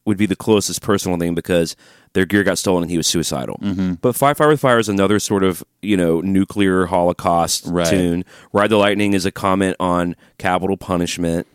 would 0.10 0.18
be 0.18 0.26
the 0.26 0.36
closest 0.36 0.82
personal 0.82 1.18
thing 1.18 1.34
because 1.36 1.76
their 2.14 2.26
gear 2.26 2.44
got 2.44 2.58
stolen 2.58 2.84
and 2.84 2.92
he 2.92 2.98
was 2.98 3.08
suicidal. 3.08 3.58
Mm-hmm. 3.62 3.94
But 4.02 4.16
Fire 4.16 4.36
Fire 4.36 4.50
with 4.50 4.60
Fire 4.60 4.80
is 4.80 4.90
another 4.90 5.20
sort 5.20 5.44
of 5.44 5.64
you 5.82 5.96
know 5.96 6.20
nuclear 6.20 6.88
holocaust 6.88 7.66
Right. 7.68 7.88
tune. 7.88 8.26
Ride 8.52 8.72
the 8.72 8.78
Lightning 8.78 9.14
is 9.14 9.26
a 9.26 9.32
comment 9.32 9.78
on 9.80 10.16
capital 10.40 10.76
punishment. 10.76 11.48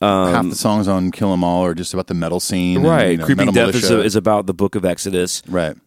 Half 0.00 0.48
the 0.50 0.54
songs 0.56 0.88
on 0.88 1.10
Kill 1.10 1.32
'Em 1.32 1.44
All 1.44 1.64
are 1.64 1.74
just 1.74 1.94
about 1.94 2.06
the 2.08 2.14
metal 2.14 2.40
scene, 2.40 2.78
and, 2.78 2.86
right, 2.86 3.10
you 3.12 3.16
know, 3.18 3.24
Creeping 3.24 3.52
Death 3.52 3.74
is, 3.74 3.82
Militia. 3.88 4.04
is 4.04 4.16
about 4.16 4.46
the 4.46 4.54
Book 4.54 4.74
of 4.74 4.84
Exodus. 4.84 5.42
right. 5.48 5.76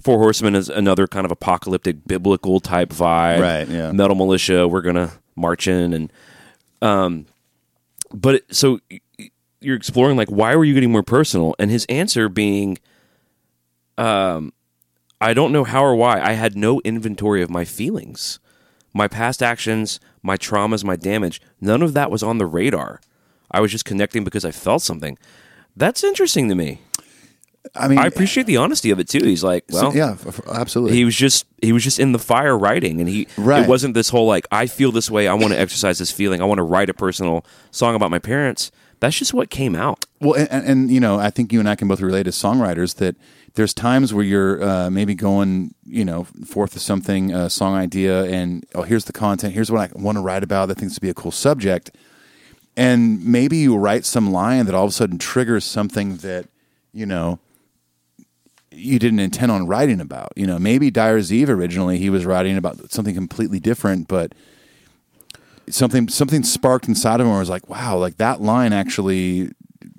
Four 0.00 0.18
Horsemen 0.18 0.54
is 0.54 0.68
another 0.68 1.06
kind 1.08 1.24
of 1.26 1.32
apocalyptic 1.32 2.06
biblical 2.06 2.60
type 2.60 2.90
vibe. 2.90 3.40
Right, 3.40 3.68
yeah. 3.68 3.90
Metal 3.92 4.14
Militia, 4.16 4.66
we're 4.68 4.80
gonna 4.82 5.10
march 5.36 5.66
in 5.68 5.92
and 5.92 6.12
um, 6.80 7.26
but 8.14 8.36
it, 8.36 8.44
so 8.54 8.78
you're 9.60 9.76
exploring 9.76 10.16
like 10.16 10.28
why 10.30 10.54
were 10.56 10.64
you 10.64 10.74
getting 10.74 10.92
more 10.92 11.02
personal? 11.02 11.54
And 11.58 11.70
his 11.70 11.84
answer 11.88 12.28
being, 12.28 12.78
um, 13.96 14.52
I 15.20 15.34
don't 15.34 15.52
know 15.52 15.64
how 15.64 15.84
or 15.84 15.94
why. 15.96 16.20
I 16.20 16.32
had 16.32 16.56
no 16.56 16.80
inventory 16.84 17.42
of 17.42 17.50
my 17.50 17.64
feelings. 17.64 18.38
my 18.94 19.06
past 19.06 19.42
actions, 19.42 20.00
my 20.22 20.36
traumas, 20.36 20.82
my 20.82 20.96
damage, 20.96 21.40
none 21.60 21.82
of 21.82 21.92
that 21.92 22.10
was 22.10 22.22
on 22.22 22.38
the 22.38 22.46
radar. 22.46 23.00
I 23.50 23.60
was 23.60 23.70
just 23.70 23.84
connecting 23.84 24.24
because 24.24 24.44
I 24.44 24.50
felt 24.50 24.82
something. 24.82 25.18
That's 25.76 26.02
interesting 26.02 26.48
to 26.48 26.54
me. 26.54 26.80
I 27.74 27.86
mean, 27.86 27.98
I 27.98 28.06
appreciate 28.06 28.46
the 28.46 28.56
honesty 28.56 28.90
of 28.90 28.98
it 28.98 29.08
too. 29.08 29.22
He's 29.22 29.44
like, 29.44 29.64
well, 29.70 29.94
yeah, 29.94 30.16
absolutely. 30.52 30.96
he 30.96 31.04
was 31.04 31.14
just 31.14 31.44
he 31.60 31.70
was 31.72 31.84
just 31.84 32.00
in 32.00 32.12
the 32.12 32.18
fire 32.18 32.56
writing 32.56 32.98
and 33.00 33.08
he 33.08 33.28
Right. 33.36 33.62
it 33.64 33.68
wasn't 33.68 33.94
this 33.94 34.08
whole 34.08 34.26
like 34.26 34.46
i 34.52 34.66
feel 34.66 34.90
this 34.92 35.10
way 35.10 35.26
i 35.28 35.34
want 35.34 35.52
to 35.52 35.58
exercise 35.58 35.98
this 35.98 36.10
feeling 36.12 36.40
i 36.40 36.44
want 36.44 36.58
to 36.58 36.62
write 36.62 36.88
a 36.88 36.94
personal 36.94 37.44
song 37.72 37.94
about 37.96 38.10
my 38.12 38.20
parents 38.20 38.70
that's 39.00 39.16
just 39.16 39.34
what 39.34 39.50
came 39.50 39.74
out 39.74 40.06
Well, 40.20 40.34
and, 40.34 40.66
and, 40.66 40.90
you 40.90 41.00
know, 41.00 41.18
I 41.18 41.30
think 41.30 41.52
you 41.52 41.60
and 41.60 41.68
I 41.68 41.74
can 41.74 41.88
both 41.88 42.00
relate 42.00 42.26
as 42.26 42.36
songwriters 42.36 42.96
that 42.96 43.16
there's 43.54 43.74
times 43.74 44.12
where 44.12 44.24
you're 44.24 44.62
uh, 44.62 44.90
maybe 44.90 45.14
going, 45.14 45.74
you 45.84 46.04
know, 46.04 46.24
forth 46.46 46.74
with 46.74 46.82
something, 46.82 47.32
a 47.32 47.48
song 47.50 47.74
idea, 47.74 48.24
and 48.24 48.64
oh, 48.74 48.82
here's 48.82 49.04
the 49.04 49.12
content, 49.12 49.54
here's 49.54 49.70
what 49.70 49.90
I 49.90 49.98
want 49.98 50.16
to 50.16 50.22
write 50.22 50.42
about 50.42 50.66
that 50.68 50.78
thinks 50.78 50.94
to 50.94 51.00
be 51.00 51.08
a 51.08 51.14
cool 51.14 51.32
subject, 51.32 51.90
and 52.76 53.24
maybe 53.24 53.56
you 53.56 53.76
write 53.76 54.04
some 54.04 54.30
line 54.30 54.66
that 54.66 54.74
all 54.74 54.84
of 54.84 54.90
a 54.90 54.94
sudden 54.94 55.18
triggers 55.18 55.64
something 55.64 56.18
that 56.18 56.46
you 56.92 57.06
know 57.06 57.40
you 58.70 58.98
didn't 58.98 59.18
intend 59.18 59.50
on 59.50 59.66
writing 59.66 60.00
about. 60.00 60.32
You 60.36 60.46
know, 60.46 60.58
maybe 60.58 60.90
Dyer's 60.90 61.32
Eve 61.32 61.50
originally 61.50 61.98
he 61.98 62.10
was 62.10 62.24
writing 62.24 62.56
about 62.56 62.92
something 62.92 63.14
completely 63.14 63.60
different, 63.60 64.06
but 64.08 64.32
something 65.70 66.08
something 66.08 66.42
sparked 66.42 66.88
inside 66.88 67.20
of 67.20 67.26
him 67.26 67.32
I 67.32 67.38
was 67.38 67.50
like, 67.50 67.68
wow, 67.68 67.96
like 67.96 68.16
that 68.16 68.40
line 68.40 68.72
actually 68.72 69.50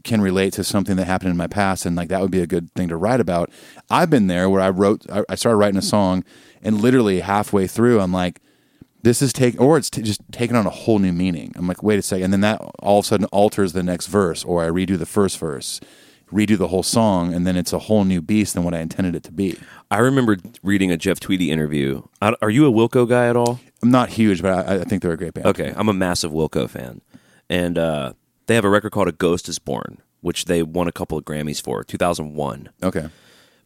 can 0.03 0.22
relate 0.22 0.53
to 0.53 0.63
something 0.63 0.95
that 0.95 1.05
happened 1.05 1.32
in 1.32 1.38
my 1.38 1.47
past 1.47 1.86
and 1.86 1.95
like 1.95 2.09
that 2.09 2.22
would 2.22 2.32
be 2.32 2.41
a 2.41 2.47
good 2.47 2.74
thing 2.74 2.88
to 2.88 2.97
write 2.97 3.20
about. 3.20 3.49
I've 3.89 4.09
been 4.09 4.28
there 4.28 4.49
where 4.49 4.61
I 4.61 4.70
wrote 4.70 5.05
I, 5.11 5.24
I 5.30 5.36
started 5.36 5.57
writing 5.57 5.78
a 5.78 5.84
song 5.84 6.24
and 6.61 6.82
literally 6.82 7.20
halfway 7.22 7.67
through 7.67 7.99
I'm 7.99 8.13
like 8.13 8.41
this 9.01 9.22
is 9.22 9.32
take 9.32 9.59
or 9.59 9.78
it's 9.78 9.89
t- 9.89 10.01
just 10.01 10.22
taking 10.32 10.55
on 10.55 10.65
a 10.65 10.72
whole 10.72 10.99
new 10.99 11.13
meaning. 11.13 11.53
I'm 11.55 11.67
like, 11.67 11.82
wait 11.82 11.99
a 11.99 12.01
second, 12.01 12.26
and 12.26 12.34
then 12.34 12.41
that 12.41 12.61
all 12.80 12.99
of 12.99 13.05
a 13.05 13.07
sudden 13.07 13.26
alters 13.28 13.74
the 13.74 13.84
next 13.84 14.07
verse, 14.07 14.43
or 14.43 14.63
I 14.63 14.67
redo 14.67 14.97
the 14.97 15.05
first 15.05 15.38
verse, 15.38 15.80
redo 16.32 16.57
the 16.57 16.67
whole 16.67 16.84
song, 16.84 17.34
and 17.34 17.47
then 17.47 17.55
it's 17.55 17.74
a 17.74 17.80
whole 17.80 18.03
new 18.03 18.22
beast 18.22 18.53
than 18.53 18.63
what 18.63 18.74
I 18.74 18.80
intended 18.80 19.15
it 19.15 19.24
to 19.24 19.32
be. 19.32 19.57
i 19.89 19.99
remember 19.99 20.38
reading 20.63 20.91
a 20.91 20.97
jeff 20.97 21.20
tweedy 21.20 21.49
interview 21.49 22.03
are 22.22 22.49
you 22.49 22.67
a 22.67 22.72
wilco 22.72 23.07
guy 23.07 23.28
at 23.28 23.36
all 23.36 23.59
I'm 23.82 23.91
not 23.91 24.09
huge, 24.09 24.41
but 24.41 24.67
I, 24.67 24.75
I 24.82 24.84
think 24.84 25.01
they're 25.01 25.11
a 25.13 25.17
great 25.17 25.34
band. 25.34 25.47
okay 25.47 25.73
i'm 25.75 25.88
a 25.89 25.93
massive 25.93 26.32
wilco 26.32 26.69
fan 26.69 27.01
and 27.49 27.77
uh, 27.77 28.13
they 28.47 28.55
have 28.55 28.65
a 28.65 28.69
record 28.69 28.91
called 28.91 29.07
a 29.07 29.11
ghost 29.13 29.47
is 29.49 29.59
born 29.59 30.01
which 30.21 30.45
they 30.45 30.61
won 30.63 30.88
a 30.88 30.91
couple 30.91 31.17
of 31.17 31.23
grammys 31.25 31.61
for 31.61 31.84
2001 31.84 32.69
Okay. 32.84 33.07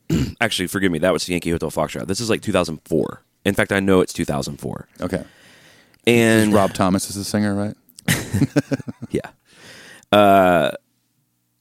actually 0.41 0.67
forgive 0.67 0.91
me 0.91 0.99
that 0.99 1.13
was 1.13 1.27
yankee 1.27 1.49
hotel 1.51 1.71
foxtrot 1.71 2.07
this 2.07 2.19
is 2.19 2.29
like 2.29 2.41
2004 2.41 3.23
in 3.45 3.53
fact 3.55 3.71
i 3.71 3.79
know 3.79 4.01
it's 4.01 4.13
2004 4.13 4.87
Okay. 5.01 5.23
and 6.05 6.53
Rob 6.53 6.73
Thomas 6.73 7.09
is 7.09 7.15
the 7.15 7.23
singer, 7.23 7.55
right? 7.55 7.75
Yeah. 9.09 9.29
Uh, 10.11 10.71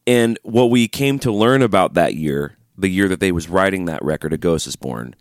and 0.07 0.39
what 0.43 0.67
we 0.71 0.89
came 0.89 1.19
to 1.21 1.31
learn 1.33 1.63
about 1.63 1.95
that 1.95 2.15
year, 2.15 2.57
the 2.77 2.89
year 2.89 3.09
that 3.09 3.21
they 3.21 3.31
was 3.33 3.49
writing 3.49 3.85
that 3.87 4.03
record, 4.05 4.33
A 4.33 4.39
Ghost 4.39 4.67
is 4.67 4.75
Born, 4.77 5.15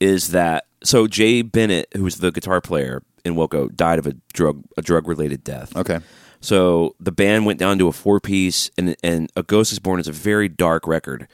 is 0.00 0.28
that 0.30 0.64
so 0.84 1.06
Jay 1.06 1.42
Bennett, 1.42 1.88
who 1.96 2.02
was 2.04 2.16
the 2.16 2.30
guitar 2.30 2.60
player 2.60 3.02
in 3.24 3.34
Wilco, 3.34 3.74
died 3.74 3.98
of 3.98 4.06
a 4.06 4.14
drug 4.32 4.62
a 4.76 4.82
drug 4.82 5.06
related 5.08 5.44
death. 5.44 5.76
Okay. 5.76 6.00
So 6.40 6.96
the 6.98 7.12
band 7.12 7.46
went 7.46 7.60
down 7.60 7.78
to 7.78 7.86
a 7.88 7.92
four 7.92 8.18
piece, 8.20 8.70
and 8.76 8.96
and 9.02 9.30
A 9.36 9.42
Ghost 9.42 9.72
is 9.72 9.78
Born 9.78 10.00
is 10.00 10.08
a 10.08 10.12
very 10.12 10.48
dark 10.48 10.86
record. 10.86 11.28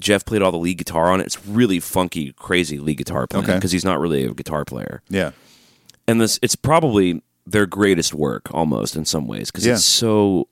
Jeff 0.00 0.24
played 0.24 0.40
all 0.42 0.50
the 0.50 0.58
lead 0.58 0.78
guitar 0.78 1.10
on 1.12 1.20
it. 1.20 1.26
It's 1.26 1.46
really 1.46 1.78
funky, 1.78 2.32
crazy 2.32 2.78
lead 2.78 2.96
guitar 2.96 3.26
playing 3.26 3.44
Okay. 3.44 3.54
because 3.56 3.72
he's 3.72 3.84
not 3.84 4.00
really 4.00 4.24
a 4.24 4.32
guitar 4.34 4.64
player 4.64 5.02
Yeah. 5.10 5.32
and 6.08 6.20
this 6.20 6.38
it's 6.42 6.56
probably 6.56 7.22
their 7.46 7.66
greatest 7.66 8.14
work 8.14 8.52
almost 8.52 8.96
in 8.96 9.04
some 9.04 9.26
ways 9.28 9.50
because 9.50 9.66
Yeah. 9.66 9.74
it's 9.74 9.84
so 9.84 10.48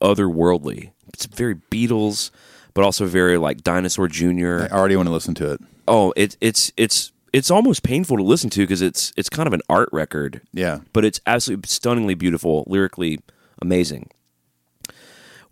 otherworldly 0.00 0.90
it's 1.12 1.26
very 1.26 1.56
beatles 1.70 2.30
but 2.74 2.84
also 2.84 3.06
very 3.06 3.38
like 3.38 3.62
dinosaur 3.62 4.06
Jr. 4.08 4.68
I 4.70 4.76
already 4.76 4.96
want 4.96 5.08
to 5.08 5.12
listen 5.12 5.34
to 5.36 5.52
it. 5.52 5.60
oh 5.88 6.12
it, 6.16 6.36
it's 6.40 6.72
it's 6.76 7.12
it's 7.36 7.50
almost 7.50 7.82
painful 7.82 8.16
to 8.16 8.22
listen 8.22 8.48
to 8.50 8.60
because 8.60 8.80
it's 8.80 9.12
it's 9.16 9.28
kind 9.28 9.46
of 9.46 9.52
an 9.52 9.60
art 9.68 9.90
record 9.92 10.40
Yeah. 10.52 10.80
but 10.94 11.04
it's 11.04 11.20
absolutely 11.26 11.68
stunningly 11.68 12.14
beautiful 12.14 12.64
lyrically 12.66 13.20
amazing 13.60 14.10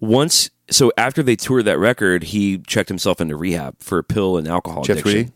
once 0.00 0.50
so 0.70 0.90
after 0.96 1.22
they 1.22 1.36
toured 1.36 1.66
that 1.66 1.78
record 1.78 2.22
he 2.24 2.58
checked 2.58 2.88
himself 2.88 3.20
into 3.20 3.36
rehab 3.36 3.76
for 3.80 4.02
pill 4.02 4.36
and 4.36 4.48
alcohol 4.48 4.82
Jeff 4.82 4.98
addiction 4.98 5.12
Tweedy? 5.24 5.32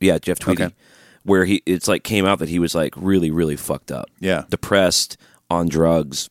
yeah 0.00 0.18
jeff 0.18 0.38
tweedy 0.38 0.64
Okay. 0.64 0.74
where 1.24 1.44
he 1.44 1.62
it's 1.66 1.88
like 1.88 2.04
came 2.04 2.24
out 2.26 2.38
that 2.38 2.48
he 2.48 2.58
was 2.58 2.74
like 2.74 2.94
really 2.96 3.30
really 3.30 3.56
fucked 3.56 3.92
up 3.92 4.08
Yeah. 4.20 4.44
depressed 4.48 5.16
on 5.50 5.68
drugs 5.68 6.30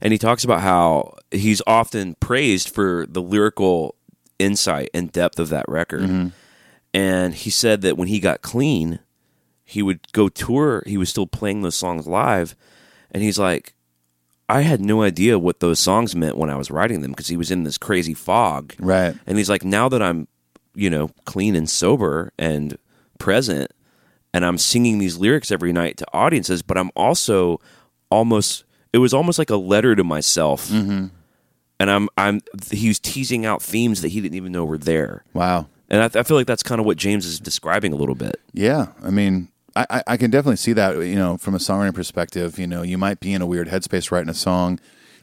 and 0.00 0.12
he 0.12 0.18
talks 0.18 0.42
about 0.44 0.60
how 0.62 1.14
he's 1.30 1.62
often 1.66 2.16
praised 2.16 2.68
for 2.74 3.06
the 3.08 3.22
lyrical 3.22 3.94
insight 4.38 4.90
and 4.92 5.12
depth 5.12 5.38
of 5.38 5.48
that 5.50 5.64
record 5.68 6.02
mm-hmm. 6.02 6.28
And 6.94 7.34
he 7.34 7.50
said 7.50 7.80
that 7.82 7.96
when 7.96 8.08
he 8.08 8.20
got 8.20 8.42
clean 8.42 8.98
he 9.64 9.82
would 9.82 10.00
go 10.12 10.28
tour 10.28 10.82
he 10.86 10.96
was 10.98 11.08
still 11.08 11.26
playing 11.26 11.62
those 11.62 11.74
songs 11.76 12.06
live 12.06 12.54
and 13.10 13.22
he's 13.22 13.38
like 13.38 13.74
i 14.48 14.60
had 14.62 14.80
no 14.80 15.02
idea 15.02 15.38
what 15.38 15.60
those 15.60 15.78
songs 15.78 16.14
meant 16.14 16.36
when 16.36 16.50
i 16.50 16.56
was 16.56 16.70
writing 16.70 17.00
them 17.00 17.12
because 17.12 17.28
he 17.28 17.36
was 17.36 17.50
in 17.50 17.62
this 17.64 17.78
crazy 17.78 18.14
fog 18.14 18.74
Right. 18.78 19.16
and 19.26 19.38
he's 19.38 19.48
like, 19.50 19.64
now 19.64 19.88
that 19.88 20.02
I'm, 20.02 20.28
you 20.74 20.88
know, 20.90 21.10
clean 21.26 21.54
and 21.54 21.68
sober 21.68 22.32
and 22.38 22.76
present, 23.18 23.70
and 24.34 24.44
I'm 24.44 24.56
singing 24.58 24.98
these 24.98 25.18
lyrics 25.18 25.50
every 25.52 25.72
night 25.72 25.98
to 25.98 26.06
audiences, 26.14 26.62
but 26.62 26.78
I'm 26.78 26.90
also 26.96 27.60
almost, 28.10 28.64
it 28.92 28.98
was 28.98 29.12
almost 29.12 29.38
like 29.38 29.50
a 29.50 29.56
letter 29.56 29.94
to 29.94 30.02
myself. 30.02 30.68
Mm-hmm. 30.68 31.08
And 31.78 31.90
I'm, 31.90 32.08
I'm, 32.16 32.40
he's 32.70 32.98
teasing 32.98 33.44
out 33.44 33.60
themes 33.62 34.00
that 34.00 34.08
he 34.08 34.20
didn't 34.22 34.36
even 34.36 34.50
know 34.52 34.64
were 34.64 34.78
there. 34.78 35.24
Wow. 35.34 35.66
And 35.92 36.02
I, 36.02 36.20
I 36.20 36.22
feel 36.24 36.36
like 36.36 36.46
that's 36.48 36.62
kind 36.64 36.80
of 36.80 36.86
what 36.86 36.96
James 36.96 37.24
is 37.26 37.38
describing 37.38 37.92
a 37.92 37.96
little 37.96 38.14
bit. 38.16 38.40
Yeah. 38.52 38.86
I 39.04 39.10
mean, 39.10 39.48
I, 39.76 40.02
I- 40.06 40.16
can 40.16 40.30
definitely 40.30 40.56
see 40.56 40.72
that, 40.72 40.96
you 40.96 41.14
know, 41.14 41.36
from 41.36 41.54
a 41.54 41.58
songwriting 41.58 41.94
perspective. 41.94 42.58
You 42.58 42.66
know, 42.66 42.82
you 42.82 42.98
might 42.98 43.20
be 43.20 43.32
in 43.32 43.42
a 43.42 43.46
weird 43.46 43.68
headspace 43.68 44.10
writing 44.10 44.28
a 44.30 44.34
song. 44.34 44.80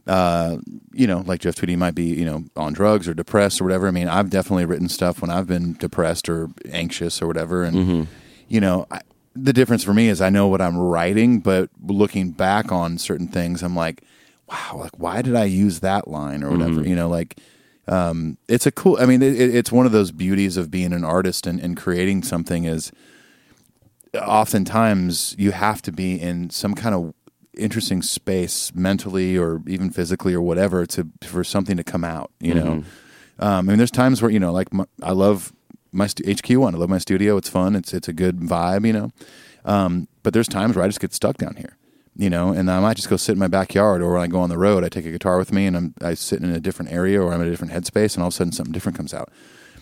Uh, 0.07 0.57
you 0.93 1.05
know, 1.05 1.19
like 1.27 1.41
Jeff 1.41 1.55
Tweedy 1.55 1.75
might 1.75 1.93
be, 1.95 2.05
you 2.05 2.25
know, 2.25 2.45
on 2.55 2.73
drugs 2.73 3.07
or 3.07 3.13
depressed 3.13 3.59
or 3.61 3.63
whatever. 3.65 3.87
I 3.87 3.91
mean, 3.91 4.07
I've 4.07 4.29
definitely 4.29 4.65
written 4.65 4.89
stuff 4.89 5.21
when 5.21 5.29
I've 5.29 5.45
been 5.47 5.73
depressed 5.73 6.29
or 6.29 6.49
anxious 6.71 7.21
or 7.21 7.27
whatever. 7.27 7.63
And, 7.63 8.07
you 8.47 8.59
know, 8.61 8.87
I, 8.89 9.01
the 9.35 9.53
difference 9.53 9.83
for 9.83 9.93
me 9.93 10.07
is 10.07 10.19
I 10.21 10.29
know 10.29 10.47
what 10.47 10.61
I'm 10.61 10.77
writing, 10.77 11.39
but 11.41 11.69
looking 11.85 12.31
back 12.31 12.71
on 12.71 12.97
certain 12.97 13.27
things, 13.27 13.61
I'm 13.61 13.75
like, 13.75 14.01
wow, 14.47 14.77
like, 14.79 14.97
why 14.97 15.21
did 15.21 15.35
I 15.35 15.43
use 15.45 15.81
that 15.81 16.07
line 16.07 16.43
or 16.43 16.49
whatever? 16.51 16.81
You 16.89 16.95
know, 16.95 17.07
like, 17.09 17.37
um, 17.89 18.37
it's 18.47 18.65
a 18.65 18.71
cool, 18.71 18.97
I 19.01 19.05
mean, 19.05 19.21
it, 19.21 19.33
it- 19.39 19.55
it's 19.55 19.71
one 19.71 19.85
of 19.85 19.91
those 19.91 20.11
beauties 20.11 20.55
of 20.57 20.69
being 20.71 20.93
an 20.93 21.03
artist 21.03 21.45
and, 21.47 21.59
and 21.59 21.75
creating 21.75 22.23
something 22.23 22.63
is, 22.65 22.91
oftentimes 24.15 25.35
you 25.37 25.51
have 25.51 25.81
to 25.83 25.91
be 25.91 26.15
in 26.19 26.49
some 26.49 26.73
kind 26.73 26.95
of 26.95 27.13
interesting 27.57 28.01
space 28.01 28.73
mentally 28.73 29.37
or 29.37 29.61
even 29.67 29.89
physically 29.89 30.33
or 30.33 30.41
whatever 30.41 30.85
to 30.85 31.07
for 31.23 31.43
something 31.43 31.75
to 31.77 31.83
come 31.83 32.03
out 32.03 32.31
you 32.39 32.53
know? 32.53 32.71
Um, 32.71 32.85
I 33.39 33.61
mean 33.61 33.77
there's 33.77 33.91
times 33.91 34.21
where 34.21 34.31
you 34.31 34.39
know 34.39 34.51
like 34.51 34.71
my, 34.73 34.85
I 35.03 35.11
love 35.11 35.51
my 35.91 36.07
stu- 36.07 36.23
HQ1 36.23 36.73
I 36.73 36.77
love 36.77 36.89
my 36.89 36.97
studio 36.99 37.37
it's 37.37 37.49
fun 37.49 37.75
it's 37.75 37.93
it's 37.93 38.07
a 38.07 38.13
good 38.13 38.39
vibe 38.39 38.85
you 38.85 38.93
know? 38.93 39.11
Um, 39.65 40.07
but 40.23 40.33
there's 40.33 40.47
times 40.47 40.75
where 40.75 40.85
I 40.85 40.87
just 40.87 40.99
get 41.01 41.13
stuck 41.13 41.37
down 41.37 41.55
here 41.55 41.75
you 42.19 42.29
know 42.29 42.51
and 42.51 42.69
I 42.69 42.79
might 42.79 42.97
just 42.97 43.09
go 43.09 43.17
sit 43.17 43.33
in 43.33 43.39
my 43.39 43.47
backyard 43.47 44.01
or 44.01 44.13
when 44.13 44.21
I 44.21 44.27
go 44.27 44.41
on 44.41 44.49
the 44.49 44.57
road 44.57 44.83
I 44.83 44.89
take 44.89 45.05
a 45.05 45.11
guitar 45.11 45.37
with 45.37 45.51
me 45.51 45.65
and 45.65 45.75
I'm 45.77 45.93
I 46.01 46.13
sit 46.13 46.41
in 46.41 46.51
a 46.51 46.59
different 46.59 46.91
area 46.91 47.21
or 47.21 47.33
I'm 47.33 47.41
in 47.41 47.47
a 47.47 47.49
different 47.49 47.73
headspace 47.73 48.15
and 48.15 48.21
all 48.21 48.27
of 48.27 48.33
a 48.33 48.37
sudden 48.37 48.51
something 48.51 48.73
different 48.73 48.97
comes 48.97 49.13
out 49.13 49.29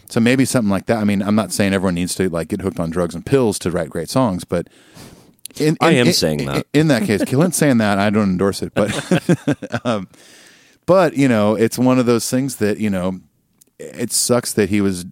so 0.10 0.20
maybe 0.20 0.46
something 0.46 0.70
like 0.70 0.86
that. 0.86 1.00
I 1.00 1.04
mean, 1.04 1.22
I'm 1.22 1.36
not 1.36 1.52
saying 1.52 1.74
everyone 1.74 1.96
needs 1.96 2.16
to 2.16 2.30
like 2.30 2.48
get 2.48 2.62
hooked 2.62 2.80
on 2.80 2.90
drugs 2.90 3.14
and 3.14 3.26
pills 3.26 3.60
to 3.60 3.72
write 3.72 3.90
great 3.90 4.10
songs, 4.10 4.44
but 4.44 4.70
in, 5.60 5.78
I 5.82 5.92
am 5.92 6.08
in- 6.08 6.14
saying 6.14 6.42
in- 6.42 6.46
that. 6.46 6.68
In 6.74 6.88
that 6.88 7.04
case, 7.04 7.24
Clint's 7.26 7.58
saying 7.58 7.78
that 7.80 8.00
I 8.00 8.10
don't 8.10 8.30
endorse 8.30 8.62
it, 8.62 8.74
but 8.74 9.86
um, 9.86 10.08
but 10.86 11.16
you 11.18 11.28
know, 11.28 11.56
it's 11.56 11.78
one 11.78 12.00
of 12.00 12.06
those 12.06 12.30
things 12.30 12.58
that 12.58 12.80
you 12.80 12.90
know, 12.90 13.20
it 13.80 14.12
sucks 14.12 14.54
that 14.54 14.70
he 14.70 14.82
was 14.82 15.06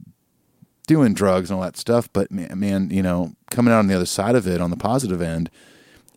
doing 0.88 1.14
drugs 1.14 1.50
and 1.50 1.58
all 1.58 1.64
that 1.64 1.78
stuff, 1.78 2.08
but 2.14 2.32
man, 2.32 2.60
man, 2.60 2.90
you 2.90 3.02
know, 3.02 3.34
coming 3.52 3.74
out 3.74 3.80
on 3.80 3.88
the 3.88 3.96
other 3.96 4.06
side 4.06 4.36
of 4.36 4.48
it 4.48 4.62
on 4.62 4.70
the 4.70 4.78
positive 4.78 5.22
end, 5.22 5.50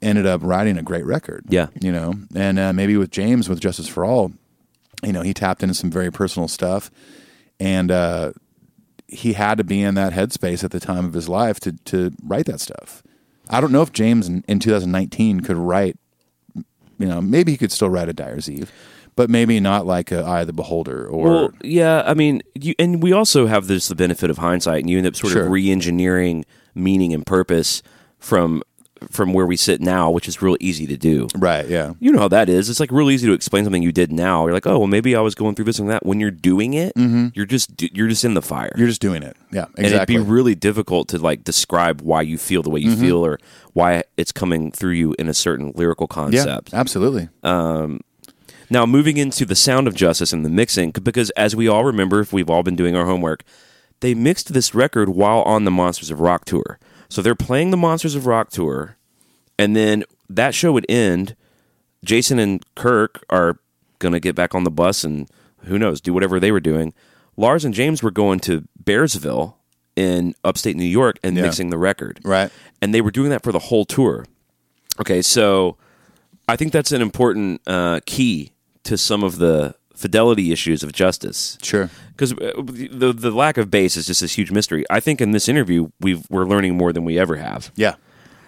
ended 0.02 0.26
up 0.26 0.40
writing 0.42 0.78
a 0.78 0.82
great 0.82 1.04
record. 1.04 1.44
Yeah. 1.48 1.68
you 1.80 1.92
know, 1.92 2.14
and 2.34 2.58
uh, 2.58 2.72
maybe 2.72 2.96
with 2.96 3.10
James 3.10 3.48
with 3.48 3.60
Justice 3.60 3.88
for 3.88 4.04
All, 4.04 4.32
you 5.02 5.12
know, 5.12 5.22
he 5.22 5.32
tapped 5.34 5.62
into 5.62 5.74
some 5.74 5.90
very 5.90 6.10
personal 6.10 6.48
stuff, 6.48 6.90
and 7.60 7.90
uh, 7.90 8.32
he 9.06 9.32
had 9.34 9.58
to 9.58 9.64
be 9.64 9.82
in 9.82 9.94
that 9.94 10.12
headspace 10.12 10.62
at 10.64 10.70
the 10.70 10.80
time 10.80 11.04
of 11.04 11.14
his 11.14 11.28
life 11.28 11.60
to 11.60 11.72
to 11.86 12.12
write 12.22 12.46
that 12.46 12.60
stuff. 12.60 13.02
I 13.50 13.60
don't 13.60 13.72
know 13.72 13.82
if 13.82 13.92
James 13.92 14.28
in, 14.28 14.44
in 14.48 14.58
2019 14.60 15.40
could 15.40 15.56
write. 15.56 15.96
You 16.54 17.06
know, 17.06 17.20
maybe 17.20 17.52
he 17.52 17.58
could 17.58 17.70
still 17.70 17.88
write 17.88 18.08
a 18.08 18.12
Dyer's 18.12 18.50
Eve, 18.50 18.72
but 19.14 19.30
maybe 19.30 19.60
not 19.60 19.86
like 19.86 20.10
a 20.10 20.22
Eye 20.22 20.40
of 20.40 20.48
the 20.48 20.52
Beholder 20.52 21.06
or 21.06 21.22
Well, 21.24 21.50
yeah, 21.62 22.02
I 22.04 22.14
mean, 22.14 22.42
you, 22.56 22.74
and 22.76 23.00
we 23.00 23.12
also 23.12 23.46
have 23.46 23.68
this 23.68 23.86
the 23.86 23.94
benefit 23.94 24.30
of 24.30 24.38
hindsight, 24.38 24.80
and 24.80 24.90
you 24.90 24.98
end 24.98 25.06
up 25.06 25.14
sort 25.14 25.32
Sure. 25.32 25.44
of 25.44 25.52
re-engineering 25.52 26.44
meaning 26.74 27.14
and 27.14 27.24
purpose 27.24 27.82
from 28.18 28.64
from 29.10 29.32
where 29.32 29.46
we 29.46 29.56
sit 29.56 29.80
now, 29.80 30.10
which 30.10 30.28
is 30.28 30.40
real 30.42 30.56
easy 30.60 30.86
to 30.86 30.96
do. 30.96 31.28
Right. 31.36 31.66
Yeah. 31.68 31.94
You 32.00 32.12
know 32.12 32.20
how 32.20 32.28
that 32.28 32.48
is. 32.48 32.68
It's 32.68 32.80
like 32.80 32.90
real 32.90 33.10
easy 33.10 33.26
to 33.26 33.32
explain 33.32 33.64
something 33.64 33.82
you 33.82 33.92
did 33.92 34.12
now. 34.12 34.44
You're 34.44 34.54
like, 34.54 34.66
oh, 34.66 34.78
well, 34.78 34.86
maybe 34.86 35.14
I 35.16 35.20
was 35.20 35.34
going 35.34 35.54
through 35.54 35.66
this 35.66 35.78
and 35.78 35.90
that. 35.90 36.04
When 36.04 36.20
you're 36.20 36.30
doing 36.30 36.74
it, 36.74 36.94
mm-hmm. 36.94 37.28
you're 37.34 37.46
just 37.46 37.70
you're 37.94 38.08
just 38.08 38.24
in 38.24 38.34
the 38.34 38.42
fire. 38.42 38.72
You're 38.76 38.88
just 38.88 39.00
doing 39.00 39.22
it. 39.22 39.36
Yeah. 39.50 39.66
and 39.76 39.86
it'd 39.86 40.08
be 40.08 40.18
really 40.18 40.54
difficult 40.54 41.08
to 41.08 41.18
like 41.18 41.44
describe 41.44 42.00
why 42.00 42.22
you 42.22 42.38
feel 42.38 42.62
the 42.62 42.70
way 42.70 42.80
you 42.80 42.92
mm-hmm. 42.92 43.00
feel 43.00 43.24
or 43.24 43.38
why 43.72 44.04
it's 44.16 44.32
coming 44.32 44.72
through 44.72 44.92
you 44.92 45.14
in 45.18 45.28
a 45.28 45.34
certain 45.34 45.72
lyrical 45.74 46.06
yeah. 46.10 46.14
concept. 46.14 46.74
Absolutely. 46.74 47.28
Um, 47.42 48.00
now, 48.70 48.84
moving 48.84 49.16
into 49.16 49.46
the 49.46 49.54
sound 49.54 49.88
of 49.88 49.94
justice 49.94 50.32
and 50.32 50.44
the 50.44 50.50
mixing, 50.50 50.90
because 50.90 51.30
as 51.30 51.56
we 51.56 51.68
all 51.68 51.84
remember, 51.84 52.20
if 52.20 52.32
we've 52.32 52.50
all 52.50 52.62
been 52.62 52.76
doing 52.76 52.94
our 52.94 53.06
homework, 53.06 53.42
they 54.00 54.14
mixed 54.14 54.52
this 54.52 54.74
record 54.74 55.08
while 55.08 55.42
on 55.42 55.64
the 55.64 55.70
Monsters 55.70 56.10
of 56.10 56.20
Rock 56.20 56.44
tour. 56.44 56.78
So 57.08 57.22
they're 57.22 57.34
playing 57.34 57.70
the 57.70 57.76
Monsters 57.76 58.14
of 58.14 58.26
Rock 58.26 58.50
tour, 58.50 58.96
and 59.58 59.74
then 59.74 60.04
that 60.28 60.54
show 60.54 60.72
would 60.72 60.86
end. 60.88 61.34
Jason 62.04 62.38
and 62.38 62.64
Kirk 62.74 63.24
are 63.30 63.58
going 63.98 64.12
to 64.12 64.20
get 64.20 64.34
back 64.36 64.54
on 64.54 64.64
the 64.64 64.70
bus 64.70 65.02
and 65.04 65.28
who 65.64 65.78
knows, 65.78 66.00
do 66.00 66.12
whatever 66.12 66.38
they 66.38 66.52
were 66.52 66.60
doing. 66.60 66.94
Lars 67.36 67.64
and 67.64 67.74
James 67.74 68.02
were 68.02 68.10
going 68.12 68.38
to 68.40 68.66
Bearsville 68.82 69.54
in 69.96 70.34
upstate 70.44 70.76
New 70.76 70.84
York 70.84 71.18
and 71.24 71.36
Yeah. 71.36 71.42
mixing 71.42 71.70
the 71.70 71.78
record. 71.78 72.20
Right. 72.24 72.52
And 72.80 72.94
they 72.94 73.00
were 73.00 73.10
doing 73.10 73.30
that 73.30 73.42
for 73.42 73.50
the 73.52 73.58
whole 73.58 73.84
tour. 73.84 74.26
Okay, 75.00 75.22
so 75.22 75.76
I 76.48 76.54
think 76.56 76.72
that's 76.72 76.92
an 76.92 77.02
important 77.02 77.60
uh, 77.66 78.00
key 78.06 78.52
to 78.84 78.96
some 78.96 79.24
of 79.24 79.38
the 79.38 79.74
fidelity 79.98 80.52
issues 80.52 80.82
of 80.82 80.92
justice. 80.92 81.58
Sure. 81.62 81.90
Because 82.12 82.30
the 82.30 83.12
the 83.16 83.30
lack 83.30 83.58
of 83.58 83.70
bass 83.70 83.96
is 83.96 84.06
just 84.06 84.20
this 84.20 84.38
huge 84.38 84.50
mystery. 84.50 84.84
I 84.88 85.00
think 85.00 85.20
in 85.20 85.32
this 85.32 85.48
interview 85.48 85.90
we've, 86.00 86.24
we're 86.30 86.46
learning 86.46 86.76
more 86.76 86.92
than 86.92 87.04
we 87.04 87.18
ever 87.18 87.36
have. 87.36 87.72
Yeah. 87.74 87.96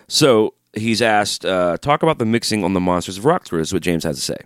So 0.06 0.54
he's 0.72 1.02
asked, 1.02 1.44
uh, 1.44 1.76
talk 1.78 2.02
about 2.02 2.18
the 2.18 2.24
mixing 2.24 2.64
on 2.64 2.72
the 2.72 2.80
Monsters 2.80 3.18
of 3.18 3.24
Rock 3.24 3.44
tour. 3.44 3.58
This 3.58 3.68
Is 3.68 3.74
what 3.74 3.82
James 3.82 4.04
has 4.04 4.16
to 4.16 4.22
say. 4.22 4.38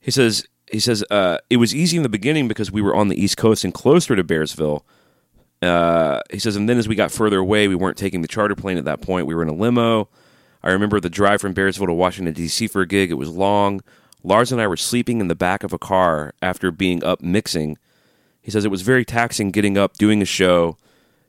He 0.00 0.10
says, 0.10 0.46
he 0.70 0.80
says 0.80 1.04
uh, 1.10 1.38
it 1.48 1.56
was 1.56 1.74
easy 1.74 1.96
in 1.96 2.02
the 2.02 2.08
beginning 2.08 2.48
because 2.48 2.70
we 2.70 2.82
were 2.82 2.94
on 2.94 3.08
the 3.08 3.22
East 3.22 3.36
Coast 3.36 3.64
and 3.64 3.72
closer 3.72 4.14
to 4.16 4.24
Bearsville. 4.24 4.82
Uh, 5.60 6.20
he 6.30 6.38
says, 6.38 6.56
and 6.56 6.68
then 6.68 6.76
as 6.78 6.88
we 6.88 6.94
got 6.94 7.12
further 7.12 7.38
away, 7.38 7.68
we 7.68 7.74
weren't 7.74 7.96
taking 7.96 8.20
the 8.20 8.28
charter 8.28 8.54
plane 8.54 8.78
at 8.78 8.84
that 8.84 9.00
point. 9.00 9.26
We 9.26 9.34
were 9.34 9.42
in 9.42 9.48
a 9.48 9.54
limo. 9.54 10.08
I 10.62 10.70
remember 10.70 11.00
the 11.00 11.10
drive 11.10 11.40
from 11.40 11.54
Bearsville 11.54 11.86
to 11.86 11.92
Washington 11.92 12.34
D.C. 12.34 12.66
for 12.68 12.82
a 12.82 12.86
gig. 12.86 13.10
It 13.10 13.14
was 13.14 13.28
long. 13.30 13.80
Lars 14.24 14.52
and 14.52 14.60
I 14.60 14.66
were 14.66 14.76
sleeping 14.76 15.20
in 15.20 15.28
the 15.28 15.34
back 15.34 15.64
of 15.64 15.72
a 15.72 15.78
car 15.78 16.34
after 16.40 16.70
being 16.70 17.02
up 17.04 17.20
mixing. 17.22 17.78
He 18.40 18.50
says 18.50 18.64
it 18.64 18.70
was 18.70 18.82
very 18.82 19.04
taxing 19.04 19.50
getting 19.50 19.76
up, 19.78 19.96
doing 19.96 20.22
a 20.22 20.26
show. 20.26 20.76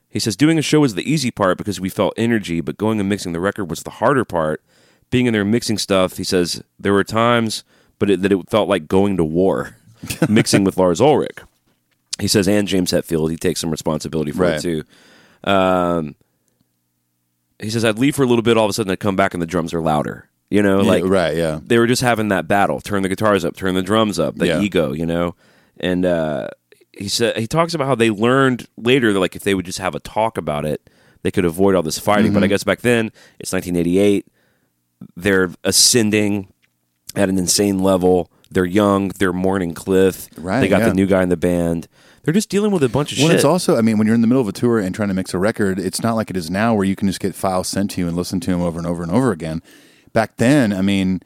He 0.08 0.18
says 0.20 0.36
doing 0.36 0.58
a 0.58 0.62
show 0.62 0.80
was 0.80 0.94
the 0.94 1.10
easy 1.10 1.30
part 1.30 1.58
because 1.58 1.80
we 1.80 1.88
felt 1.88 2.14
energy, 2.16 2.60
but 2.60 2.76
going 2.78 3.00
and 3.00 3.08
mixing 3.08 3.32
the 3.32 3.40
record 3.40 3.64
was 3.70 3.82
the 3.82 3.90
harder 3.90 4.24
part. 4.24 4.62
Being 5.10 5.26
in 5.26 5.32
there 5.32 5.44
mixing 5.44 5.78
stuff, 5.78 6.16
he 6.16 6.24
says 6.24 6.62
there 6.78 6.92
were 6.92 7.04
times, 7.04 7.64
but 7.98 8.10
it, 8.10 8.22
that 8.22 8.32
it 8.32 8.48
felt 8.50 8.68
like 8.68 8.88
going 8.88 9.16
to 9.16 9.24
war, 9.24 9.76
mixing 10.28 10.64
with 10.64 10.76
Lars 10.76 11.00
Ulrich. 11.00 11.38
He 12.20 12.28
says, 12.28 12.46
and 12.46 12.68
James 12.68 12.92
Hetfield, 12.92 13.30
he 13.30 13.36
takes 13.36 13.60
some 13.60 13.70
responsibility 13.70 14.30
for 14.30 14.42
Right. 14.42 14.54
it 14.54 14.62
too. 14.62 14.84
Um, 15.50 16.14
he 17.60 17.70
says, 17.70 17.84
I'd 17.84 17.98
leave 17.98 18.14
for 18.16 18.22
a 18.22 18.26
little 18.26 18.42
bit, 18.42 18.56
all 18.56 18.64
of 18.66 18.70
a 18.70 18.72
sudden 18.72 18.92
I'd 18.92 19.00
come 19.00 19.16
back 19.16 19.34
and 19.34 19.42
the 19.42 19.46
drums 19.46 19.74
are 19.74 19.80
louder. 19.80 20.28
You 20.54 20.62
know, 20.62 20.80
Yeah, 20.82 20.88
like 20.88 21.04
right. 21.04 21.36
Yeah. 21.36 21.60
they 21.62 21.78
were 21.78 21.86
just 21.86 22.02
having 22.02 22.28
that 22.28 22.46
battle 22.48 22.80
turn 22.80 23.02
the 23.02 23.08
guitars 23.08 23.44
up 23.44 23.56
turn 23.56 23.74
the 23.74 23.82
drums 23.82 24.18
up 24.18 24.36
the 24.36 24.46
Yeah. 24.46 24.60
ego 24.60 24.92
you 24.92 25.06
know 25.06 25.34
and 25.80 26.04
uh 26.06 26.48
he 26.96 27.08
said 27.08 27.36
he 27.36 27.46
talks 27.48 27.74
about 27.74 27.86
how 27.88 27.94
they 27.96 28.10
learned 28.10 28.68
later 28.76 29.12
that 29.12 29.18
like 29.18 29.34
if 29.34 29.42
they 29.42 29.54
would 29.54 29.64
just 29.66 29.78
have 29.80 29.94
a 29.94 30.00
talk 30.00 30.38
about 30.38 30.64
it 30.64 30.88
they 31.22 31.30
could 31.32 31.44
avoid 31.44 31.74
all 31.74 31.82
this 31.82 31.98
fighting 31.98 32.26
Mm-hmm. 32.26 32.34
but 32.34 32.44
i 32.44 32.46
guess 32.46 32.62
back 32.64 32.80
then 32.82 33.06
it's 33.40 33.52
1988 33.52 34.26
they're 35.16 35.50
ascending 35.64 36.52
at 37.16 37.28
an 37.28 37.38
insane 37.38 37.78
level 37.80 38.30
they're 38.50 38.64
young 38.64 39.08
they're 39.18 39.32
mourning 39.32 39.74
cliff 39.74 40.28
Right, 40.36 40.60
they 40.60 40.68
got 40.68 40.80
yeah. 40.82 40.88
the 40.88 40.94
new 40.94 41.06
guy 41.06 41.22
in 41.22 41.28
the 41.30 41.36
band 41.36 41.88
they're 42.22 42.34
just 42.34 42.48
dealing 42.48 42.70
with 42.70 42.82
a 42.82 42.88
bunch 42.88 43.12
of 43.12 43.18
Well, 43.18 43.26
shit 43.28 43.34
it's 43.36 43.44
also, 43.44 43.76
I 43.76 43.82
mean, 43.82 43.98
when 43.98 44.06
you're 44.06 44.14
in 44.14 44.22
the 44.22 44.26
middle 44.26 44.40
of 44.40 44.48
a 44.48 44.52
tour 44.52 44.78
and 44.78 44.94
trying 44.94 45.08
to 45.10 45.14
mix 45.14 45.34
a 45.34 45.38
record, 45.38 45.78
it's 45.78 46.02
not 46.02 46.14
like 46.14 46.30
it 46.30 46.38
is 46.38 46.48
now 46.50 46.74
where 46.74 46.86
you 46.86 46.96
can 46.96 47.06
just 47.06 47.20
get 47.20 47.34
files 47.34 47.68
sent 47.68 47.90
to 47.90 48.00
you 48.00 48.08
and 48.08 48.16
listen 48.16 48.40
to 48.40 48.50
them 48.50 48.62
over 48.62 48.78
and 48.78 48.86
over 48.86 49.02
and 49.02 49.12
over 49.12 49.30
again. 49.30 49.60
Back 50.14 50.36
then, 50.38 50.72
I 50.72 50.80
mean, 50.80 51.20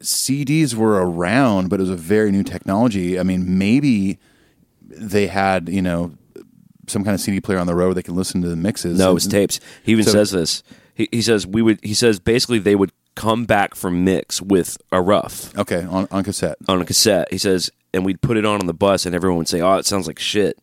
CDs 0.00 0.74
were 0.74 0.94
around, 1.02 1.68
but 1.70 1.80
it 1.80 1.82
was 1.84 1.90
a 1.90 1.96
very 1.96 2.30
new 2.30 2.42
technology. 2.42 3.18
I 3.18 3.22
mean, 3.22 3.56
maybe 3.58 4.18
they 4.82 5.28
had, 5.28 5.68
you 5.68 5.80
know, 5.82 6.12
some 6.86 7.04
kind 7.04 7.14
of 7.14 7.20
CD 7.20 7.40
player 7.40 7.58
on 7.58 7.66
the 7.66 7.74
road 7.74 7.86
where 7.86 7.94
they 7.94 8.02
can 8.02 8.16
listen 8.16 8.42
to 8.42 8.48
the 8.48 8.56
mixes. 8.56 8.98
No, 8.98 9.10
it 9.10 9.14
was 9.14 9.26
tapes. 9.26 9.60
He 9.82 9.92
even 9.92 10.04
So- 10.04 10.12
says 10.12 10.30
this. 10.32 10.62
He, 10.94 11.08
he 11.12 11.22
says 11.22 11.46
we 11.46 11.62
would. 11.62 11.78
He 11.82 11.94
says 11.94 12.18
basically 12.18 12.58
they 12.58 12.74
would 12.74 12.90
come 13.14 13.44
back 13.44 13.76
from 13.76 14.02
mix 14.04 14.42
with 14.42 14.76
a 14.90 15.00
rough 15.00 15.56
Okay, 15.56 15.84
on, 15.84 16.08
on 16.10 16.24
cassette. 16.24 16.56
on 16.66 16.82
a 16.82 16.84
cassette. 16.84 17.28
He 17.30 17.38
says, 17.38 17.70
and 17.94 18.04
we'd 18.04 18.20
put 18.20 18.36
it 18.36 18.44
on 18.44 18.58
on 18.60 18.66
the 18.66 18.74
bus, 18.74 19.06
and 19.06 19.14
everyone 19.14 19.38
would 19.38 19.46
say, 19.48 19.60
"Oh, 19.60 19.76
it 19.76 19.86
sounds 19.86 20.08
like 20.08 20.18
shit," 20.18 20.58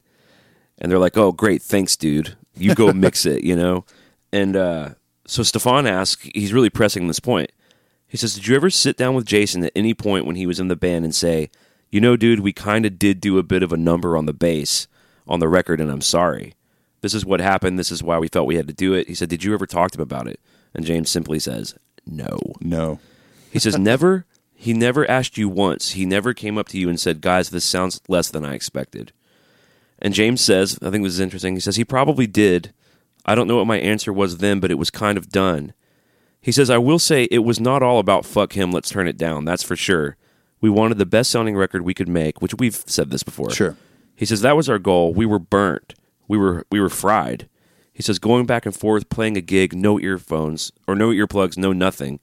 and 0.78 0.92
they're 0.92 1.00
like, 1.00 1.16
"Oh, 1.16 1.32
great, 1.32 1.62
thanks, 1.62 1.96
dude. 1.96 2.36
You 2.54 2.76
go 2.76 2.92
mix 2.94 3.26
it," 3.26 3.46
you 3.46 3.56
know. 3.56 3.86
And 4.34 4.58
uh, 4.58 4.90
so 5.28 5.42
Steffan 5.42 5.90
asks, 5.90 6.28
he's 6.34 6.54
really 6.54 6.70
pressing 6.70 7.08
this 7.08 7.20
point. 7.20 7.52
He 8.08 8.18
says, 8.18 8.36
"Did 8.36 8.48
you 8.48 8.56
ever 8.56 8.70
sit 8.70 8.98
down 8.98 9.16
with 9.16 9.26
Jason 9.26 9.64
at 9.64 9.72
any 9.76 9.94
point 9.94 10.26
when 10.26 10.36
he 10.36 10.46
was 10.46 10.60
in 10.60 10.68
the 10.68 10.76
band 10.76 11.04
and 11.04 11.14
say, 11.14 11.50
you 11.90 12.00
know, 12.00 12.16
dude, 12.16 12.40
we 12.40 12.54
kind 12.54 12.86
of 12.86 13.00
did 13.00 13.20
do 13.20 13.38
a 13.38 13.44
bit 13.44 13.64
of 13.64 13.74
a 13.74 13.78
number 13.78 14.16
on 14.16 14.26
the 14.26 14.34
bass 14.34 14.88
on 15.28 15.40
the 15.40 15.48
record, 15.48 15.82
and 15.82 15.90
I'm 15.92 16.02
sorry. 16.02 16.54
This 17.02 17.14
is 17.14 17.26
what 17.26 17.40
happened. 17.40 17.78
This 17.78 17.92
is 17.92 18.04
why 18.04 18.18
we 18.20 18.28
felt 18.28 18.48
we 18.48 18.56
had 18.56 18.68
to 18.68 18.74
do 18.74 18.94
it." 18.94 19.08
He 19.08 19.16
said, 19.16 19.30
"Did 19.30 19.44
you 19.44 19.54
ever 19.54 19.66
talk 19.66 19.92
to 19.92 19.98
him 19.98 20.04
about 20.04 20.28
it?" 20.28 20.40
And 20.74 20.86
James 20.86 21.10
simply 21.10 21.40
says, 21.40 21.76
"No." 22.06 22.40
No. 22.62 23.00
He 23.56 23.60
says, 23.60 23.78
never, 23.80 24.26
he 24.54 24.74
never 24.74 25.10
asked 25.10 25.38
you 25.38 25.48
once. 25.48 25.92
He 25.92 26.06
never 26.06 26.34
came 26.34 26.58
up 26.58 26.68
to 26.70 26.78
you 26.78 26.90
and 26.90 27.00
said, 27.00 27.22
guys, 27.22 27.50
this 27.50 27.64
sounds 27.64 28.02
less 28.10 28.30
than 28.30 28.44
I 28.44 28.54
expected. 28.54 29.14
And 30.00 30.14
James 30.14 30.42
says, 30.42 30.78
I 30.82 30.90
think 30.90 31.04
this 31.04 31.14
is 31.14 31.22
interesting. 31.22 31.54
He 31.54 31.62
says, 31.62 31.78
he 31.78 31.86
probably 31.86 32.28
did. 32.28 32.74
I 33.26 33.36
don't 33.36 33.48
know 33.48 33.58
what 33.58 33.68
my 33.68 33.80
answer 33.80 34.14
was 34.14 34.38
then, 34.38 34.60
but 34.60 34.72
it 34.72 34.76
was 34.76 34.92
kind 34.92 35.18
of 35.18 35.30
done. 35.30 35.74
He 36.42 36.52
says, 36.52 36.70
I 36.70 36.78
will 36.78 37.00
say 37.00 37.24
it 37.32 37.40
was 37.40 37.60
not 37.60 37.82
all 37.82 37.98
about 37.98 38.26
fuck 38.26 38.54
him, 38.54 38.72
let's 38.72 38.90
turn 38.90 39.08
it 39.08 39.18
down. 39.18 39.46
That's 39.46 39.64
for 39.64 39.76
sure. 39.76 40.16
We 40.62 40.70
wanted 40.70 41.00
the 41.00 41.06
best 41.06 41.32
sounding 41.32 41.56
record 41.56 41.82
we 41.82 41.94
could 41.94 42.08
make, 42.08 42.42
which 42.42 42.56
we've 42.56 42.84
said 42.86 43.10
this 43.10 43.24
before. 43.24 43.52
Sure. 43.52 43.76
He 44.16 44.26
says 44.26 44.42
that 44.42 44.56
was 44.56 44.70
our 44.70 44.80
goal. 44.80 45.14
We 45.14 45.26
were 45.26 45.40
burnt. 45.40 45.96
We 46.28 46.38
were 46.38 46.66
we 46.72 46.80
were 46.80 46.90
fried. 46.90 47.50
He 47.92 48.04
says 48.04 48.20
going 48.20 48.46
back 48.46 48.66
and 48.66 48.76
forth 48.76 49.10
playing 49.10 49.38
a 49.38 49.42
gig, 49.42 49.74
no 49.74 50.00
earphones 50.00 50.72
or 50.88 50.96
no 50.96 51.10
earplugs, 51.10 51.58
no 51.58 51.74
nothing. 51.74 52.20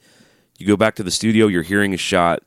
You 0.59 0.67
go 0.67 0.77
back 0.77 0.95
to 0.97 1.03
the 1.03 1.11
studio, 1.11 1.47
your 1.47 1.63
hearing 1.63 1.93
is 1.93 2.01
shot. 2.01 2.41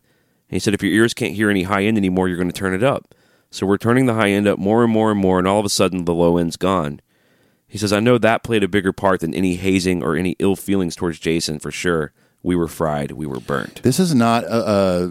And 0.50 0.56
he 0.56 0.60
said 0.60 0.74
if 0.74 0.84
your 0.84 0.94
ears 0.94 1.14
can't 1.14 1.34
hear 1.34 1.50
any 1.50 1.64
high 1.64 1.84
end 1.84 1.98
anymore, 1.98 2.28
you're 2.28 2.38
going 2.38 2.52
to 2.52 2.54
turn 2.54 2.74
it 2.74 2.84
up. 2.84 3.14
So 3.50 3.66
we're 3.66 3.78
turning 3.78 4.06
the 4.06 4.14
high 4.14 4.30
end 4.30 4.48
up 4.48 4.60
more 4.60 4.84
and 4.84 4.92
more 4.92 5.12
and 5.12 5.20
more, 5.20 5.40
and 5.40 5.48
all 5.48 5.60
of 5.60 5.66
a 5.66 5.70
sudden 5.70 6.06
the 6.06 6.14
low 6.14 6.38
end's 6.38 6.58
gone. 6.58 7.00
He 7.76 7.80
says 7.80 7.92
I 7.92 8.00
know 8.00 8.18
that 8.18 8.42
played 8.42 8.64
a 8.64 8.70
bigger 8.70 8.94
part 8.94 9.20
than 9.20 9.34
any 9.34 9.56
hazing 9.56 10.02
or 10.02 10.16
any 10.16 10.38
ill 10.40 10.56
feelings 10.56 10.96
towards 10.96 11.20
Jason 11.20 11.60
for 11.60 11.72
sure. 11.72 12.14
We 12.42 12.56
were 12.56 12.70
fried. 12.70 13.12
We 13.12 13.26
were 13.26 13.42
burnt. 13.42 13.84
This 13.84 14.00
is 14.00 14.16
not 14.16 14.46
a, 14.46 14.48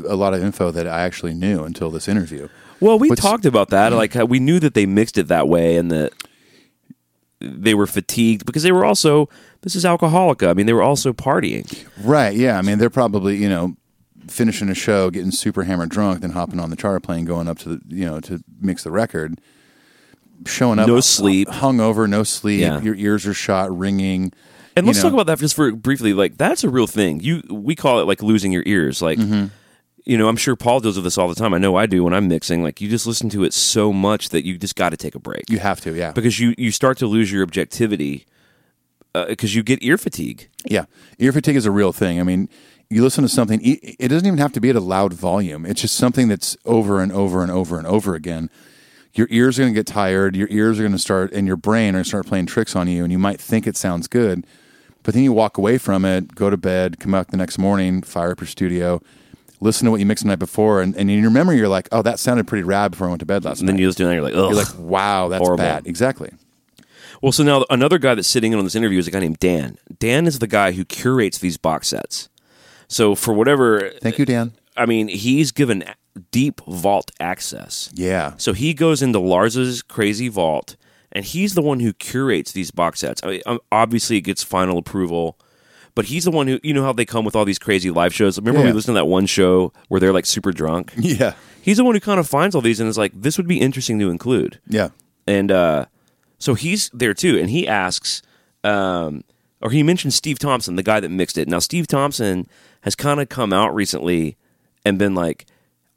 a, 0.09 0.15
a 0.15 0.17
lot 0.17 0.33
of 0.33 0.43
info 0.43 0.71
that 0.71 0.87
I 0.89 1.03
actually 1.03 1.35
knew 1.35 1.65
until 1.65 1.91
this 1.91 2.09
interview. 2.09 2.49
Well, 2.81 2.99
we 2.99 3.11
What's- 3.11 3.21
talked 3.21 3.45
about 3.45 3.69
that. 3.69 3.93
Like 3.93 4.17
uh, 4.17 4.25
we 4.25 4.41
knew 4.41 4.59
that 4.61 4.73
they 4.73 4.87
mixed 4.87 5.19
it 5.19 5.29
that 5.29 5.47
way, 5.47 5.77
and 5.77 5.91
that 5.91 6.15
they 7.39 7.75
were 7.75 7.87
fatigued 7.87 8.47
because 8.47 8.63
they 8.63 8.73
were 8.73 8.87
also. 8.87 9.29
This 9.61 9.77
is 9.77 9.85
alcoholica. 9.85 10.49
I 10.49 10.55
mean, 10.55 10.65
they 10.65 10.73
were 10.73 10.83
also 10.83 11.13
partying. 11.13 11.87
Right. 12.03 12.35
Yeah. 12.35 12.57
I 12.57 12.63
mean, 12.63 12.79
they're 12.79 12.89
probably 12.89 13.37
you 13.37 13.51
know 13.51 13.77
finishing 14.27 14.71
a 14.71 14.75
show, 14.75 15.11
getting 15.11 15.33
super 15.33 15.65
hammered 15.65 15.91
drunk, 15.91 16.23
then 16.23 16.31
hopping 16.31 16.61
on 16.61 16.71
the 16.71 16.77
charter 16.77 16.99
plane, 17.01 17.27
going 17.27 17.47
up 17.47 17.59
to 17.59 17.77
the 17.77 17.81
you 17.95 18.07
know 18.07 18.21
to 18.21 18.43
mix 18.59 18.85
the 18.85 18.91
record, 18.91 19.39
showing 20.47 20.79
up 20.79 20.87
No 20.89 21.01
sleep. 21.01 21.49
hungover, 21.49 22.09
no 22.09 22.23
sleep. 22.23 22.61
Yeah. 22.61 22.81
Your 22.81 22.95
ears 22.95 23.27
are 23.27 23.35
shot, 23.35 23.77
ringing. 23.77 24.33
And 24.77 24.87
let's 24.87 24.99
know. 24.99 25.05
talk 25.05 25.13
about 25.13 25.27
that 25.27 25.39
just 25.39 25.55
for 25.55 25.71
briefly. 25.73 26.13
Like 26.15 26.37
that's 26.37 26.65
a 26.65 26.69
real 26.69 26.87
thing. 26.87 27.21
You 27.21 27.43
we 27.51 27.75
call 27.77 28.01
it 28.01 28.05
like 28.07 28.23
losing 28.23 28.53
your 28.53 28.65
ears. 28.67 29.01
Like 29.01 29.19
Mm-hmm. 29.19 29.47
you 30.05 30.19
know, 30.19 30.29
I'm 30.29 30.37
sure 30.37 30.57
Paul 30.57 30.81
deals 30.81 30.97
with 30.97 31.05
this 31.05 31.17
all 31.17 31.29
the 31.29 31.35
time. 31.35 31.55
I 31.55 31.59
know 31.59 31.77
I 31.77 31.87
do 31.87 32.03
when 32.05 32.13
I'm 32.13 32.29
mixing. 32.29 32.63
Like 32.63 32.81
you 32.81 32.89
just 32.89 33.07
listen 33.07 33.29
to 33.31 33.45
it 33.45 33.55
so 33.55 33.93
much 33.93 34.31
that 34.31 34.45
you 34.45 34.59
just 34.59 34.75
got 34.77 34.91
to 34.91 34.97
take 34.97 35.15
a 35.15 35.19
break 35.21 35.45
You 35.49 35.61
have 35.61 35.81
to. 35.83 35.95
Yeah. 35.95 36.13
because 36.13 36.39
you 36.41 36.55
you 36.59 36.71
start 36.73 36.99
to 36.99 37.07
lose 37.07 37.31
your 37.33 37.43
objectivity 37.43 38.27
because 39.29 39.55
you 39.55 39.63
get 39.63 39.83
ear 39.83 39.97
fatigue. 39.97 40.49
Yeah, 40.69 40.87
ear 41.19 41.31
fatigue 41.33 41.57
is 41.57 41.67
a 41.67 41.71
real 41.71 41.93
thing. 41.93 42.19
I 42.19 42.25
mean, 42.25 42.49
you 42.91 43.03
listen 43.03 43.23
to 43.23 43.29
something; 43.29 43.61
it 43.63 44.09
doesn't 44.09 44.27
even 44.27 44.39
have 44.41 44.53
to 44.55 44.61
be 44.61 44.71
at 44.71 44.77
a 44.77 44.81
loud 44.81 45.13
volume. 45.13 45.65
It's 45.67 45.81
just 45.83 45.95
something 45.95 46.27
that's 46.27 46.57
over 46.65 47.01
and 47.01 47.13
over 47.13 47.43
and 47.43 47.51
over 47.53 47.79
and 47.79 47.87
over 47.87 48.15
again. 48.17 48.51
Your 49.15 49.29
ears 49.31 49.59
are 49.59 49.63
going 49.63 49.73
to 49.73 49.79
get 49.79 49.87
tired. 49.87 50.35
Your 50.35 50.49
ears 50.51 50.79
are 50.79 50.83
going 50.83 50.93
to 50.93 50.99
start, 50.99 51.33
and 51.33 51.47
your 51.47 51.57
brain 51.57 51.91
are 51.91 51.99
going 51.99 52.05
to 52.05 52.09
start 52.09 52.27
playing 52.27 52.47
tricks 52.47 52.75
on 52.75 52.89
you. 52.89 53.05
And 53.05 53.13
you 53.13 53.19
might 53.19 53.41
think 53.41 53.67
it 53.67 53.77
sounds 53.77 54.09
good, 54.09 54.45
but 55.03 55.15
then 55.15 55.23
you 55.23 55.33
walk 55.33 55.57
away 55.57 55.79
from 55.79 56.05
it, 56.05 56.35
go 56.35 56.51
to 56.51 56.57
bed, 56.57 56.99
come 56.99 57.15
out 57.15 57.29
the 57.29 57.37
next 57.37 57.59
morning, 57.59 58.03
fire 58.03 58.33
up 58.33 58.41
your 58.41 58.49
studio, 58.49 59.01
listen 59.61 59.85
to 59.85 59.91
what 59.93 60.01
you 60.01 60.07
mixed 60.07 60.25
the 60.25 60.29
night 60.29 60.39
before, 60.41 60.83
and, 60.83 60.97
and 60.97 61.11
in 61.11 61.21
your 61.21 61.31
memory, 61.31 61.57
you're 61.57 61.69
like, 61.69 61.89
"Oh, 61.93 62.03
that 62.03 62.19
sounded 62.19 62.47
pretty 62.47 62.65
rad 62.65 62.91
before 62.91 63.07
I 63.07 63.11
went 63.11 63.21
to 63.21 63.27
bed 63.27 63.45
last 63.45 63.59
night. 63.59 63.61
And 63.61 63.69
then 63.69 63.77
night." 63.77 63.81
you 63.83 63.87
listen 63.87 64.05
to 64.05 64.09
that, 64.09 64.15
you're 64.15 64.23
like, 64.23 64.35
oh, 64.35 64.49
you're 64.49 64.59
like, 64.59 64.79
"Wow, 64.79 65.29
that's 65.29 65.43
Horrible. 65.43 65.63
bad." 65.63 65.87
Exactly. 65.87 66.33
Well, 67.23 67.33
so 67.33 67.43
now 67.43 67.65
another 67.71 67.99
guy 67.99 68.15
that's 68.15 68.29
sitting 68.29 68.53
in 68.53 68.59
on 68.59 68.65
this 68.65 68.75
interview 68.75 68.99
is 68.99 69.07
a 69.07 69.11
guy 69.11 69.21
named 69.21 69.39
Dan. 69.39 69.79
Dan 69.99 70.27
is 70.27 70.41
the 70.41 70.47
guy 70.47 70.73
who 70.73 70.85
curates 70.85 71.39
these 71.39 71.57
box 71.57 71.89
sets. 71.89 72.29
So 72.89 73.15
for 73.15 73.33
whatever, 73.33 73.91
Thank 74.03 74.19
you, 74.19 74.27
Dan. 74.27 74.53
I 74.77 74.85
mean, 74.87 75.09
he's 75.09 75.51
given 75.53 75.85
deep 76.31 76.61
vault 76.67 77.11
access. 77.21 77.91
Yeah. 77.95 78.35
So 78.37 78.53
he 78.53 78.75
goes 78.75 79.03
into 79.03 79.19
Lars's 79.19 79.83
crazy 79.83 80.29
vault, 80.29 80.77
and 81.13 81.25
he's 81.25 81.55
the 81.55 81.63
one 81.63 81.81
who 81.81 81.93
curates 81.93 82.53
these 82.53 82.71
box 82.71 83.01
sets. 83.01 83.23
I 83.25 83.27
mean, 83.29 83.43
um, 83.47 83.59
obviously, 83.73 84.17
it 84.19 84.23
gets 84.23 84.43
final 84.43 84.79
approval, 84.79 85.39
but 85.95 86.07
he's 86.07 86.25
the 86.25 86.31
one 86.31 86.47
who, 86.49 86.59
you 86.63 86.73
know, 86.75 86.83
how 86.85 86.93
they 86.93 87.05
come 87.05 87.25
with 87.25 87.37
all 87.37 87.45
these 87.45 87.59
crazy 87.59 87.91
live 87.91 88.15
shows. 88.15 88.39
Remember, 88.39 88.61
we 88.63 88.73
listened 88.73 88.95
to 88.95 89.01
that 89.01 89.07
one 89.07 89.27
show 89.27 89.73
where 89.89 90.01
they're 90.01 90.13
like 90.13 90.27
super 90.27 90.53
drunk. 90.53 90.93
Yeah. 90.99 91.35
He's 91.63 91.79
the 91.79 91.85
one 91.85 91.95
who 91.95 92.01
kind 92.01 92.21
of 92.21 92.29
finds 92.29 92.55
all 92.55 92.61
these 92.61 92.79
and 92.79 92.89
is 92.91 92.99
like, 92.99 93.13
this 93.15 93.39
would 93.39 93.49
be 93.49 93.59
interesting 93.59 93.99
to 94.01 94.11
include 94.11 94.61
Yeah. 94.69 94.91
and 95.27 95.51
uh, 95.51 95.87
so 96.39 96.53
he's 96.55 96.91
there 96.93 97.15
too, 97.15 97.39
and 97.39 97.49
he 97.49 97.67
asks, 97.67 98.21
um, 98.65 99.25
or 99.63 99.71
he 99.71 99.83
mentions 99.83 100.15
Steve 100.15 100.39
Thompson, 100.39 100.77
the 100.77 100.83
guy 100.83 101.01
that 101.01 101.09
mixed 101.09 101.39
it. 101.39 101.49
Now, 101.49 101.59
Steve 101.61 101.87
Thompson 101.87 102.47
has 102.83 102.95
kind 102.95 103.19
of 103.21 103.31
come 103.31 103.53
out 103.53 103.75
recently 103.75 104.37
and 104.85 104.99
been 104.99 105.15
like, 105.15 105.47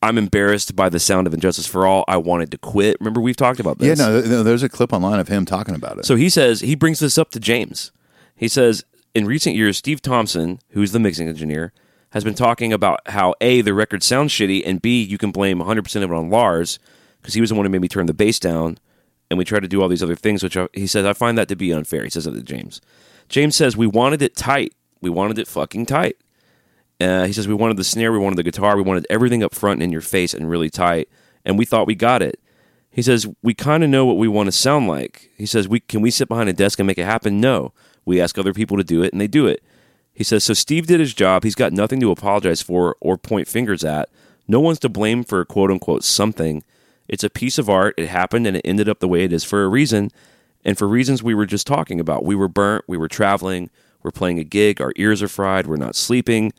"I'm 0.01 0.17
embarrassed 0.17 0.75
by 0.75 0.89
the 0.89 0.99
sound 0.99 1.27
of 1.27 1.33
And 1.33 1.41
Justice 1.41 1.67
for 1.67 1.85
All. 1.85 2.03
I 2.07 2.17
wanted 2.17 2.51
to 2.51 2.57
quit." 2.57 2.97
Remember, 2.99 3.21
we've 3.21 3.35
talked 3.35 3.59
about 3.59 3.79
this. 3.79 3.99
Yeah, 3.99 4.05
no, 4.07 4.21
th- 4.21 4.43
there's 4.43 4.63
a 4.63 4.69
clip 4.69 4.93
online 4.93 5.19
of 5.19 5.27
him 5.27 5.45
talking 5.45 5.75
about 5.75 5.97
it. 5.99 6.05
So 6.05 6.15
he 6.15 6.29
says 6.29 6.61
he 6.61 6.75
brings 6.75 6.99
this 6.99 7.17
up 7.17 7.31
to 7.31 7.39
James. 7.39 7.91
He 8.35 8.47
says 8.47 8.85
in 9.15 9.25
recent 9.25 9.55
years, 9.55 9.77
Steve 9.77 10.01
Thompson, 10.01 10.59
who's 10.69 10.91
the 10.91 10.99
mixing 10.99 11.27
engineer, 11.27 11.73
has 12.11 12.23
been 12.23 12.35
talking 12.35 12.71
about 12.71 12.99
how 13.07 13.33
a 13.41 13.61
the 13.61 13.73
record 13.73 14.03
sounds 14.03 14.31
shitty, 14.31 14.61
and 14.65 14.81
b 14.81 15.01
you 15.01 15.17
can 15.17 15.31
blame 15.31 15.59
100 15.59 15.83
percent 15.83 16.05
of 16.05 16.11
it 16.11 16.15
on 16.15 16.29
Lars 16.29 16.79
because 17.21 17.33
he 17.33 17.41
was 17.41 17.49
the 17.49 17.55
one 17.55 17.65
who 17.65 17.71
made 17.71 17.81
me 17.81 17.87
turn 17.87 18.05
the 18.05 18.13
bass 18.13 18.39
down, 18.39 18.77
and 19.29 19.37
we 19.37 19.45
tried 19.45 19.61
to 19.61 19.67
do 19.67 19.81
all 19.81 19.89
these 19.89 20.03
other 20.03 20.15
things. 20.15 20.43
Which 20.43 20.55
I, 20.55 20.67
he 20.73 20.87
says 20.87 21.05
I 21.05 21.13
find 21.13 21.37
that 21.37 21.47
to 21.49 21.55
be 21.55 21.73
unfair. 21.73 22.03
He 22.03 22.09
says 22.09 22.25
that 22.25 22.33
to 22.33 22.43
James. 22.43 22.81
James 23.29 23.55
says 23.55 23.75
we 23.75 23.87
wanted 23.87 24.21
it 24.21 24.35
tight. 24.35 24.73
We 25.01 25.09
wanted 25.09 25.37
it 25.39 25.47
fucking 25.47 25.85
tight. 25.87 26.17
Uh, 26.99 27.25
he 27.25 27.33
says 27.33 27.47
we 27.47 27.53
wanted 27.53 27.77
the 27.77 27.83
snare, 27.83 28.11
we 28.11 28.17
wanted 28.17 28.37
the 28.37 28.43
guitar, 28.43 28.75
we 28.75 28.81
wanted 28.81 29.05
everything 29.09 29.43
up 29.43 29.53
front 29.53 29.75
and 29.75 29.83
in 29.83 29.91
your 29.91 30.01
face 30.01 30.33
and 30.33 30.49
really 30.49 30.69
tight, 30.69 31.09
and 31.45 31.57
we 31.57 31.65
thought 31.65 31.87
we 31.87 31.95
got 31.95 32.21
it. 32.21 32.39
He 32.89 33.03
says 33.03 33.27
we 33.43 33.53
kind 33.53 33.83
of 33.83 33.89
know 33.89 34.05
what 34.05 34.17
we 34.17 34.27
want 34.27 34.47
to 34.47 34.51
sound 34.51 34.87
like. 34.87 35.29
He 35.37 35.45
says 35.45 35.67
we 35.67 35.79
can 35.79 36.01
we 36.01 36.09
sit 36.09 36.27
behind 36.27 36.49
a 36.49 36.53
desk 36.53 36.79
and 36.79 36.87
make 36.87 36.97
it 36.97 37.05
happen? 37.05 37.39
No, 37.39 37.71
we 38.05 38.19
ask 38.19 38.37
other 38.37 38.53
people 38.53 38.77
to 38.77 38.83
do 38.83 39.03
it 39.03 39.13
and 39.13 39.21
they 39.21 39.27
do 39.27 39.45
it. 39.45 39.63
He 40.13 40.23
says 40.23 40.43
so. 40.43 40.55
Steve 40.55 40.87
did 40.87 40.99
his 40.99 41.13
job. 41.13 41.43
He's 41.43 41.53
got 41.53 41.73
nothing 41.73 41.99
to 41.99 42.09
apologize 42.09 42.63
for 42.63 42.95
or 42.99 43.19
point 43.19 43.47
fingers 43.47 43.83
at. 43.83 44.09
No 44.47 44.59
one's 44.59 44.79
to 44.79 44.89
blame 44.89 45.23
for 45.23 45.45
quote 45.45 45.69
unquote 45.69 46.03
something. 46.03 46.63
It's 47.07 47.23
a 47.23 47.29
piece 47.29 47.59
of 47.59 47.69
art. 47.69 47.93
It 47.97 48.09
happened 48.09 48.47
and 48.47 48.57
it 48.57 48.65
ended 48.65 48.89
up 48.89 48.99
the 48.99 49.07
way 49.07 49.23
it 49.23 49.31
is 49.31 49.43
for 49.43 49.63
a 49.63 49.67
reason, 49.67 50.09
and 50.65 50.75
for 50.75 50.87
reasons 50.87 51.21
we 51.21 51.35
were 51.35 51.45
just 51.45 51.67
talking 51.67 51.99
about. 51.99 52.25
We 52.25 52.33
were 52.33 52.47
burnt. 52.47 52.85
We 52.87 52.97
were 52.97 53.07
traveling. 53.07 53.69
We're 54.01 54.09
playing 54.11 54.39
a 54.39 54.43
gig. 54.43 54.81
Our 54.81 54.93
ears 54.95 55.21
are 55.21 55.27
fried. 55.27 55.67
We're 55.67 55.75
not 55.75 55.95
sleeping. 55.95 56.53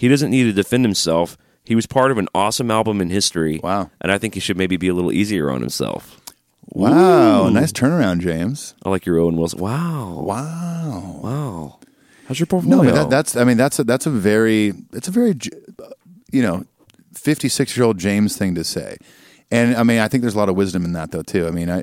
He 0.00 0.08
doesn't 0.08 0.30
need 0.30 0.44
to 0.44 0.52
defend 0.54 0.82
himself. 0.82 1.36
He 1.62 1.74
was 1.74 1.84
part 1.84 2.10
of 2.10 2.16
an 2.16 2.26
awesome 2.34 2.70
album 2.70 3.02
in 3.02 3.10
history. 3.10 3.60
Wow. 3.62 3.90
And 4.00 4.10
I 4.10 4.16
think 4.16 4.32
he 4.32 4.40
should 4.40 4.56
maybe 4.56 4.78
be 4.78 4.88
a 4.88 4.94
little 4.94 5.12
easier 5.12 5.50
on 5.50 5.60
himself. 5.60 6.18
wow, 6.70 7.50
nice 7.50 7.70
turnaround, 7.70 8.20
James. 8.20 8.74
I 8.82 8.88
like 8.88 9.04
your 9.04 9.18
Owen 9.18 9.36
Wilson. 9.36 9.60
Wow. 9.60 10.22
Wow. 10.24 11.20
Wow. 11.22 11.78
How's 12.26 12.40
your 12.40 12.46
portfolio? 12.46 12.82
No, 12.82 12.90
that, 12.90 13.10
that's 13.10 13.36
I 13.36 13.44
mean 13.44 13.58
that's 13.58 13.78
a, 13.78 13.84
that's 13.84 14.06
a 14.06 14.10
very 14.10 14.72
it's 14.94 15.06
a 15.06 15.10
very 15.10 15.38
you 16.32 16.40
know 16.40 16.64
56 17.12 17.76
year 17.76 17.84
old 17.84 17.98
James 17.98 18.38
thing 18.38 18.54
to 18.54 18.64
say, 18.64 18.96
and 19.50 19.76
I 19.76 19.82
mean 19.82 19.98
I 19.98 20.08
think 20.08 20.22
there's 20.22 20.34
a 20.34 20.38
lot 20.38 20.48
of 20.48 20.56
wisdom 20.56 20.86
in 20.86 20.94
that 20.94 21.10
though 21.10 21.22
too. 21.22 21.46
I 21.46 21.50
mean 21.50 21.68
I 21.68 21.82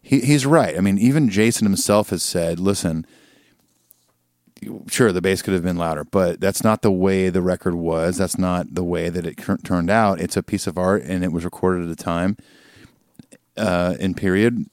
he, 0.00 0.20
he's 0.20 0.46
right. 0.46 0.78
I 0.78 0.80
mean 0.80 0.98
even 0.98 1.30
Jason 1.30 1.66
himself 1.66 2.10
has 2.10 2.22
said, 2.22 2.60
listen, 2.60 3.04
sure 4.88 5.12
the 5.12 5.20
bass 5.20 5.42
could 5.42 5.54
have 5.54 5.62
been 5.62 5.76
louder, 5.76 6.04
but 6.04 6.40
that's 6.40 6.64
not 6.64 6.82
the 6.82 6.90
way 6.90 7.28
the 7.28 7.42
record 7.42 7.74
was. 7.74 8.16
That's 8.16 8.38
not 8.38 8.74
the 8.74 8.84
way 8.84 9.08
that 9.08 9.26
it 9.26 9.38
turned 9.64 9.90
out. 9.90 10.20
It's 10.20 10.36
a 10.36 10.42
piece 10.42 10.66
of 10.66 10.78
art, 10.78 11.02
and 11.02 11.22
it 11.22 11.32
was 11.32 11.44
recorded 11.44 11.84
at 11.84 11.90
a 11.90 11.96
time 11.96 12.36
uh, 13.56 13.94
in 13.98 14.14
period, 14.14 14.66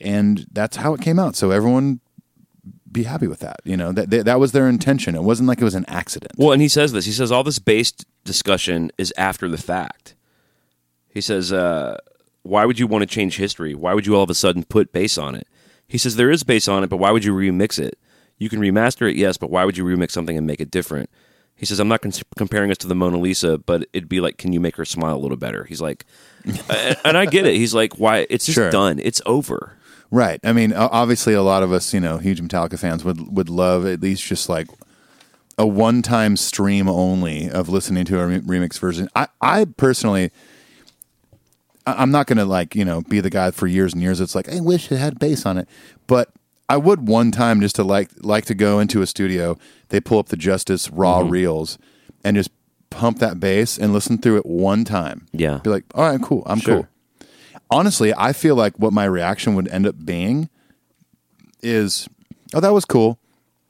and 0.00 0.46
that's 0.52 0.76
how 0.76 0.94
it 0.94 1.00
came 1.00 1.18
out. 1.18 1.36
So 1.36 1.50
everyone 1.50 2.00
be 2.90 3.04
happy 3.04 3.26
with 3.26 3.40
that. 3.40 3.60
You 3.64 3.76
know 3.76 3.92
that 3.92 4.10
that 4.24 4.40
was 4.40 4.52
their 4.52 4.68
intention. 4.68 5.14
It 5.14 5.22
wasn't 5.22 5.48
like 5.48 5.60
it 5.60 5.64
was 5.64 5.74
an 5.74 5.84
accident. 5.88 6.32
Well, 6.36 6.52
and 6.52 6.62
he 6.62 6.68
says 6.68 6.92
this. 6.92 7.04
He 7.04 7.12
says 7.12 7.30
all 7.30 7.44
this 7.44 7.58
bass 7.58 7.92
discussion 8.24 8.90
is 8.98 9.12
after 9.16 9.48
the 9.48 9.58
fact. 9.58 10.14
He 11.08 11.20
says, 11.20 11.52
uh, 11.52 11.98
"Why 12.42 12.64
would 12.64 12.78
you 12.78 12.86
want 12.86 13.02
to 13.02 13.06
change 13.06 13.36
history? 13.36 13.74
Why 13.74 13.94
would 13.94 14.06
you 14.06 14.16
all 14.16 14.22
of 14.22 14.30
a 14.30 14.34
sudden 14.34 14.64
put 14.64 14.92
bass 14.92 15.18
on 15.18 15.34
it?" 15.34 15.46
He 15.86 15.98
says 15.98 16.16
there 16.16 16.30
is 16.30 16.44
bass 16.44 16.68
on 16.68 16.84
it, 16.84 16.90
but 16.90 16.98
why 16.98 17.10
would 17.10 17.24
you 17.24 17.34
remix 17.34 17.78
it? 17.78 17.98
You 18.38 18.48
can 18.48 18.60
remaster 18.60 19.10
it, 19.10 19.16
yes, 19.16 19.36
but 19.36 19.50
why 19.50 19.64
would 19.64 19.76
you 19.76 19.84
remix 19.84 20.12
something 20.12 20.36
and 20.36 20.46
make 20.46 20.60
it 20.60 20.70
different? 20.70 21.10
He 21.56 21.66
says, 21.66 21.80
"I'm 21.80 21.88
not 21.88 22.02
cons- 22.02 22.22
comparing 22.36 22.70
us 22.70 22.78
to 22.78 22.86
the 22.86 22.94
Mona 22.94 23.18
Lisa, 23.18 23.58
but 23.58 23.86
it'd 23.92 24.08
be 24.08 24.20
like, 24.20 24.38
can 24.38 24.52
you 24.52 24.60
make 24.60 24.76
her 24.76 24.84
smile 24.84 25.16
a 25.16 25.18
little 25.18 25.36
better?" 25.36 25.64
He's 25.64 25.80
like, 25.80 26.04
and 26.44 26.96
and 27.04 27.18
I 27.18 27.26
get 27.26 27.46
it. 27.46 27.56
He's 27.56 27.74
like, 27.74 27.98
"Why? 27.98 28.26
It's 28.30 28.46
just 28.46 28.54
Sure. 28.54 28.70
done. 28.70 29.00
It's 29.02 29.20
over." 29.26 29.72
Right. 30.10 30.40
I 30.44 30.52
mean, 30.52 30.72
obviously, 30.72 31.34
a 31.34 31.42
lot 31.42 31.62
of 31.62 31.70
us, 31.72 31.92
you 31.92 32.00
know, 32.00 32.18
huge 32.18 32.40
Metallica 32.40 32.78
fans 32.78 33.04
would 33.04 33.34
would 33.36 33.48
love 33.48 33.84
at 33.86 34.00
least 34.00 34.22
just 34.24 34.48
like 34.48 34.68
a 35.58 35.66
one 35.66 36.00
time 36.02 36.36
stream 36.36 36.88
only 36.88 37.50
of 37.50 37.68
listening 37.68 38.04
to 38.04 38.20
a 38.20 38.26
re- 38.26 38.40
remix 38.40 38.78
version. 38.78 39.08
I, 39.16 39.26
I 39.40 39.64
personally, 39.76 40.30
I'm 41.86 42.10
not 42.10 42.26
going 42.26 42.36
to 42.38 42.44
like 42.44 42.74
you 42.76 42.84
know 42.84 43.00
be 43.02 43.20
the 43.20 43.30
guy 43.30 43.50
for 43.50 43.66
years 43.66 43.92
and 43.94 44.02
years. 44.02 44.20
It's 44.20 44.34
like 44.34 44.48
I 44.48 44.60
wish 44.60 44.92
it 44.92 44.96
had 44.98 45.18
bass 45.18 45.44
on 45.44 45.58
it, 45.58 45.68
but 46.06 46.30
I 46.68 46.76
would 46.76 47.08
one 47.08 47.30
time 47.30 47.60
just 47.60 47.76
to 47.76 47.84
like 47.84 48.10
like 48.18 48.44
to 48.46 48.54
go 48.54 48.80
into 48.80 49.02
a 49.02 49.06
studio. 49.06 49.58
They 49.88 50.00
pull 50.00 50.18
up 50.18 50.28
the 50.28 50.36
Justice 50.36 50.90
raw 50.90 51.20
mm-hmm. 51.20 51.30
reels 51.30 51.78
and 52.22 52.36
just 52.36 52.50
pump 52.90 53.18
that 53.18 53.40
bass 53.40 53.78
and 53.78 53.92
listen 53.92 54.18
through 54.18 54.38
it 54.38 54.46
one 54.46 54.84
time. 54.84 55.26
Yeah. 55.32 55.58
Be 55.58 55.70
like, 55.70 55.84
all 55.94 56.10
right, 56.10 56.20
cool. 56.20 56.42
I'm 56.46 56.60
Sure. 56.60 56.74
cool 56.74 56.88
honestly, 57.70 58.12
I 58.16 58.32
feel 58.32 58.54
like 58.54 58.78
what 58.78 58.92
my 58.92 59.04
reaction 59.04 59.54
would 59.54 59.68
end 59.68 59.86
up 59.86 60.04
being 60.04 60.48
is, 61.62 62.08
oh, 62.54 62.60
that 62.60 62.72
was 62.72 62.84
cool. 62.84 63.18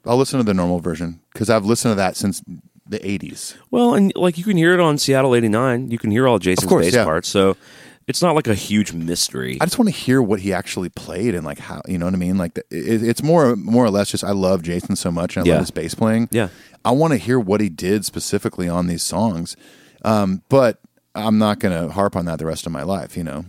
I'll 0.05 0.17
listen 0.17 0.39
to 0.39 0.43
the 0.43 0.53
normal 0.53 0.79
version 0.79 1.19
because 1.33 1.49
I've 1.49 1.65
listened 1.65 1.91
to 1.91 1.95
that 1.95 2.15
since 2.15 2.41
the 2.87 2.99
80s. 2.99 3.55
Well, 3.69 3.93
and 3.93 4.15
like 4.15 4.37
you 4.37 4.43
can 4.43 4.57
hear 4.57 4.73
it 4.73 4.79
on 4.79 4.97
Seattle 4.97 5.35
'89. 5.35 5.91
You 5.91 5.99
can 5.99 6.09
hear 6.09 6.27
all 6.27 6.39
Jason's 6.39 6.69
course, 6.69 6.85
bass 6.85 6.95
yeah. 6.95 7.03
parts, 7.03 7.27
so 7.27 7.57
it's 8.09 8.21
not 8.21 8.35
like 8.35 8.47
a 8.47 8.55
huge 8.55 8.91
mystery. 8.91 9.57
I 9.61 9.65
just 9.65 9.77
want 9.77 9.87
to 9.89 9.95
hear 9.95 10.21
what 10.21 10.39
he 10.39 10.51
actually 10.51 10.89
played 10.89 11.35
and 11.35 11.45
like 11.45 11.59
how, 11.59 11.81
you 11.87 11.97
know 11.97 12.05
what 12.05 12.13
I 12.13 12.17
mean? 12.17 12.37
Like 12.37 12.55
the, 12.55 12.63
it, 12.71 13.03
it's 13.03 13.21
more, 13.23 13.55
more 13.55 13.85
or 13.85 13.89
less 13.91 14.09
just, 14.11 14.23
I 14.23 14.31
love 14.31 14.63
Jason 14.63 14.95
so 14.95 15.11
much 15.11 15.37
and 15.37 15.45
I 15.45 15.47
Yeah. 15.47 15.53
love 15.55 15.61
his 15.63 15.71
bass 15.71 15.93
playing. 15.95 16.27
Yeah. 16.31 16.49
I 16.83 16.91
want 16.91 17.11
to 17.13 17.17
hear 17.17 17.39
what 17.39 17.61
he 17.61 17.69
did 17.69 18.05
specifically 18.05 18.67
on 18.67 18.87
these 18.87 19.03
songs. 19.03 19.55
Um, 20.03 20.41
but 20.49 20.79
I'm 21.13 21.37
not 21.37 21.59
going 21.59 21.79
to 21.87 21.93
harp 21.93 22.15
on 22.15 22.25
that 22.25 22.39
the 22.39 22.45
rest 22.45 22.65
of 22.65 22.71
my 22.71 22.83
life, 22.83 23.15
you 23.15 23.23
know? 23.23 23.45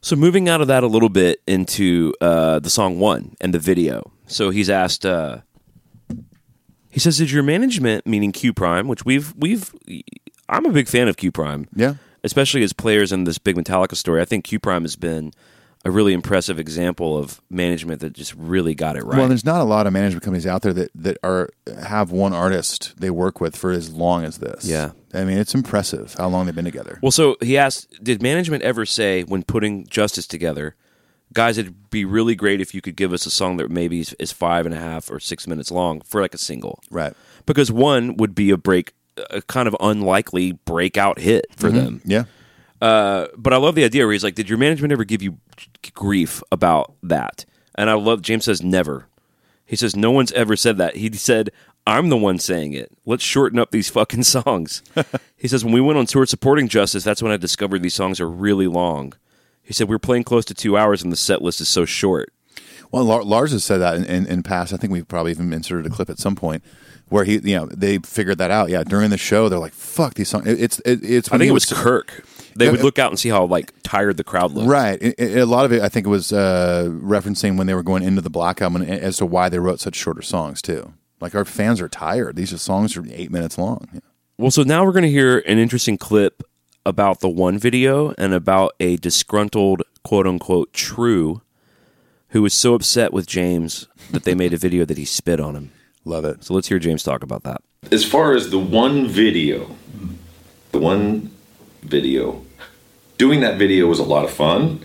So 0.00 0.14
moving 0.16 0.48
out 0.48 0.60
of 0.60 0.68
that 0.68 0.82
a 0.84 0.86
little 0.86 1.08
bit 1.08 1.40
into 1.46 2.14
uh, 2.20 2.60
the 2.60 2.70
song 2.70 2.98
one 3.00 3.34
and 3.40 3.52
the 3.52 3.58
video. 3.58 4.12
So 4.28 4.50
he's 4.50 4.70
asked. 4.70 5.04
Uh, 5.04 5.38
he 6.90 7.00
says, 7.00 7.18
"Did 7.18 7.32
your 7.32 7.42
management, 7.42 8.06
meaning 8.06 8.30
Q 8.30 8.52
Prime, 8.54 8.86
which 8.86 9.04
we've 9.04 9.34
we've, 9.36 9.74
I'm 10.48 10.64
a 10.66 10.70
big 10.70 10.86
fan 10.86 11.08
of 11.08 11.16
Q 11.16 11.32
Prime, 11.32 11.66
Yeah. 11.74 11.94
Especially 12.24 12.62
as 12.62 12.72
players 12.72 13.12
in 13.12 13.24
this 13.24 13.38
big 13.38 13.56
Metallica 13.56 13.96
story. 13.96 14.20
I 14.20 14.24
think 14.24 14.44
Q 14.44 14.58
Prime 14.58 14.82
has 14.82 14.96
been 14.96 15.32
a 15.84 15.90
really 15.90 16.12
impressive 16.12 16.58
example 16.58 17.16
of 17.16 17.40
management 17.50 18.00
that 18.00 18.12
just 18.12 18.34
really 18.34 18.74
got 18.74 18.96
it 18.96 19.04
right. 19.04 19.18
Well, 19.18 19.28
there's 19.28 19.44
not 19.44 19.60
a 19.60 19.64
lot 19.64 19.86
of 19.86 19.92
management 19.92 20.24
companies 20.24 20.46
out 20.46 20.62
there 20.62 20.72
that, 20.72 20.90
that 20.94 21.18
are 21.22 21.50
have 21.80 22.10
one 22.10 22.32
artist 22.32 22.94
they 22.98 23.10
work 23.10 23.40
with 23.40 23.54
for 23.56 23.70
as 23.70 23.92
long 23.92 24.24
as 24.24 24.38
this. 24.38 24.64
Yeah. 24.64 24.90
I 25.14 25.24
mean, 25.24 25.38
it's 25.38 25.54
impressive 25.54 26.14
how 26.18 26.28
long 26.28 26.46
they've 26.46 26.54
been 26.54 26.64
together. 26.64 26.98
Well, 27.00 27.12
so 27.12 27.36
he 27.40 27.56
asked, 27.56 28.02
did 28.02 28.22
management 28.22 28.64
ever 28.64 28.84
say 28.84 29.22
when 29.22 29.44
putting 29.44 29.86
Justice 29.86 30.26
together, 30.26 30.74
guys, 31.32 31.58
it'd 31.58 31.90
be 31.90 32.04
really 32.04 32.34
great 32.34 32.60
if 32.60 32.74
you 32.74 32.80
could 32.80 32.96
give 32.96 33.12
us 33.12 33.24
a 33.24 33.30
song 33.30 33.56
that 33.58 33.70
maybe 33.70 34.00
is, 34.00 34.14
is 34.18 34.32
five 34.32 34.66
and 34.66 34.74
a 34.74 34.78
half 34.78 35.10
or 35.10 35.20
six 35.20 35.46
minutes 35.46 35.70
long 35.70 36.00
for 36.00 36.20
like 36.20 36.34
a 36.34 36.38
single, 36.38 36.80
Right. 36.90 37.14
Because 37.46 37.72
one 37.72 38.16
would 38.18 38.34
be 38.34 38.50
a 38.50 38.58
break, 38.58 38.92
a 39.30 39.42
kind 39.42 39.68
of 39.68 39.76
unlikely 39.80 40.52
breakout 40.52 41.18
hit 41.18 41.46
for 41.56 41.70
them. 41.70 42.00
Yeah. 42.04 42.24
Uh, 42.80 43.26
but 43.36 43.52
I 43.52 43.56
love 43.56 43.74
the 43.74 43.84
idea 43.84 44.04
where 44.04 44.12
he's 44.12 44.24
like, 44.24 44.34
did 44.34 44.48
your 44.48 44.58
management 44.58 44.92
ever 44.92 45.04
give 45.04 45.22
you 45.22 45.38
grief 45.94 46.42
about 46.52 46.94
that? 47.02 47.44
And 47.74 47.90
I 47.90 47.94
love 47.94 48.22
James 48.22 48.44
says 48.44 48.62
never. 48.62 49.06
He 49.66 49.76
says 49.76 49.94
no 49.94 50.10
one's 50.10 50.32
ever 50.32 50.56
said 50.56 50.78
that. 50.78 50.96
He 50.96 51.12
said 51.12 51.50
I'm 51.86 52.10
the 52.10 52.16
one 52.18 52.38
saying 52.38 52.74
it. 52.74 52.92
Let's 53.06 53.24
shorten 53.24 53.58
up 53.58 53.70
these 53.70 53.88
fucking 53.88 54.22
songs. 54.24 54.82
he 55.36 55.48
says 55.48 55.64
when 55.64 55.72
we 55.72 55.80
went 55.80 55.98
on 55.98 56.06
tour 56.06 56.26
supporting 56.26 56.68
Justice, 56.68 57.02
that's 57.02 57.22
when 57.22 57.32
I 57.32 57.36
discovered 57.36 57.82
these 57.82 57.94
songs 57.94 58.20
are 58.20 58.28
really 58.28 58.66
long. 58.66 59.14
He 59.62 59.72
said 59.72 59.88
we 59.88 59.96
are 59.96 60.00
playing 60.00 60.24
close 60.24 60.44
to 60.46 60.54
two 60.54 60.76
hours 60.76 61.02
and 61.02 61.10
the 61.10 61.16
set 61.16 61.42
list 61.42 61.60
is 61.60 61.68
so 61.68 61.84
short. 61.84 62.32
Well, 62.90 63.04
Lars 63.04 63.52
has 63.52 63.64
said 63.64 63.78
that 63.78 63.96
in, 63.96 64.04
in, 64.04 64.26
in 64.26 64.42
past. 64.42 64.72
I 64.72 64.76
think 64.76 64.92
we've 64.92 65.06
probably 65.06 65.32
even 65.32 65.52
inserted 65.52 65.86
a 65.86 65.90
clip 65.94 66.08
at 66.08 66.18
some 66.18 66.34
point 66.34 66.62
where 67.08 67.24
he, 67.24 67.38
you 67.38 67.56
know, 67.56 67.66
they 67.66 67.98
figured 67.98 68.38
that 68.38 68.50
out. 68.50 68.70
Yeah, 68.70 68.82
during 68.84 69.10
the 69.10 69.18
show, 69.18 69.48
they're 69.48 69.58
like, 69.58 69.74
"Fuck 69.74 70.14
these 70.14 70.28
songs." 70.28 70.46
It, 70.46 70.60
it's 70.60 70.78
it, 70.80 71.00
it's. 71.02 71.28
I 71.30 71.38
think 71.38 71.48
it 71.48 71.52
was 71.52 71.70
was 71.70 71.78
Kirk. 71.78 72.24
They 72.56 72.70
would 72.70 72.82
look 72.82 72.98
out 72.98 73.10
and 73.12 73.18
see 73.18 73.28
how 73.28 73.44
like 73.44 73.72
tired 73.82 74.16
the 74.16 74.24
crowd 74.24 74.52
looked. 74.52 74.68
Right. 74.68 74.98
It- 75.00 75.38
a 75.38 75.46
lot 75.46 75.64
of 75.64 75.72
it, 75.72 75.80
I 75.80 75.88
think, 75.88 76.06
it 76.06 76.10
was 76.10 76.32
uh, 76.32 76.88
referencing 76.90 77.56
when 77.56 77.66
they 77.68 77.74
were 77.74 77.84
going 77.84 78.02
into 78.02 78.20
the 78.20 78.30
Black 78.30 78.60
Album 78.60 78.82
and 78.82 78.90
as 78.90 79.18
to 79.18 79.26
why 79.26 79.48
they 79.48 79.58
wrote 79.60 79.78
such 79.80 79.94
shorter 79.94 80.22
songs 80.22 80.60
too. 80.60 80.92
Like 81.20 81.34
our 81.34 81.44
fans 81.44 81.80
are 81.80 81.88
tired. 81.88 82.36
These 82.36 82.52
are 82.52 82.58
songs 82.58 82.96
are 82.96 83.04
eight 83.10 83.30
minutes 83.30 83.58
long. 83.58 84.02
Well, 84.38 84.50
so 84.50 84.62
now 84.62 84.84
we're 84.84 84.92
going 84.92 85.04
to 85.04 85.10
hear 85.10 85.38
an 85.46 85.58
interesting 85.58 85.98
clip 85.98 86.42
about 86.86 87.20
the 87.20 87.28
one 87.28 87.58
video 87.58 88.14
and 88.18 88.32
about 88.34 88.72
a 88.80 88.96
disgruntled 88.96 89.82
quote 90.04 90.26
unquote 90.26 90.72
true 90.72 91.42
who 92.30 92.42
was 92.42 92.54
so 92.54 92.74
upset 92.74 93.12
with 93.12 93.26
James 93.26 93.88
that 94.10 94.24
they 94.24 94.34
made 94.34 94.52
a 94.52 94.58
video 94.58 94.84
that 94.84 94.98
he 94.98 95.04
spit 95.04 95.40
on 95.40 95.56
him. 95.56 95.72
Love 96.04 96.24
it. 96.24 96.44
So 96.44 96.54
let's 96.54 96.68
hear 96.68 96.78
James 96.78 97.02
talk 97.02 97.22
about 97.22 97.42
that. 97.44 97.62
As 97.90 98.04
far 98.04 98.34
as 98.34 98.50
the 98.50 98.58
one 98.58 99.06
video, 99.06 99.76
the 100.72 100.78
one 100.78 101.30
video, 101.82 102.44
doing 103.16 103.40
that 103.40 103.58
video 103.58 103.86
was 103.86 103.98
a 103.98 104.04
lot 104.04 104.24
of 104.24 104.30
fun. 104.30 104.84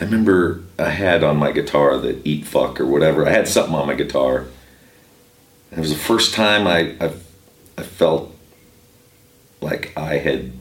I 0.00 0.04
remember 0.04 0.62
I 0.78 0.90
had 0.90 1.24
on 1.24 1.36
my 1.36 1.52
guitar 1.52 1.96
the 1.96 2.20
Eat 2.26 2.46
Fuck 2.46 2.80
or 2.80 2.86
whatever. 2.86 3.26
I 3.26 3.30
had 3.30 3.48
something 3.48 3.74
on 3.74 3.86
my 3.86 3.94
guitar. 3.94 4.46
And 5.70 5.78
it 5.78 5.80
was 5.80 5.90
the 5.90 5.96
first 5.96 6.34
time 6.34 6.66
I, 6.66 6.94
I, 7.00 7.12
I 7.78 7.82
felt 7.82 8.34
like 9.60 9.92
I 9.96 10.18
had 10.18 10.52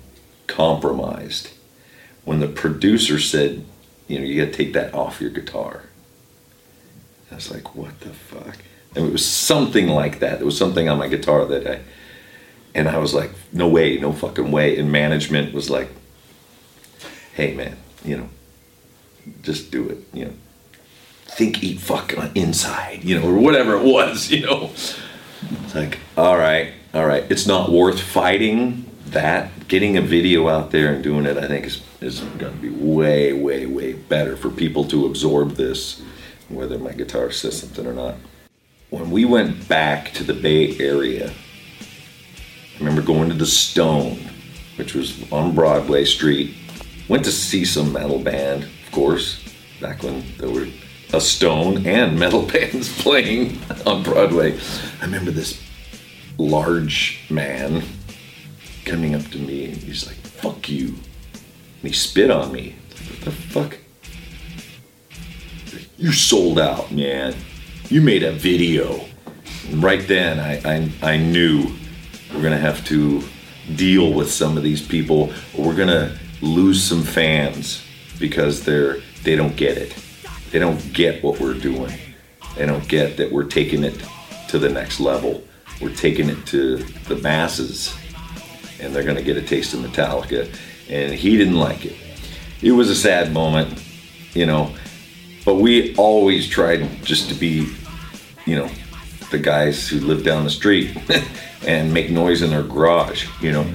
compromised 0.48 1.50
when 2.24 2.40
the 2.40 2.48
producer 2.48 3.20
said, 3.20 3.66
you 4.08 4.20
know, 4.20 4.26
you 4.26 4.44
got 4.44 4.52
to 4.52 4.58
take 4.58 4.74
that 4.74 4.94
off 4.94 5.22
your 5.22 5.30
guitar. 5.30 5.84
I 7.32 7.36
was 7.36 7.52
like, 7.52 7.76
what 7.76 8.00
the 8.02 8.10
fuck? 8.10 8.58
And 8.96 9.08
it 9.08 9.12
was 9.12 9.26
something 9.26 9.88
like 9.88 10.20
that. 10.20 10.40
It 10.40 10.46
was 10.46 10.58
something 10.58 10.88
on 10.88 10.98
my 10.98 11.08
guitar 11.08 11.46
that 11.46 11.68
I, 11.68 11.82
and 12.74 12.88
I 12.88 12.98
was 12.98 13.14
like, 13.14 13.32
no 13.52 13.68
way, 13.68 13.98
no 13.98 14.14
fucking 14.14 14.52
way. 14.52 14.78
And 14.78 14.92
management 14.92 15.54
was 15.54 15.70
like, 15.70 15.90
hey 17.34 17.54
man, 17.54 17.78
you 18.04 18.18
know, 18.18 18.30
just 19.42 19.72
do 19.72 19.88
it, 19.90 20.00
you 20.14 20.26
know. 20.26 20.34
Think, 21.26 21.64
eat, 21.64 21.80
fuck 21.80 22.18
on 22.18 22.32
inside, 22.36 23.04
you 23.04 23.20
know, 23.20 23.28
or 23.28 23.38
whatever 23.38 23.76
it 23.76 23.84
was, 23.84 24.32
you 24.32 24.46
know. 24.46 24.72
It's 24.72 25.76
like, 25.76 26.00
all 26.18 26.38
right, 26.38 26.72
all 26.94 27.06
right. 27.06 27.30
It's 27.30 27.46
not 27.46 27.72
worth 27.72 28.00
fighting 28.00 28.90
that. 29.08 29.68
Getting 29.68 29.98
a 29.98 30.02
video 30.02 30.48
out 30.48 30.72
there 30.72 30.94
and 30.94 31.04
doing 31.04 31.26
it, 31.26 31.38
I 31.38 31.48
think, 31.48 31.66
is, 31.66 31.82
is 32.02 32.20
going 32.20 32.54
to 32.54 32.62
be 32.62 32.70
way, 32.70 33.34
way, 33.34 33.66
way 33.66 33.94
better 33.94 34.36
for 34.36 34.50
people 34.50 34.86
to 34.86 35.06
absorb 35.06 35.52
this, 35.52 36.02
whether 36.50 36.78
my 36.78 36.92
guitar 36.92 37.32
says 37.32 37.60
something 37.60 37.86
or 37.86 37.94
not. 37.94 38.16
When 38.90 39.12
we 39.12 39.26
went 39.26 39.68
back 39.68 40.12
to 40.14 40.24
the 40.24 40.34
Bay 40.34 40.78
Area, 40.80 41.32
I 41.32 42.80
remember 42.80 43.02
going 43.02 43.30
to 43.30 43.36
the 43.36 43.46
Stone, 43.46 44.18
which 44.76 44.94
was 44.94 45.32
on 45.32 45.56
Broadway 45.56 46.06
Street. 46.06 46.56
Went 47.08 47.24
to 47.26 47.32
see 47.32 47.66
some 47.66 47.94
metal 47.94 48.20
band, 48.20 48.64
of 48.64 48.92
course, 48.92 49.44
back 49.80 50.04
when 50.04 50.24
there 50.38 50.50
were 50.50 50.68
a 51.14 51.22
Stone 51.22 51.86
and 51.88 52.20
metal 52.20 52.42
bands 52.52 53.02
playing 53.02 53.60
on 53.86 54.04
Broadway. 54.04 54.60
I 55.02 55.06
remember 55.06 55.32
this 55.32 55.62
large 56.38 57.26
man 57.30 57.84
coming 58.84 59.16
up 59.16 59.24
to 59.32 59.38
me 59.38 59.66
and 59.66 59.78
he's 59.78 60.06
like, 60.06 60.18
fuck 60.18 60.70
you. 60.70 60.96
And 61.86 61.94
he 61.94 62.00
spit 62.00 62.32
on 62.32 62.52
me. 62.52 62.74
What 62.90 63.20
the 63.22 63.32
fuck? 63.32 63.78
You 66.00 66.12
sold 66.14 66.58
out, 66.58 66.92
man. 66.92 67.36
You 67.90 68.02
made 68.02 68.24
a 68.24 68.32
video. 68.32 69.06
Right 69.70 70.08
then, 70.08 70.40
I, 70.40 70.56
I, 70.66 70.92
I 71.14 71.18
knew 71.18 71.76
we're 72.34 72.42
going 72.42 72.54
to 72.54 72.58
have 72.58 72.84
to 72.86 73.22
deal 73.76 74.14
with 74.14 74.32
some 74.32 74.58
of 74.58 74.64
these 74.64 74.82
people 74.82 75.32
we're 75.56 75.76
going 75.76 75.90
to 75.90 76.18
lose 76.42 76.84
some 76.84 77.04
fans 77.04 77.86
because 78.20 78.66
they're 78.66 78.98
they 79.22 79.36
don't 79.36 79.56
get 79.56 79.78
it. 79.78 79.96
They 80.50 80.58
don't 80.58 80.92
get 80.92 81.24
what 81.24 81.40
we're 81.40 81.54
doing. 81.54 81.94
They 82.56 82.66
don't 82.66 82.88
get 82.88 83.16
that 83.18 83.32
we're 83.32 83.44
taking 83.44 83.84
it 83.84 84.04
to 84.48 84.58
the 84.58 84.70
next 84.70 85.00
level. 85.00 85.44
We're 85.80 85.94
taking 85.94 86.30
it 86.30 86.48
to 86.48 86.78
the 86.78 87.18
masses 87.18 87.96
and 88.80 88.92
they're 88.92 89.04
going 89.04 89.18
to 89.18 89.24
get 89.24 89.38
a 89.38 89.42
taste 89.44 89.76
of 89.76 89.82
Metallica. 89.82 90.52
And 90.90 91.14
he 91.14 91.38
didn't 91.38 91.56
like 91.56 91.86
it. 91.86 91.96
It 92.62 92.72
was 92.72 92.90
a 92.90 92.96
sad 92.96 93.34
moment, 93.34 93.84
you 94.34 94.46
know, 94.46 94.74
but 95.44 95.56
we 95.56 95.96
always 95.96 96.48
tried 96.48 97.04
just 97.04 97.30
to 97.30 97.36
be, 97.36 97.72
you 98.46 98.56
know, 98.56 98.70
the 99.32 99.38
guys 99.38 99.88
who 99.88 100.00
live 100.00 100.24
down 100.24 100.44
the 100.44 100.50
street 100.50 100.98
and 101.68 101.94
make 101.94 102.10
noise 102.10 102.42
in 102.42 102.50
their 102.50 102.64
garage, 102.64 103.28
you 103.42 103.52
know. 103.52 103.66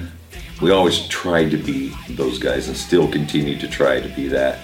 We 0.61 0.71
always 0.71 1.07
tried 1.07 1.49
to 1.51 1.57
be 1.57 1.91
those 2.09 2.37
guys 2.37 2.67
and 2.67 2.77
still 2.77 3.11
continue 3.11 3.57
to 3.57 3.67
try 3.67 3.99
to 3.99 4.09
be 4.09 4.27
that. 4.27 4.59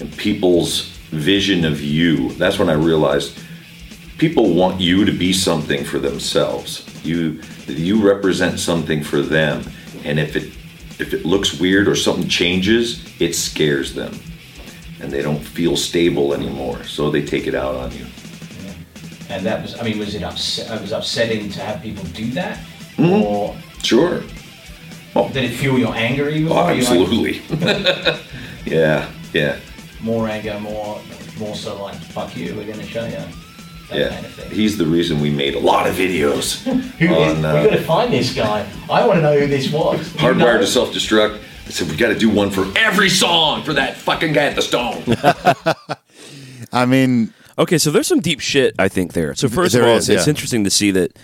And 0.00 0.16
people's 0.16 0.96
vision 1.10 1.64
of 1.64 1.82
you, 1.82 2.30
that's 2.34 2.58
when 2.58 2.70
I 2.70 2.74
realized 2.74 3.38
people 4.16 4.54
want 4.54 4.80
you 4.80 5.04
to 5.04 5.12
be 5.12 5.32
something 5.32 5.84
for 5.84 5.98
themselves. 5.98 6.86
You 7.04 7.40
you 7.66 8.02
represent 8.02 8.60
something 8.60 9.02
for 9.02 9.20
them. 9.20 9.64
And 10.04 10.18
if 10.18 10.36
it 10.36 10.52
if 11.02 11.12
it 11.12 11.26
looks 11.26 11.58
weird 11.60 11.88
or 11.88 11.94
something 11.96 12.28
changes, 12.28 13.04
it 13.20 13.34
scares 13.34 13.94
them. 13.94 14.14
And 15.00 15.10
they 15.12 15.20
don't 15.20 15.40
feel 15.40 15.76
stable 15.76 16.32
anymore. 16.32 16.82
So 16.84 17.10
they 17.10 17.22
take 17.24 17.46
it 17.46 17.54
out 17.54 17.74
on 17.74 17.90
you. 17.92 18.06
And 19.28 19.44
that 19.44 19.62
was, 19.62 19.78
I 19.78 19.82
mean, 19.82 19.98
was 19.98 20.14
it 20.14 20.22
upset? 20.22 20.70
It 20.70 20.80
was 20.80 20.92
upsetting 20.92 21.50
to 21.50 21.60
have 21.60 21.82
people 21.82 22.04
do 22.14 22.30
that, 22.32 22.58
Mm-hmm. 22.98 23.22
or 23.22 23.56
Sure. 23.82 24.22
did 25.32 25.44
it 25.44 25.54
fuel 25.56 25.78
your 25.78 25.94
anger 25.94 26.28
even? 26.28 26.52
Oh, 26.52 26.54
more? 26.54 26.64
Like, 26.64 26.78
absolutely. 26.78 27.40
yeah, 28.66 29.10
yeah, 29.32 29.58
more 30.02 30.28
anger, 30.28 30.60
more, 30.60 31.00
more 31.38 31.54
so 31.56 31.82
like, 31.82 31.96
fuck 31.96 32.36
you, 32.36 32.54
we're 32.54 32.66
gonna 32.70 32.86
show 32.86 33.06
you. 33.06 33.24
That 33.92 33.98
yeah. 33.98 34.14
kind 34.14 34.26
of 34.26 34.34
thing. 34.34 34.50
He's 34.50 34.78
the 34.78 34.86
reason 34.86 35.20
we 35.20 35.30
made 35.30 35.54
a 35.54 35.60
lot 35.60 35.86
of 35.86 35.94
videos 35.94 36.62
Who 36.98 37.06
is, 37.06 37.36
on 37.36 37.42
we 37.42 37.44
uh, 37.46 37.64
gotta 37.64 37.82
find 37.82 38.12
this 38.12 38.34
guy. 38.34 38.68
I 38.90 39.06
want 39.06 39.18
to 39.18 39.22
know 39.22 39.38
who 39.38 39.46
this 39.46 39.70
was. 39.72 40.12
Do 40.12 40.26
you 40.26 40.34
know? 40.34 40.44
Hardwired 40.44 40.60
to 40.60 40.66
Self 40.66 40.92
Destruct. 40.92 41.40
I 41.66 41.70
said, 41.70 41.88
we 41.88 41.96
got 41.96 42.08
to 42.08 42.18
do 42.18 42.28
one 42.28 42.50
for 42.50 42.66
every 42.76 43.08
song 43.08 43.62
for 43.62 43.72
that 43.74 43.96
fucking 43.96 44.32
guy 44.32 44.46
at 44.46 44.56
the 44.56 44.62
Stone. 44.62 45.04
I 46.72 46.86
mean, 46.86 47.32
Okay, 47.58 47.78
so 47.78 47.90
there's 47.90 48.06
some 48.06 48.20
deep 48.20 48.40
shit 48.40 48.74
I 48.78 48.88
think 48.88 49.12
there. 49.12 49.34
So 49.34 49.48
first 49.48 49.74
There 49.74 49.82
of 49.82 49.88
all, 49.88 49.96
is, 49.96 50.08
it's, 50.08 50.18
it's 50.18 50.26
yeah. 50.26 50.30
interesting 50.30 50.64
to 50.64 50.70
see 50.70 50.90
that 50.92 51.18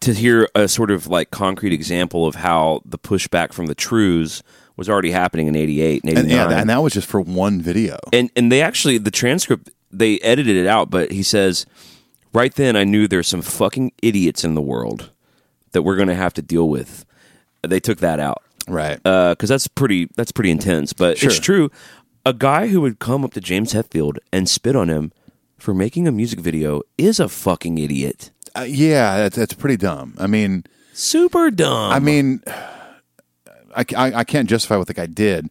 to 0.00 0.12
hear 0.14 0.48
a 0.54 0.68
sort 0.68 0.90
of 0.90 1.06
like 1.06 1.30
concrete 1.30 1.72
example 1.72 2.26
of 2.26 2.36
how 2.36 2.82
the 2.84 2.98
pushback 2.98 3.52
from 3.52 3.66
the 3.66 3.74
Trues 3.74 4.42
was 4.76 4.88
already 4.88 5.10
happening 5.10 5.46
in 5.46 5.56
88 5.56 6.04
and 6.04 6.10
89. 6.10 6.22
and 6.22 6.30
yeah, 6.30 6.60
and 6.60 6.70
that 6.70 6.82
was 6.82 6.92
just 6.92 7.08
for 7.08 7.20
one 7.20 7.60
video. 7.60 7.96
and 8.12 8.30
and 8.36 8.52
they 8.52 8.62
actually 8.62 8.98
the 8.98 9.10
transcript 9.10 9.70
they 9.90 10.18
edited 10.20 10.56
it 10.56 10.66
out, 10.66 10.90
but 10.90 11.10
he 11.12 11.22
says 11.22 11.66
right 12.36 12.54
then 12.54 12.76
I 12.76 12.84
knew 12.84 13.08
there's 13.08 13.28
some 13.28 13.42
fucking 13.42 13.92
idiots 14.02 14.44
in 14.44 14.54
the 14.54 14.60
world 14.62 15.10
that 15.72 15.82
we're 15.82 15.96
going 15.96 16.08
to 16.08 16.14
have 16.14 16.34
to 16.34 16.42
deal 16.42 16.68
with. 16.68 17.04
They 17.66 17.80
took 17.80 17.98
that 17.98 18.20
out 18.20 18.42
Right. 18.68 19.02
because 19.02 19.48
that's 19.48 19.66
pretty 19.68 20.08
that's 20.16 20.32
pretty 20.32 20.50
intense. 20.50 20.92
But 20.92 21.22
it's 21.22 21.38
true. 21.40 21.70
A 22.24 22.32
guy 22.32 22.68
who 22.68 22.80
would 22.80 22.98
come 22.98 23.24
up 23.24 23.32
to 23.34 23.40
James 23.40 23.72
Hetfield 23.72 24.18
and 24.32 24.48
spit 24.48 24.74
on 24.76 24.88
him 24.88 25.12
for 25.58 25.72
making 25.72 26.06
a 26.08 26.12
music 26.12 26.40
video 26.40 26.82
is 26.98 27.20
a 27.20 27.28
fucking 27.28 27.78
idiot. 27.78 28.30
Uh, 28.56 28.62
yeah, 28.68 29.16
that's, 29.18 29.36
that's 29.36 29.54
pretty 29.54 29.76
dumb. 29.76 30.14
I 30.18 30.26
mean, 30.26 30.64
Super 30.92 31.50
dumb. 31.50 31.92
I 31.92 31.98
mean, 32.00 32.42
I, 33.76 33.84
I, 33.96 34.12
I 34.14 34.24
can't 34.24 34.48
justify 34.48 34.76
what 34.76 34.86
the 34.88 34.94
guy 34.94 35.06
did. 35.06 35.48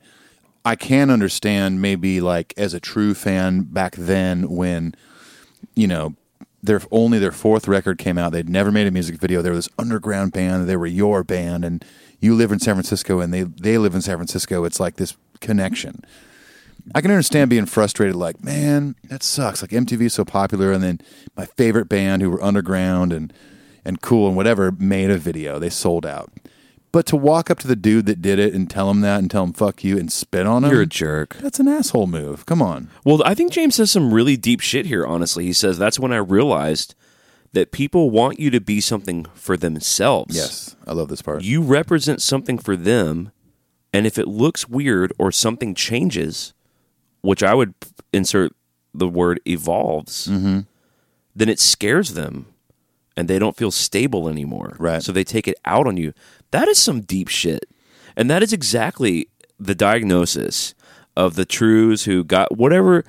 I 0.66 0.76
can 0.76 1.10
understand 1.12 1.82
maybe 1.82 2.20
like 2.20 2.54
as 2.58 2.74
a 2.74 2.80
true 2.80 3.14
fan 3.14 3.62
back 3.62 3.96
then 3.96 4.50
when, 4.50 4.96
you 5.76 5.88
know, 5.88 6.16
their 6.66 6.82
only 6.92 7.20
their 7.20 7.32
fourth 7.32 7.68
record 7.68 7.98
came 7.98 8.18
out. 8.18 8.32
They'd 8.32 8.50
never 8.50 8.72
made 8.72 8.88
a 8.88 8.92
music 8.92 9.18
video. 9.18 9.42
They 9.42 9.50
were 9.50 9.56
this 9.56 9.70
underground 9.78 10.32
band. 10.34 10.68
They 10.68 10.78
were 10.78 10.88
your 10.88 11.24
band, 11.24 11.64
and 11.66 11.84
you 12.20 12.36
live 12.36 12.52
in 12.52 12.60
San 12.60 12.76
Francisco, 12.76 13.20
and 13.20 13.34
they 13.34 13.44
they 13.44 13.78
live 13.78 13.96
in 13.96 14.02
San 14.02 14.18
Francisco. 14.18 14.64
It's 14.64 14.80
like 14.80 14.96
this 14.96 15.16
connection. 15.40 16.04
I 16.94 17.02
can 17.02 17.10
understand 17.10 17.50
being 17.50 17.66
frustrated, 17.66 18.16
like, 18.16 18.44
man, 18.44 18.96
that 19.06 19.24
sucks. 19.24 19.64
Like 19.64 19.72
MTV 19.72 20.02
is 20.02 20.14
so 20.14 20.24
popular, 20.26 20.72
and 20.72 20.84
then 20.84 21.02
my 21.36 21.46
favorite 21.46 21.90
band 21.90 22.22
who 22.22 22.30
were 22.30 22.44
underground 22.44 23.12
and 23.12 23.34
and 23.84 24.02
cool 24.02 24.28
and 24.28 24.36
whatever 24.36 24.72
made 24.72 25.12
a 25.12 25.18
video. 25.18 25.60
They 25.60 25.70
sold 25.70 26.06
out. 26.06 26.32
But 26.96 27.06
to 27.08 27.18
walk 27.18 27.52
up 27.52 27.60
to 27.60 27.68
the 27.68 27.76
dude 27.76 28.06
that 28.06 28.22
did 28.22 28.40
it 28.40 28.54
and 28.54 28.70
tell 28.70 28.90
him 28.90 29.02
that 29.02 29.20
and 29.20 29.30
tell 29.30 29.44
him 29.44 29.52
fuck 29.52 29.84
you 29.84 29.98
and 29.98 30.10
spit 30.10 30.48
on 30.48 30.64
him, 30.64 30.72
You're 30.72 30.84
a 30.84 30.86
jerk. 30.86 31.36
That's 31.42 31.60
an 31.60 31.68
asshole 31.68 32.08
move. 32.08 32.46
Come 32.46 32.62
on. 32.62 32.90
Well, 33.04 33.22
I 33.26 33.34
think 33.36 33.52
James 33.52 33.76
says 33.76 33.92
some 33.92 34.14
really 34.14 34.38
deep 34.38 34.62
shit 34.62 34.86
here, 34.86 35.06
honestly. 35.06 35.44
He 35.44 35.52
says, 35.52 35.78
That's 35.78 36.00
when 36.00 36.14
I 36.14 36.18
realized 36.18 36.96
that 37.52 37.74
people 37.74 38.12
want 38.12 38.40
you 38.40 38.50
to 38.50 38.62
be 38.62 38.80
something 38.80 39.26
for 39.34 39.58
themselves. 39.58 40.38
Yes, 40.38 40.78
I 40.88 40.94
love 40.94 41.10
this 41.10 41.22
part. 41.22 41.44
You 41.44 41.62
represent 41.62 42.22
something 42.22 42.58
for 42.58 42.78
them, 42.78 43.34
and 43.92 44.08
if 44.08 44.18
it 44.18 44.30
looks 44.30 44.70
weird 44.70 45.12
or 45.20 45.34
something 45.34 45.76
changes, 45.76 46.54
which 47.20 47.44
I 47.44 47.54
would 47.56 47.74
insert 48.14 48.54
the 48.94 49.10
word 49.10 49.42
evolves, 49.46 50.30
Mm-hmm. 50.30 50.60
then 51.36 51.50
it 51.50 51.60
scares 51.60 52.14
them 52.14 52.46
and 53.18 53.28
they 53.30 53.40
don't 53.40 53.56
feel 53.56 53.72
stable 53.72 54.28
anymore. 54.28 54.76
Right. 54.78 55.02
So 55.02 55.12
they 55.14 55.24
take 55.24 55.48
it 55.48 55.56
out 55.64 55.88
on 55.88 55.96
you. 55.98 56.14
That 56.52 56.68
is 56.68 56.78
some 56.78 57.02
deep 57.02 57.28
shit. 57.28 57.70
And 58.16 58.30
that 58.30 58.44
is 58.44 58.54
exactly 58.54 59.28
the 59.60 59.76
diagnosis 59.76 60.74
of 61.18 61.36
the 61.36 61.46
trues 61.46 62.04
who 62.06 62.24
got 62.24 62.58
whatever, 62.58 63.04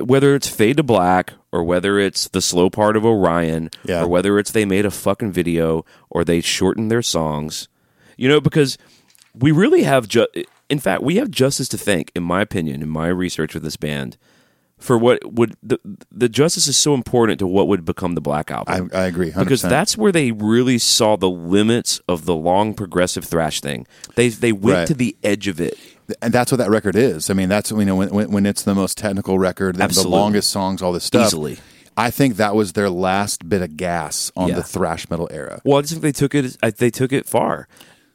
whether 0.00 0.34
it's 0.34 0.48
Fade 0.48 0.76
to 0.78 0.82
Black 0.82 1.32
or 1.52 1.62
whether 1.64 1.98
it's 1.98 2.28
the 2.28 2.42
slow 2.42 2.68
part 2.70 2.96
of 2.96 3.04
Orion 3.06 3.70
Yeah. 3.84 4.02
or 4.02 4.08
whether 4.08 4.38
it's 4.38 4.50
they 4.50 4.64
made 4.64 4.84
a 4.86 4.90
fucking 4.90 5.32
video 5.32 5.84
or 6.10 6.24
they 6.24 6.40
shortened 6.40 6.90
their 6.90 7.02
songs. 7.02 7.68
You 8.16 8.28
know, 8.28 8.40
because 8.40 8.76
we 9.34 9.50
really 9.52 9.84
have, 9.84 10.08
ju- 10.08 10.26
in 10.68 10.78
fact, 10.78 11.02
we 11.02 11.16
have 11.16 11.30
justice 11.30 11.68
to 11.68 11.78
thank, 11.78 12.10
in 12.14 12.22
my 12.22 12.40
opinion, 12.42 12.82
in 12.82 12.88
my 12.88 13.08
research 13.08 13.54
with 13.54 13.62
this 13.62 13.76
band, 13.76 14.16
for 14.78 14.96
what 14.96 15.18
would 15.32 15.56
the 15.62 15.78
the 16.12 16.28
justice 16.28 16.66
is 16.68 16.76
so 16.76 16.94
important 16.94 17.38
to 17.40 17.46
what 17.46 17.66
would 17.68 17.84
become 17.84 18.14
the 18.14 18.20
Black 18.20 18.50
Album. 18.50 18.90
I, 18.94 18.98
I 19.02 19.06
agree. 19.06 19.30
100%. 19.32 19.38
because 19.40 19.62
that's 19.62 19.96
where 19.98 20.12
they 20.12 20.30
really 20.32 20.78
saw 20.78 21.16
the 21.16 21.28
limits 21.30 22.00
of 22.08 22.24
the 22.26 22.34
long 22.34 22.74
progressive 22.74 23.24
thrash 23.24 23.60
thing. 23.60 23.86
They 24.14 24.28
they 24.28 24.52
went 24.52 24.76
Right. 24.78 24.86
to 24.88 24.94
the 24.94 25.16
edge 25.24 25.48
of 25.48 25.60
it. 25.60 25.76
and 26.22 26.32
that's 26.32 26.50
what 26.52 26.58
that 26.58 26.70
record 26.70 26.96
is. 26.96 27.28
I 27.28 27.34
mean, 27.34 27.48
that's 27.48 27.70
you 27.70 27.84
know 27.84 27.96
when 27.96 28.08
when, 28.10 28.30
when 28.30 28.46
it's 28.46 28.62
the 28.62 28.74
most 28.74 28.96
technical 28.96 29.38
record, 29.38 29.74
the, 29.74 29.78
the 29.78 29.84
Absolutely. 29.84 30.16
longest 30.18 30.50
songs, 30.50 30.80
all 30.82 30.92
this 30.92 31.04
stuff. 31.04 31.26
Easily. 31.26 31.58
I 31.96 32.10
think 32.12 32.36
that 32.36 32.54
was 32.54 32.74
their 32.74 32.88
last 32.88 33.48
bit 33.48 33.60
of 33.60 33.76
gas 33.76 34.30
on 34.36 34.48
Yeah. 34.50 34.54
the 34.54 34.62
thrash 34.62 35.10
metal 35.10 35.28
era. 35.32 35.60
Well, 35.64 35.78
I 35.78 35.80
just 35.80 35.94
think 35.94 36.02
they 36.02 36.12
took 36.12 36.32
it. 36.34 36.56
I- 36.62 36.70
They 36.70 36.90
took 36.90 37.12
it 37.12 37.26
far, 37.26 37.66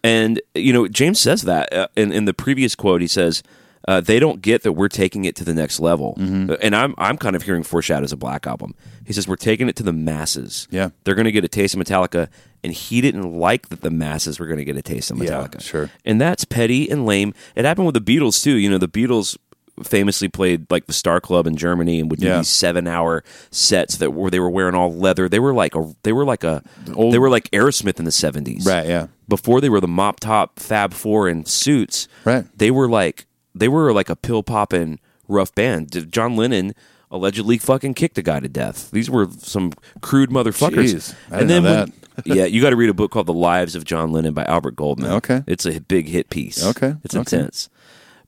and 0.03 0.41
you 0.55 0.71
know, 0.71 0.87
James 0.87 1.19
says 1.19 1.41
that 1.41 1.73
uh, 1.73 1.87
in 1.97 2.13
in 2.13 2.23
the 2.25 2.33
previous 2.33 2.75
quote. 2.75 3.01
He 3.01 3.07
says 3.07 3.43
uh, 3.87 3.99
they 4.01 4.17
don't 4.19 4.41
get 4.41 4.63
that 4.63 4.73
we're 4.73 4.87
taking 4.87 5.25
it 5.25 5.35
to 5.35 5.43
the 5.43 5.53
next 5.53 5.79
level, 5.79 6.15
Mm-hmm. 6.17 6.51
Uh, 6.51 6.55
and 6.61 6.75
I'm 6.75 6.95
I'm 6.97 7.17
kind 7.17 7.35
of 7.35 7.43
hearing 7.43 7.63
foreshadows 7.63 8.11
of 8.11 8.19
Black 8.19 8.47
Album. 8.47 8.75
He 9.05 9.11
says 9.13 9.27
we're 9.27 9.35
taking 9.35 9.67
it 9.67 9.75
to 9.77 9.83
the 9.83 9.93
masses. 9.93 10.67
Yeah. 10.71 10.89
they're 11.03 11.15
going 11.15 11.25
to 11.25 11.31
get 11.31 11.43
a 11.43 11.49
taste 11.49 11.75
of 11.75 11.81
Metallica, 11.81 12.29
and 12.63 12.71
he 12.73 13.01
didn't 13.01 13.33
like 13.37 13.69
that 13.69 13.81
the 13.81 13.91
masses 13.91 14.39
were 14.39 14.45
going 14.47 14.59
to 14.59 14.65
get 14.65 14.77
a 14.77 14.81
taste 14.81 15.11
of 15.11 15.17
Metallica. 15.17 15.55
Yeah, 15.55 15.59
sure. 15.59 15.89
and 16.05 16.21
that's 16.21 16.45
petty 16.45 16.89
and 16.89 17.05
lame. 17.05 17.33
It 17.55 17.65
happened 17.65 17.85
with 17.87 17.95
the 17.95 18.17
Beatles 18.17 18.41
too. 18.43 18.55
You 18.55 18.69
know, 18.69 18.77
the 18.77 18.87
Beatles 18.87 19.37
famously 19.81 20.29
played 20.29 20.69
like 20.69 20.85
the 20.85 20.93
Star 20.93 21.19
Club 21.19 21.47
in 21.47 21.55
Germany 21.55 21.99
and 21.99 22.09
would 22.11 22.19
do 22.19 22.27
Yeah. 22.27 22.37
these 22.37 22.47
seven 22.49 22.87
hour 22.87 23.23
sets 23.49 23.97
that 23.97 24.11
were 24.11 24.29
they 24.29 24.39
were 24.39 24.49
wearing 24.49 24.75
all 24.75 24.93
leather. 24.93 25.27
They 25.27 25.39
were 25.39 25.53
like 25.53 25.75
a 25.75 25.93
they 26.03 26.13
were 26.13 26.25
like 26.25 26.43
a 26.43 26.61
they 26.85 27.17
were 27.17 27.29
like 27.29 27.49
Aerosmith 27.51 27.97
in 27.99 28.05
the 28.05 28.11
seventies. 28.11 28.65
Right, 28.67 28.87
yeah. 28.87 29.07
Before 29.27 29.59
they 29.61 29.69
were 29.69 29.81
the 29.81 29.87
mop 29.87 30.19
top 30.19 30.59
Fab 30.59 30.93
Four 30.93 31.27
in 31.27 31.45
suits. 31.45 32.07
Right. 32.23 32.45
They 32.55 32.69
were 32.71 32.87
like 32.87 33.25
they 33.55 33.67
were 33.67 33.93
like 33.93 34.09
a 34.09 34.15
pill 34.15 34.43
popping 34.43 34.99
rough 35.27 35.53
band. 35.55 36.11
John 36.11 36.35
Lennon 36.35 36.73
allegedly 37.11 37.57
fucking 37.57 37.93
kicked 37.93 38.17
a 38.17 38.21
guy 38.23 38.39
to 38.39 38.49
death. 38.49 38.89
These 38.91 39.09
were 39.09 39.27
some 39.37 39.71
crude 40.01 40.29
motherfuckers. 40.31 40.93
Jeez, 40.95 41.15
I 41.31 41.39
didn't 41.39 41.63
know 41.63 41.73
when- 41.81 41.93
yeah, 42.25 42.45
you 42.45 42.61
got 42.61 42.69
to 42.71 42.75
read 42.75 42.89
a 42.89 42.93
book 42.93 43.11
called 43.11 43.25
The 43.27 43.33
Lives 43.33 43.75
of 43.75 43.85
John 43.85 44.11
Lennon 44.11 44.33
by 44.33 44.43
Albert 44.45 44.75
Goldman. 44.75 45.11
Okay. 45.13 45.43
It's 45.47 45.65
a 45.65 45.79
big 45.79 46.07
hit 46.07 46.29
piece. 46.29 46.63
Okay, 46.63 46.95
It's 47.03 47.15
okay. 47.15 47.37
intense. 47.37 47.69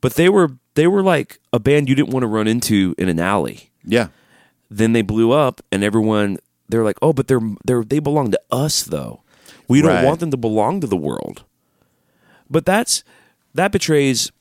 But 0.01 0.15
they 0.15 0.27
were 0.29 0.51
they 0.75 0.87
were 0.87 1.01
like 1.03 1.39
a 1.53 1.59
band 1.59 1.87
you 1.89 1.95
didn't 1.95 2.09
want 2.09 2.23
to 2.23 2.27
run 2.27 2.47
into 2.47 2.93
in 2.97 3.09
an 3.09 3.19
alley. 3.19 3.69
Yeah, 3.83 4.07
Then 4.69 4.93
they 4.93 5.01
blew 5.03 5.31
up 5.31 5.61
and 5.71 5.83
everyone 5.83 6.37
they're 6.67 6.83
like, 6.83 6.97
"Oh, 7.01 7.13
but 7.13 7.27
they're 7.27 7.41
they're 7.65 7.83
they 7.83 7.99
belong 7.99 8.31
to 8.31 8.41
us 8.51 8.81
though. 8.83 9.21
We 9.67 9.81
don't 9.81 9.91
Right. 9.91 10.05
want 10.05 10.19
them 10.19 10.31
to 10.31 10.37
belong 10.37 10.81
to 10.81 10.87
the 10.87 10.97
world." 10.97 11.43
But 12.49 12.65
that's 12.65 13.03
that 13.53 13.71
betrays 13.71 14.31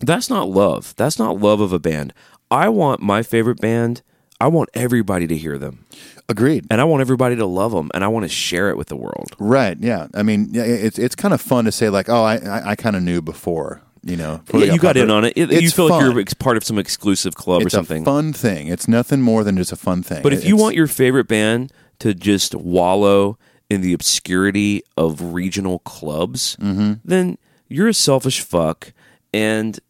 that's 0.00 0.28
not 0.30 0.48
love. 0.48 0.94
That's 0.96 1.18
not 1.18 1.40
love 1.40 1.60
of 1.60 1.72
a 1.72 1.78
band. 1.78 2.12
I 2.50 2.68
want 2.68 3.00
my 3.00 3.22
favorite 3.22 3.60
band. 3.60 4.02
I 4.40 4.48
want 4.48 4.68
everybody 4.74 5.26
to 5.26 5.36
hear 5.36 5.58
them. 5.58 5.84
agreed. 6.28 6.66
And 6.70 6.80
I 6.80 6.84
want 6.84 7.00
everybody 7.02 7.36
to 7.36 7.46
love 7.46 7.72
them 7.72 7.90
and 7.94 8.02
I 8.04 8.08
want 8.08 8.24
to 8.24 8.28
share 8.28 8.68
it 8.70 8.76
with 8.76 8.88
the 8.88 8.96
world. 8.96 9.34
Right. 9.38 9.76
Yeah. 9.80 10.08
I 10.14 10.22
mean, 10.22 10.48
yeah, 10.52 10.62
it's 10.64 10.98
it's 10.98 11.14
kind 11.14 11.32
of 11.34 11.40
fun 11.40 11.64
to 11.66 11.72
say 11.72 11.88
like, 11.88 12.08
oh, 12.08 12.22
I 12.24 12.36
I, 12.36 12.70
I 12.70 12.76
kind 12.76 12.96
of 12.96 13.02
knew 13.02 13.22
before. 13.22 13.80
You 14.06 14.16
know, 14.18 14.42
Yeah, 14.52 14.64
you 14.74 14.78
got 14.78 14.98
in 14.98 15.10
on 15.10 15.24
it. 15.24 15.32
It- 15.34 15.50
you 15.50 15.58
It's 15.60 15.72
feel 15.72 15.88
like 15.88 16.02
you're 16.02 16.24
part 16.38 16.58
of 16.58 16.64
some 16.64 16.78
exclusive 16.78 17.34
club 17.36 17.62
it's 17.62 17.68
or 17.68 17.70
something. 17.78 18.02
a 18.02 18.04
fun 18.04 18.34
thing. 18.34 18.66
It's 18.68 18.86
nothing 18.86 19.22
more 19.22 19.42
than 19.44 19.56
just 19.56 19.72
a 19.72 19.76
fun 19.76 20.02
thing. 20.02 20.22
But 20.22 20.34
if 20.34 20.44
you 20.44 20.56
want 20.58 20.74
your 20.76 20.86
favorite 20.88 21.26
band 21.26 21.72
to 22.00 22.12
just 22.12 22.54
wallow 22.54 23.38
in 23.70 23.80
the 23.80 23.94
obscurity 23.94 24.82
of 24.98 25.32
regional 25.32 25.78
clubs, 25.80 26.56
Mm-hmm. 26.60 26.94
then 27.04 27.38
you're 27.68 27.88
a 27.88 27.94
selfish 27.94 28.40
fuck, 28.42 28.92
and 29.34 29.80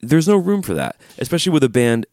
there's 0.00 0.26
no 0.26 0.36
room 0.36 0.62
for 0.62 0.72
that, 0.74 0.96
especially 1.18 1.52
with 1.52 1.62
a 1.62 1.68
band 1.68 2.06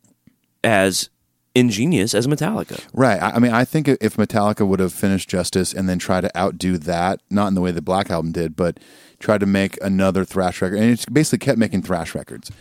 as 0.61 1.09
ingenious 1.55 2.13
as 2.13 2.27
Metallica. 2.27 2.83
Right. 2.93 3.21
I 3.21 3.39
mean, 3.39 3.53
I 3.53 3.65
think 3.65 3.87
if 3.87 4.17
Metallica 4.17 4.67
would 4.67 4.79
have 4.79 4.93
finished 4.93 5.29
Justice 5.29 5.73
and 5.73 5.87
then 5.87 5.99
try 5.99 6.21
to 6.21 6.37
outdo 6.37 6.77
that, 6.77 7.21
not 7.29 7.47
in 7.47 7.55
the 7.55 7.61
way 7.61 7.71
the 7.71 7.81
Black 7.81 8.09
Album 8.11 8.33
did, 8.33 8.55
but 8.55 8.77
try 9.19 9.37
to 9.37 9.45
make 9.45 9.81
another 9.81 10.25
thrash 10.25 10.61
record, 10.61 10.79
and 10.79 10.91
it's 10.91 11.05
basically 11.05 11.45
kept 11.45 11.57
making 11.57 11.81
thrash 11.81 12.13
records. 12.13 12.51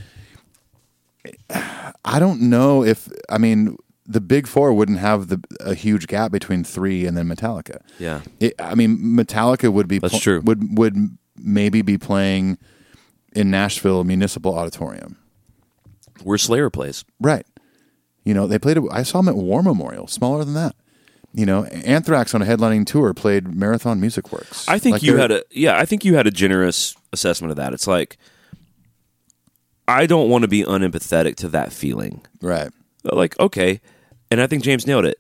I 2.05 2.19
don't 2.19 2.43
know 2.43 2.85
if 2.85 3.09
I 3.29 3.39
mean 3.39 3.77
the 4.07 4.21
Big 4.21 4.47
Four 4.47 4.73
wouldn't 4.73 4.99
have 4.99 5.29
the 5.29 5.43
a 5.61 5.75
huge 5.75 6.07
gap 6.07 6.33
between 6.33 6.65
three 6.65 7.05
and 7.05 7.17
then 7.17 7.29
Metallica. 7.29 7.81
Yeah. 7.99 8.23
It, 8.39 8.55
I 8.59 8.75
mean, 8.75 8.97
Metallica 8.99 9.73
would 9.73 9.89
be 9.89 9.99
That's 9.99 10.19
true. 10.19 10.41
Would 10.41 10.79
would 10.79 11.19
maybe 11.37 11.83
be 11.83 11.99
playing 11.99 12.59
in 13.35 13.51
Nashville 13.51 14.05
Municipal 14.05 14.57
Auditorium. 14.59 15.17
Where 16.23 16.39
Slayer 16.39 16.71
plays. 16.71 17.05
Right. 17.21 17.47
You 18.25 18.35
know, 18.35 18.47
they 18.47 18.59
played. 18.59 18.79
I 18.91 19.03
saw 19.03 19.19
them 19.23 19.29
at 19.29 19.37
War 19.37 19.63
Memorial, 19.63 20.07
smaller 20.07 20.45
than 20.45 20.55
that. 20.55 20.75
You 21.33 21.47
know, 21.47 21.65
Anthrax 21.65 22.35
on 22.35 22.43
a 22.43 22.45
headlining 22.45 22.85
tour 22.87 23.15
played 23.15 23.55
Marathon 23.55 24.01
Music 24.01 24.33
Works. 24.33 24.69
I 24.69 24.79
think 24.79 24.95
Like 24.95 25.03
you 25.03 25.17
had 25.17 25.31
a 25.31 25.43
yeah. 25.51 25.79
I 25.79 25.85
think 25.87 26.05
you 26.05 26.17
had 26.17 26.27
a 26.27 26.31
generous 26.31 26.95
assessment 27.13 27.51
of 27.53 27.57
that. 27.57 27.73
It's 27.73 27.87
like 27.87 28.19
I 29.89 30.07
don't 30.07 30.29
want 30.29 30.43
to 30.43 30.49
be 30.49 30.63
unempathetic 30.65 31.37
to 31.37 31.49
that 31.49 31.73
feeling. 31.73 32.23
right. 32.41 32.71
Uh, 33.05 33.17
like 33.17 33.39
okay 33.41 33.81
and 34.31 34.43
i 34.43 34.47
think 34.47 34.63
james 34.63 34.87
nailed 34.87 35.07
it 35.07 35.19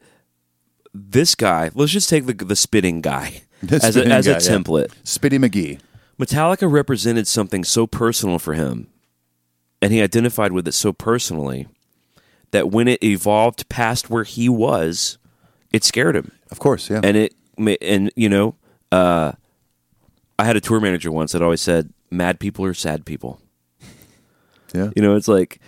this 0.92 1.34
guy 1.34 1.70
let's 1.74 1.90
just 1.90 2.10
take 2.10 2.26
the, 2.26 2.34
the 2.34 2.54
spitting 2.54 3.00
guy 3.00 3.40
The 3.62 3.76
as, 3.76 3.96
a, 3.96 4.04
as 4.04 4.26
a 4.26 4.32
guy, 4.34 4.38
yeah. 4.38 4.46
template 4.58 4.88
Spitty 5.02 5.42
McGee. 5.42 5.80
Metallica 6.20 6.70
represented 6.70 7.26
something 7.26 7.64
so 7.64 7.86
personal 7.86 8.38
for 8.38 8.54
him 8.54 8.88
and 9.80 9.92
he 9.92 10.02
identified 10.02 10.52
with 10.52 10.68
it 10.68 10.72
so 10.72 10.92
personally 10.92 11.66
that 12.50 12.70
when 12.70 12.88
it 12.88 13.02
evolved 13.02 13.68
past 13.68 14.10
where 14.10 14.24
he 14.24 14.48
was 14.48 15.18
it 15.72 15.84
scared 15.84 16.16
him 16.16 16.32
Of 16.50 16.58
course, 16.58 16.90
yeah. 16.90 17.00
and 17.02 17.16
it 17.16 17.34
and 17.80 18.10
you 18.16 18.28
know 18.28 18.56
uh, 18.92 19.32
i 20.38 20.44
had 20.44 20.56
a 20.56 20.60
tour 20.60 20.80
manager 20.80 21.10
once 21.10 21.32
that 21.32 21.42
always 21.42 21.60
said 21.60 21.92
mad 22.10 22.40
people 22.40 22.64
are 22.64 22.74
sad 22.74 23.04
people 23.06 23.40
yeah. 24.74 24.90
you 24.94 25.02
know, 25.02 25.16
it's 25.16 25.28
like 25.28 25.60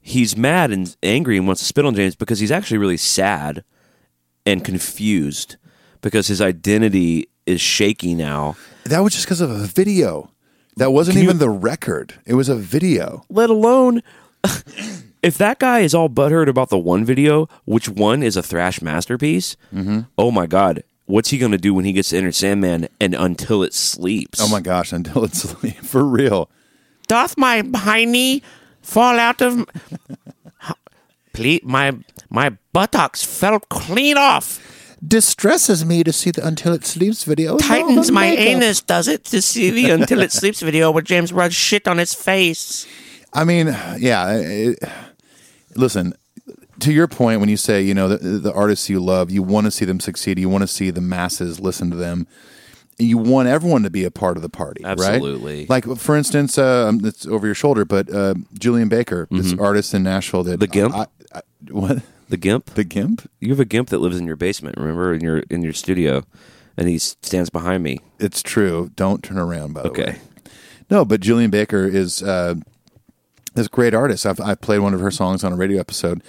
he's 0.00 0.36
mad 0.36 0.70
and 0.70 0.94
angry 1.02 1.36
and 1.36 1.46
wants 1.46 1.60
to 1.62 1.66
spit 1.66 1.84
on 1.84 1.94
James 1.94 2.14
because 2.14 2.38
he's 2.38 2.50
actually 2.50 2.78
really 2.78 2.96
sad 2.96 3.64
and 4.46 4.64
confused 4.64 5.56
because 6.00 6.28
his 6.28 6.40
identity 6.40 7.28
is 7.50 7.60
shaky 7.60 8.14
now. 8.14 8.56
That 8.84 9.00
was 9.00 9.12
just 9.12 9.26
because 9.26 9.40
of 9.40 9.50
a 9.50 9.58
video. 9.66 10.30
That 10.76 10.92
wasn't 10.92 11.16
Can 11.16 11.24
you- 11.24 11.28
even 11.28 11.38
the 11.38 11.50
record. 11.50 12.14
It 12.24 12.34
was 12.34 12.48
a 12.48 12.54
video. 12.56 13.24
Let 13.28 13.50
alone 13.50 14.02
if 15.22 15.36
that 15.38 15.58
guy 15.58 15.80
is 15.80 15.94
all 15.94 16.08
butthurt 16.08 16.48
about 16.48 16.70
the 16.70 16.78
one 16.78 17.04
video, 17.04 17.48
which 17.66 17.88
one 17.88 18.22
is 18.22 18.36
a 18.36 18.42
thrash 18.42 18.80
masterpiece. 18.80 19.56
Mm-hmm. 19.74 20.00
Oh 20.16 20.30
my 20.30 20.46
god, 20.46 20.82
what's 21.06 21.28
he 21.30 21.38
going 21.38 21.52
to 21.52 21.58
do 21.58 21.74
when 21.74 21.84
he 21.84 21.92
gets 21.92 22.10
to 22.10 22.16
Enter 22.18 22.32
Sandman 22.32 22.88
and 23.00 23.14
until 23.14 23.62
it 23.62 23.74
sleeps? 23.74 24.40
Oh 24.40 24.48
my 24.48 24.60
gosh! 24.60 24.92
Until 24.92 25.24
it's 25.24 25.40
sleep 25.50 25.76
for 25.76 26.04
real. 26.04 26.48
Doth 27.08 27.36
my 27.36 27.60
hiney 27.62 28.40
fall 28.80 29.18
out 29.18 29.42
of 29.42 29.66
please 31.32 31.60
my 31.62 31.96
my 32.30 32.56
buttocks 32.72 33.22
fell 33.22 33.60
clean 33.60 34.16
off. 34.16 34.58
Distresses 35.06 35.84
me 35.84 36.04
to 36.04 36.12
see 36.12 36.30
the 36.30 36.46
Until 36.46 36.74
It 36.74 36.84
Sleeps 36.84 37.24
video. 37.24 37.56
Tightens 37.56 38.10
my 38.10 38.26
anus, 38.26 38.82
does 38.82 39.08
it, 39.08 39.24
to 39.26 39.40
see 39.40 39.70
the 39.70 39.90
Until 39.90 40.20
It 40.20 40.30
Sleeps 40.30 40.60
video 40.60 40.90
where 40.90 41.02
James 41.02 41.32
rubs 41.32 41.54
shit 41.54 41.88
on 41.88 41.98
his 41.98 42.12
face. 42.12 42.86
I 43.32 43.44
mean, 43.44 43.68
yeah. 43.98 44.36
It, 44.36 44.78
listen, 45.74 46.14
to 46.80 46.92
your 46.92 47.08
point, 47.08 47.40
when 47.40 47.48
you 47.48 47.56
say 47.56 47.80
you 47.80 47.94
know 47.94 48.08
the, 48.08 48.16
the 48.16 48.52
artists 48.52 48.90
you 48.90 49.00
love, 49.00 49.30
you 49.30 49.42
want 49.42 49.66
to 49.66 49.70
see 49.70 49.84
them 49.84 50.00
succeed. 50.00 50.38
You 50.38 50.48
want 50.48 50.62
to 50.62 50.68
see 50.68 50.90
the 50.90 51.00
masses 51.00 51.60
listen 51.60 51.90
to 51.90 51.96
them. 51.96 52.26
You 52.98 53.16
want 53.16 53.48
everyone 53.48 53.82
to 53.84 53.90
be 53.90 54.04
a 54.04 54.10
part 54.10 54.36
of 54.36 54.42
the 54.42 54.50
party, 54.50 54.84
Absolutely. 54.84 55.60
right? 55.60 55.70
Like 55.70 55.96
for 55.96 56.16
instance, 56.16 56.58
uh, 56.58 56.92
it's 57.02 57.26
over 57.26 57.46
your 57.46 57.54
shoulder, 57.54 57.86
but 57.86 58.12
uh, 58.12 58.34
Julien 58.58 58.90
Baker, 58.90 59.26
this 59.30 59.54
artist 59.58 59.94
in 59.94 60.02
Nashville, 60.02 60.42
that 60.44 60.60
The 60.60 60.66
Gimp? 60.66 60.94
I, 60.94 61.06
I, 61.34 61.40
what 61.70 62.02
The 62.30 62.36
gimp? 62.36 62.66
the 62.74 62.84
Gimp? 62.84 63.28
You 63.40 63.50
have 63.50 63.60
a 63.60 63.64
gimp 63.64 63.88
that 63.90 63.98
lives 63.98 64.18
in 64.18 64.26
your 64.26 64.36
basement, 64.36 64.76
remember, 64.78 65.12
in 65.12 65.20
your 65.20 65.38
in 65.50 65.62
your 65.62 65.72
studio, 65.72 66.24
and 66.76 66.88
he 66.88 66.98
stands 66.98 67.50
behind 67.50 67.82
me. 67.82 67.98
It's 68.18 68.42
true. 68.42 68.90
Don't 68.96 69.22
turn 69.22 69.36
around. 69.38 69.74
By 69.74 69.82
the 69.82 69.88
Okay. 69.90 70.04
way. 70.04 70.18
No, 70.90 71.04
but 71.04 71.20
Julien 71.20 71.50
Baker 71.50 71.84
is 71.86 72.22
uh, 72.22 72.54
this 73.54 73.68
great 73.68 73.94
artist. 73.94 74.26
I've, 74.26 74.40
I've 74.40 74.60
played 74.60 74.78
one 74.80 74.94
of 74.94 75.00
her 75.00 75.10
songs 75.10 75.44
on 75.44 75.52
a 75.52 75.56
radio 75.56 75.78
episode, 75.80 76.22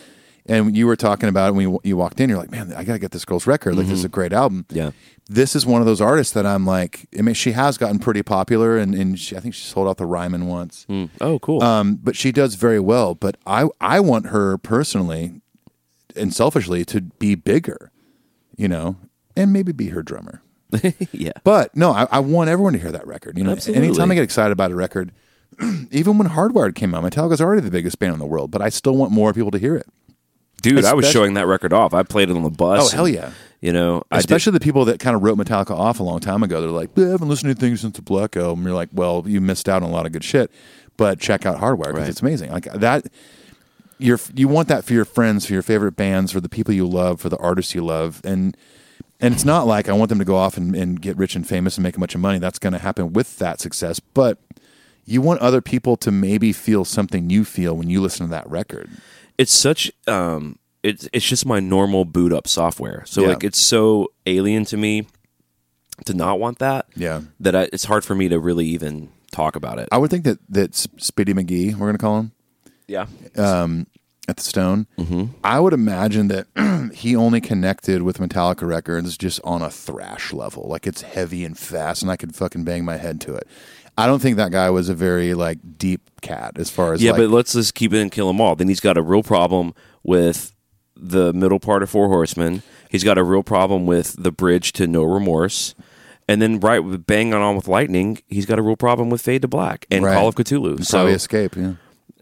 And 0.47 0.75
you 0.75 0.85
were 0.87 0.95
talking 0.95 1.29
about 1.29 1.49
it 1.49 1.55
when 1.55 1.69
you, 1.69 1.79
you 1.83 1.97
walked 1.97 2.19
in. 2.19 2.29
You're 2.29 2.37
like, 2.39 2.51
man, 2.51 2.73
I 2.73 2.83
gotta 2.83 2.99
get 2.99 3.11
this 3.11 3.25
girl's 3.25 3.47
record. 3.47 3.75
Like, 3.75 3.85
this 3.87 3.99
is 3.99 4.03
a 4.05 4.09
great 4.09 4.33
album. 4.33 4.65
Mm-hmm. 4.69 4.77
Yeah. 4.77 4.91
This 5.29 5.55
is 5.55 5.65
one 5.65 5.81
of 5.81 5.87
those 5.87 6.01
artists 6.01 6.33
that 6.33 6.45
I'm 6.45 6.65
like. 6.65 7.07
I 7.17 7.21
mean, 7.21 7.35
she 7.35 7.51
has 7.53 7.77
gotten 7.77 7.99
pretty 7.99 8.21
popular, 8.23 8.77
and, 8.77 8.93
and 8.93 9.17
she, 9.17 9.35
I 9.37 9.39
think 9.39 9.53
she 9.53 9.63
sold 9.63 9.87
out 9.87 9.97
the 9.97 10.05
Ryman 10.05 10.47
once. 10.47 10.85
Oh, 11.21 11.39
cool. 11.39 11.63
Um, 11.63 11.95
but 12.03 12.15
she 12.15 12.31
does 12.31 12.55
very 12.55 12.79
well. 12.79 13.15
But 13.15 13.37
I 13.45 13.67
I 13.79 13.99
want 13.99 14.27
her 14.27 14.57
personally 14.57 15.40
and 16.15 16.33
selfishly 16.33 16.83
to 16.85 17.01
be 17.01 17.35
bigger, 17.35 17.91
you 18.57 18.67
know, 18.67 18.95
and 19.35 19.51
maybe 19.53 19.71
be 19.71 19.89
her 19.89 20.03
drummer. 20.03 20.41
yeah. 21.11 21.31
But 21.43 21.75
no, 21.75 21.91
I, 21.91 22.07
I 22.11 22.19
want 22.19 22.49
everyone 22.49 22.73
to 22.73 22.79
hear 22.79 22.91
that 22.91 23.05
record. 23.07 23.37
You 23.37 23.43
know, 23.43 23.51
Absolutely. 23.51 23.87
anytime 23.87 24.11
I 24.11 24.15
get 24.15 24.23
excited 24.23 24.51
about 24.51 24.71
a 24.71 24.75
record, 24.75 25.11
even 25.91 26.17
when 26.17 26.29
Hardwired 26.29 26.75
came 26.75 26.95
out, 26.95 27.03
Metallica's 27.03 27.41
already 27.41 27.61
the 27.61 27.71
biggest 27.71 27.99
band 27.99 28.13
in 28.13 28.19
the 28.19 28.25
world, 28.25 28.51
but 28.51 28.61
I 28.61 28.69
still 28.69 28.95
want 28.95 29.11
more 29.11 29.33
people 29.33 29.51
to 29.51 29.57
hear 29.59 29.75
it. 29.75 29.87
Dude, 30.61 30.85
I 30.85 30.93
was 30.93 31.09
showing 31.09 31.33
that 31.33 31.47
record 31.47 31.73
off. 31.73 31.93
I 31.93 32.03
played 32.03 32.29
it 32.29 32.35
on 32.35 32.43
the 32.43 32.51
bus. 32.51 32.93
Oh, 32.93 32.95
hell 32.95 33.05
and, 33.05 33.15
yeah. 33.15 33.31
You 33.61 33.73
know, 33.73 34.03
I 34.11 34.17
did- 34.17 34.25
Especially 34.25 34.51
the 34.53 34.59
people 34.59 34.85
that 34.85 34.99
kind 34.99 35.15
of 35.15 35.23
wrote 35.23 35.37
Metallica 35.37 35.71
off 35.71 35.99
a 35.99 36.03
long 36.03 36.19
time 36.19 36.43
ago. 36.43 36.61
They're 36.61 36.69
like, 36.69 36.91
"I 36.97 37.01
haven't 37.09 37.29
listened 37.29 37.53
to 37.55 37.59
things 37.59 37.81
since 37.81 37.95
the 37.95 38.01
Black 38.03 38.37
album. 38.37 38.63
You're 38.65 38.75
like, 38.75 38.89
well, 38.93 39.23
you 39.25 39.41
missed 39.41 39.67
out 39.67 39.81
on 39.81 39.89
a 39.89 39.91
lot 39.91 40.05
of 40.05 40.11
good 40.11 40.23
shit. 40.23 40.51
But 40.97 41.19
check 41.19 41.45
out 41.47 41.57
Hardwire 41.59 41.85
because 41.87 41.97
Right. 42.01 42.09
it's 42.09 42.21
amazing. 42.21 42.51
Like 42.51 42.65
that, 42.73 43.07
you're 44.01 44.19
you 44.35 44.47
want 44.47 44.67
that 44.67 44.83
for 44.85 44.93
your 44.93 45.05
friends, 45.05 45.45
for 45.45 45.53
your 45.53 45.61
favorite 45.61 45.95
bands, 45.95 46.31
for 46.31 46.41
the 46.41 46.49
people 46.49 46.73
you 46.73 46.87
love, 46.87 47.21
for 47.21 47.29
the 47.29 47.37
artists 47.37 47.73
you 47.75 47.83
love, 47.83 48.21
and 48.23 48.55
and 49.19 49.33
it's 49.33 49.45
not 49.45 49.67
like 49.67 49.87
I 49.87 49.93
want 49.93 50.09
them 50.09 50.19
to 50.19 50.25
go 50.25 50.35
off 50.35 50.57
and, 50.57 50.75
and 50.75 50.99
get 51.01 51.15
rich 51.17 51.35
and 51.35 51.47
famous 51.47 51.77
and 51.77 51.83
make 51.83 51.95
a 51.95 51.99
bunch 51.99 52.15
of 52.15 52.21
money. 52.21 52.39
That's 52.39 52.57
going 52.59 52.73
to 52.73 52.79
happen 52.79 53.13
with 53.13 53.37
that 53.37 53.59
success, 53.59 53.99
but 53.99 54.39
you 55.05 55.21
want 55.21 55.41
other 55.41 55.61
people 55.61 55.95
to 55.97 56.11
maybe 56.11 56.51
feel 56.53 56.85
something 56.85 57.29
you 57.29 57.45
feel 57.45 57.75
when 57.77 57.89
you 57.89 58.01
listen 58.01 58.25
to 58.27 58.31
that 58.31 58.49
record. 58.49 58.89
it's 59.37 59.51
such 59.53 59.91
um 60.07 60.57
it's 60.83 61.07
it's 61.13 61.25
just 61.27 61.45
my 61.45 61.59
normal 61.59 62.05
boot 62.05 62.33
up 62.33 62.47
software. 62.47 63.03
So 63.05 63.21
Yeah. 63.21 63.27
like 63.29 63.43
it's 63.43 63.59
so 63.59 64.07
alien 64.25 64.65
to 64.65 64.77
me 64.77 65.07
to 66.05 66.13
not 66.15 66.39
want 66.39 66.57
that. 66.59 66.87
Yeah. 66.95 67.21
That 67.39 67.55
I, 67.55 67.63
it's 67.73 67.85
hard 67.85 68.03
for 68.03 68.15
me 68.15 68.27
to 68.29 68.39
really 68.39 68.65
even 68.67 69.09
talk 69.31 69.55
about 69.55 69.77
it. 69.79 69.87
I 69.91 69.97
would 69.99 70.09
think 70.09 70.23
that 70.23 70.39
that 70.49 70.73
Speedy 70.75 71.33
McGee, 71.33 71.73
we're 71.73 71.85
going 71.87 71.93
to 71.93 71.97
call 71.99 72.19
him, 72.19 72.31
yeah. 72.91 73.07
Um, 73.37 73.87
at 74.27 74.37
the 74.37 74.43
Stone. 74.43 74.87
Mm-hmm. 74.97 75.25
I 75.43 75.59
would 75.59 75.73
imagine 75.73 76.27
that 76.27 76.91
he 76.93 77.15
only 77.15 77.41
connected 77.41 78.03
with 78.03 78.19
Metallica 78.19 78.67
records 78.67 79.17
just 79.17 79.39
on 79.43 79.61
a 79.61 79.69
thrash 79.69 80.31
level, 80.31 80.67
like 80.67 80.85
it's 80.85 81.01
heavy 81.01 81.43
and 81.43 81.57
fast, 81.57 82.01
and 82.01 82.11
I 82.11 82.17
could 82.17 82.35
fucking 82.35 82.63
bang 82.63 82.85
my 82.85 82.97
head 82.97 83.19
to 83.21 83.33
it. 83.35 83.47
I 83.97 84.07
don't 84.07 84.21
think 84.21 84.37
that 84.37 84.51
guy 84.51 84.69
was 84.69 84.89
a 84.89 84.93
very 84.93 85.33
like 85.33 85.59
deep 85.77 86.09
cat 86.21 86.53
as 86.55 86.69
far 86.69 86.93
as 86.93 87.03
Yeah, 87.03 87.11
like, 87.11 87.21
but 87.21 87.29
let's 87.29 87.53
just 87.53 87.75
keep 87.75 87.93
it 87.93 87.99
and 87.99 88.11
Kill 88.11 88.29
'Em 88.29 88.39
All. 88.39 88.55
Then 88.55 88.67
he's 88.67 88.79
got 88.79 88.97
a 88.97 89.01
real 89.01 89.23
problem 89.23 89.73
with 90.03 90.53
the 90.95 91.33
middle 91.33 91.59
part 91.59 91.83
of 91.83 91.89
Four 91.89 92.07
Horsemen. 92.07 92.63
He's 92.89 93.03
got 93.03 93.17
a 93.17 93.23
real 93.23 93.43
problem 93.43 93.85
with 93.85 94.15
the 94.21 94.31
bridge 94.31 94.71
to 94.73 94.87
No 94.87 95.03
Remorse. 95.03 95.75
And 96.27 96.41
then 96.41 96.59
right 96.59 96.79
with 96.79 97.05
Bang 97.05 97.33
on 97.33 97.55
with 97.55 97.67
Lightning, 97.67 98.19
he's 98.27 98.45
got 98.45 98.59
a 98.59 98.61
real 98.61 98.77
problem 98.77 99.09
with 99.09 99.21
Fade 99.21 99.41
to 99.41 99.47
Black 99.47 99.85
and 99.91 100.05
Right. 100.05 100.13
Call 100.13 100.27
of 100.29 100.35
Ktulu. 100.35 100.85
So 100.85 100.97
probably 100.99 101.13
Escape. 101.13 101.55
Yeah, 101.57 101.73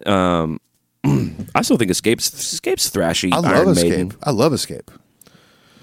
Um, 0.08 0.60
I 1.56 1.62
still 1.62 1.78
think 1.78 1.92
Escape's 1.92 2.34
Escape's 2.34 2.90
thrashy. 2.90 3.32
I 3.34 3.38
love 3.38 3.46
Iron 3.46 3.70
Escape. 3.70 3.92
Maiden. 3.92 4.12
I 4.24 4.32
love 4.32 4.54
Escape. 4.54 4.92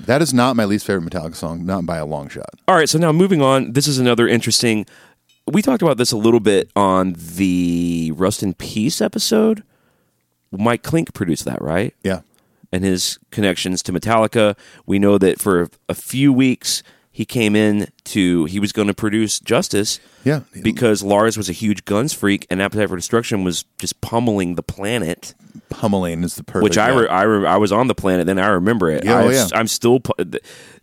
That 0.00 0.20
is 0.20 0.34
not 0.34 0.56
my 0.56 0.64
least 0.66 0.86
favorite 0.86 1.10
Metallica 1.10 1.34
song, 1.34 1.64
not 1.64 1.86
by 1.86 1.96
a 1.96 2.04
long 2.06 2.28
shot. 2.28 2.50
All 2.68 2.74
right, 2.76 2.88
so 2.88 2.98
now 2.98 3.12
moving 3.12 3.40
on. 3.40 3.72
This 3.72 3.88
is 3.88 3.98
another 3.98 4.28
interesting. 4.28 4.84
We 5.46 5.62
talked 5.62 5.80
about 5.82 5.96
this 5.96 6.12
a 6.12 6.16
little 6.16 6.40
bit 6.40 6.70
on 6.76 7.14
the 7.16 8.12
Rust 8.14 8.42
in 8.42 8.52
Peace 8.54 9.00
episode. 9.00 9.62
Mike 10.52 10.82
Clink 10.82 11.14
produced 11.14 11.44
that, 11.46 11.62
right? 11.62 11.94
Yeah, 12.04 12.20
And 12.72 12.84
his 12.84 13.18
connections 13.30 13.82
to 13.84 13.92
Metallica. 13.92 14.56
We 14.86 14.98
know 14.98 15.18
that 15.18 15.40
for 15.40 15.68
a 15.88 15.94
few 15.94 16.32
weeks 16.32 16.82
he 17.16 17.24
came 17.24 17.56
in 17.56 17.88
to 18.04 18.44
he 18.44 18.60
was 18.60 18.72
going 18.72 18.88
to 18.88 18.94
produce 18.94 19.40
Justice. 19.40 20.00
Yeah. 20.22 20.40
Because 20.62 21.02
Lars 21.02 21.38
was 21.38 21.48
a 21.48 21.52
huge 21.52 21.86
guns 21.86 22.12
freak, 22.12 22.46
and 22.50 22.60
Appetite 22.60 22.90
for 22.90 22.96
Destruction 22.96 23.42
was 23.42 23.64
just 23.78 24.02
pummeling 24.02 24.54
the 24.56 24.62
planet. 24.62 25.32
pummeling 25.70 26.22
is 26.24 26.34
the 26.34 26.44
perfect. 26.44 26.64
Which 26.64 26.76
I 26.76 26.88
re- 26.88 27.08
I, 27.08 27.22
re- 27.22 27.46
I 27.48 27.56
was 27.56 27.72
on 27.72 27.86
the 27.86 27.94
planet 27.94 28.26
then. 28.26 28.38
I 28.38 28.48
remember 28.48 28.90
it. 28.90 29.02
Yeah, 29.04 29.22
oh, 29.22 29.30
yeah. 29.30 29.48
I'm 29.54 29.66
still, 29.66 30.00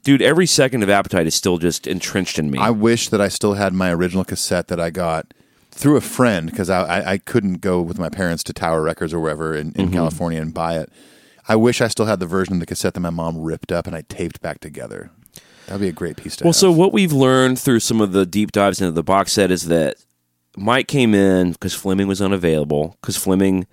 dude. 0.03 0.21
Every 0.23 0.47
second 0.47 0.81
of 0.81 0.89
Appetite 0.89 1.27
is 1.27 1.36
still 1.36 1.59
just 1.59 1.86
entrenched 1.86 2.39
in 2.39 2.49
me. 2.49 2.57
I 2.57 2.71
wish 2.71 3.09
that 3.09 3.21
I 3.21 3.27
still 3.27 3.53
had 3.53 3.73
my 3.73 3.91
original 3.93 4.23
cassette 4.23 4.69
that 4.69 4.79
I 4.79 4.89
got 4.89 5.34
through 5.69 5.97
a 5.97 6.01
friend 6.01 6.49
because 6.49 6.69
I, 6.71 6.81
I, 6.81 7.11
I 7.11 7.17
couldn't 7.19 7.61
go 7.61 7.79
with 7.81 7.99
my 7.99 8.09
parents 8.09 8.43
to 8.45 8.53
Tower 8.53 8.81
Records 8.81 9.13
or 9.13 9.19
wherever 9.19 9.53
in, 9.55 9.71
Mm-hmm. 9.73 9.81
in 9.81 9.91
California 9.91 10.41
and 10.41 10.51
buy 10.53 10.79
it. 10.79 10.89
I 11.47 11.57
wish 11.57 11.79
I 11.81 11.89
still 11.89 12.05
had 12.05 12.19
the 12.19 12.25
version 12.25 12.55
of 12.55 12.59
the 12.59 12.65
cassette 12.65 12.93
that 12.95 12.99
my 13.01 13.09
mom 13.11 13.38
ripped 13.38 13.71
up 13.71 13.86
and 13.86 13.95
I 13.95 14.01
taped 14.01 14.41
back 14.41 14.59
together. 14.61 15.11
That'd 15.68 15.82
be 15.82 15.88
a 15.88 15.91
great 15.93 16.18
piece 16.18 16.36
to 16.38 16.43
Well, 16.43 16.49
have. 16.51 16.57
so 16.57 16.72
what 16.72 16.91
we've 16.93 17.14
learned 17.14 17.59
through 17.59 17.80
some 17.80 18.01
of 18.01 18.11
the 18.11 18.26
deep 18.26 18.51
dives 18.51 18.82
into 18.82 18.91
the 18.91 19.03
box 19.03 19.34
set 19.34 19.51
is 19.51 19.68
that 19.68 19.95
Mike 20.57 20.88
came 20.88 21.14
in 21.16 21.53
because 21.53 21.74
Flemming 21.74 22.07
was 22.07 22.22
unavailable 22.22 22.97
because 23.01 23.18
Flemming 23.18 23.66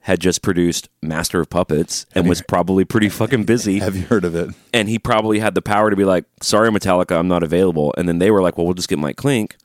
had 0.00 0.18
just 0.18 0.42
produced 0.42 0.88
Master 1.00 1.40
of 1.40 1.48
Puppets 1.48 2.06
and 2.14 2.28
was 2.28 2.42
probably 2.42 2.84
pretty 2.84 3.08
fucking 3.08 3.44
busy. 3.44 3.78
have 3.78 3.94
you 3.96 4.02
heard 4.06 4.24
of 4.24 4.34
it? 4.34 4.50
and 4.72 4.88
he 4.88 4.98
probably 4.98 5.38
had 5.38 5.54
the 5.54 5.62
power 5.62 5.90
to 5.90 5.96
be 5.96 6.04
like, 6.04 6.24
"Sorry, 6.40 6.70
Metallica, 6.70 7.16
I'm 7.18 7.28
not 7.28 7.42
available." 7.42 7.94
And 7.96 8.08
then 8.08 8.18
they 8.18 8.30
were 8.30 8.42
like, 8.42 8.56
"Well, 8.56 8.66
we'll 8.66 8.74
just 8.74 8.88
get 8.88 8.98
Mike 8.98 9.16
Clink." 9.16 9.56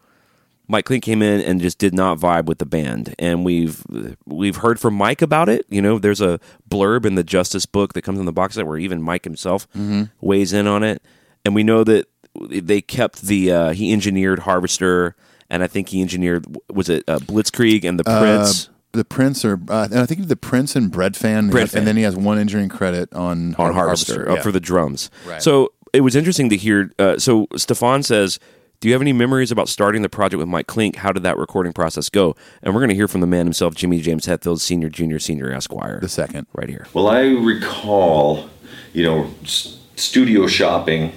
Mike 0.67 0.83
Clink 0.85 1.01
came 1.03 1.21
in 1.21 1.39
and 1.39 1.61
just 1.61 1.77
did 1.77 1.93
not 1.93 2.19
vibe 2.19 2.45
with 2.45 2.57
the 2.57 2.65
band, 2.65 3.15
and 3.17 3.45
we've 3.45 3.81
we've 4.25 4.57
heard 4.57 4.79
from 4.79 4.93
Mike 4.95 5.21
about 5.21 5.47
it. 5.47 5.65
You 5.69 5.81
know, 5.81 5.97
there's 5.97 6.21
a 6.21 6.39
blurb 6.69 7.05
in 7.05 7.15
the 7.15 7.23
Justice 7.23 7.65
book 7.65 7.93
that 7.93 8.01
comes 8.01 8.19
in 8.19 8.25
the 8.25 8.33
box 8.33 8.55
set 8.55 8.67
where 8.67 8.77
even 8.77 9.01
Mike 9.01 9.23
himself 9.23 9.67
mm-hmm. 9.71 10.03
weighs 10.19 10.51
in 10.53 10.67
on 10.67 10.83
it, 10.83 11.01
and 11.45 11.55
we 11.55 11.63
know 11.63 11.83
that 11.83 12.07
they 12.49 12.81
kept 12.81 13.23
the 13.23 13.51
uh, 13.51 13.69
he 13.73 13.91
engineered 13.93 14.39
Harvester, 14.39 15.15
and 15.49 15.63
I 15.63 15.67
think 15.67 15.89
he 15.89 16.01
engineered 16.01 16.45
was 16.71 16.89
it 16.89 17.03
uh, 17.07 17.19
Blitzkrieg 17.19 17.83
and 17.83 17.99
the 17.99 18.03
Prince. 18.03 18.67
Uh, 18.67 18.71
the 18.93 19.05
Prince 19.05 19.43
or 19.45 19.59
uh, 19.69 19.87
and 19.91 19.99
I 19.99 20.05
think 20.05 20.27
the 20.27 20.35
Prince 20.35 20.75
and 20.75 20.91
Breadfan, 20.91 21.51
Bread 21.51 21.69
Fan. 21.69 21.79
and 21.79 21.87
then 21.87 21.97
he 21.97 22.03
has 22.03 22.15
one 22.15 22.39
engineering 22.39 22.69
credit 22.69 23.13
on 23.13 23.53
on 23.55 23.73
Har- 23.73 23.73
Harvester, 23.73 24.29
uh, 24.29 24.35
yeah. 24.35 24.41
for 24.41 24.51
the 24.51 24.59
drums. 24.59 25.09
Right. 25.25 25.41
So 25.41 25.73
it 25.93 26.01
was 26.01 26.15
interesting 26.15 26.49
to 26.49 26.57
hear. 26.57 26.91
Uh, 26.97 27.17
so 27.19 27.45
Steffan 27.53 28.03
says, 28.03 28.39
"Do 28.79 28.87
you 28.87 28.93
have 28.93 29.01
any 29.01 29.13
memories 29.13 29.51
about 29.51 29.67
starting 29.69 30.01
the 30.01 30.09
project 30.09 30.39
with 30.39 30.47
Mike 30.47 30.67
Clink? 30.67 30.95
How 30.95 31.11
did 31.11 31.21
that 31.23 31.37
recording 31.37 31.73
process 31.73 32.09
go?" 32.09 32.35
And 32.63 32.73
we're 32.73 32.79
going 32.81 32.89
to 32.89 32.95
hear 32.95 33.07
from 33.07 33.21
the 33.21 33.27
man 33.27 33.45
himself, 33.45 33.75
Jimmy 33.75 33.99
James 34.01 34.25
Hetfield, 34.25 34.61
Senior, 34.61 34.89
Junior, 34.89 35.19
Senior 35.19 35.51
Esquire, 35.51 35.99
the 36.01 36.09
second. 36.09 36.47
right 36.53 36.69
here. 36.69 36.87
Well, 36.93 37.07
I 37.07 37.21
recall, 37.21 38.49
you 38.93 39.03
know, 39.03 39.29
s- 39.43 39.77
studio 39.95 40.47
shopping, 40.47 41.11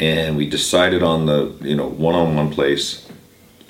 and 0.00 0.36
we 0.36 0.48
decided 0.48 1.02
on 1.02 1.26
the, 1.26 1.54
you 1.60 1.76
know, 1.76 1.86
one-on-one 1.86 2.50
place. 2.50 3.06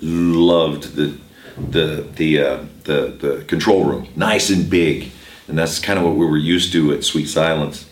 Loved 0.00 0.94
the, 0.94 1.18
the 1.58 2.06
the 2.14 2.38
uh, 2.38 2.64
the 2.84 3.08
the 3.20 3.44
control 3.46 3.84
room, 3.84 4.08
nice 4.16 4.48
and 4.48 4.70
big, 4.70 5.10
and 5.46 5.58
that's 5.58 5.78
kind 5.78 5.98
of 5.98 6.06
what 6.06 6.14
we 6.14 6.24
were 6.24 6.38
used 6.38 6.72
to 6.72 6.94
at 6.94 7.04
Sweet 7.04 7.26
Silence, 7.26 7.86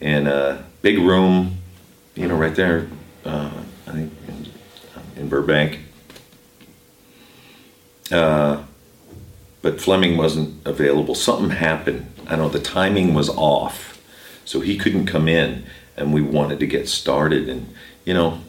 and 0.00 0.26
uh, 0.26 0.58
big 0.82 0.98
room, 0.98 1.58
you 2.16 2.26
know, 2.26 2.34
right 2.34 2.56
there, 2.56 2.88
uh, 3.24 3.52
I 3.86 3.92
think 3.92 4.12
in, 4.26 4.46
in 5.22 5.28
Burbank. 5.28 5.78
Uh, 8.10 8.64
but 9.62 9.80
Flemming 9.80 10.16
wasn't 10.16 10.66
available. 10.66 11.14
Something 11.14 11.50
happened. 11.50 12.06
I 12.26 12.34
know. 12.34 12.48
The 12.48 12.60
timing 12.60 13.14
was 13.14 13.28
off, 13.28 14.02
so 14.44 14.58
he 14.58 14.76
couldn't 14.76 15.06
come 15.06 15.28
in, 15.28 15.64
and 15.96 16.12
we 16.12 16.22
wanted 16.22 16.60
to 16.60 16.66
get 16.66 16.88
started. 16.88 17.48
And 17.48 17.74
you 18.04 18.14
know, 18.14 18.40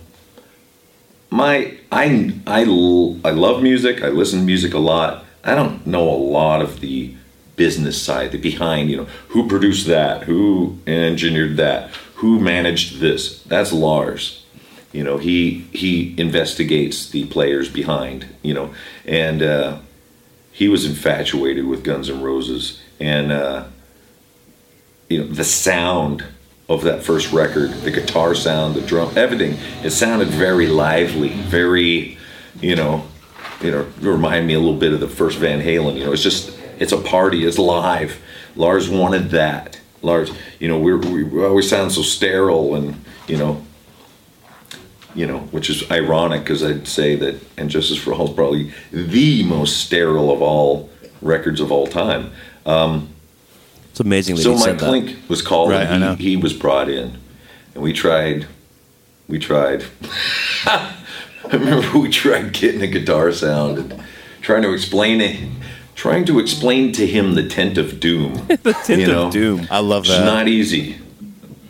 my 1.29 1.77
I 1.91 2.33
I 2.45 2.61
I 2.61 3.31
love 3.31 3.63
music. 3.63 4.03
I 4.03 4.09
listen 4.09 4.39
to 4.39 4.45
music 4.45 4.73
a 4.73 4.79
lot. 4.79 5.25
I 5.43 5.55
don't 5.55 5.85
know 5.87 6.09
a 6.09 6.17
lot 6.17 6.61
of 6.61 6.79
the 6.79 7.15
business 7.55 8.01
side, 8.01 8.31
the 8.31 8.37
behind. 8.37 8.89
You 8.89 8.97
know, 8.97 9.07
who 9.29 9.47
produced 9.47 9.87
that? 9.87 10.23
Who 10.23 10.79
engineered 10.85 11.57
that? 11.57 11.89
Who 12.15 12.39
managed 12.39 12.99
this? 12.99 13.43
That's 13.43 13.71
Lars. 13.71 14.45
You 14.91 15.03
know, 15.03 15.17
he 15.17 15.67
he 15.71 16.15
investigates 16.17 17.09
the 17.09 17.25
players 17.25 17.69
behind. 17.69 18.27
You 18.41 18.53
know, 18.53 18.73
and. 19.05 19.41
Uh, 19.41 19.77
he 20.57 20.67
was 20.67 20.85
infatuated 20.85 21.67
with 21.67 21.83
Guns 21.83 22.09
N' 22.09 22.23
Roses, 22.23 22.81
and 22.99 23.31
uh, 23.31 23.65
you 25.07 25.19
know 25.19 25.27
the 25.27 25.43
sound 25.43 26.25
of 26.69 26.83
that 26.83 27.03
first 27.03 27.31
record, 27.31 27.71
the 27.81 27.91
guitar 27.91 28.35
sound, 28.35 28.75
the 28.75 28.81
drum, 28.81 29.17
everything. 29.17 29.57
It 29.83 29.91
sounded 29.91 30.27
very 30.27 30.67
lively, 30.67 31.29
very, 31.29 32.17
you 32.59 32.75
know, 32.75 33.07
you 33.61 33.71
know, 33.71 33.87
remind 33.99 34.45
me 34.45 34.53
a 34.53 34.59
little 34.59 34.77
bit 34.77 34.93
of 34.93 34.99
the 34.99 35.07
first 35.07 35.37
Van 35.37 35.61
Halen. 35.61 35.97
You 35.97 36.05
know, 36.05 36.11
it's 36.11 36.23
just 36.23 36.57
it's 36.79 36.91
a 36.91 36.97
party, 36.97 37.45
it's 37.45 37.57
live. 37.57 38.21
Lars 38.55 38.89
wanted 38.89 39.31
that. 39.31 39.79
Lars, 40.01 40.31
you 40.59 40.67
know, 40.67 40.79
we're, 40.79 40.97
we 40.97 41.43
always 41.43 41.69
sound 41.69 41.91
so 41.91 42.01
sterile, 42.01 42.75
and 42.75 43.03
you 43.27 43.37
know, 43.37 43.63
you 45.15 45.25
know, 45.25 45.39
which 45.39 45.69
is 45.69 45.89
ironic 45.89 46.41
because 46.41 46.63
I'd 46.63 46.87
say 46.87 47.15
that 47.15 47.41
And 47.57 47.69
Justice 47.69 47.97
for 47.97 48.13
All 48.13 48.27
is 48.27 48.33
probably 48.33 48.73
the 48.91 49.43
most 49.43 49.77
sterile 49.77 50.31
of 50.31 50.41
all 50.41 50.89
records 51.21 51.59
of 51.59 51.71
all 51.71 51.87
time. 51.87 52.31
Um, 52.65 53.09
It's 53.97 54.05
amazing 54.05 54.35
that 54.35 54.43
So 54.43 54.51
he 54.51 54.55
Mike 54.57 54.63
said 54.63 54.79
Clink 54.79 55.17
was 55.27 55.41
called 55.41 55.71
Right, 55.71 55.81
I 55.81 55.85
and 55.85 56.01
know. 56.01 56.13
he, 56.13 56.29
he 56.29 56.37
was 56.37 56.53
brought 56.53 56.87
in. 56.87 57.17
And 57.73 57.81
we 57.83 57.93
tried, 57.93 58.45
we 59.27 59.39
tried. 59.39 59.85
I 60.65 60.93
remember 61.51 61.97
we 61.97 62.09
tried 62.09 62.53
getting 62.53 62.83
a 62.83 62.87
guitar 62.87 63.31
sound 63.31 63.79
and 63.79 64.03
trying 64.41 64.61
to 64.61 64.71
explain 64.71 65.19
it, 65.19 65.49
trying 65.95 66.25
to 66.25 66.37
explain 66.37 66.91
to 66.91 67.07
him 67.07 67.33
the 67.33 67.49
tent 67.49 67.79
of 67.79 67.99
doom. 67.99 68.33
the 68.47 68.77
Tent 68.85 69.09
of 69.11 69.33
Doom. 69.33 69.65
I 69.71 69.79
love 69.79 70.05
that. 70.05 70.13
It's 70.13 70.23
not 70.23 70.47
easy. 70.47 70.99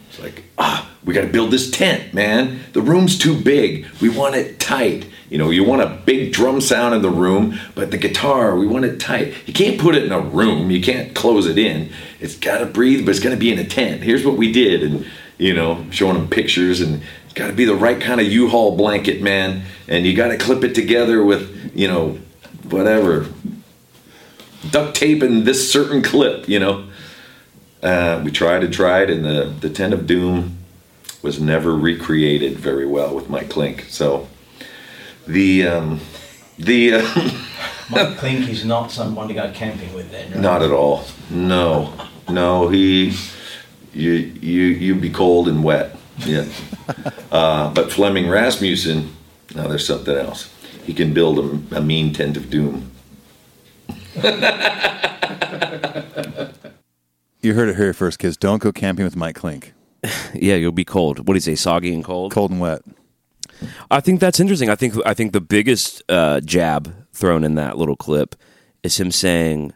It's 0.09 0.19
like, 0.19 0.43
ah, 0.57 0.91
we 1.05 1.13
got 1.13 1.21
to 1.21 1.27
build 1.27 1.51
this 1.51 1.71
tent, 1.71 2.13
man. 2.13 2.59
The 2.73 2.81
room's 2.81 3.17
too 3.17 3.39
big. 3.39 3.85
We 4.01 4.09
want 4.09 4.35
it 4.35 4.59
tight. 4.59 5.07
You 5.29 5.37
know, 5.37 5.49
you 5.49 5.63
want 5.63 5.81
a 5.81 6.01
big 6.05 6.31
drum 6.31 6.61
sound 6.61 6.95
in 6.95 7.01
the 7.01 7.09
room, 7.09 7.59
but 7.75 7.91
the 7.91 7.97
guitar, 7.97 8.55
we 8.55 8.65
want 8.65 8.85
it 8.85 8.99
tight. 8.99 9.33
You 9.45 9.53
can't 9.53 9.79
put 9.79 9.95
it 9.95 10.03
in 10.03 10.11
a 10.11 10.19
room. 10.19 10.71
You 10.71 10.81
can't 10.81 11.13
close 11.13 11.47
it 11.47 11.57
in. 11.57 11.89
It's 12.19 12.35
got 12.35 12.59
to 12.59 12.65
breathe, 12.65 13.05
but 13.05 13.11
it's 13.11 13.19
going 13.19 13.35
to 13.35 13.39
be 13.39 13.51
in 13.51 13.59
a 13.59 13.65
tent. 13.65 14.03
Here's 14.03 14.25
what 14.25 14.37
we 14.37 14.51
did, 14.51 14.83
and 14.83 15.05
you 15.37 15.53
know, 15.53 15.85
showing 15.91 16.15
them 16.15 16.29
pictures, 16.29 16.81
and 16.81 17.03
it's 17.25 17.33
got 17.33 17.47
to 17.47 17.53
be 17.53 17.65
the 17.65 17.75
right 17.75 18.01
kind 18.01 18.19
of 18.19 18.27
U-Haul 18.27 18.75
blanket, 18.75 19.21
man. 19.21 19.63
And 19.87 20.05
you 20.05 20.15
got 20.15 20.29
to 20.29 20.37
clip 20.37 20.63
it 20.63 20.73
together 20.73 21.23
with, 21.23 21.71
you 21.75 21.87
know, 21.87 22.19
whatever 22.69 23.27
duct 24.71 24.95
tape 24.95 25.21
and 25.21 25.45
this 25.45 25.71
certain 25.71 26.01
clip, 26.01 26.47
you 26.49 26.59
know. 26.59 26.87
Uh, 27.83 28.21
we 28.25 28.31
tried 28.31 28.63
and 28.63 28.73
tried, 28.73 29.09
and 29.09 29.23
the, 29.23 29.53
the 29.59 29.69
Tent 29.69 29.93
of 29.93 30.07
Doom 30.07 30.57
was 31.21 31.39
never 31.39 31.75
recreated 31.75 32.57
very 32.57 32.85
well 32.85 33.13
with 33.13 33.29
Mike 33.29 33.49
Clink. 33.49 33.85
So 33.89 34.27
the 35.27 35.67
um, 35.67 35.99
the 36.57 36.95
uh, 36.95 37.31
Mike 37.89 38.17
Clink 38.17 38.49
is 38.49 38.65
not 38.65 38.91
someone 38.91 39.27
to 39.27 39.33
go 39.33 39.51
camping 39.51 39.93
with 39.93 40.11
then, 40.11 40.31
right? 40.31 40.39
not 40.39 40.63
at 40.63 40.71
all. 40.71 41.05
No, 41.29 41.93
no, 42.29 42.69
he 42.69 43.15
you 43.93 44.11
you 44.11 44.63
you'd 44.63 45.01
be 45.01 45.09
cold 45.09 45.47
and 45.47 45.63
wet. 45.63 45.95
Yeah, 46.19 46.45
uh, 47.31 47.73
but 47.73 47.91
Flemming 47.91 48.29
Rasmussen, 48.29 49.15
now 49.55 49.67
there's 49.67 49.85
something 49.85 50.15
else. 50.15 50.53
He 50.83 50.93
can 50.93 51.13
build 51.13 51.37
a, 51.39 51.77
a 51.77 51.81
mean 51.81 52.13
Tent 52.13 52.37
of 52.37 52.49
Doom. 52.49 52.91
You 57.39 57.53
heard 57.53 57.69
it 57.69 57.75
here 57.77 57.93
first, 57.93 58.19
kids. 58.19 58.35
Don't 58.35 58.61
go 58.61 58.71
camping 58.71 59.05
with 59.05 59.15
Mike 59.15 59.35
Clink. 59.35 59.73
Yeah, 60.33 60.55
you'll 60.55 60.71
be 60.71 60.83
cold. 60.83 61.19
What 61.19 61.27
do 61.27 61.33
you 61.35 61.39
say? 61.39 61.55
Soggy 61.55 61.93
and 61.93 62.03
cold. 62.03 62.31
Cold 62.33 62.51
and 62.51 62.59
wet. 62.59 62.81
I 63.89 63.99
think 63.99 64.19
that's 64.19 64.39
interesting. 64.39 64.69
I 64.69 64.75
think 64.75 64.95
I 65.05 65.13
think 65.13 65.33
the 65.33 65.41
biggest 65.41 66.03
uh, 66.09 66.39
jab 66.41 66.93
thrown 67.13 67.43
in 67.43 67.55
that 67.55 67.77
little 67.77 67.95
clip 67.95 68.35
is 68.83 68.99
him 68.99 69.11
saying, 69.11 69.73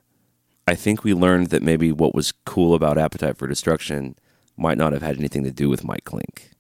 "I 0.68 0.76
think 0.76 1.04
we 1.04 1.14
learned 1.14 1.48
that 1.48 1.64
maybe 1.64 1.92
what 1.92 2.14
was 2.14 2.32
cool 2.46 2.74
about 2.74 2.98
Appetite 2.98 3.38
for 3.38 3.48
Destruction 3.48 4.16
might 4.58 4.78
not 4.78 4.94
have 4.94 5.02
had 5.02 5.18
anything 5.18 5.44
to 5.44 5.52
do 5.52 5.70
with 5.70 5.84
Mike 5.84 6.04
Clink." 6.04 6.52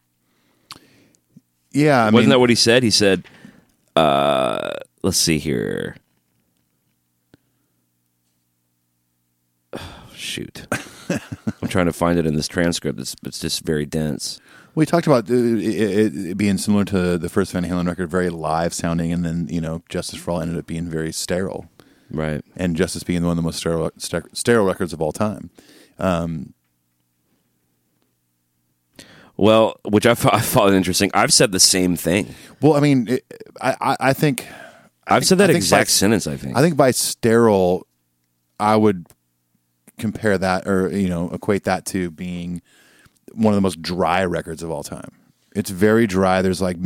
Yeah, 1.71 2.01
I 2.01 2.05
Wasn't 2.05 2.23
mean, 2.23 2.29
that 2.29 2.39
what 2.39 2.49
he 2.49 2.55
said? 2.55 2.83
He 2.83 2.89
said, 2.91 3.23
uh, 3.95 4.71
"Let's 5.03 5.17
see 5.17 5.37
here." 5.37 5.95
Oh, 9.73 9.79
shoot, 10.15 10.67
I'm 11.61 11.67
trying 11.69 11.85
to 11.85 11.93
find 11.93 12.17
it 12.19 12.25
in 12.25 12.35
this 12.35 12.47
transcript. 12.47 12.99
It's 12.99 13.15
it's 13.25 13.39
just 13.39 13.63
very 13.63 13.85
dense. 13.85 14.39
We 14.75 14.85
talked 14.85 15.07
about 15.07 15.29
uh, 15.29 15.33
it, 15.33 16.15
it 16.15 16.37
being 16.37 16.57
similar 16.57 16.85
to 16.85 17.17
the 17.17 17.29
first 17.29 17.51
Van 17.51 17.63
Halen 17.65 17.87
record, 17.87 18.09
very 18.09 18.29
live 18.29 18.73
sounding, 18.73 19.11
and 19.11 19.25
then 19.25 19.47
you 19.49 19.61
know, 19.61 19.83
Justice 19.89 20.19
for 20.19 20.31
All 20.31 20.41
ended 20.41 20.57
up 20.57 20.65
being 20.67 20.89
very 20.89 21.11
sterile, 21.11 21.69
Right. 22.09 22.43
and 22.55 22.75
Justice 22.75 23.03
being 23.03 23.23
one 23.23 23.31
of 23.31 23.35
the 23.37 23.41
most 23.43 23.57
sterile, 23.57 23.91
ster- 23.97 24.29
sterile 24.33 24.65
records 24.65 24.93
of 24.93 25.01
all 25.01 25.11
time. 25.11 25.49
Well, 29.37 29.79
which 29.85 30.05
I 30.05 30.13
thought, 30.13 30.33
I 30.35 30.41
found 30.41 30.75
interesting. 30.75 31.09
I've 31.13 31.33
said 31.33 31.51
the 31.51 31.59
same 31.59 31.95
thing. 31.95 32.33
Well, 32.61 32.73
I 32.73 32.79
mean, 32.79 33.07
it, 33.07 33.25
I, 33.59 33.75
I, 33.81 33.97
I 34.09 34.13
think 34.13 34.45
I 35.07 35.15
I've 35.15 35.21
think- 35.21 35.29
said 35.29 35.37
that 35.39 35.49
exact 35.49 35.87
by- 35.87 35.91
sentence. 35.91 36.27
I 36.27 36.37
think. 36.37 36.55
I 36.57 36.61
think 36.61 36.77
by 36.77 36.91
sterile, 36.91 37.87
I 38.59 38.75
would 38.75 39.07
compare 39.97 40.37
that 40.37 40.67
or 40.67 40.89
you 40.95 41.07
know 41.09 41.29
equate 41.31 41.63
that 41.65 41.85
to 41.85 42.09
being 42.11 42.61
one 43.33 43.53
of 43.53 43.55
the 43.55 43.61
most 43.61 43.81
dry 43.81 44.23
records 44.25 44.63
of 44.63 44.71
all 44.71 44.83
time. 44.83 45.11
It's 45.55 45.69
very 45.69 46.07
dry. 46.07 46.41
There's 46.41 46.61
like 46.61 46.77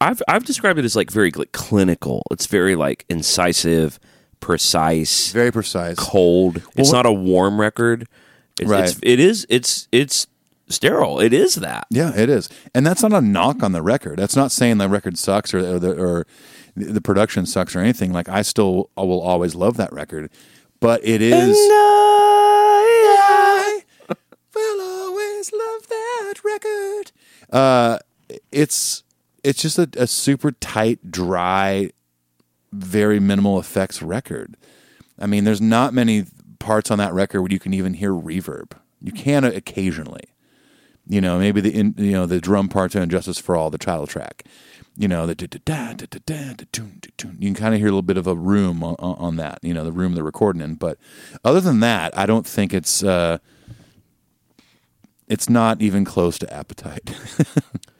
I've 0.00 0.22
I've 0.28 0.44
described 0.44 0.78
it 0.78 0.84
as 0.84 0.94
like 0.96 1.10
very 1.10 1.30
like 1.32 1.52
clinical. 1.52 2.22
It's 2.30 2.46
very 2.46 2.76
like 2.76 3.04
incisive, 3.08 3.98
precise, 4.40 5.32
very 5.32 5.50
precise. 5.50 5.96
cold. 5.98 6.62
it's 6.76 6.90
what- 6.90 6.96
not 6.98 7.06
a 7.06 7.12
warm 7.12 7.60
record. 7.60 8.06
It's, 8.60 8.70
Right. 8.70 8.84
it's 8.88 8.98
it 9.02 9.20
is 9.20 9.46
it's 9.50 9.86
it's 9.92 10.26
sterile. 10.68 11.20
It 11.20 11.32
is 11.32 11.56
that. 11.56 11.86
Yeah, 11.90 12.12
it 12.16 12.28
is, 12.30 12.48
and 12.74 12.86
that's 12.86 13.02
not 13.02 13.12
a 13.12 13.20
knock 13.20 13.62
on 13.62 13.72
the 13.72 13.82
record. 13.82 14.18
That's 14.18 14.36
not 14.36 14.50
saying 14.52 14.78
the 14.78 14.88
record 14.88 15.18
sucks 15.18 15.52
or 15.52 15.58
or 15.58 15.78
the, 15.78 15.92
or 16.02 16.26
the 16.74 17.00
production 17.02 17.44
sucks 17.46 17.74
or 17.76 17.80
anything. 17.80 18.12
Like 18.12 18.28
I 18.28 18.42
still 18.42 18.90
I 18.96 19.02
will 19.02 19.20
always 19.20 19.54
love 19.54 19.76
that 19.76 19.92
record, 19.92 20.30
but 20.80 21.00
it 21.04 21.20
is. 21.20 21.56
Love 25.52 25.88
that 25.88 26.34
record. 26.44 27.12
Uh, 27.50 27.98
it's 28.50 29.02
it's 29.44 29.62
just 29.62 29.78
a, 29.78 29.88
a 29.96 30.06
super 30.06 30.52
tight, 30.52 31.10
dry, 31.10 31.90
very 32.72 33.20
minimal 33.20 33.58
effects 33.58 34.02
record. 34.02 34.56
I 35.18 35.26
mean, 35.26 35.44
there's 35.44 35.60
not 35.60 35.94
many 35.94 36.24
parts 36.58 36.90
on 36.90 36.98
that 36.98 37.12
record 37.12 37.42
where 37.42 37.52
you 37.52 37.58
can 37.58 37.72
even 37.74 37.94
hear 37.94 38.12
reverb. 38.12 38.72
You 39.00 39.12
can 39.12 39.44
occasionally 39.44 40.24
you 41.08 41.20
know, 41.20 41.38
maybe 41.38 41.60
the 41.60 41.74
in, 41.74 41.94
you 41.96 42.12
know 42.12 42.26
the 42.26 42.40
drum 42.40 42.68
parts 42.68 42.96
on 42.96 43.08
"Justice 43.08 43.38
for 43.38 43.56
All," 43.56 43.70
the 43.70 43.78
title 43.78 44.06
track. 44.06 44.44
You 44.96 45.08
know, 45.08 45.26
the. 45.26 45.34
You 47.38 47.48
can 47.48 47.54
kind 47.54 47.74
of 47.74 47.80
hear 47.80 47.88
a 47.88 47.90
little 47.90 48.02
bit 48.02 48.16
of 48.16 48.26
a 48.26 48.34
room 48.34 48.82
on, 48.82 48.96
on 48.98 49.16
on 49.16 49.36
that. 49.36 49.60
You 49.62 49.72
know, 49.72 49.84
the 49.84 49.92
room 49.92 50.14
they're 50.14 50.24
recording 50.24 50.62
in. 50.62 50.74
But 50.74 50.98
other 51.44 51.60
than 51.60 51.80
that, 51.80 52.16
I 52.18 52.26
don't 52.26 52.46
think 52.46 52.74
it's 52.74 53.04
uh, 53.04 53.38
it's 55.28 55.48
not 55.48 55.82
even 55.82 56.04
close 56.04 56.38
to 56.38 56.52
Appetite. 56.52 57.14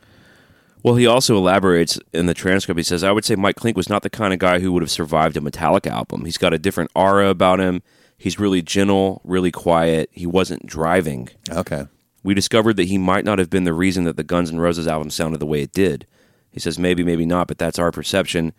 Well, 0.86 0.94
he 0.94 1.06
also 1.06 1.36
elaborates 1.36 1.98
in 2.12 2.26
the 2.26 2.34
transcript. 2.34 2.78
He 2.78 2.84
says, 2.84 3.02
"I 3.02 3.10
would 3.10 3.24
say 3.24 3.34
Mike 3.34 3.56
Clink 3.56 3.76
was 3.76 3.88
not 3.88 4.04
the 4.04 4.08
kind 4.08 4.32
of 4.32 4.38
guy 4.38 4.60
who 4.60 4.72
would 4.72 4.84
have 4.84 4.90
survived 4.90 5.36
a 5.36 5.40
Metallica 5.40 5.90
album. 5.90 6.24
He's 6.24 6.38
got 6.38 6.54
a 6.54 6.60
different 6.60 6.92
aura 6.94 7.28
about 7.28 7.58
him. 7.58 7.82
He's 8.16 8.38
really 8.38 8.62
gentle, 8.62 9.20
really 9.24 9.50
quiet. 9.50 10.08
He 10.12 10.26
wasn't 10.26 10.64
driving." 10.64 11.28
okay. 11.50 11.88
we 12.22 12.34
discovered 12.34 12.76
that 12.76 12.84
he 12.84 12.98
might 12.98 13.24
not 13.24 13.40
have 13.40 13.50
been 13.50 13.64
the 13.64 13.72
reason 13.72 14.04
that 14.04 14.16
the 14.16 14.22
Guns 14.22 14.52
N' 14.52 14.60
Roses 14.60 14.86
album 14.86 15.10
sounded 15.10 15.40
the 15.40 15.46
way 15.46 15.62
it 15.62 15.72
did. 15.72 16.06
He 16.52 16.60
says 16.60 16.78
maybe, 16.78 17.02
maybe 17.02 17.26
not, 17.26 17.48
but 17.48 17.58
that's 17.58 17.80
our 17.80 17.90
perception. 17.90 18.52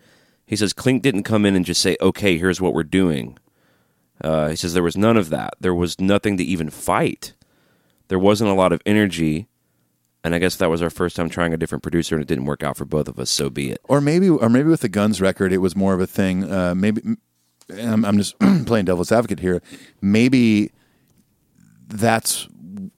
He 0.44 0.54
says 0.54 0.74
Clink 0.74 1.02
didn't 1.02 1.22
come 1.22 1.46
in 1.46 1.56
and 1.56 1.64
just 1.64 1.80
say, 1.80 1.96
"Okay, 1.98 2.36
here's 2.36 2.60
what 2.60 2.74
we're 2.74 2.82
doing." 2.82 3.38
Uh, 4.22 4.50
he 4.50 4.56
says 4.56 4.74
there 4.74 4.82
was 4.82 4.98
none 4.98 5.16
of 5.16 5.30
that. 5.30 5.54
There 5.60 5.74
was 5.74 5.98
nothing 5.98 6.36
to 6.36 6.44
even 6.44 6.68
fight. 6.68 7.32
There 8.08 8.18
wasn't 8.18 8.50
a 8.50 8.54
lot 8.54 8.72
of 8.72 8.80
energy, 8.84 9.48
and 10.24 10.34
I 10.34 10.38
guess 10.38 10.56
that 10.56 10.70
was 10.70 10.82
our 10.82 10.90
first 10.90 11.16
time 11.16 11.28
trying 11.28 11.54
a 11.54 11.56
different 11.56 11.82
producer, 11.82 12.14
and 12.14 12.22
it 12.22 12.28
didn't 12.28 12.46
work 12.46 12.62
out 12.62 12.76
for 12.76 12.84
both 12.84 13.08
of 13.08 13.18
us. 13.18 13.30
So 13.30 13.50
be 13.50 13.70
it. 13.70 13.80
Or 13.84 14.00
maybe, 14.00 14.28
or 14.28 14.48
maybe 14.48 14.68
with 14.68 14.80
the 14.80 14.88
Guns 14.88 15.20
record, 15.20 15.52
it 15.52 15.58
was 15.58 15.76
more 15.76 15.94
of 15.94 16.00
a 16.00 16.06
thing. 16.06 16.50
Uh, 16.50 16.74
maybe 16.74 17.02
I'm, 17.70 18.04
I'm 18.04 18.18
just 18.18 18.38
playing 18.66 18.86
devil's 18.86 19.12
advocate 19.12 19.40
here. 19.40 19.62
Maybe 20.00 20.72
that's 21.88 22.48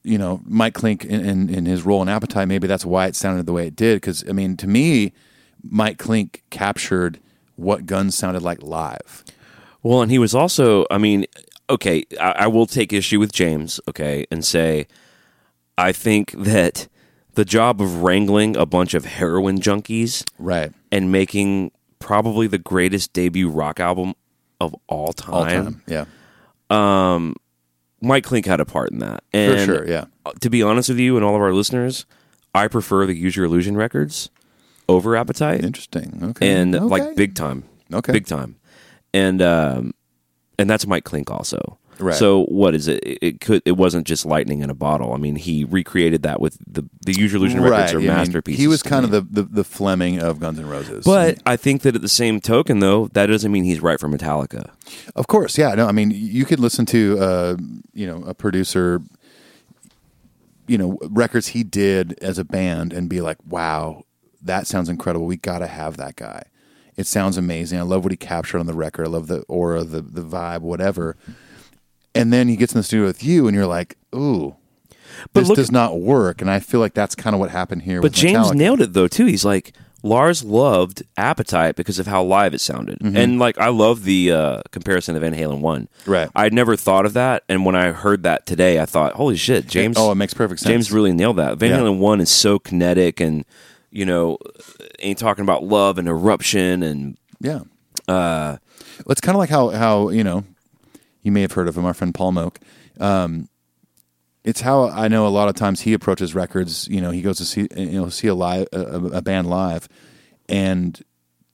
you 0.02 0.18
know 0.18 0.40
Mike 0.44 0.74
Clink 0.74 1.04
in, 1.04 1.24
in, 1.24 1.48
in 1.48 1.66
his 1.66 1.84
role 1.84 2.02
in 2.02 2.08
Appetite. 2.08 2.48
Maybe 2.48 2.66
that's 2.66 2.84
why 2.84 3.06
it 3.06 3.16
sounded 3.16 3.46
the 3.46 3.52
way 3.52 3.66
it 3.66 3.76
did. 3.76 3.96
Because 3.96 4.28
I 4.28 4.32
mean, 4.32 4.56
to 4.58 4.66
me, 4.66 5.12
Mike 5.62 5.98
Clink 5.98 6.42
captured 6.50 7.20
what 7.56 7.86
Guns 7.86 8.16
sounded 8.16 8.42
like 8.42 8.62
live. 8.62 9.24
Well, 9.82 10.02
and 10.02 10.10
he 10.10 10.18
was 10.18 10.34
also, 10.34 10.86
I 10.90 10.98
mean, 10.98 11.26
okay, 11.68 12.04
I, 12.20 12.32
I 12.32 12.46
will 12.48 12.66
take 12.66 12.92
issue 12.92 13.18
with 13.18 13.32
James, 13.32 13.80
okay, 13.88 14.26
and 14.30 14.44
say, 14.44 14.86
I 15.80 15.92
think 15.92 16.32
that 16.32 16.88
the 17.34 17.44
job 17.44 17.80
of 17.80 18.02
wrangling 18.02 18.56
a 18.56 18.66
bunch 18.66 18.94
of 18.94 19.04
heroin 19.04 19.60
junkies 19.60 20.24
Right. 20.38 20.72
and 20.92 21.10
making 21.12 21.70
probably 21.98 22.46
the 22.46 22.58
greatest 22.58 23.12
debut 23.12 23.48
rock 23.48 23.80
album 23.80 24.14
of 24.60 24.74
all 24.88 25.12
time, 25.12 25.34
All 25.34 25.44
time. 25.44 25.82
Yeah. 25.86 26.04
Mike 28.02 28.24
Clink 28.24 28.46
had 28.46 28.60
a 28.60 28.64
part 28.64 28.90
in 28.90 28.98
that. 28.98 29.22
And 29.32 29.60
sure, 29.66 29.86
yeah. 29.88 30.04
To 30.40 30.50
be 30.50 30.62
honest 30.62 30.88
with 30.88 30.98
you 30.98 31.16
and 31.16 31.24
all 31.24 31.34
of 31.34 31.40
our 31.42 31.52
listeners, 31.52 32.06
I 32.54 32.66
prefer 32.68 33.06
the 33.06 33.14
Use 33.14 33.36
Your 33.36 33.46
Illusion 33.46 33.76
records 33.76 34.30
over 34.88 35.16
Appetite. 35.16 35.62
Interesting. 35.64 36.18
Okay. 36.22 36.50
and 36.50 36.74
Okay. 36.74 36.84
like 36.84 37.14
big 37.16 37.34
time. 37.34 37.64
Okay. 37.92 38.12
big 38.12 38.26
time, 38.26 38.56
and 39.12 39.42
um, 39.42 39.92
and 40.58 40.70
that's 40.70 40.86
Mike 40.86 41.04
Clink 41.04 41.28
also. 41.30 41.76
Right. 42.00 42.14
So 42.14 42.44
what 42.44 42.74
is 42.74 42.88
it? 42.88 43.00
It- 43.04 43.40
could. 43.40 43.62
It 43.64 43.72
wasn't 43.72 44.06
just 44.06 44.26
lightning 44.26 44.60
in 44.60 44.70
a 44.70 44.74
bottle. 44.74 45.12
I 45.12 45.16
mean, 45.16 45.36
he 45.36 45.64
recreated 45.64 46.22
that 46.22 46.40
with 46.40 46.58
the 46.66 46.88
the 47.02 47.12
Your 47.12 47.36
Illusion 47.36 47.62
records 47.62 47.92
are 47.94 48.00
yeah, 48.00 48.12
I 48.12 48.14
mean, 48.14 48.18
masterpieces. 48.18 48.60
he 48.60 48.66
was 48.66 48.82
kind 48.82 49.04
of 49.04 49.10
the, 49.10 49.20
the 49.22 49.42
the 49.42 49.64
Flemming 49.64 50.20
of 50.20 50.40
Guns 50.40 50.58
N' 50.58 50.66
Roses. 50.68 51.04
But 51.04 51.38
I 51.46 51.56
think 51.56 51.82
that 51.82 51.94
at 51.94 52.02
the 52.02 52.08
same 52.08 52.40
token, 52.40 52.80
though, 52.80 53.08
that 53.08 53.26
doesn't 53.26 53.50
mean 53.50 53.64
he's 53.64 53.80
right 53.80 53.98
for 54.00 54.08
Metallica. 54.08 54.70
Of 55.14 55.26
course, 55.26 55.56
yeah. 55.56 55.74
No, 55.74 55.86
I 55.86 55.92
mean, 55.92 56.10
you 56.10 56.44
could 56.44 56.60
listen 56.60 56.86
to, 56.86 57.18
uh, 57.20 57.56
you 57.94 58.06
know, 58.06 58.22
a 58.24 58.34
producer, 58.34 59.00
you 60.66 60.78
know, 60.78 60.98
records 61.02 61.48
he 61.48 61.62
did 61.62 62.18
as 62.22 62.38
a 62.38 62.44
band 62.44 62.92
and 62.92 63.08
be 63.08 63.20
like, 63.20 63.38
wow, 63.46 64.04
that 64.42 64.66
sounds 64.66 64.88
incredible. 64.88 65.26
We 65.26 65.36
got 65.36 65.58
to 65.60 65.66
have 65.66 65.96
that 65.96 66.16
guy. 66.16 66.44
It 66.96 67.06
sounds 67.06 67.36
amazing. 67.36 67.78
I 67.78 67.82
love 67.82 68.04
what 68.04 68.12
he 68.12 68.16
captured 68.16 68.58
on 68.58 68.66
the 68.66 68.74
record. 68.74 69.06
I 69.06 69.08
love 69.08 69.26
the 69.26 69.42
aura, 69.48 69.84
the 69.84 70.02
the 70.02 70.22
vibe, 70.22 70.60
whatever. 70.60 71.16
And 72.14 72.32
then 72.32 72.48
he 72.48 72.56
gets 72.56 72.74
in 72.74 72.78
the 72.78 72.82
studio 72.82 73.06
with 73.06 73.22
you, 73.22 73.46
and 73.46 73.54
you're 73.54 73.66
like, 73.66 73.96
ooh. 74.14 74.56
But 75.32 75.40
this 75.40 75.48
look- 75.48 75.56
does 75.56 75.70
not 75.72 76.00
work, 76.00 76.40
and 76.40 76.50
I 76.50 76.58
feel 76.60 76.80
like 76.80 76.94
that's 76.94 77.14
kind 77.14 77.34
of 77.34 77.40
what 77.40 77.50
happened 77.50 77.82
here. 77.82 78.00
But 78.00 78.12
James 78.12 78.48
Metallica. 78.48 78.54
nailed 78.54 78.80
it 78.80 78.92
though 78.94 79.08
too. 79.08 79.26
He's 79.26 79.44
like 79.44 79.72
Lars 80.02 80.42
loved 80.42 81.02
Appetite 81.18 81.76
because 81.76 81.98
of 81.98 82.06
how 82.06 82.22
live 82.22 82.54
it 82.54 82.60
sounded, 82.60 82.98
Mm-hmm. 83.00 83.16
and 83.16 83.38
like 83.38 83.58
I 83.58 83.68
love 83.68 84.04
the 84.04 84.32
uh, 84.32 84.62
comparison 84.70 85.14
of 85.16 85.20
Van 85.22 85.34
Halen 85.34 85.60
one. 85.60 85.88
Right. 86.06 86.30
I'd 86.34 86.54
never 86.54 86.74
thought 86.74 87.04
of 87.06 87.12
that, 87.14 87.44
and 87.50 87.66
when 87.66 87.74
I 87.76 87.90
heard 87.92 88.22
that 88.22 88.46
today, 88.46 88.80
I 88.80 88.86
thought, 88.86 89.12
"Holy 89.14 89.36
shit, 89.36 89.66
James!" 89.66 89.96
Oh, 89.98 90.10
it 90.10 90.14
makes 90.14 90.32
perfect 90.32 90.60
sense. 90.60 90.70
James 90.70 90.90
really 90.92 91.12
nailed 91.12 91.36
that. 91.36 91.58
Van 91.58 91.70
Yeah. 91.70 91.78
Halen 91.80 91.98
one 91.98 92.20
is 92.22 92.30
so 92.30 92.58
kinetic, 92.58 93.20
and 93.20 93.44
you 93.90 94.06
know, 94.06 94.38
ain't 95.00 95.18
talking 95.18 95.42
about 95.42 95.64
love 95.64 95.98
and 95.98 96.08
eruption, 96.08 96.82
and 96.82 97.18
Yeah. 97.40 97.60
Uh, 98.08 98.56
it's 99.08 99.20
kind 99.20 99.34
of 99.36 99.38
like 99.40 99.50
how 99.50 99.68
how 99.70 100.08
you 100.08 100.24
know 100.24 100.44
you 101.22 101.32
may 101.32 101.42
have 101.42 101.52
heard 101.52 101.68
of 101.68 101.76
him, 101.76 101.84
our 101.84 101.94
friend 101.94 102.14
Paul 102.14 102.32
Moak. 102.32 102.58
Um, 102.98 103.48
it's 104.44 104.62
how 104.62 104.88
I 104.88 105.08
know 105.08 105.26
a 105.26 105.28
lot 105.28 105.48
of 105.48 105.54
times 105.54 105.82
he 105.82 105.92
approaches 105.92 106.34
records. 106.34 106.88
You 106.88 107.00
know, 107.00 107.10
he 107.10 107.22
goes 107.22 107.38
to 107.38 107.44
see 107.44 107.68
you 107.76 108.00
know 108.00 108.08
see 108.08 108.28
a 108.28 108.34
live 108.34 108.68
a, 108.72 108.96
a 108.96 109.22
band 109.22 109.48
live, 109.50 109.88
and 110.48 111.00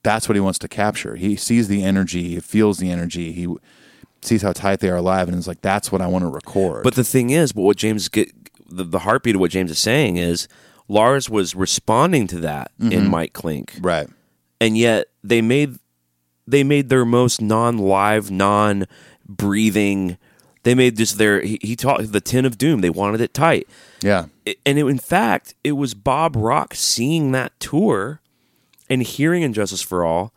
that's 0.03 0.29
what 0.29 0.37
he 0.37 0.41
wants 0.41 0.59
to 0.61 0.69
capture. 0.69 1.17
He 1.17 1.37
sees 1.37 1.69
the 1.69 1.83
energy, 1.83 2.29
he 2.29 2.41
feels 2.41 2.79
the 2.79 2.91
energy, 2.91 3.33
he 3.33 3.49
sees 4.23 4.43
how 4.43 4.53
tight 4.53 4.81
they 4.81 4.89
are 4.89 5.01
live, 5.01 5.29
and 5.29 5.37
is 5.37 5.49
like, 5.49 5.63
"That's 5.63 5.91
what 5.91 6.01
I 6.01 6.07
want 6.07 6.23
to 6.23 6.29
record." 6.29 6.85
But 6.85 6.95
the 6.95 7.05
thing 7.05 7.31
is, 7.31 7.53
but 7.53 7.63
what 7.63 7.77
James 7.77 8.09
get 8.09 8.31
the, 8.69 8.85
the 8.85 9.01
heartbeat 9.01 9.35
of 9.35 9.41
what 9.41 9.51
James 9.51 9.71
is 9.71 9.81
saying 9.81 10.17
is 10.17 10.47
Lars 10.89 11.29
was 11.29 11.57
responding 11.57 12.29
to 12.29 12.41
that 12.41 12.71
in 12.79 13.09
Mike 13.09 13.33
Clink, 13.33 13.75
right, 13.81 14.09
and 14.61 14.79
yet 14.79 15.09
they 15.25 15.43
made 15.43 15.79
they 16.47 16.63
made 16.63 16.89
their 16.89 17.05
most 17.05 17.43
non-live, 17.43 18.31
non-breathing. 19.29 20.19
They 20.63 20.75
made 20.75 20.97
just 20.97 21.19
their 21.19 21.41
he, 21.43 21.59
he 21.63 21.77
taught 21.77 22.11
the 22.11 22.21
tent 22.21 22.47
of 22.47 22.59
doom. 22.59 22.81
They 22.81 22.91
wanted 22.91 23.21
it 23.21 23.33
tight, 23.33 23.69
yeah, 24.03 24.27
It- 24.45 24.59
and 24.67 24.79
it, 24.79 24.87
in 24.87 24.99
fact, 24.99 25.55
it 25.63 25.73
was 25.73 25.95
Bob 25.95 26.35
Rock 26.35 26.75
seeing 26.75 27.33
that 27.33 27.59
tour 27.61 28.21
and 28.91 29.03
hearing 29.03 29.45
And 29.45 29.55
Justice 29.55 29.83
for 29.83 30.05
All. 30.05 30.33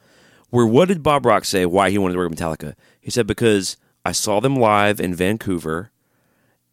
Where 0.52 0.66
what 0.66 0.88
did 0.88 1.04
Bob 1.04 1.26
Rock 1.26 1.46
say? 1.46 1.66
Why 1.66 1.90
he 1.90 1.98
wanted 1.98 2.14
to 2.14 2.20
work 2.20 2.30
with 2.30 2.40
Metallica? 2.40 2.76
He 3.02 3.10
said 3.12 3.26
because 3.28 3.78
I 4.06 4.12
saw 4.12 4.40
them 4.40 4.56
live 4.56 5.00
in 5.00 5.14
Vancouver, 5.16 5.92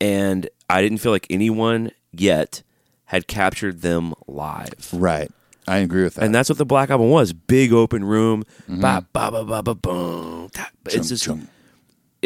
and 0.01 0.49
I 0.69 0.83
didn't 0.83 0.99
feel 0.99 1.13
like 1.13 1.27
anyone 1.31 1.93
yet 2.13 2.63
had 3.07 3.27
captured 3.27 3.81
them 3.83 4.15
live. 4.27 4.89
right. 4.93 5.31
I 5.69 5.79
agree 5.79 6.05
with 6.05 6.15
that. 6.15 6.25
And 6.25 6.33
that's 6.35 6.49
what 6.49 6.59
the 6.59 6.65
Black 6.65 6.91
Album 6.91 7.11
was: 7.11 7.33
big 7.33 7.73
open 7.73 8.05
room, 8.05 8.45
mm-hmm. 8.71 8.81
ba 8.81 9.05
ba 9.13 9.31
ba 9.33 9.45
ba 9.45 9.63
ba 9.63 9.75
boom. 9.75 10.49
It's 10.87 11.09
just. 11.09 11.29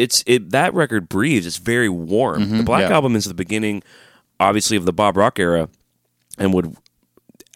It's 0.01 0.25
it. 0.27 0.51
That 0.51 0.73
record 0.75 1.09
breathes. 1.09 1.47
It's 1.47 1.59
very 1.59 1.89
warm. 1.89 2.57
the 2.59 2.63
Black 2.63 2.89
yeah. 2.89 2.95
Album 2.95 3.17
is 3.17 3.25
the 3.27 3.35
beginning, 3.35 3.83
obviously, 4.39 4.77
of 4.77 4.85
the 4.85 4.93
Bob 4.93 5.17
Rock 5.17 5.39
era, 5.39 5.69
and 6.39 6.53
would 6.55 6.77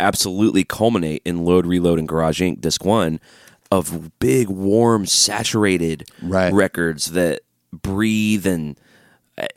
absolutely 0.01 0.65
culminate 0.65 1.23
in 1.25 1.45
Load, 1.45 1.67
Reload, 1.67 1.99
and 1.99 2.09
Garage 2.09 2.41
Inc. 2.43 2.61
Disc 2.61 2.85
One, 2.85 3.21
of 3.71 4.11
big, 4.19 4.49
warm, 4.49 5.07
saturated 5.07 6.09
Right. 6.23 6.53
records 6.53 7.13
that 7.13 7.41
breathe 7.73 8.47
and 8.47 8.79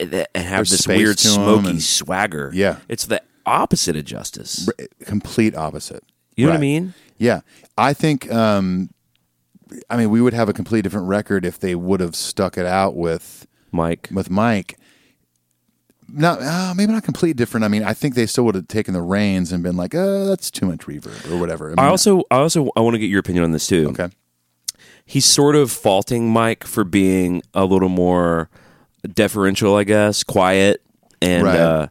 and 0.00 0.12
have 0.12 0.24
There's 0.34 0.70
this 0.70 0.86
weird 0.88 1.18
smoky 1.20 1.68
and- 1.70 1.82
swagger. 1.82 2.50
Yeah. 2.52 2.78
it's 2.88 3.06
the 3.06 3.22
opposite 3.46 3.94
of 3.96 4.04
Justice. 4.04 4.68
complete 5.04 5.54
opposite. 5.54 6.02
You 6.36 6.46
know 6.46 6.52
what 6.52 6.58
I 6.58 6.60
mean? 6.60 6.94
Yeah, 7.16 7.40
I 7.76 7.92
think. 7.94 8.30
Um, 8.32 8.90
I 9.90 9.96
mean, 9.96 10.10
we 10.10 10.20
would 10.20 10.34
have 10.34 10.48
a 10.48 10.52
completely 10.52 10.82
different 10.82 11.06
record 11.08 11.44
if 11.44 11.58
they 11.58 11.74
would 11.74 12.00
have 12.00 12.14
stuck 12.16 12.56
it 12.58 12.66
out 12.66 12.96
with 12.96 13.46
Mike. 13.72 14.08
with 14.12 14.30
Mike. 14.30 14.78
Not 16.10 16.40
uh, 16.40 16.72
maybe 16.74 16.92
not 16.92 17.02
completely 17.04 17.34
different. 17.34 17.64
I 17.64 17.68
mean, 17.68 17.82
I 17.82 17.92
think 17.92 18.14
they 18.14 18.24
still 18.24 18.44
would 18.46 18.54
have 18.54 18.66
taken 18.68 18.94
the 18.94 19.02
reins 19.02 19.52
and 19.52 19.62
been 19.62 19.76
like, 19.76 19.94
"Uh, 19.94 20.24
that's 20.24 20.50
too 20.50 20.64
much 20.64 20.80
reverb" 20.86 21.30
or 21.30 21.36
whatever. 21.38 21.66
I 21.76 21.82
mean, 21.82 21.90
also, 21.90 22.20
I 22.30 22.36
also, 22.36 22.70
I 22.76 22.80
want 22.80 22.94
to 22.94 22.98
get 22.98 23.10
your 23.10 23.20
opinion 23.20 23.44
on 23.44 23.50
this 23.52 23.66
too. 23.66 23.88
okay. 23.90 24.08
He's 25.04 25.26
sort 25.26 25.54
of 25.54 25.70
faulting 25.70 26.30
Mike 26.30 26.64
for 26.64 26.82
being 26.84 27.42
a 27.52 27.64
little 27.66 27.88
more 27.90 28.48
deferential, 29.14 29.74
I 29.76 29.84
guess, 29.84 30.22
quiet, 30.22 30.82
and 31.20 31.44
Right. 31.44 31.58
uh, 31.58 31.86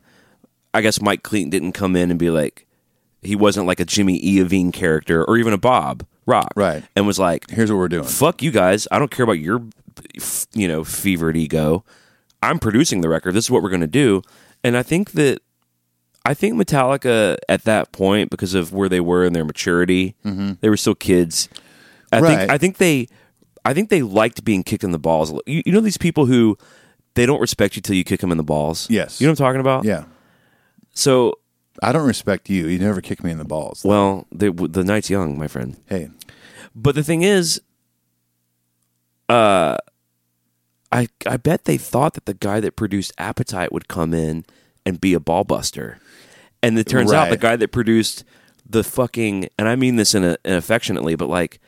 I 0.74 0.82
guess 0.82 1.00
Mike 1.02 1.22
Clink 1.24 1.52
didn't 1.52 1.72
come 1.74 1.96
in 1.96 2.10
and 2.12 2.20
be 2.20 2.30
like, 2.32 2.66
he 3.22 3.36
wasn't 3.36 3.66
like 3.68 3.80
a 3.80 3.86
Jimmy 3.86 4.20
Iovine 4.22 4.72
character 4.74 5.24
or 5.26 5.38
even 5.38 5.52
a 5.54 5.58
Bob 5.58 6.06
Rock, 6.28 6.52
Right. 6.56 6.84
And 6.96 7.08
was 7.08 7.18
like, 7.18 7.50
Here's 7.50 7.72
what 7.72 7.78
we're 7.80 7.88
doing. 7.88 8.04
fuck 8.04 8.44
you 8.44 8.52
guys. 8.52 8.88
I 8.92 9.00
don't 9.00 9.10
care 9.10 9.24
about 9.24 9.40
your, 9.40 9.64
you 10.54 10.68
know, 10.68 10.84
fevered 10.84 11.36
ego. 11.36 11.84
I'm 12.44 12.60
producing 12.60 13.02
the 13.02 13.10
record. 13.10 13.34
This 13.34 13.46
is 13.46 13.52
what 13.52 13.64
we're 13.64 13.70
going 13.72 13.82
to 13.82 13.88
do. 13.88 14.22
And 14.64 14.78
I 14.78 14.84
think 14.84 15.14
that, 15.14 15.40
I 16.26 16.34
think 16.34 16.56
Metallica 16.56 17.38
at 17.50 17.64
that 17.64 17.92
point, 17.94 18.30
because 18.30 18.54
of 18.54 18.74
where 18.74 18.90
they 18.90 19.00
were 19.00 19.24
in 19.26 19.34
their 19.34 19.46
maturity, 19.46 20.16
they 20.24 20.70
were 20.70 20.78
still 20.78 20.94
kids. 20.96 21.50
I 22.12 22.18
Mm-hmm. 22.18 22.24
Right. 22.26 22.38
think, 22.38 22.52
I 22.52 22.58
think 22.58 22.78
they, 22.78 23.08
I 23.66 23.74
think 23.74 23.90
they 23.90 24.02
liked 24.02 24.44
being 24.46 24.64
kicked 24.64 24.84
in 24.84 24.92
the 24.92 25.00
balls. 25.00 25.32
You, 25.46 25.64
you 25.66 25.72
know 25.72 25.80
these 25.82 25.98
people 25.98 26.26
who 26.26 26.58
they 27.16 27.26
don't 27.26 27.40
respect 27.42 27.76
you 27.76 27.82
till 27.82 27.96
you 27.96 28.04
kick 28.04 28.20
them 28.20 28.32
in 28.32 28.38
the 28.38 28.44
balls. 28.44 28.88
Yes. 28.90 29.20
you 29.20 29.28
know 29.28 29.32
what 29.32 29.40
I'm 29.40 29.46
talking 29.46 29.62
about. 29.62 29.84
Yeah, 29.86 30.04
So, 30.94 31.40
I 31.84 31.92
don't 31.92 32.08
respect 32.08 32.50
you. 32.50 32.68
You 32.68 32.80
never 32.80 33.02
kick 33.02 33.24
me 33.24 33.30
in 33.32 33.38
the 33.38 33.46
balls. 33.46 33.84
well, 33.86 34.26
they, 34.32 34.50
the 34.50 34.84
night's 34.84 35.10
young, 35.10 35.38
my 35.38 35.48
friend. 35.48 35.78
hey, 35.88 36.10
But 36.80 36.94
the 36.94 37.02
thing 37.04 37.24
is, 37.24 37.60
uh, 39.30 39.78
I 40.92 41.08
I 41.26 41.38
bet 41.38 41.66
they 41.66 41.78
thought 41.78 42.14
that 42.14 42.26
the 42.26 42.34
guy 42.36 42.60
that 42.60 42.76
produced 42.76 43.12
Appetite 43.18 43.72
would 43.74 43.88
come 43.88 44.14
in 44.14 44.46
and 44.86 45.02
be 45.02 45.14
a 45.14 45.20
ball 45.20 45.44
buster, 45.44 45.98
and 46.62 46.78
it 46.78 46.86
turns 46.88 47.12
out 47.12 47.30
the 47.30 47.38
guy 47.38 47.56
that 47.56 47.72
produced 47.72 48.24
the 48.70 48.84
fucking 48.84 49.50
and 49.58 49.68
I 49.68 49.76
mean 49.76 49.96
this 49.96 50.14
in 50.14 50.24
a 50.24 50.38
in 50.46 50.54
affectionately, 50.54 51.16
but 51.16 51.28
like 51.30 51.60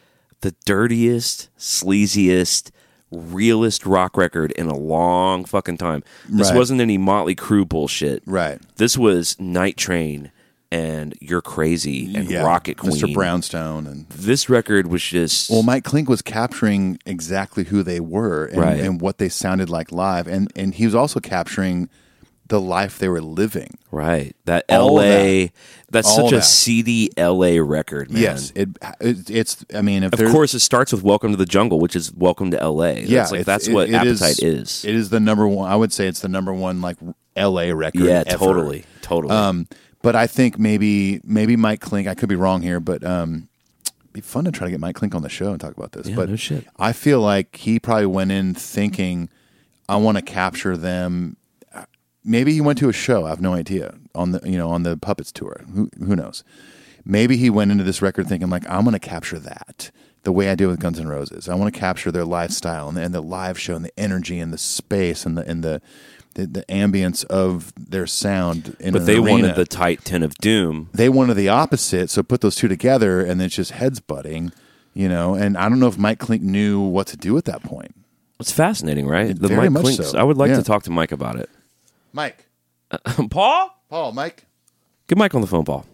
the 0.41 0.55
dirtiest, 0.65 1.49
sleaziest, 1.57 2.71
realest 3.11 3.85
rock 3.85 4.15
record 4.15 4.51
in 4.51 4.67
a 4.67 4.77
long 4.77 5.43
fucking 5.43 5.77
time. 5.77 6.03
This 6.29 6.49
Right. 6.51 6.57
wasn't 6.57 6.81
any 6.81 6.97
Motley 6.97 7.35
Crue 7.35 7.67
bullshit. 7.67 8.21
right. 8.25 8.61
This 8.77 8.97
was 8.97 9.37
Night 9.39 9.75
Train 9.75 10.31
and 10.71 11.15
You're 11.19 11.41
Crazy 11.41 12.13
and 12.15 12.29
yeah, 12.29 12.43
Rocket 12.43 12.77
Queen. 12.77 12.93
Mr. 12.93 13.13
Brownstone, 13.13 13.87
and 13.87 14.07
This 14.09 14.49
record 14.49 14.87
was 14.87 15.01
just 15.03 15.49
well, 15.49 15.63
Mike 15.63 15.83
Clink 15.83 16.07
was 16.09 16.21
capturing 16.21 16.99
exactly 17.05 17.63
who 17.65 17.83
they 17.83 17.99
were 17.99 18.45
and, 18.45 18.57
Right. 18.61 18.79
and 18.79 19.01
what 19.01 19.17
they 19.17 19.29
sounded 19.29 19.69
like 19.69 19.91
live, 19.91 20.27
and 20.27 20.51
and 20.55 20.75
he 20.75 20.85
was 20.85 20.95
also 20.95 21.19
capturing 21.19 21.89
the 22.47 22.59
life 22.59 22.97
they 22.97 23.07
were 23.09 23.21
living. 23.21 23.77
Right. 23.91 24.35
That 24.45 24.65
All 24.69 24.95
LA 24.95 25.47
that's 25.91 26.07
All 26.07 26.29
such 26.29 26.33
a 26.33 26.41
seedy 26.41 27.09
LA 27.17 27.59
record, 27.61 28.11
man. 28.11 28.21
Yes, 28.21 28.51
it, 28.55 28.69
it 28.99 29.29
it's. 29.29 29.63
I 29.73 29.81
mean, 29.83 30.03
if 30.03 30.13
Of 30.13 30.31
course 30.31 30.53
it 30.55 30.59
starts 30.59 30.91
with 30.91 31.03
Welcome 31.03 31.31
to 31.31 31.37
the 31.37 31.45
Jungle, 31.45 31.79
which 31.79 31.95
is 31.95 32.11
Welcome 32.13 32.49
to 32.51 32.57
LA. 32.57 32.91
yeah, 32.91 33.19
That's 33.21 33.31
like 33.31 33.45
that's 33.45 33.67
it- 33.67 33.73
what 33.73 33.89
it 33.89 33.93
Appetite 33.95 34.39
is. 34.43 34.83
It 34.85 34.93
is 34.95 35.09
the 35.09 35.19
number 35.19 35.47
one. 35.47 35.71
I 35.71 35.75
would 35.75 35.91
say 35.93 36.07
it's 36.07 36.21
the 36.21 36.27
number 36.29 36.53
one 36.53 36.81
like 36.81 36.97
L.A. 37.35 37.71
record. 37.73 38.01
yeah, 38.01 38.23
ever. 38.27 38.37
totally. 38.45 38.83
Totally. 39.01 39.33
Um, 39.33 39.67
but 40.01 40.15
I 40.15 40.27
think 40.27 40.57
maybe 40.57 41.21
maybe 41.23 41.55
Mike 41.55 41.81
Clink. 41.81 42.07
I 42.07 42.15
could 42.15 42.29
be 42.29 42.35
wrong 42.35 42.61
here, 42.61 42.79
but 42.79 43.03
um, 43.03 43.49
it'd 43.87 44.13
be 44.13 44.21
fun 44.21 44.45
to 44.45 44.51
try 44.51 44.65
to 44.65 44.71
get 44.71 44.79
Mike 44.79 44.95
Clink 44.95 45.13
on 45.13 45.21
the 45.21 45.29
show 45.29 45.51
and 45.51 45.59
talk 45.59 45.75
about 45.75 45.91
this. 45.91 46.07
Yeah, 46.07 46.15
but 46.15 46.29
no 46.29 46.35
shit. 46.35 46.65
I 46.77 46.93
feel 46.93 47.21
like 47.21 47.55
he 47.57 47.79
probably 47.79 48.05
went 48.05 48.31
in 48.31 48.53
thinking, 48.53 49.29
I 49.87 49.97
want 49.97 50.17
to 50.17 50.23
capture 50.23 50.77
them. 50.77 51.37
Maybe 52.23 52.53
he 52.53 52.61
went 52.61 52.77
to 52.79 52.89
a 52.89 52.93
show. 52.93 53.25
I 53.25 53.29
have 53.29 53.41
no 53.41 53.53
idea 53.53 53.95
on 54.15 54.31
the 54.31 54.41
you 54.43 54.57
know 54.57 54.69
on 54.69 54.83
the 54.83 54.97
Puppets 54.97 55.31
tour. 55.31 55.63
Who 55.73 55.89
who 55.97 56.15
knows? 56.15 56.43
Maybe 57.05 57.37
he 57.37 57.49
went 57.49 57.71
into 57.71 57.83
this 57.83 58.01
record 58.01 58.27
thinking 58.27 58.49
like 58.49 58.69
I'm 58.69 58.83
going 58.83 58.93
to 58.93 58.99
capture 58.99 59.39
that 59.39 59.91
the 60.23 60.31
way 60.31 60.49
I 60.49 60.55
did 60.55 60.67
with 60.67 60.79
Guns 60.79 60.99
N' 60.99 61.07
Roses. 61.07 61.47
I 61.47 61.55
want 61.55 61.73
to 61.73 61.79
capture 61.79 62.11
their 62.11 62.25
lifestyle 62.25 62.89
and 62.89 62.97
the, 62.97 63.01
and 63.01 63.13
the 63.13 63.21
live 63.21 63.57
show 63.57 63.75
and 63.75 63.85
the 63.85 63.97
energy 63.97 64.39
and 64.39 64.53
the 64.53 64.57
space 64.57 65.25
and 65.25 65.37
the 65.37 65.47
and 65.49 65.63
the 65.63 65.81
the, 66.39 66.47
the 66.47 66.65
ambience 66.69 67.25
of 67.25 67.73
their 67.77 68.07
sound. 68.07 68.75
In 68.79 68.93
but 68.93 69.05
they 69.05 69.15
arena. 69.17 69.31
wanted 69.31 69.55
the 69.55 69.65
tight 69.65 70.03
tent 70.05 70.23
of 70.23 70.35
doom. 70.35 70.89
they 70.93 71.09
wanted 71.09 71.35
the 71.35 71.49
opposite. 71.49 72.09
So 72.09 72.23
put 72.23 72.41
those 72.41 72.55
two 72.55 72.67
together 72.67 73.21
and 73.21 73.39
then 73.39 73.45
it's 73.47 73.55
just 73.55 73.71
heads 73.71 73.99
butting, 73.99 74.51
you 74.93 75.09
know. 75.09 75.35
And 75.35 75.57
I 75.57 75.69
don't 75.69 75.79
know 75.79 75.87
if 75.87 75.97
Mike 75.97 76.19
Clink 76.19 76.41
knew 76.43 76.79
what 76.79 77.07
to 77.07 77.17
do 77.17 77.37
at 77.37 77.45
that 77.45 77.63
point. 77.63 77.93
It's 78.39 78.51
fascinating, 78.51 79.05
right? 79.07 79.37
The 79.37 79.49
Mike 79.49 79.73
Clinks. 79.73 80.11
so. 80.11 80.17
I 80.17 80.23
would 80.23 80.37
like 80.37 80.49
Yeah. 80.49 80.57
to 80.57 80.63
talk 80.63 80.83
to 80.83 80.91
Mike 80.91 81.11
about 81.11 81.35
it. 81.35 81.49
Mike, 82.13 82.45
Paul, 83.29 83.69
Paul, 83.89 84.11
Mike. 84.13 84.45
get 85.07 85.17
Mike 85.17 85.35
on 85.35 85.41
the 85.41 85.47
phone, 85.47 85.65
Paul. 85.65 85.85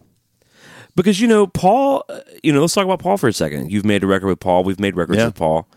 Because 0.94 1.20
you 1.20 1.26
know, 1.28 1.46
Paul. 1.46 2.04
uh, 2.08 2.20
You 2.42 2.52
know, 2.52 2.60
let's 2.60 2.72
talk 2.72 2.84
about 2.84 3.00
Paul 3.00 3.16
for 3.18 3.28
a 3.28 3.32
second. 3.32 3.70
You've 3.72 3.84
made 3.84 4.02
a 4.02 4.06
record 4.06 4.28
with 4.28 4.40
Paul. 4.40 4.62
We've 4.64 4.80
made 4.80 4.96
records 4.96 5.18
Yeah. 5.18 5.26
with 5.26 5.34
Paul. 5.34 5.68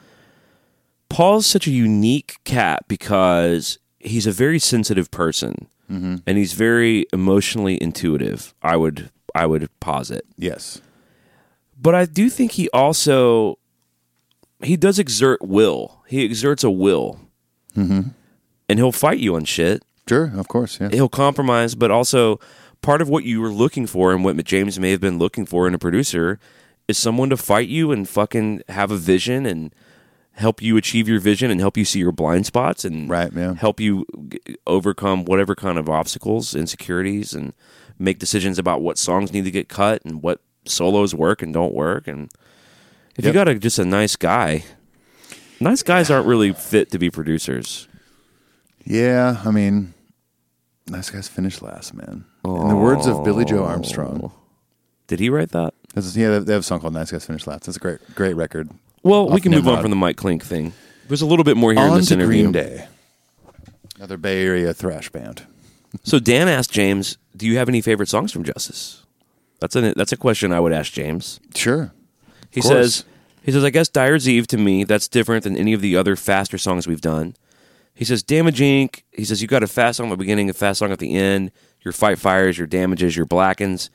Paul's 1.10 1.46
such 1.48 1.66
a 1.68 1.72
unique 1.72 2.38
cat 2.46 2.84
because 2.88 3.80
he's 4.00 4.28
a 4.28 4.32
very 4.32 4.60
sensitive 4.60 5.12
person, 5.12 5.68
Mm-hmm. 5.92 6.18
and 6.28 6.38
he's 6.38 6.54
very 6.54 7.08
emotionally 7.12 7.82
intuitive. 7.82 8.54
I 8.62 8.78
would, 8.78 9.10
I 9.34 9.48
would 9.48 9.68
posit. 9.80 10.24
Yes. 10.38 10.82
but 11.82 11.96
I 11.96 12.06
do 12.06 12.30
think 12.30 12.52
he 12.52 12.70
also 12.70 13.58
he 14.62 14.78
does 14.78 15.00
exert 15.00 15.42
will. 15.42 16.04
He 16.06 16.24
exerts 16.26 16.64
a 16.64 16.70
will, 16.70 17.20
mm-hmm. 17.76 18.10
and 18.70 18.80
he'll 18.80 18.92
fight 18.92 19.18
you 19.18 19.36
on 19.36 19.46
shit. 19.46 19.84
Sure, 20.08 20.32
of 20.36 20.48
course. 20.48 20.80
Yeah. 20.80 20.90
He'll 20.90 21.10
compromise, 21.10 21.74
but 21.76 21.90
also 21.92 22.40
part 22.82 23.02
of 23.02 23.10
what 23.10 23.24
you 23.24 23.42
were 23.42 23.50
looking 23.52 23.88
for 23.88 24.12
and 24.14 24.24
what 24.24 24.44
James 24.46 24.80
may 24.80 24.92
have 24.92 25.02
been 25.02 25.18
looking 25.18 25.46
for 25.48 25.68
in 25.68 25.74
a 25.74 25.80
producer 25.80 26.40
is 26.88 26.98
someone 26.98 27.30
to 27.30 27.38
fight 27.38 27.68
you 27.70 27.92
and 27.92 28.08
fucking 28.08 28.62
have 28.70 28.92
a 28.92 28.98
vision 28.98 29.46
and 29.46 29.74
help 30.40 30.62
you 30.62 30.78
achieve 30.78 31.08
your 31.08 31.20
vision 31.20 31.52
and 31.52 31.60
help 31.60 31.78
you 31.78 31.86
see 31.86 32.00
your 32.00 32.12
blind 32.12 32.46
spots 32.46 32.84
and 32.86 33.10
Right, 33.10 33.32
yeah. 33.34 33.54
help 33.56 33.80
you 33.80 34.06
g- 34.30 34.40
overcome 34.66 35.26
whatever 35.26 35.54
kind 35.56 35.78
of 35.78 35.88
obstacles, 35.90 36.56
insecurities, 36.56 37.34
and 37.34 37.54
make 38.00 38.20
decisions 38.20 38.58
about 38.58 38.82
what 38.82 38.98
songs 38.98 39.32
need 39.34 39.44
to 39.46 39.52
get 39.52 39.68
cut 39.70 40.02
and 40.06 40.24
what 40.24 40.42
solos 40.66 41.14
work 41.14 41.42
and 41.42 41.54
don't 41.54 41.74
work. 41.74 42.08
And 42.08 42.32
if 43.18 43.26
you 43.26 43.34
got 43.34 43.48
a, 43.50 43.56
just 43.60 43.80
a 43.80 43.86
nice 43.86 44.16
guy, 44.16 44.64
nice 45.60 45.84
guys 45.84 46.10
aren't 46.10 46.26
really 46.28 46.54
fit 46.54 46.90
to 46.92 46.98
be 47.00 47.10
producers. 47.10 47.88
Yeah, 48.86 49.42
I 49.46 49.52
mean, 49.52 49.94
nice 50.88 51.10
guys 51.10 51.28
finish 51.28 51.62
last, 51.62 51.94
man. 51.94 52.26
In 52.46 52.68
the 52.70 52.76
words 52.76 53.06
of 53.06 53.24
Billie 53.24 53.46
Joe 53.46 53.66
Armstrong, 53.66 54.32
Did 55.08 55.20
he 55.20 55.30
write 55.30 55.50
that? 55.52 55.74
yeah, 55.96 56.40
they 56.40 56.54
have 56.54 56.62
a 56.62 56.64
song 56.64 56.80
called 56.80 56.94
"Nice 56.94 57.12
Guys 57.12 57.26
Finish 57.26 57.46
Last." 57.46 57.66
That's 57.66 57.76
a 57.78 57.80
great, 57.80 58.00
great 58.16 58.36
record. 58.36 58.70
Well, 59.04 59.28
we 59.28 59.34
Off 59.36 59.42
can 59.42 59.52
move 59.52 59.60
on 59.62 59.66
Nimrod. 59.66 59.82
from 59.84 59.90
the 59.92 59.96
Mike 59.98 60.18
Clink 60.18 60.44
thing. 60.44 60.74
There's 61.08 61.22
a 61.22 61.26
little 61.26 61.44
bit 61.46 61.58
more 61.58 61.72
here 61.74 61.82
in 61.84 61.90
On 61.92 61.98
this 61.98 62.10
to 62.10 62.14
interview. 62.16 62.44
Green 62.44 62.52
Day, 62.52 62.88
another 63.98 64.18
Bay 64.18 64.44
Area 64.46 64.74
thrash 64.74 65.10
band. 65.10 65.44
So 66.04 66.20
Dan 66.20 66.48
asked 66.48 66.72
James, 66.72 67.18
"Do 67.36 67.48
you 67.48 67.58
have 67.58 67.68
any 67.70 67.82
favorite 67.82 68.10
songs 68.10 68.32
from 68.32 68.44
Justice?" 68.44 69.04
That's 69.60 69.76
a 69.76 69.94
that's 69.96 70.12
a 70.12 70.18
question 70.18 70.52
I 70.54 70.60
would 70.60 70.72
ask 70.74 70.92
James. 70.94 71.40
Sure, 71.56 71.92
He 72.52 72.62
course. 72.62 72.74
says, 72.74 73.04
"He 73.42 73.52
says 73.52 73.64
I 73.64 73.70
guess 73.72 73.90
Dyer's 73.90 74.30
Eve 74.30 74.48
to 74.48 74.58
me 74.58 74.84
that's 74.84 75.08
different 75.08 75.44
than 75.44 75.58
any 75.58 75.74
of 75.74 75.82
the 75.82 75.96
other 75.96 76.16
faster 76.16 76.58
songs 76.58 76.88
we've 76.88 77.02
done." 77.02 77.36
He 77.96 78.06
says, 78.06 78.22
"Damage 78.22 78.60
Inc." 78.60 79.02
He 79.12 79.26
says 79.26 79.42
you 79.42 79.48
got 79.48 79.64
a 79.64 79.68
fast 79.68 79.98
song 79.98 80.08
at 80.08 80.12
the 80.12 80.18
beginning, 80.18 80.50
a 80.50 80.54
fast 80.54 80.80
song 80.80 80.92
at 80.92 81.00
the 81.00 81.16
end. 81.16 81.52
Your 81.84 81.92
fight 81.92 82.20
fires, 82.20 82.58
your 82.58 82.68
damages, 82.68 83.16
your 83.16 83.26
blackens. 83.26 83.90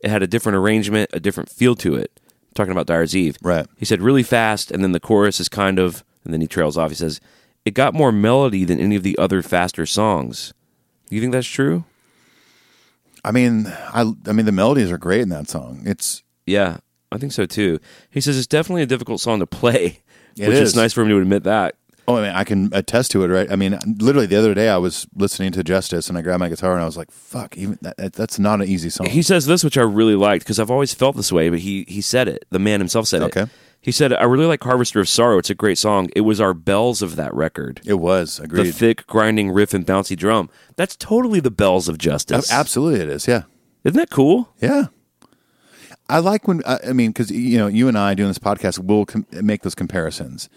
It 0.00 0.10
had 0.10 0.22
a 0.22 0.26
different 0.26 0.56
arrangement, 0.56 1.10
a 1.12 1.20
different 1.20 1.48
feel 1.50 1.74
to 1.76 1.96
it. 1.96 2.18
Talking 2.56 2.72
about 2.72 2.86
Dyer's 2.86 3.14
Eve, 3.14 3.36
Right. 3.42 3.66
He 3.76 3.84
said 3.84 4.02
really 4.02 4.24
fast, 4.24 4.70
and 4.72 4.82
then 4.82 4.90
the 4.92 4.98
chorus 5.00 5.38
is 5.38 5.48
kind 5.48 5.78
of, 5.78 6.02
and 6.24 6.32
then 6.34 6.40
he 6.40 6.46
trails 6.48 6.76
off. 6.76 6.90
He 6.90 6.96
says 6.96 7.20
it 7.64 7.74
got 7.74 7.94
more 7.94 8.10
melody 8.10 8.64
than 8.64 8.80
any 8.80 8.96
of 8.96 9.02
the 9.04 9.16
other 9.18 9.42
faster 9.42 9.86
songs. 9.86 10.52
You 11.10 11.20
think 11.20 11.32
that's 11.32 11.46
true? 11.46 11.84
I 13.24 13.30
mean, 13.32 13.66
I, 13.66 14.12
I 14.26 14.32
mean, 14.32 14.46
the 14.46 14.52
melodies 14.52 14.90
are 14.90 14.98
great 14.98 15.20
in 15.20 15.28
that 15.30 15.48
song. 15.48 15.82
It's 15.84 16.22
Yeah, 16.46 16.78
I 17.12 17.18
think 17.18 17.32
so 17.32 17.44
too. 17.46 17.78
He 18.10 18.20
says 18.20 18.38
it's 18.38 18.46
definitely 18.46 18.82
a 18.82 18.86
difficult 18.86 19.20
song 19.20 19.38
to 19.40 19.46
play, 19.46 20.00
It 20.36 20.48
which 20.48 20.56
is. 20.58 20.70
is. 20.70 20.76
nice 20.76 20.92
for 20.92 21.02
him 21.02 21.08
to 21.08 21.18
admit 21.18 21.42
that. 21.44 21.74
Oh, 22.08 22.16
I 22.16 22.22
mean, 22.22 22.32
I 22.34 22.44
can 22.44 22.70
attest 22.72 23.10
to 23.12 23.24
it, 23.24 23.28
right? 23.28 23.50
I 23.50 23.56
mean, 23.56 23.78
literally 23.98 24.26
the 24.26 24.36
other 24.36 24.54
day 24.54 24.68
I 24.68 24.76
was 24.78 25.06
listening 25.14 25.52
to 25.52 25.64
Justice 25.64 26.08
and 26.08 26.16
I 26.16 26.22
grabbed 26.22 26.40
my 26.40 26.48
guitar 26.48 26.72
and 26.72 26.82
I 26.82 26.86
was 26.86 26.96
like, 26.96 27.10
"Fuck, 27.10 27.56
even 27.56 27.78
that, 27.82 27.96
that- 27.96 28.12
that's 28.12 28.38
not 28.38 28.60
an 28.60 28.68
easy 28.68 28.90
song." 28.90 29.06
He 29.08 29.22
says 29.22 29.46
this, 29.46 29.62
which 29.64 29.76
I 29.78 29.82
really 29.82 30.14
liked 30.16 30.44
because 30.44 30.58
I've 30.60 30.70
always 30.70 30.94
felt 30.94 31.16
this 31.16 31.32
way, 31.32 31.48
but 31.50 31.60
he 31.60 31.84
he 31.88 32.00
said 32.00 32.28
it. 32.28 32.44
The 32.50 32.58
man 32.58 32.80
himself 32.80 33.06
said 33.08 33.22
it. 33.22 33.36
Okay. 33.36 33.46
He 33.80 33.92
said, 33.92 34.12
"I 34.12 34.24
really 34.24 34.46
like 34.46 34.62
Harvester 34.64 34.98
of 35.00 35.08
Sorrow. 35.08 35.38
It's 35.38 35.50
a 35.50 35.54
great 35.54 35.78
song. 35.78 36.08
It 36.16 36.22
was 36.22 36.40
our 36.40 36.54
bells 36.54 37.02
of 37.02 37.14
that 37.16 37.32
record. 37.34 37.80
it 37.84 37.94
was 38.00 38.40
agreed. 38.40 38.66
The 38.66 38.72
thick, 38.72 39.06
grinding 39.06 39.50
riff 39.52 39.74
and 39.74 39.86
bouncy 39.86 40.16
drum. 40.16 40.50
That's 40.76 40.96
totally 40.96 41.38
the 41.40 41.52
bells 41.52 41.88
of 41.88 41.96
justice. 41.98 42.50
Absolutely, 42.50 43.00
it 43.00 43.08
is. 43.08 43.28
Yeah. 43.28 43.42
Isn't 43.84 43.96
that 43.98 44.10
cool? 44.10 44.52
Yeah. 44.60 44.86
I 46.08 46.18
like 46.18 46.46
when 46.48 46.62
I 46.66 46.78
I 46.88 46.92
mean 46.92 47.10
because 47.10 47.30
you 47.30 47.58
know 47.58 47.66
you 47.66 47.88
and 47.88 47.98
I 47.98 48.14
doing 48.14 48.28
this 48.28 48.38
podcast 48.38 48.78
will 48.78 49.06
com- 49.06 49.26
make 49.42 49.62
those 49.62 49.74
comparisons, 49.74 50.48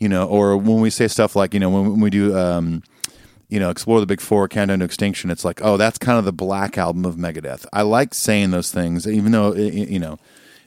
you 0.00 0.08
know, 0.08 0.26
or 0.26 0.56
when 0.56 0.80
we 0.80 0.90
say 0.90 1.06
stuff 1.06 1.36
like 1.36 1.54
you 1.54 1.60
know 1.60 1.70
when, 1.70 1.90
when 1.90 2.00
we 2.00 2.10
do 2.10 2.36
um, 2.36 2.82
you 3.48 3.60
know 3.60 3.70
explore 3.70 4.00
the 4.00 4.06
big 4.06 4.20
four 4.20 4.48
countdown 4.48 4.80
to 4.80 4.84
extinction, 4.84 5.30
it's 5.30 5.44
like 5.44 5.60
oh 5.62 5.76
that's 5.76 5.98
kind 5.98 6.18
of 6.18 6.24
the 6.24 6.32
black 6.32 6.76
album 6.76 7.04
of 7.04 7.14
Megadeth. 7.14 7.66
I 7.72 7.82
like 7.82 8.14
saying 8.14 8.50
those 8.50 8.72
things 8.72 9.06
even 9.06 9.30
though 9.30 9.54
you 9.54 10.00
know 10.00 10.18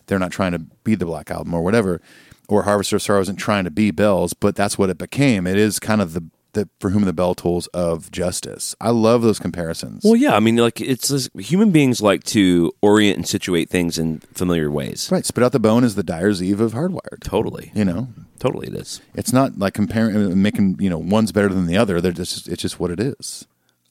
they're 0.05 0.19
not 0.19 0.31
trying 0.31 0.53
to 0.53 0.59
be 0.59 0.95
the 0.95 1.05
black 1.05 1.31
album 1.31 1.53
or 1.53 1.63
whatever, 1.63 1.99
or 2.47 2.63
Harvester 2.63 2.97
of 2.97 3.01
Sorrow 3.01 3.21
isn't 3.21 3.37
trying 3.37 3.65
to 3.65 3.71
be 3.71 3.91
Bells, 3.91 4.33
but 4.33 4.55
that's 4.55 4.77
what 4.77 4.89
it 4.89 4.97
became. 4.97 5.47
It 5.47 5.57
is 5.57 5.79
kind 5.79 6.01
of 6.01 6.13
the 6.13 6.23
the 6.53 6.69
for 6.79 6.91
whom 6.91 7.05
the 7.05 7.13
bell 7.13 7.33
tolls 7.35 7.67
of 7.67 8.11
justice. 8.11 8.75
I 8.79 8.91
love 8.91 9.23
those 9.23 9.39
comparisons. 9.39 10.03
Well, 10.03 10.15
yeah. 10.15 10.35
I 10.35 10.39
mean, 10.39 10.55
like 10.57 10.79
it's 10.79 11.09
this, 11.09 11.29
human 11.37 11.71
beings 11.71 12.01
like 12.01 12.23
to 12.25 12.71
orient 12.81 13.17
and 13.17 13.27
situate 13.27 13.69
things 13.69 13.97
in 13.97 14.19
familiar 14.19 14.71
ways. 14.71 15.09
right, 15.11 15.25
spit 15.25 15.43
out 15.43 15.51
the 15.51 15.59
bone 15.59 15.83
is 15.83 15.95
the 15.95 16.03
Dyer's 16.03 16.41
Eve 16.41 16.61
of 16.61 16.73
Hardwired. 16.73 17.21
Totally. 17.21 17.71
You 17.73 17.85
know, 17.85 18.07
Totally, 18.43 18.67
it 18.67 18.73
is. 18.73 18.99
It's 19.15 19.31
not 19.31 19.57
like 19.57 19.73
comparing, 19.73 20.41
making 20.41 20.75
you 20.77 20.89
know 20.89 20.97
one's 20.97 21.31
better 21.31 21.47
than 21.47 21.65
the 21.65 21.77
other. 21.77 22.01
They're 22.01 22.11
just 22.11 22.49
it's 22.49 22.61
just 22.61 22.77
what 22.77 22.91
it 22.91 22.99
is. 22.99 23.47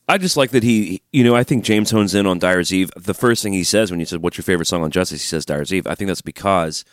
I 0.06 0.18
just 0.18 0.36
like 0.36 0.50
that 0.50 0.62
he, 0.62 1.00
you 1.10 1.24
know, 1.24 1.34
I 1.34 1.42
think 1.42 1.64
James 1.64 1.90
hones 1.90 2.14
in 2.14 2.26
on 2.26 2.38
Dyer's 2.38 2.70
Eve. 2.70 2.90
The 2.94 3.14
first 3.14 3.42
thing 3.42 3.54
he 3.54 3.64
says 3.64 3.90
when 3.90 3.98
you 3.98 4.04
said, 4.04 4.20
"What's 4.20 4.36
your 4.36 4.42
favorite 4.42 4.66
song 4.66 4.82
on 4.82 4.90
Justice?" 4.90 5.22
He 5.22 5.26
says 5.26 5.46
Dyer's 5.46 5.72
Eve. 5.72 5.86
I 5.86 5.94
think 5.94 6.08
that's 6.08 6.20
because 6.20 6.84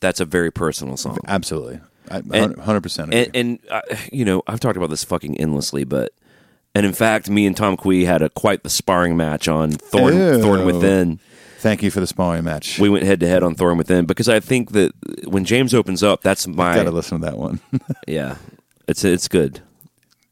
that's 0.00 0.20
a 0.20 0.24
very 0.24 0.50
personal 0.50 0.96
song. 0.96 1.18
Absolutely, 1.28 1.80
hundred 2.08 2.80
percent. 2.80 3.12
And, 3.12 3.30
and 3.36 3.58
uh, 3.68 3.82
you 4.10 4.24
know, 4.24 4.42
I've 4.46 4.60
talked 4.60 4.78
about 4.78 4.88
this 4.88 5.04
fucking 5.04 5.38
endlessly, 5.38 5.84
but 5.84 6.14
and 6.74 6.86
in 6.86 6.94
fact, 6.94 7.28
me 7.28 7.44
and 7.44 7.54
Tom 7.54 7.76
Quee 7.76 8.06
had 8.06 8.22
a 8.22 8.30
quite 8.30 8.62
the 8.62 8.70
sparring 8.70 9.18
match 9.18 9.48
on 9.48 9.72
Thorn 9.72 10.16
Ew. 10.16 10.40
Thorn 10.40 10.64
Within. 10.64 11.20
Thank 11.62 11.82
you 11.82 11.90
for 11.90 12.00
the 12.00 12.06
sparring 12.06 12.44
match. 12.44 12.78
We 12.78 12.88
went 12.88 13.04
head 13.04 13.20
to 13.20 13.28
head 13.28 13.42
on 13.42 13.54
Thorn 13.54 13.78
Within 13.78 14.04
because 14.04 14.28
I 14.28 14.40
think 14.40 14.72
that 14.72 14.92
when 15.24 15.44
James 15.44 15.72
opens 15.72 16.02
up, 16.02 16.22
that's 16.22 16.46
my 16.48 16.74
got 16.74 16.84
to 16.84 16.90
listen 16.90 17.20
to 17.20 17.26
that 17.26 17.38
one. 17.38 17.60
yeah, 18.08 18.36
it's 18.88 19.04
it's 19.04 19.28
good. 19.28 19.60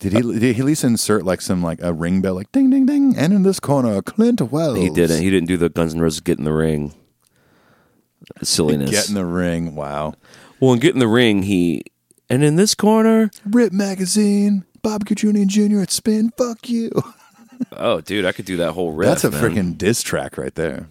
did 0.01 0.13
he? 0.13 0.23
Did 0.23 0.57
he 0.57 0.61
at 0.61 0.67
least 0.67 0.83
insert 0.83 1.25
like 1.25 1.41
some 1.41 1.63
like 1.63 1.81
a 1.83 1.93
ring 1.93 2.21
bell, 2.21 2.35
like 2.35 2.51
ding 2.51 2.69
ding 2.71 2.85
ding, 2.85 3.17
and 3.17 3.33
in 3.33 3.45
this 3.45 3.61
corner, 3.61 4.03
Clint 4.03 4.41
Wells. 4.41 4.79
He 4.79 4.91
didn't. 4.91 5.23
He 5.23 5.31
didn't 5.31 5.47
do 5.47 5.57
the 5.57 5.69
Guns 5.69 5.95
N' 5.95 6.01
Roses 6.01 6.21
get 6.21 6.39
in 6.39 6.45
the 6.45 6.53
ring 6.53 6.95
silliness. 8.43 8.91
get 8.91 9.09
in 9.09 9.15
the 9.15 9.25
ring. 9.25 9.75
Wow. 9.75 10.15
well, 10.59 10.73
in 10.73 10.81
get 10.81 10.95
in 10.95 11.01
the 11.01 11.09
ring, 11.09 11.43
he 11.45 11.85
and 12.29 12.43
in 12.43 12.57
this 12.57 12.75
corner, 12.75 13.31
Rip 13.45 13.73
magazine. 13.73 14.65
Bob 14.83 15.05
Guccione 15.05 15.47
Jr. 15.47 15.81
at 15.81 15.91
Spin. 15.91 16.31
Fuck 16.39 16.69
you. 16.71 16.91
oh, 17.73 18.01
dude, 18.01 18.25
I 18.25 18.33
could 18.33 18.47
do 18.47 18.57
that 18.57 18.73
whole 18.73 18.93
riff. 18.93 19.09
That's 19.09 19.25
a 19.25 19.31
man. 19.31 19.43
freaking 19.43 19.79
diss 19.79 20.03
track 20.03 20.39
right 20.39 20.55
there. 20.55 20.89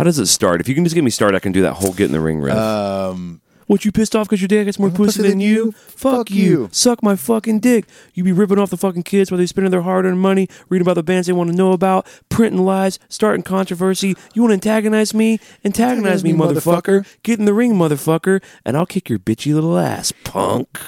How 0.00 0.04
does 0.04 0.18
it 0.18 0.28
start? 0.28 0.62
If 0.62 0.68
you 0.68 0.74
can 0.74 0.82
just 0.84 0.94
get 0.94 1.04
me 1.04 1.10
started, 1.10 1.36
I 1.36 1.40
can 1.40 1.52
do 1.52 1.60
that 1.60 1.74
whole 1.74 1.92
get 1.92 2.06
in 2.06 2.12
the 2.12 2.20
ring 2.20 2.40
riff. 2.40 2.56
Um, 2.56 3.42
What 3.66 3.84
you 3.84 3.92
pissed 3.92 4.16
off 4.16 4.26
because 4.26 4.40
your 4.40 4.48
dad 4.48 4.64
gets 4.64 4.78
more 4.78 4.88
pussy 4.88 5.20
than 5.20 5.40
you? 5.40 5.72
Fuck 5.72 6.30
you. 6.30 6.70
Suck 6.72 7.02
my 7.02 7.16
fucking 7.16 7.60
dick. 7.60 7.84
You 8.14 8.24
be 8.24 8.32
ripping 8.32 8.58
off 8.58 8.70
the 8.70 8.78
fucking 8.78 9.02
kids 9.02 9.30
while 9.30 9.36
they 9.36 9.44
spending 9.44 9.70
their 9.70 9.82
hard 9.82 10.06
earned 10.06 10.18
money, 10.18 10.48
reading 10.70 10.86
about 10.86 10.94
the 10.94 11.02
bands 11.02 11.26
they 11.26 11.34
want 11.34 11.50
to 11.50 11.54
know 11.54 11.72
about, 11.72 12.06
printing 12.30 12.62
lies, 12.64 12.98
starting 13.10 13.42
controversy. 13.42 14.14
You 14.32 14.40
want 14.40 14.52
to 14.52 14.70
antagonize 14.70 15.12
me? 15.12 15.38
Antagonize 15.66 16.24
me, 16.24 16.32
motherfucker. 16.32 17.06
Get 17.22 17.38
in 17.38 17.44
the 17.44 17.52
ring, 17.52 17.74
motherfucker, 17.74 18.42
and 18.64 18.78
I'll 18.78 18.86
kick 18.86 19.10
your 19.10 19.18
bitchy 19.18 19.52
little 19.52 19.76
ass, 19.76 20.14
punk. 20.24 20.78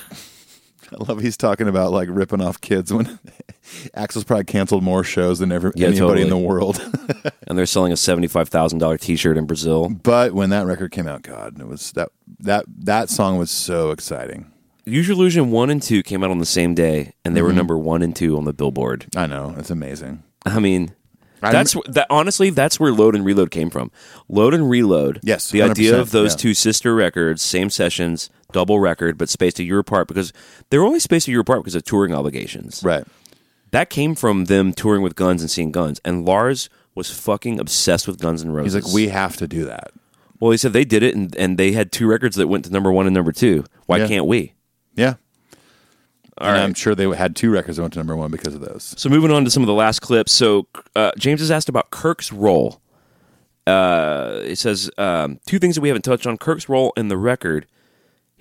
I 1.01 1.05
love 1.05 1.21
he's 1.21 1.37
talking 1.37 1.69
about 1.69 1.93
like 1.93 2.09
ripping 2.11 2.41
off 2.41 2.61
kids 2.61 2.93
when 2.93 3.07
Axl's 3.97 4.25
probably 4.25 4.45
canceled 4.45 4.83
more 4.83 5.05
shows 5.05 5.39
than 5.39 5.53
ever 5.53 5.73
Yeah, 5.75 5.89
anybody 5.89 6.23
in 6.23 6.29
the 6.29 6.39
world. 6.39 6.81
And 7.49 7.59
they're 7.59 7.67
selling 7.67 7.93
a 7.93 7.97
seventy-five 7.97 8.49
thousand 8.49 8.79
dollar 8.79 8.97
T-shirt 8.97 9.37
in 9.37 9.45
Brazil. 9.45 9.91
but 9.91 10.33
when 10.33 10.49
that 10.51 10.65
record 10.65 10.91
came 10.91 11.07
out, 11.07 11.21
God, 11.23 11.61
it 11.61 11.67
was 11.67 11.93
that 11.93 12.09
that 12.41 12.65
that 12.67 13.11
song 13.11 13.37
was 13.37 13.51
so 13.51 13.91
exciting. 13.91 14.51
Your 14.87 15.05
Illusion 15.11 15.51
one 15.51 15.69
and 15.69 15.83
two 15.83 16.03
came 16.03 16.25
out 16.25 16.31
on 16.31 16.39
the 16.39 16.47
same 16.47 16.75
day, 16.75 17.13
and 17.25 17.37
they 17.37 17.43
were 17.43 17.49
mm-hmm. 17.49 17.59
number 17.59 17.77
one 17.77 18.01
and 18.01 18.17
two 18.17 18.39
on 18.39 18.45
the 18.45 18.55
Billboard. 18.55 19.07
I 19.15 19.27
know 19.27 19.55
it's 19.59 19.71
amazing. 19.71 20.23
I 20.47 20.61
mean, 20.61 20.95
that's 21.41 21.77
that. 21.89 22.07
Honestly, 22.09 22.51
that's 22.51 22.79
where 22.79 22.93
Load 22.93 23.15
and 23.15 23.25
Reload 23.25 23.51
came 23.51 23.69
from. 23.69 23.91
Load 24.29 24.55
and 24.55 24.71
Reload. 24.71 25.21
Yes, 25.23 25.51
the 25.51 25.63
idea 25.63 25.99
of 25.99 26.11
those 26.11 26.33
yeah. 26.35 26.39
two 26.39 26.55
sister 26.55 26.95
records, 26.95 27.43
same 27.43 27.69
sessions, 27.69 28.31
double 28.53 28.79
record, 28.81 29.19
but 29.19 29.29
spaced 29.29 29.59
a 29.59 29.65
year 29.65 29.79
apart 29.79 30.09
because 30.09 30.33
they 30.71 30.79
were 30.79 30.85
only 30.85 31.01
spaced 31.01 31.29
a 31.29 31.31
year 31.31 31.41
apart 31.41 31.61
because 31.61 31.75
of 31.75 31.85
touring 31.85 32.15
obligations. 32.15 32.83
Right. 32.85 33.05
That 33.71 33.89
came 33.91 34.15
from 34.15 34.45
them 34.47 34.73
touring 34.73 35.03
with 35.03 35.17
Guns 35.17 35.41
and 35.43 35.51
seeing 35.51 35.73
Guns, 35.73 36.01
and 36.05 36.25
Lars 36.27 36.69
was 36.95 37.11
fucking 37.11 37.59
obsessed 37.59 38.07
with 38.07 38.21
Guns 38.21 38.43
and 38.43 38.55
Roses. 38.55 38.75
He's 38.75 38.85
like, 38.85 38.95
we 38.95 39.09
have 39.09 39.37
to 39.39 39.49
do 39.49 39.65
that. 39.65 39.93
well, 40.41 40.51
he 40.51 40.59
said 40.59 40.73
they 40.75 40.85
did 40.85 41.03
it, 41.03 41.15
and, 41.15 41.35
and 41.37 41.57
they 41.59 41.73
had 41.73 41.91
two 41.91 42.07
records 42.07 42.37
that 42.37 42.49
went 42.49 42.65
to 42.67 42.71
number 42.71 42.93
one 42.93 43.07
and 43.07 43.15
number 43.15 43.33
two. 43.33 43.65
Why 43.87 43.97
Yeah. 43.99 44.09
can't 44.09 44.27
we? 44.27 44.53
Yeah. 44.95 45.15
All 46.39 46.49
and 46.49 46.57
right. 46.57 46.63
I'm 46.65 46.75
sure 46.75 46.95
they 46.95 47.09
had 47.17 47.35
two 47.37 47.51
records 47.51 47.77
that 47.77 47.83
went 47.83 47.95
to 47.95 47.99
number 48.01 48.17
one 48.17 48.31
because 48.31 48.55
of 48.55 48.61
those. 48.61 48.95
So 48.99 49.09
moving 49.09 49.31
on 49.31 49.45
to 49.45 49.51
some 49.51 49.63
of 49.63 49.67
the 49.67 49.73
last 49.75 50.01
clips. 50.01 50.33
So 50.33 50.67
uh, 50.97 51.13
James 51.17 51.41
has 51.41 51.51
asked 51.51 51.69
about 51.69 51.91
Kirk's 51.91 52.33
role. 52.33 52.81
Uh, 53.67 54.41
it 54.45 54.57
says 54.57 54.91
um, 54.99 55.39
two 55.47 55.59
things 55.59 55.77
that 55.77 55.81
we 55.83 55.89
haven't 55.89 56.03
touched 56.03 56.27
on: 56.27 56.37
Kirk's 56.37 56.69
role 56.69 56.93
in 56.97 57.09
the 57.09 57.17
record. 57.17 57.67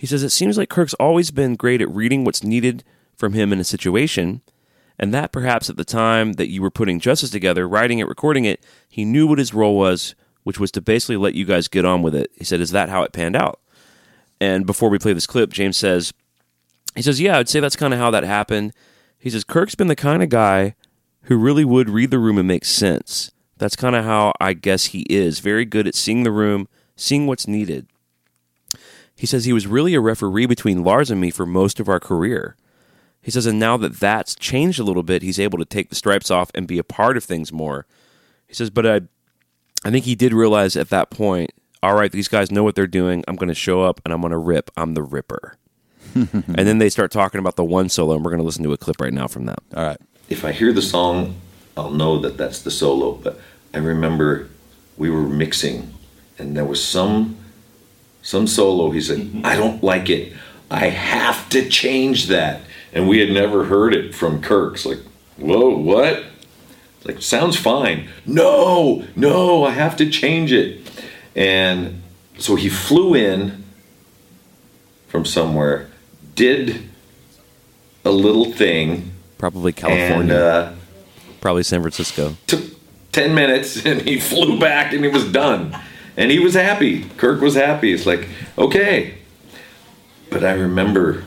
He 0.02 0.08
says 0.08 0.24
it 0.24 0.32
seems 0.32 0.58
like 0.58 0.68
Kirk's 0.68 0.96
always 0.96 1.30
been 1.30 1.56
great 1.56 1.80
at 1.80 1.94
reading 1.94 2.24
what's 2.24 2.44
needed 2.44 2.84
from 3.16 3.34
him 3.34 3.54
in 3.54 3.60
a 3.60 3.64
situation, 3.64 4.42
and 4.98 5.14
that 5.14 5.32
perhaps 5.32 5.70
at 5.70 5.78
the 5.78 5.86
time 5.86 6.34
that 6.34 6.50
you 6.50 6.60
were 6.60 6.72
putting 6.72 7.00
Justice 7.00 7.30
together, 7.30 7.68
writing 7.68 8.00
it, 8.00 8.08
recording 8.08 8.46
it, 8.46 8.66
he 8.90 9.06
knew 9.06 9.28
what 9.28 9.38
his 9.38 9.54
role 9.54 9.78
was, 9.78 10.16
which 10.42 10.60
was 10.60 10.72
to 10.72 10.82
basically 10.82 11.18
let 11.18 11.36
you 11.36 11.46
guys 11.46 11.68
get 11.68 11.86
on 11.86 12.02
with 12.02 12.16
it. 12.16 12.32
He 12.36 12.44
said, 12.44 12.62
"Is 12.62 12.72
that 12.72 12.90
how 12.90 13.04
it 13.04 13.14
panned 13.14 13.36
out?" 13.36 13.60
And 14.40 14.66
before 14.66 14.90
we 14.90 14.98
play 14.98 15.14
this 15.14 15.28
clip, 15.28 15.52
James 15.52 15.78
says, 15.78 16.14
he 16.96 17.04
says, 17.04 17.22
Yeah, 17.22 17.38
I'd 17.38 17.48
say 17.48 17.60
that's 17.60 17.76
kind 17.76 17.94
of 17.94 18.00
how 18.00 18.10
that 18.10 18.24
happened. 18.24 18.74
He 19.20 19.30
says, 19.30 19.44
Kirk's 19.44 19.76
been 19.76 19.88
the 19.88 19.96
kind 19.96 20.24
of 20.24 20.30
guy 20.30 20.74
who 21.26 21.38
really 21.38 21.64
would 21.64 21.90
read 21.90 22.10
the 22.10 22.18
room 22.18 22.40
and 22.40 22.48
make 22.48 22.66
sense. 22.66 23.32
That's 23.60 23.76
kind 23.76 23.96
of 23.96 24.04
how 24.04 24.34
I 24.42 24.54
guess 24.54 24.86
he 24.86 25.02
is. 25.02 25.40
Very 25.40 25.64
good 25.64 25.88
at 25.88 25.94
seeing 25.94 26.24
the 26.24 26.32
room, 26.32 26.68
seeing 26.96 27.28
what's 27.28 27.48
needed. 27.48 27.86
He 29.22 29.28
says 29.28 29.46
he 29.46 29.54
was 29.54 29.68
really 29.68 29.94
a 29.94 30.00
referee 30.00 30.48
between 30.48 30.84
Lars 30.84 31.12
and 31.12 31.22
me 31.22 31.30
for 31.30 31.46
most 31.46 31.80
of 31.80 31.88
our 31.88 32.00
career. 32.00 32.56
He 33.22 33.30
says, 33.30 33.46
and 33.46 33.60
now 33.60 33.78
that 33.78 34.00
that's 34.00 34.34
changed 34.34 34.80
a 34.80 34.84
little 34.84 35.04
bit, 35.04 35.22
he's 35.22 35.38
able 35.38 35.60
to 35.60 35.66
take 35.66 35.90
the 35.90 35.96
stripes 35.96 36.32
off 36.32 36.50
and 36.56 36.68
be 36.68 36.80
a 36.80 36.84
part 36.84 37.18
of 37.18 37.24
things 37.24 37.54
more. 37.54 37.86
He 38.48 38.56
says, 38.56 38.72
but 38.72 38.84
I, 38.84 39.02
I 39.86 39.92
think 39.92 40.06
he 40.06 40.16
did 40.16 40.34
realize 40.34 40.76
at 40.76 40.90
that 40.90 41.12
point, 41.12 41.52
all 41.84 41.94
right, 41.94 42.12
these 42.12 42.28
guys 42.28 42.52
know 42.52 42.64
what 42.64 42.74
they're 42.74 42.88
doing. 42.88 43.24
I'm 43.28 43.36
going 43.36 43.50
to 43.50 43.54
show 43.54 43.84
up 43.84 44.02
and 44.04 44.12
I'm 44.12 44.22
going 44.22 44.32
to 44.32 44.40
rip. 44.40 44.72
I'm 44.76 44.96
the 44.96 45.04
ripper. 45.04 45.56
and 46.16 46.56
then 46.56 46.80
they 46.80 46.90
start 46.90 47.12
talking 47.12 47.38
about 47.38 47.58
the 47.58 47.64
one 47.64 47.90
solo, 47.90 48.16
and 48.16 48.26
we're 48.26 48.32
going 48.32 48.42
to 48.42 48.46
listen 48.46 48.64
to 48.64 48.74
a 48.74 48.78
clip 48.78 49.00
right 49.00 49.14
now 49.14 49.28
from 49.28 49.46
that. 49.46 49.60
All 49.76 49.86
right. 49.86 50.02
if 50.30 50.44
I 50.44 50.52
hear 50.52 50.74
the 50.74 50.82
song, 50.82 51.40
I'll 51.78 51.92
know 51.92 52.18
that 52.22 52.38
that's 52.38 52.64
the 52.64 52.72
solo. 52.72 53.12
But 53.12 53.40
I 53.72 53.78
remember 53.78 54.50
we 54.98 55.12
were 55.12 55.28
mixing, 55.28 55.94
and 56.40 56.58
there 56.58 56.66
was 56.66 56.84
some 56.84 57.38
some 58.22 58.48
solo. 58.48 58.92
He 58.92 59.02
said, 59.02 59.42
"I 59.44 59.56
don't 59.56 59.84
like 59.84 60.10
it. 60.10 60.34
I 60.70 60.88
have 60.88 61.50
to 61.50 61.68
change 61.70 62.28
that." 62.28 62.62
And 62.94 63.08
we 63.08 63.20
had 63.20 63.32
never 63.32 63.66
heard 63.66 63.94
it 63.96 64.14
from 64.14 64.42
Kirk. 64.42 64.76
It's 64.76 64.86
like, 64.86 65.00
"Whoa, 65.38 65.70
what?" 65.70 66.24
It's 66.98 67.06
like, 67.06 67.22
"Sounds 67.22 67.56
fine." 67.58 68.10
No, 68.26 69.06
no, 69.16 69.64
I 69.64 69.72
have 69.72 69.96
to 69.98 70.10
change 70.10 70.52
it. 70.52 70.80
And 71.36 72.02
so 72.38 72.56
he 72.56 72.70
flew 72.70 73.14
in 73.16 73.64
from 75.08 75.26
somewhere, 75.26 75.90
did 76.36 76.90
a 78.06 78.12
little 78.12 78.52
thing, 78.52 79.12
Probably 79.38 79.72
and 79.72 79.76
California, 79.78 80.36
uh, 80.36 80.76
probably 81.42 81.64
San 81.64 81.82
Francisco. 81.82 82.36
took 82.48 82.64
10 83.12 83.34
minutes 83.36 83.86
and 83.86 84.02
he 84.02 84.20
flew 84.20 84.60
back 84.60 84.94
and 84.94 85.04
it 85.06 85.12
was 85.12 85.26
done. 85.32 85.78
And 86.18 86.32
he 86.32 86.40
was 86.40 86.54
happy. 86.54 87.06
Kirk 87.18 87.42
was 87.42 87.56
happy. 87.56 87.94
It's 87.94 88.06
like, 88.06 88.28
okay. 88.58 89.16
But 90.30 90.44
I 90.44 90.54
remember 90.54 91.26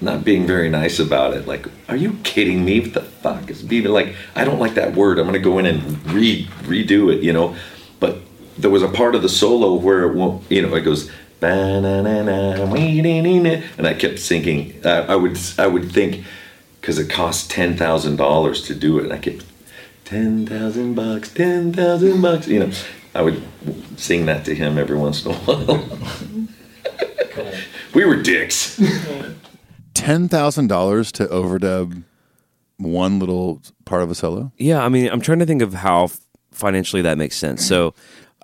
not 0.00 0.24
being 0.24 0.46
very 0.46 0.68
nice 0.68 0.98
about 0.98 1.34
it. 1.34 1.46
Like, 1.46 1.66
are 1.88 1.96
you 1.96 2.18
kidding 2.22 2.64
me? 2.64 2.80
What 2.80 2.94
the 2.94 3.02
fuck 3.02 3.50
is 3.50 3.62
being 3.62 3.84
like? 3.86 4.14
I 4.34 4.44
don't 4.44 4.58
like 4.58 4.74
that 4.74 4.94
word. 4.94 5.18
I'm 5.18 5.26
gonna 5.26 5.38
go 5.38 5.58
in 5.58 5.66
and 5.66 6.06
re 6.10 6.46
redo 6.62 7.12
it, 7.14 7.22
you 7.22 7.32
know. 7.32 7.56
But 7.98 8.18
there 8.58 8.70
was 8.70 8.82
a 8.82 8.88
part 8.88 9.14
of 9.14 9.22
the 9.22 9.28
solo 9.28 9.74
where 9.74 10.04
it 10.04 10.14
won't, 10.14 10.50
you 10.50 10.62
know, 10.62 10.74
it 10.74 10.82
goes. 10.82 11.10
And 13.78 13.86
I 13.86 13.94
kept 13.94 14.18
thinking, 14.18 14.80
uh, 14.84 15.06
I 15.08 15.16
would, 15.16 15.38
I 15.58 15.66
would 15.66 15.92
think, 15.92 16.24
because 16.80 16.98
it 16.98 17.10
cost 17.10 17.50
ten 17.50 17.76
thousand 17.76 18.16
dollars 18.16 18.62
to 18.62 18.74
do 18.74 18.98
it, 18.98 19.04
and 19.04 19.12
I 19.12 19.18
kept 19.18 19.44
ten 20.06 20.46
thousand 20.46 20.94
bucks, 20.94 21.30
ten 21.30 21.72
thousand 21.72 22.22
bucks. 22.22 22.48
You 22.48 22.60
know, 22.60 22.70
I 23.14 23.20
would 23.20 23.42
sing 23.98 24.24
that 24.26 24.44
to 24.46 24.54
him 24.54 24.78
every 24.78 24.96
once 24.96 25.24
in 25.26 25.32
a 25.32 25.34
while. 25.34 25.86
we 27.94 28.04
were 28.06 28.22
dicks. 28.22 28.80
Ten 29.92 30.28
thousand 30.28 30.68
dollars 30.68 31.12
to 31.12 31.26
overdub 31.26 32.04
one 32.78 33.18
little 33.18 33.60
part 33.84 34.02
of 34.02 34.10
a 34.10 34.14
solo. 34.14 34.52
Yeah, 34.56 34.82
I 34.82 34.88
mean, 34.88 35.10
I'm 35.10 35.20
trying 35.20 35.40
to 35.40 35.46
think 35.46 35.62
of 35.62 35.74
how 35.74 36.10
financially 36.52 37.02
that 37.02 37.18
makes 37.18 37.36
sense. 37.36 37.66
So, 37.66 37.94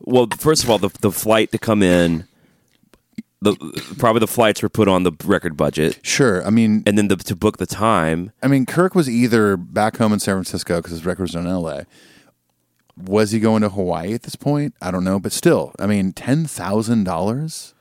well, 0.03 0.27
first 0.39 0.65
of 0.65 0.71
all, 0.71 0.79
the 0.79 0.91
the 1.01 1.13
flight 1.13 1.53
to 1.53 1.59
come 1.59 1.83
in, 1.83 2.27
the 3.43 3.94
probably 3.98 4.20
the 4.20 4.27
flights 4.27 4.62
were 4.62 4.69
put 4.69 4.89
on 4.89 5.02
the 5.02 5.12
record 5.24 5.56
budget, 5.56 5.98
Sure. 6.02 6.47
I 6.47 6.51
mean, 6.51 6.82
and 6.86 6.97
then 6.97 7.09
the, 7.09 7.16
to 7.16 7.36
book 7.36 7.59
the 7.59 7.66
time. 7.66 8.32
I 8.43 8.47
mean, 8.48 8.66
Kirk 8.66 8.94
was 8.94 9.09
either 9.09 9.56
back 9.56 9.97
home 9.97 10.12
in 10.12 10.20
San 10.20 10.35
Francisco 10.36 10.77
because 10.78 10.93
his 10.93 11.05
record 11.05 11.23
was 11.23 11.32
done 11.32 11.47
in 11.47 11.52
L.A. 11.52 11.86
Was 12.97 13.31
he 13.32 13.40
going 13.40 13.62
to 13.62 13.69
Hawaii 13.70 14.12
at 14.14 14.23
this 14.23 14.36
point? 14.36 14.74
I 14.81 14.90
don't 14.90 15.05
know, 15.05 15.19
but 15.19 15.32
still, 15.32 15.74
I 15.78 15.86
mean, 15.86 16.12
ten 16.12 16.47
thousand 16.47 17.05
dollars. 17.05 17.74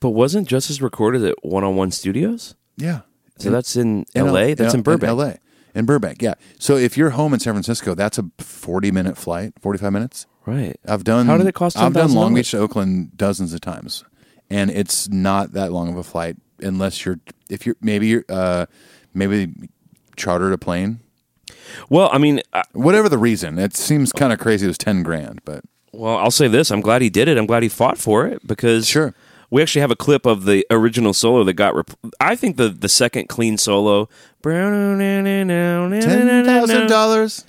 But 0.00 0.10
wasn't 0.10 0.46
Justice 0.48 0.80
recorded 0.80 1.24
at 1.24 1.34
One 1.44 1.64
on 1.64 1.74
One 1.76 1.90
Studios? 1.90 2.54
Yeah. 2.76 3.00
So 3.38 3.50
that's 3.50 3.76
in, 3.76 4.06
L.A. 4.14 4.54
That's 4.54 4.74
in 4.74 4.82
Burbank. 4.82 5.08
L.A. 5.08 5.38
In 5.74 5.84
Burbank, 5.84 6.22
yeah. 6.22 6.34
So 6.58 6.76
if 6.76 6.96
you're 6.96 7.10
home 7.10 7.34
in 7.34 7.40
San 7.40 7.52
Francisco, 7.52 7.94
that's 7.94 8.18
a 8.18 8.24
forty-minute 8.38 9.18
flight, 9.18 9.52
forty-five 9.60 9.92
minutes. 9.92 10.26
Right. 10.46 10.76
I've 10.86 11.04
done. 11.04 11.26
How 11.26 11.36
did 11.36 11.46
it 11.46 11.54
cost 11.54 11.76
I've 11.76 11.92
done 11.92 12.10
$10,000? 12.10 12.14
Long 12.14 12.34
Beach 12.34 12.52
to 12.52 12.58
Oakland 12.58 13.16
dozens 13.16 13.52
of 13.52 13.60
times, 13.60 14.04
and 14.50 14.70
it's 14.70 15.08
not 15.08 15.52
that 15.52 15.72
long 15.72 15.88
of 15.88 15.96
a 15.96 16.02
flight 16.02 16.36
unless 16.60 17.04
you're 17.04 17.20
if 17.50 17.66
you're 17.66 17.76
maybe 17.80 18.06
you're 18.06 18.24
uh, 18.28 18.66
maybe 19.14 19.52
chartered 20.16 20.52
a 20.52 20.58
plane. 20.58 21.00
Well, 21.88 22.08
I 22.12 22.18
mean, 22.18 22.40
I, 22.52 22.62
Whatever 22.72 23.08
the 23.08 23.18
reason, 23.18 23.58
it 23.58 23.74
seems 23.74 24.12
kind 24.12 24.32
of 24.32 24.38
crazy. 24.38 24.66
It 24.66 24.68
was 24.68 24.78
ten 24.78 25.02
grand, 25.02 25.40
but 25.44 25.64
well, 25.92 26.16
I'll 26.16 26.30
say 26.30 26.48
this: 26.48 26.70
I'm 26.70 26.80
glad 26.80 27.02
he 27.02 27.10
did 27.10 27.28
it. 27.28 27.38
I'm 27.38 27.46
glad 27.46 27.62
he 27.62 27.68
fought 27.68 27.98
for 27.98 28.26
it 28.26 28.46
because 28.46 28.86
Sure. 28.86 29.14
We 29.48 29.62
actually 29.62 29.82
have 29.82 29.92
a 29.92 29.96
clip 29.96 30.26
of 30.26 30.44
the 30.44 30.66
original 30.72 31.12
solo 31.14 31.44
that 31.44 31.52
got. 31.52 31.74
Rep- 31.76 31.92
I 32.18 32.34
think 32.34 32.56
the 32.56 32.68
the 32.68 32.88
second 32.88 33.28
clean 33.28 33.58
solo. 33.58 34.08
ten 36.02 36.44
thousand 36.44 36.88
dollars. 36.88 37.44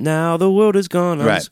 Now 0.00 0.36
the 0.36 0.50
world 0.50 0.76
is 0.76 0.86
gone. 0.86 1.18
Right. 1.18 1.48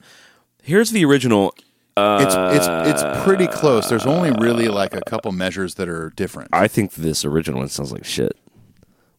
Here's 0.62 0.90
the 0.90 1.04
original. 1.04 1.54
It's 1.96 2.34
it's 2.34 2.66
it's 3.02 3.24
pretty 3.24 3.46
close. 3.46 3.88
There's 3.88 4.06
only 4.06 4.32
really 4.32 4.68
like 4.68 4.94
a 4.94 5.00
couple 5.02 5.30
measures 5.32 5.76
that 5.76 5.88
are 5.88 6.10
different. 6.10 6.50
I 6.52 6.66
think 6.66 6.94
this 6.94 7.24
original 7.24 7.60
one 7.60 7.68
sounds 7.68 7.92
like 7.92 8.04
shit. 8.04 8.36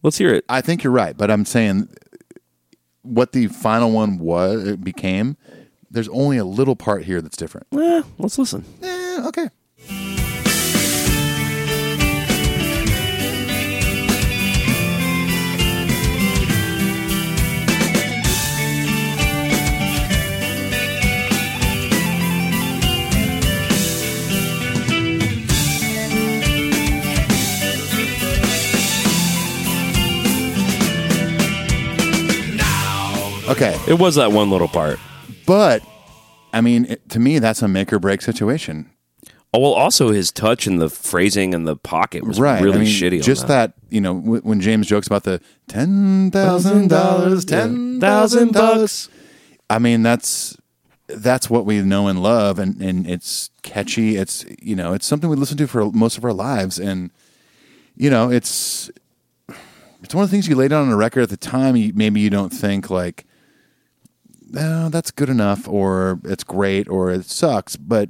Let's 0.03 0.17
hear 0.17 0.33
it. 0.33 0.45
I 0.49 0.61
think 0.61 0.83
you're 0.83 0.93
right, 0.93 1.17
but 1.17 1.31
I'm 1.31 1.45
saying 1.45 1.89
what 3.01 3.31
the 3.31 3.47
final 3.47 3.91
one 3.91 4.19
was 4.19 4.67
it 4.67 4.83
became. 4.83 5.37
There's 5.89 6.09
only 6.09 6.37
a 6.37 6.45
little 6.45 6.75
part 6.75 7.05
here 7.05 7.21
that's 7.21 7.37
different. 7.37 7.67
Eh, 7.71 8.03
let's 8.17 8.37
listen. 8.37 8.65
Eh, 8.81 9.21
okay. 9.27 9.47
Okay, 33.47 33.79
It 33.87 33.99
was 33.99 34.15
that 34.15 34.31
one 34.31 34.49
little 34.49 34.67
part. 34.67 34.99
but 35.45 35.83
I 36.53 36.61
mean, 36.61 36.85
it, 36.85 37.09
to 37.09 37.19
me, 37.19 37.39
that's 37.39 37.61
a 37.61 37.67
make 37.67 37.91
or 37.93 37.99
break 37.99 38.21
situation. 38.21 38.89
Oh 39.53 39.59
well, 39.59 39.73
also 39.73 40.09
his 40.11 40.31
touch 40.31 40.67
and 40.67 40.81
the 40.81 40.89
phrasing 40.89 41.53
and 41.53 41.67
the 41.67 41.75
pocket 41.77 42.25
was 42.25 42.39
right. 42.39 42.61
really 42.61 42.77
I 42.77 42.83
mean, 42.83 42.87
shitty. 42.87 43.17
on 43.17 43.21
Just 43.21 43.47
that. 43.47 43.73
you 43.89 44.01
know, 44.01 44.15
w- 44.15 44.41
when 44.41 44.59
James 44.61 44.87
jokes 44.87 45.07
about 45.07 45.23
the 45.23 45.39
ten 45.67 46.29
thousand 46.31 46.89
dollars, 46.89 47.45
ten 47.45 47.99
thousand 48.01 48.51
bucks. 48.53 49.07
I 49.69 49.79
mean, 49.79 50.01
that's 50.03 50.57
that's 51.07 51.49
what 51.49 51.65
we 51.65 51.81
know 51.81 52.07
and 52.07 52.21
love, 52.21 52.57
and 52.59 52.81
and 52.81 53.07
it's 53.07 53.49
catchy. 53.61 54.17
It's 54.17 54.43
you 54.61 54.75
know, 54.75 54.93
it's 54.93 55.05
something 55.05 55.29
we 55.29 55.35
listen 55.37 55.57
to 55.57 55.67
for 55.67 55.89
most 55.91 56.17
of 56.17 56.25
our 56.25 56.33
lives, 56.33 56.77
and 56.79 57.11
you 57.95 58.09
know, 58.09 58.29
it's 58.31 58.89
it's 60.03 60.13
one 60.13 60.23
of 60.23 60.29
the 60.29 60.35
things 60.35 60.47
you 60.49 60.55
lay 60.55 60.67
down 60.67 60.87
on 60.87 60.91
a 60.91 60.97
record 60.97 61.21
at 61.21 61.29
the 61.29 61.37
time. 61.37 61.75
You, 61.77 61.93
maybe 61.95 62.19
you 62.19 62.29
don't 62.29 62.51
think 62.51 62.89
like, 62.89 63.25
no, 64.55 64.89
that's 64.89 65.11
good 65.11 65.29
enough, 65.29 65.67
or 65.67 66.19
it's 66.23 66.43
great, 66.43 66.87
or 66.89 67.11
it 67.11 67.25
sucks, 67.25 67.75
but 67.75 68.09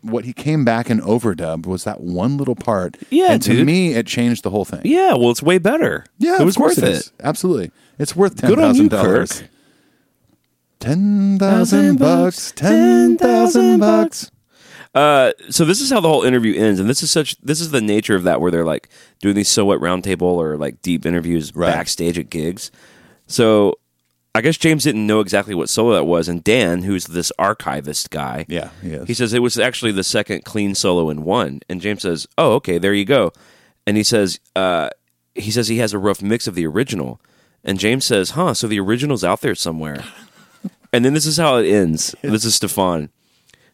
what 0.00 0.24
he 0.24 0.32
came 0.32 0.64
back 0.64 0.90
and 0.90 1.00
overdubbed 1.02 1.64
was 1.66 1.84
that 1.84 2.00
one 2.00 2.36
little 2.36 2.56
part. 2.56 2.96
Yeah, 3.10 3.32
and 3.32 3.42
to 3.42 3.52
dude. 3.52 3.66
me, 3.66 3.94
it 3.94 4.06
changed 4.06 4.42
the 4.42 4.50
whole 4.50 4.64
thing. 4.64 4.80
Yeah, 4.84 5.14
well, 5.14 5.30
it's 5.30 5.42
way 5.42 5.58
better. 5.58 6.04
Yeah, 6.18 6.40
it 6.40 6.44
was 6.44 6.58
worth 6.58 6.78
it. 6.82 7.10
Absolutely, 7.22 7.70
it's 7.98 8.14
worth 8.16 8.36
ten 8.36 8.50
Good 8.50 8.58
on 8.58 8.74
you, 8.74 8.88
thousand 8.88 8.88
dollars. 8.88 9.42
Ten 10.80 11.38
thousand 11.38 11.98
bucks. 11.98 12.52
Ten 12.52 13.16
thousand 13.16 13.78
bucks. 13.80 14.30
Uh, 14.94 15.32
so 15.48 15.64
this 15.64 15.80
is 15.80 15.88
how 15.90 16.00
the 16.00 16.08
whole 16.08 16.22
interview 16.24 16.60
ends, 16.60 16.78
and 16.80 16.90
this 16.90 17.02
is 17.02 17.10
such 17.10 17.40
this 17.40 17.60
is 17.60 17.70
the 17.70 17.80
nature 17.80 18.14
of 18.16 18.24
that 18.24 18.40
where 18.40 18.50
they're 18.50 18.64
like 18.64 18.88
doing 19.20 19.34
these 19.36 19.48
so 19.48 19.64
what 19.64 19.80
roundtable 19.80 20.22
or 20.22 20.56
like 20.58 20.82
deep 20.82 21.06
interviews 21.06 21.54
Right. 21.54 21.72
backstage 21.72 22.18
at 22.18 22.28
gigs. 22.28 22.70
So 23.28 23.78
I 24.34 24.40
guess 24.40 24.56
James 24.56 24.84
didn't 24.84 25.06
know 25.06 25.20
exactly 25.20 25.54
what 25.54 25.68
solo 25.68 25.92
that 25.94 26.04
was, 26.04 26.26
and 26.26 26.42
Dan, 26.42 26.82
who's 26.84 27.04
this 27.06 27.30
archivist 27.38 28.08
guy, 28.10 28.46
Yeah, 28.48 28.70
he 28.80 28.92
is. 28.92 29.06
he 29.08 29.14
says 29.14 29.34
it 29.34 29.42
was 29.42 29.58
actually 29.58 29.92
the 29.92 30.02
second 30.04 30.44
clean 30.44 30.74
solo 30.74 31.10
in 31.10 31.22
one, 31.22 31.60
and 31.68 31.80
James 31.82 32.02
says, 32.02 32.26
"Oh, 32.38 32.52
okay, 32.54 32.78
there 32.78 32.94
you 32.94 33.04
go," 33.04 33.32
and 33.86 33.96
he 33.98 34.02
says, 34.02 34.40
uh, 34.56 34.88
he 35.34 35.50
says 35.50 35.68
he 35.68 35.78
has 35.78 35.92
a 35.92 35.98
rough 35.98 36.22
mix 36.22 36.46
of 36.46 36.54
the 36.54 36.66
original, 36.66 37.20
and 37.62 37.78
James 37.78 38.06
says, 38.06 38.30
"Huh, 38.30 38.54
so 38.54 38.66
the 38.66 38.80
original's 38.80 39.22
out 39.24 39.42
there 39.42 39.54
somewhere." 39.54 40.02
and 40.94 41.04
then 41.04 41.12
this 41.12 41.26
is 41.26 41.36
how 41.36 41.56
it 41.58 41.68
ends. 41.68 42.14
This 42.22 42.44
is 42.46 42.58
Steffan. 42.58 43.10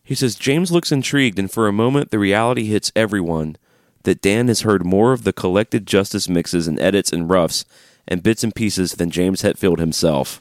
He 0.02 0.14
says 0.16 0.34
James 0.34 0.72
looks 0.72 0.90
intrigued, 0.90 1.38
and 1.38 1.50
for 1.50 1.68
a 1.68 1.72
moment, 1.72 2.10
the 2.10 2.18
reality 2.18 2.64
hits 2.64 2.90
everyone 2.96 3.56
that 4.02 4.22
Dan 4.22 4.48
has 4.48 4.62
heard 4.62 4.84
more 4.84 5.12
of 5.12 5.22
the 5.22 5.32
collected 5.32 5.86
Justice 5.86 6.28
mixes 6.28 6.66
and 6.66 6.80
edits 6.80 7.12
and 7.12 7.28
roughs 7.30 7.64
and 8.08 8.22
bits 8.22 8.42
and 8.42 8.54
pieces 8.54 8.92
than 8.92 9.10
James 9.10 9.42
Hetfield 9.42 9.78
himself. 9.78 10.40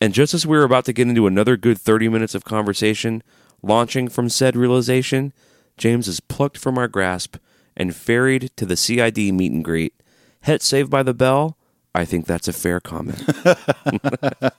And 0.00 0.14
just 0.14 0.32
as 0.34 0.46
we 0.46 0.56
were 0.56 0.64
about 0.64 0.84
to 0.86 0.92
get 0.92 1.08
into 1.08 1.26
another 1.26 1.56
good 1.56 1.78
30 1.78 2.08
minutes 2.08 2.34
of 2.34 2.44
conversation, 2.44 3.22
launching 3.62 4.08
from 4.08 4.28
said 4.28 4.56
realization, 4.56 5.32
James 5.76 6.08
is 6.08 6.20
plucked 6.20 6.56
from 6.58 6.78
our 6.78 6.88
grasp 6.88 7.36
and 7.76 7.94
ferried 7.94 8.50
to 8.56 8.64
the 8.66 8.76
CID 8.76 9.18
meet 9.34 9.52
and 9.52 9.64
greet. 9.64 9.94
Het 10.42 10.62
saved 10.62 10.90
by 10.90 11.02
the 11.02 11.14
bell? 11.14 11.56
I 11.94 12.04
think 12.04 12.26
that's 12.26 12.48
a 12.48 12.52
fair 12.52 12.80
comment. 12.80 13.22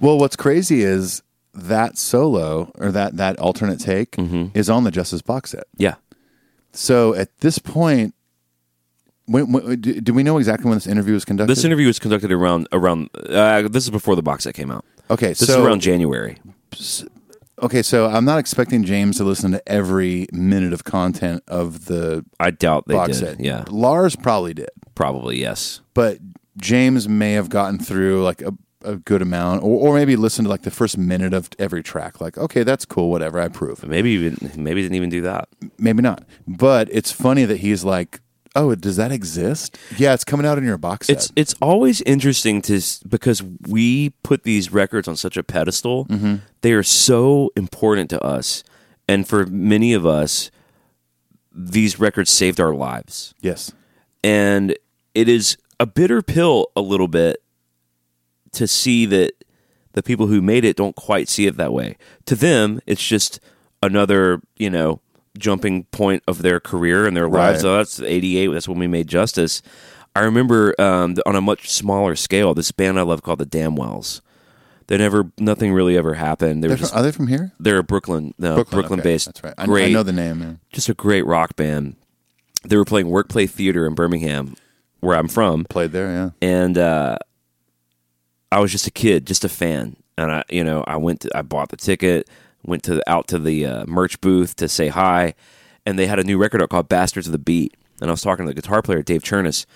Well, 0.00 0.16
what's 0.18 0.36
crazy 0.36 0.82
is 0.82 1.22
that 1.52 1.98
solo 1.98 2.70
or 2.78 2.92
that 2.92 3.16
that 3.16 3.36
alternate 3.40 3.80
take 3.80 4.12
Mm-hmm. 4.12 4.56
is 4.56 4.70
on 4.70 4.84
the 4.84 4.92
Justice 4.92 5.22
box 5.22 5.50
set. 5.50 5.64
yeah. 5.76 5.96
So 6.72 7.14
at 7.14 7.36
this 7.40 7.58
point, 7.58 8.14
when, 9.28 9.52
when, 9.52 9.80
do, 9.80 10.00
do 10.00 10.12
we 10.14 10.22
know 10.22 10.38
exactly 10.38 10.68
when 10.68 10.76
this 10.76 10.86
interview 10.86 11.14
was 11.14 11.24
conducted? 11.24 11.50
This 11.54 11.64
interview 11.64 11.86
was 11.86 11.98
conducted 11.98 12.32
around 12.32 12.66
around. 12.72 13.10
Uh, 13.14 13.68
this 13.68 13.84
is 13.84 13.90
before 13.90 14.16
the 14.16 14.22
box 14.22 14.44
set 14.44 14.54
came 14.54 14.70
out. 14.70 14.84
Okay, 15.10 15.28
This 15.28 15.46
so 15.46 15.60
is 15.60 15.66
around 15.66 15.80
January. 15.80 16.38
okay, 17.62 17.82
so 17.82 18.06
I'm 18.06 18.24
not 18.24 18.38
expecting 18.38 18.84
James 18.84 19.16
to 19.18 19.24
listen 19.24 19.52
to 19.52 19.68
every 19.68 20.26
minute 20.32 20.72
of 20.72 20.84
content 20.84 21.42
of 21.48 21.86
the 21.86 22.24
I 22.38 22.50
doubt 22.50 22.84
they 22.86 22.94
box 22.94 23.18
did. 23.20 23.26
set. 23.36 23.40
Yeah, 23.40 23.64
Lars 23.70 24.16
probably 24.16 24.54
did, 24.54 24.70
probably 24.94 25.38
yes. 25.40 25.80
but 25.94 26.18
James 26.56 27.08
may 27.08 27.32
have 27.32 27.48
gotten 27.48 27.78
through 27.78 28.22
like 28.22 28.42
a, 28.42 28.52
a 28.82 28.96
good 28.96 29.22
amount, 29.22 29.62
or, 29.62 29.88
or 29.90 29.94
maybe 29.94 30.16
listened 30.16 30.46
to 30.46 30.50
like 30.50 30.62
the 30.62 30.70
first 30.70 30.98
minute 30.98 31.32
of 31.32 31.48
every 31.58 31.82
track. 31.82 32.20
Like, 32.20 32.36
okay, 32.36 32.62
that's 32.64 32.84
cool, 32.84 33.10
whatever, 33.10 33.40
I 33.40 33.44
approve. 33.46 33.86
Maybe 33.86 34.10
even 34.10 34.36
maybe 34.56 34.82
didn't 34.82 34.96
even 34.96 35.10
do 35.10 35.22
that. 35.22 35.48
Maybe 35.78 36.02
not, 36.02 36.24
but 36.46 36.88
it's 36.90 37.12
funny 37.12 37.44
that 37.44 37.58
he's 37.58 37.82
like, 37.84 38.20
oh, 38.54 38.74
does 38.74 38.96
that 38.96 39.12
exist? 39.12 39.78
Yeah, 39.96 40.14
it's 40.14 40.24
coming 40.24 40.46
out 40.46 40.58
in 40.58 40.64
your 40.64 40.78
box 40.78 41.06
set. 41.06 41.16
It's 41.16 41.32
it's 41.36 41.54
always 41.60 42.00
interesting 42.02 42.62
to 42.62 42.80
because 43.08 43.42
we 43.42 44.10
put 44.22 44.44
these 44.44 44.72
records 44.72 45.08
on 45.08 45.16
such 45.16 45.36
a 45.36 45.42
pedestal. 45.42 46.06
Mm-hmm. 46.06 46.36
They 46.62 46.72
are 46.72 46.82
so 46.82 47.50
important 47.56 48.10
to 48.10 48.22
us, 48.22 48.64
and 49.06 49.26
for 49.26 49.46
many 49.46 49.92
of 49.92 50.06
us, 50.06 50.50
these 51.52 51.98
records 51.98 52.30
saved 52.30 52.60
our 52.60 52.74
lives. 52.74 53.34
yes, 53.40 53.72
and 54.22 54.76
it 55.14 55.28
is 55.28 55.56
a 55.80 55.86
bitter 55.86 56.22
pill 56.22 56.68
a 56.76 56.80
little 56.80 57.08
bit 57.08 57.42
to 58.52 58.66
see 58.66 59.06
that 59.06 59.32
the 59.92 60.02
people 60.02 60.26
who 60.26 60.40
made 60.40 60.64
it 60.64 60.76
don't 60.76 60.96
quite 60.96 61.28
see 61.28 61.46
it 61.46 61.56
that 61.56 61.72
way. 61.72 61.96
To 62.26 62.34
them, 62.34 62.80
it's 62.86 63.04
just 63.04 63.40
another, 63.82 64.40
you 64.56 64.70
know, 64.70 65.00
jumping 65.38 65.84
point 65.84 66.22
of 66.28 66.42
their 66.42 66.60
career 66.60 67.06
and 67.06 67.16
their 67.16 67.28
lives. 67.28 67.64
Right. 67.64 67.70
Oh, 67.70 67.76
that's 67.78 68.00
88. 68.00 68.48
That's 68.48 68.68
when 68.68 68.78
we 68.78 68.86
made 68.86 69.06
Justice. 69.08 69.62
I 70.16 70.20
remember 70.20 70.74
um, 70.80 71.16
on 71.26 71.36
a 71.36 71.40
much 71.40 71.70
smaller 71.70 72.16
scale, 72.16 72.54
this 72.54 72.72
band 72.72 72.98
I 72.98 73.02
love 73.02 73.22
called 73.22 73.38
the 73.38 73.46
Damnwells. 73.46 74.20
They 74.88 74.96
never, 74.96 75.30
nothing 75.38 75.72
really 75.72 75.96
ever 75.98 76.14
happened. 76.14 76.64
They 76.64 76.68
were 76.68 76.70
They're 76.70 76.78
from- 76.78 76.82
just, 76.84 76.94
are 76.94 77.02
they 77.02 77.12
from 77.12 77.26
here? 77.28 77.52
they're 77.60 77.78
a 77.78 77.82
Brooklyn, 77.82 78.32
no, 78.38 78.54
Brooklyn, 78.56 78.80
Brooklyn, 78.80 79.00
okay, 79.00 79.08
based. 79.10 79.26
That's 79.26 79.44
right. 79.44 79.54
I, 79.58 79.66
Great, 79.66 79.90
I 79.90 79.92
know 79.92 80.02
the 80.02 80.12
name. 80.12 80.38
Man. 80.40 80.60
just 80.72 80.88
a 80.88 80.94
great 80.94 81.26
rock 81.26 81.56
band. 81.56 81.96
They 82.64 82.76
were 82.76 82.86
playing 82.86 83.06
Workplay 83.08 83.48
Theater 83.48 83.86
in 83.86 83.94
Birmingham, 83.94 84.56
where 85.00 85.16
I'm 85.16 85.28
from, 85.28 85.64
Played 85.66 85.92
there, 85.92 86.10
yeah. 86.10 86.30
and 86.40 86.76
uh, 86.78 87.18
I 88.50 88.60
was 88.60 88.72
just 88.72 88.86
a 88.86 88.90
kid, 88.90 89.26
just 89.26 89.44
a 89.44 89.48
fan, 89.48 89.96
and 90.16 90.32
I, 90.32 90.44
you 90.48 90.64
know, 90.64 90.82
I 90.86 90.96
went 90.96 91.20
to, 91.20 91.36
I 91.36 91.42
bought 91.42 91.68
the 91.68 91.76
ticket, 91.76 92.28
went 92.68 92.82
to 92.84 93.02
out 93.10 93.28
to 93.28 93.38
the 93.38 93.66
uh, 93.66 93.84
merch 93.86 94.20
booth 94.20 94.56
to 94.56 94.68
say 94.68 94.88
hi, 94.88 95.34
and 95.86 95.98
they 95.98 96.06
had 96.06 96.18
a 96.18 96.24
new 96.24 96.38
record 96.38 96.62
out 96.62 96.70
called 96.70 96.88
Bastards 96.88 97.26
of 97.26 97.32
the 97.32 97.38
Beat, 97.38 97.76
and 98.00 98.10
I 98.10 98.12
was 98.12 98.22
talking 98.22 98.46
to 98.46 98.50
the 98.50 98.60
guitar 98.60 98.82
player 98.82 99.02
Dave 99.02 99.22
Chernis, 99.22 99.66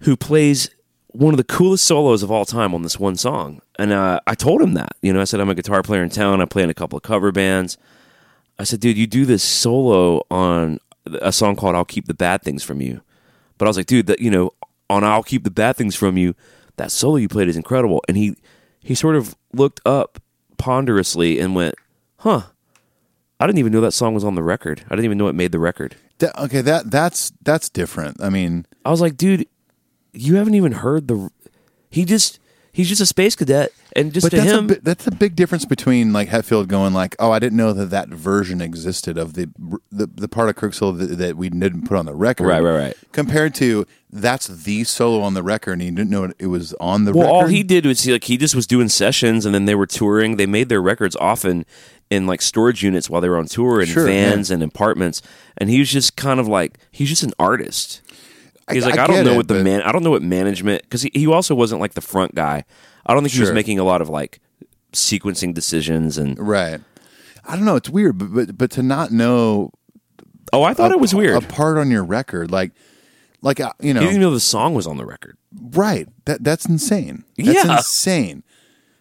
who 0.00 0.16
plays 0.16 0.70
one 1.08 1.34
of 1.34 1.38
the 1.38 1.44
coolest 1.44 1.84
solos 1.84 2.22
of 2.22 2.30
all 2.30 2.44
time 2.44 2.74
on 2.74 2.82
this 2.82 2.98
one 2.98 3.16
song, 3.16 3.60
and 3.78 3.92
uh, 3.92 4.20
I 4.26 4.34
told 4.34 4.62
him 4.62 4.74
that, 4.74 4.96
you 5.02 5.12
know, 5.12 5.20
I 5.20 5.24
said 5.24 5.40
I'm 5.40 5.50
a 5.50 5.54
guitar 5.54 5.82
player 5.82 6.02
in 6.02 6.10
town, 6.10 6.40
I 6.40 6.46
play 6.46 6.62
in 6.62 6.70
a 6.70 6.74
couple 6.74 6.96
of 6.96 7.02
cover 7.02 7.32
bands. 7.32 7.76
I 8.58 8.64
said, 8.64 8.80
dude, 8.80 8.98
you 8.98 9.06
do 9.06 9.24
this 9.24 9.42
solo 9.42 10.22
on 10.30 10.78
a 11.06 11.32
song 11.32 11.56
called 11.56 11.74
"I'll 11.74 11.84
Keep 11.84 12.06
the 12.06 12.14
Bad 12.14 12.42
Things 12.42 12.62
from 12.62 12.80
You," 12.80 13.02
but 13.58 13.66
I 13.66 13.68
was 13.68 13.76
like, 13.76 13.86
dude, 13.86 14.06
that 14.06 14.20
you 14.20 14.30
know, 14.30 14.52
on 14.88 15.04
"I'll 15.04 15.22
Keep 15.22 15.44
the 15.44 15.50
Bad 15.50 15.76
Things 15.76 15.96
from 15.96 16.16
You," 16.16 16.34
that 16.76 16.92
solo 16.92 17.16
you 17.16 17.28
played 17.28 17.48
is 17.48 17.56
incredible. 17.56 18.02
And 18.08 18.16
he 18.16 18.36
he 18.82 18.94
sort 18.94 19.16
of 19.16 19.36
looked 19.52 19.80
up 19.86 20.20
ponderously 20.58 21.40
and 21.40 21.54
went, 21.54 21.74
"Huh, 22.22 22.42
I 23.40 23.46
didn't 23.46 23.58
even 23.58 23.72
know 23.72 23.80
that 23.80 23.92
song 23.92 24.14
was 24.14 24.24
on 24.24 24.34
the 24.34 24.42
record. 24.42 24.82
I 24.86 24.90
didn't 24.94 25.04
even 25.06 25.18
know 25.18 25.28
it 25.28 25.34
made 25.34 25.52
the 25.52 25.58
record." 25.58 25.96
That- 26.18 26.38
okay, 26.44 26.60
that 26.62 26.90
that's 26.90 27.32
that's 27.42 27.68
different. 27.68 28.22
I 28.22 28.28
mean, 28.30 28.66
I 28.84 28.90
was 28.90 29.00
like, 29.00 29.16
dude, 29.16 29.46
you 30.12 30.36
haven't 30.36 30.54
even 30.54 30.72
heard 30.72 31.08
the. 31.08 31.30
He 31.90 32.04
just 32.04 32.38
he's 32.72 32.88
just 32.88 33.00
a 33.02 33.06
space 33.06 33.34
cadet, 33.36 33.70
and 33.94 34.12
just 34.14 34.30
to 34.30 34.36
that's 34.36 34.50
him, 34.50 34.64
a 34.64 34.68
bi- 34.68 34.80
that's 34.82 35.06
a 35.06 35.10
big 35.10 35.36
difference 35.36 35.64
between 35.66 36.12
like 36.12 36.28
Hetfield 36.28 36.68
going 36.68 36.94
like, 36.94 37.14
"Oh, 37.18 37.30
I 37.32 37.38
didn't 37.38 37.56
know 37.58 37.72
that 37.72 37.90
that 37.90 38.08
version 38.08 38.60
existed 38.62 39.18
of 39.18 39.34
the 39.34 39.50
the, 39.90 40.06
the 40.06 40.28
part 40.28 40.48
of 40.48 40.56
Kirk 40.56 40.72
solo 40.74 40.92
that, 40.92 41.16
that 41.18 41.36
we 41.36 41.50
didn't 41.50 41.82
put 41.88 41.96
on 41.98 42.06
the 42.06 42.14
record." 42.14 42.46
Right, 42.46 42.62
right, 42.62 42.78
right. 42.78 42.96
Compared 43.12 43.54
to 43.56 43.84
that's 44.10 44.46
the 44.46 44.84
solo 44.84 45.20
on 45.22 45.34
the 45.34 45.42
record, 45.42 45.72
and 45.72 45.82
he 45.82 45.90
didn't 45.90 46.10
know 46.10 46.30
it 46.38 46.46
was 46.46 46.72
on 46.74 47.04
the 47.04 47.12
Well, 47.12 47.24
record. 47.26 47.34
all 47.34 47.46
he 47.48 47.62
did 47.62 47.84
was 47.84 48.02
he, 48.02 48.12
like 48.12 48.24
he 48.24 48.36
just 48.38 48.54
was 48.54 48.66
doing 48.66 48.88
sessions, 48.88 49.44
and 49.44 49.54
then 49.54 49.64
they 49.66 49.74
were 49.74 49.86
touring. 49.86 50.36
They 50.36 50.46
made 50.46 50.68
their 50.70 50.80
records 50.82 51.16
often 51.16 51.66
in 52.12 52.26
like 52.26 52.42
storage 52.42 52.82
units 52.82 53.08
while 53.10 53.20
they 53.20 53.28
were 53.28 53.38
on 53.38 53.46
tour 53.46 53.80
in 53.80 53.86
Sure, 53.86 54.06
vans 54.06 54.50
and 54.50 54.62
apartments. 54.62 55.22
And 55.58 55.70
he 55.70 55.78
was 55.78 55.90
just 55.90 56.16
kind 56.16 56.38
of 56.40 56.46
like 56.48 56.78
he's 56.90 57.08
just 57.08 57.22
an 57.22 57.32
artist. 57.38 58.00
He's 58.70 58.84
I- 58.84 58.90
like 58.90 58.98
I 58.98 59.04
I, 59.04 59.06
don't 59.06 59.24
know 59.24 59.32
it, 59.32 59.36
what 59.36 59.48
the 59.48 59.62
man. 59.64 59.82
I 59.82 59.92
don't 59.92 60.02
know 60.02 60.10
what 60.10 60.22
management 60.22 60.82
because 60.82 61.02
he, 61.02 61.10
he 61.14 61.26
also 61.26 61.54
wasn't 61.54 61.80
like 61.80 61.94
the 61.94 62.00
front 62.00 62.34
guy. 62.34 62.64
I 63.06 63.14
don't 63.14 63.22
think 63.22 63.32
he 63.34 63.40
was 63.40 63.52
making 63.52 63.78
a 63.78 63.84
lot 63.84 64.00
of 64.00 64.08
like 64.08 64.40
sequencing 64.92 65.54
decisions 65.54 66.18
and. 66.18 66.38
right. 66.38 66.80
I 67.44 67.56
don't 67.56 67.64
know. 67.64 67.74
It's 67.76 67.90
weird, 67.90 68.18
but 68.18 68.32
but, 68.32 68.56
but 68.58 68.70
to 68.72 68.82
not 68.82 69.10
know 69.10 69.72
Oh, 70.52 70.62
I 70.62 70.74
thought 70.74 70.90
a 70.92 70.94
it 70.94 71.00
was 71.00 71.14
weird. 71.14 71.42
a 71.42 71.46
part 71.46 71.78
on 71.78 71.90
your 71.90 72.04
record, 72.04 72.50
like 72.50 72.72
like 73.40 73.58
uh, 73.58 73.72
you 73.80 73.92
know, 73.94 74.00
He 74.00 74.06
didn't 74.06 74.20
even 74.20 74.28
know 74.28 74.34
the 74.34 74.38
song 74.40 74.74
was 74.74 74.86
on 74.86 74.96
the 74.96 75.04
record. 75.06 75.36
Right. 75.52 76.06
That 76.26 76.44
that's 76.44 76.66
insane. 76.66 77.24
That's 77.36 77.64
Yeah. 77.64 77.76
insane. 77.78 78.44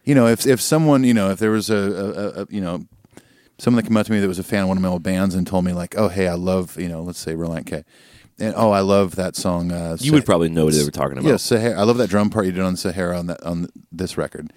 You 0.06 0.16
know, 0.16 0.26
if 0.28 0.48
if 0.48 0.60
someone, 0.60 1.04
you 1.04 1.14
know, 1.14 1.30
if 1.30 1.38
there 1.40 1.52
was 1.52 1.70
a, 1.70 1.76
a, 1.76 2.42
a 2.42 2.48
you 2.50 2.62
know, 2.62 2.86
someone 3.62 3.84
that 3.84 3.88
came 3.88 3.98
up 3.98 4.06
to 4.08 4.12
me 4.12 4.20
that 4.20 4.28
was 4.28 4.40
a 4.40 4.44
fan 4.44 4.64
of 4.64 4.68
one 4.70 4.78
of 4.78 4.82
my 4.84 4.90
old 4.90 5.04
bands 5.04 5.36
and 5.36 5.46
told 5.46 5.64
me 5.66 5.72
like, 5.74 5.96
oh 5.98 6.08
hey, 6.10 6.28
I 6.28 6.34
love 6.34 6.80
you 6.80 6.90
know, 6.90 7.02
let's 7.04 7.20
say 7.20 7.34
Relient 7.36 7.66
K, 7.68 7.84
and 8.40 8.54
oh 8.58 8.72
I 8.72 8.80
love 8.82 9.16
that 9.16 9.36
song. 9.36 9.72
Uh, 9.72 9.98
You 10.00 10.12
would 10.14 10.26
probably 10.26 10.50
know 10.50 10.66
what 10.66 10.74
they 10.74 10.84
were 10.84 10.92
talking 10.92 11.18
about. 11.18 11.30
Yeah, 11.30 11.38
Sahara. 11.38 11.80
I 11.80 11.84
love 11.84 11.98
that 11.98 12.10
drum 12.10 12.30
part 12.30 12.46
you 12.48 12.52
did 12.52 12.64
on 12.64 12.76
Sahara 12.76 13.18
on 13.20 13.28
that 13.28 13.42
on 13.44 13.68
this 13.92 14.18
record. 14.18 14.52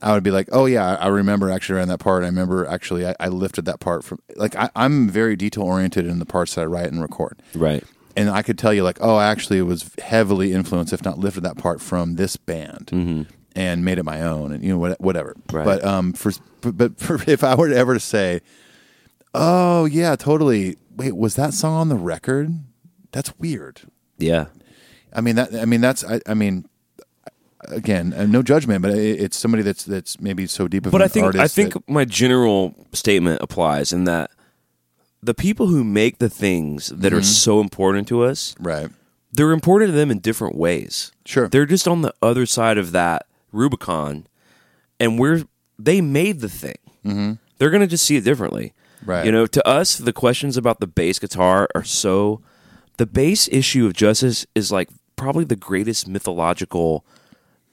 I 0.00 0.12
would 0.14 0.22
be 0.22 0.30
like, 0.30 0.48
oh 0.52 0.66
yeah, 0.66 0.94
I 0.94 1.08
remember 1.08 1.50
actually 1.50 1.78
around 1.78 1.88
that 1.88 1.98
part. 1.98 2.22
I 2.22 2.26
remember 2.26 2.64
actually 2.66 3.04
I, 3.04 3.16
I 3.18 3.28
lifted 3.28 3.64
that 3.64 3.80
part 3.80 4.04
from 4.04 4.20
like 4.36 4.54
I, 4.54 4.70
I'm 4.76 5.08
very 5.08 5.34
detail 5.34 5.64
oriented 5.64 6.06
in 6.06 6.20
the 6.20 6.26
parts 6.26 6.54
that 6.54 6.60
I 6.62 6.64
write 6.66 6.86
and 6.92 7.02
record 7.02 7.42
Right. 7.54 7.82
and 8.16 8.30
I 8.30 8.42
could 8.42 8.58
tell 8.58 8.72
you 8.72 8.84
like, 8.84 8.98
oh, 9.00 9.18
actually, 9.18 9.58
it 9.58 9.62
was 9.62 9.90
heavily 10.00 10.52
influenced, 10.52 10.92
if 10.92 11.04
not 11.04 11.18
lifted 11.18 11.40
that 11.42 11.58
part 11.58 11.80
from 11.80 12.14
this 12.14 12.36
band, 12.36 13.26
and 13.58 13.84
made 13.84 13.98
it 13.98 14.04
my 14.04 14.20
own, 14.22 14.52
and 14.52 14.62
you 14.62 14.68
know 14.70 14.78
what, 14.78 15.00
whatever. 15.00 15.34
Right. 15.52 15.64
But 15.64 15.84
um, 15.84 16.12
for 16.12 16.30
but, 16.60 16.98
for, 17.00 17.18
if 17.26 17.42
I 17.42 17.56
were 17.56 17.68
to 17.68 17.76
ever 17.76 17.94
to 17.94 18.00
say, 18.00 18.40
oh 19.34 19.84
yeah, 19.84 20.14
totally. 20.16 20.76
Wait, 20.96 21.16
was 21.16 21.34
that 21.34 21.54
song 21.54 21.74
on 21.74 21.88
the 21.88 21.96
record? 21.96 22.50
That's 23.12 23.36
weird. 23.38 23.82
Yeah. 24.16 24.46
I 25.12 25.20
mean 25.20 25.34
that. 25.36 25.54
I 25.54 25.64
mean 25.64 25.80
that's. 25.80 26.04
I, 26.04 26.20
I 26.26 26.34
mean. 26.34 26.68
Again, 27.66 28.12
uh, 28.14 28.24
no 28.24 28.40
judgment, 28.40 28.82
but 28.82 28.92
it, 28.92 29.20
it's 29.20 29.36
somebody 29.36 29.64
that's 29.64 29.84
that's 29.84 30.20
maybe 30.20 30.46
so 30.46 30.68
deep 30.68 30.86
of 30.86 30.92
but 30.92 31.00
an 31.00 31.04
I 31.06 31.08
think 31.08 31.26
artist 31.26 31.42
I 31.42 31.48
think 31.48 31.72
that- 31.74 31.88
my 31.88 32.04
general 32.04 32.72
statement 32.92 33.40
applies 33.42 33.92
in 33.92 34.04
that 34.04 34.30
the 35.24 35.34
people 35.34 35.66
who 35.66 35.82
make 35.82 36.18
the 36.18 36.28
things 36.30 36.86
that 36.88 37.08
Mm-hmm. 37.10 37.18
are 37.18 37.22
so 37.22 37.60
important 37.60 38.06
to 38.08 38.22
us, 38.22 38.54
right. 38.60 38.88
they're 39.32 39.50
important 39.50 39.90
to 39.90 39.96
them 39.96 40.12
in 40.12 40.20
different 40.20 40.54
ways. 40.54 41.10
Sure. 41.26 41.48
They're 41.48 41.66
just 41.66 41.88
on 41.88 42.02
the 42.02 42.14
other 42.22 42.46
side 42.46 42.78
of 42.78 42.92
that 42.92 43.26
Rubicon, 43.52 44.26
and 45.00 45.18
we're 45.18 45.44
they 45.78 46.00
made 46.00 46.40
the 46.40 46.48
thing. 46.48 46.78
Mm-hmm. 47.04 47.32
They're 47.58 47.70
to 47.70 47.86
just 47.86 48.04
see 48.04 48.16
it 48.16 48.24
differently. 48.24 48.72
Right. 49.04 49.24
You 49.24 49.32
know, 49.32 49.46
to 49.46 49.66
us, 49.66 49.96
the 49.96 50.12
questions 50.12 50.56
about 50.56 50.80
the 50.80 50.86
bass 50.86 51.18
guitar 51.18 51.68
are 51.74 51.84
so. 51.84 52.40
The 52.96 53.06
bass 53.06 53.48
issue 53.52 53.86
of 53.86 53.92
Justice 53.92 54.44
is 54.56 54.72
like 54.72 54.88
probably 55.14 55.44
the 55.44 55.56
greatest 55.56 56.08
mythological 56.08 57.04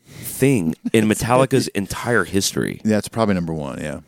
thing 0.06 0.76
in 0.94 1.06
Metallica's 1.10 1.68
entire 1.70 2.26
history. 2.26 2.80
That's 2.84 3.08
probably 3.08 3.34
number 3.34 3.54
one. 3.54 3.82
Yeah. 3.82 4.02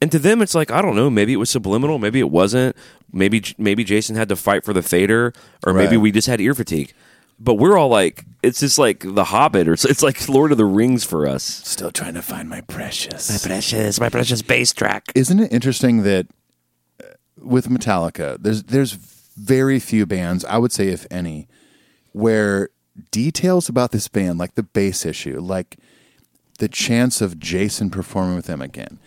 And 0.00 0.10
to 0.12 0.18
them, 0.18 0.40
it's 0.40 0.54
like 0.54 0.70
I 0.70 0.80
don't 0.80 0.96
know. 0.96 1.10
Maybe 1.10 1.32
it 1.32 1.36
was 1.36 1.50
subliminal. 1.50 1.98
Maybe 1.98 2.20
it 2.20 2.30
wasn't. 2.30 2.76
Maybe 3.12 3.42
maybe 3.58 3.84
Jason 3.84 4.16
had 4.16 4.28
to 4.28 4.36
fight 4.36 4.64
for 4.64 4.72
the 4.72 4.82
fader, 4.82 5.32
or 5.66 5.72
maybe 5.72 5.96
we 5.96 6.10
just 6.12 6.26
had 6.26 6.40
ear 6.40 6.54
fatigue. 6.54 6.92
But 7.38 7.54
we're 7.54 7.76
all 7.76 7.88
like, 7.88 8.24
it's 8.42 8.60
just 8.60 8.78
like 8.78 9.00
The 9.00 9.24
Hobbit, 9.24 9.68
or 9.68 9.74
it's, 9.74 9.84
it's 9.84 10.02
like 10.02 10.28
Lord 10.28 10.52
of 10.52 10.58
the 10.58 10.64
Rings 10.64 11.04
for 11.04 11.26
us. 11.26 11.42
Still 11.42 11.90
trying 11.90 12.14
to 12.14 12.22
find 12.22 12.48
my 12.48 12.62
precious. 12.62 13.30
My 13.30 13.50
precious, 13.50 14.00
my 14.00 14.08
precious 14.08 14.42
bass 14.42 14.72
track. 14.72 15.04
Isn't 15.14 15.40
it 15.40 15.52
interesting 15.52 16.02
that 16.04 16.26
uh, 17.02 17.08
with 17.36 17.68
Metallica, 17.68 18.38
there's 18.40 18.62
there's 18.64 18.92
very 18.92 19.78
few 19.78 20.06
bands, 20.06 20.44
I 20.46 20.56
would 20.56 20.72
say 20.72 20.88
if 20.88 21.06
any, 21.10 21.46
where 22.12 22.70
details 23.10 23.68
about 23.68 23.92
this 23.92 24.08
band, 24.08 24.38
like 24.38 24.54
the 24.54 24.62
bass 24.62 25.04
issue, 25.04 25.38
like 25.40 25.76
the 26.58 26.68
chance 26.68 27.20
of 27.20 27.38
Jason 27.38 27.90
performing 27.90 28.36
with 28.36 28.46
them 28.46 28.62
again, 28.62 28.98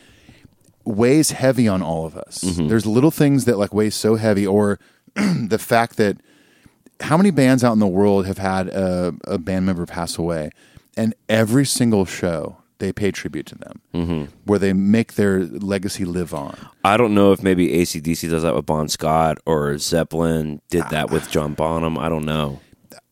weighs 0.86 1.32
heavy 1.32 1.68
on 1.68 1.82
all 1.82 2.06
of 2.06 2.16
us. 2.16 2.42
There's 2.68 2.86
little 2.86 3.10
things 3.10 3.46
that 3.46 3.58
like 3.58 3.74
weigh 3.74 3.90
so 3.90 4.16
heavy, 4.16 4.46
or 4.46 4.80
the 5.16 5.58
fact 5.58 5.98
that 5.98 6.18
how 7.02 7.18
many 7.18 7.32
bands 7.32 7.64
out 7.64 7.74
in 7.74 7.80
the 7.80 7.88
world 7.88 8.26
have 8.26 8.38
had 8.38 8.68
a, 8.70 9.14
a 9.26 9.38
band 9.38 9.66
member 9.66 9.86
pass 9.86 10.18
away, 10.18 10.52
and 10.98 11.14
every 11.28 11.66
single 11.66 12.06
show 12.06 12.58
they 12.80 12.94
pay 12.94 13.12
tribute 13.12 13.46
to 13.48 13.56
them, 13.56 14.30
where 14.46 14.58
they 14.60 14.72
make 14.74 15.14
their 15.16 15.44
legacy 15.46 16.06
live 16.06 16.34
on. 16.34 16.58
I 16.86 16.96
don't 16.96 17.14
know 17.14 17.32
if 17.34 17.44
maybe 17.44 17.68
ACDC 17.70 18.30
does 18.30 18.44
that 18.44 18.56
with 18.56 18.66
Bon 18.66 18.88
Scott 18.88 19.38
or 19.46 19.78
Zeppelin 19.78 20.62
did 20.70 20.84
that 20.90 21.10
with 21.12 21.30
John 21.30 21.54
Bonham. 21.56 21.98
I 21.98 22.08
don't 22.08 22.24
know. 22.26 22.62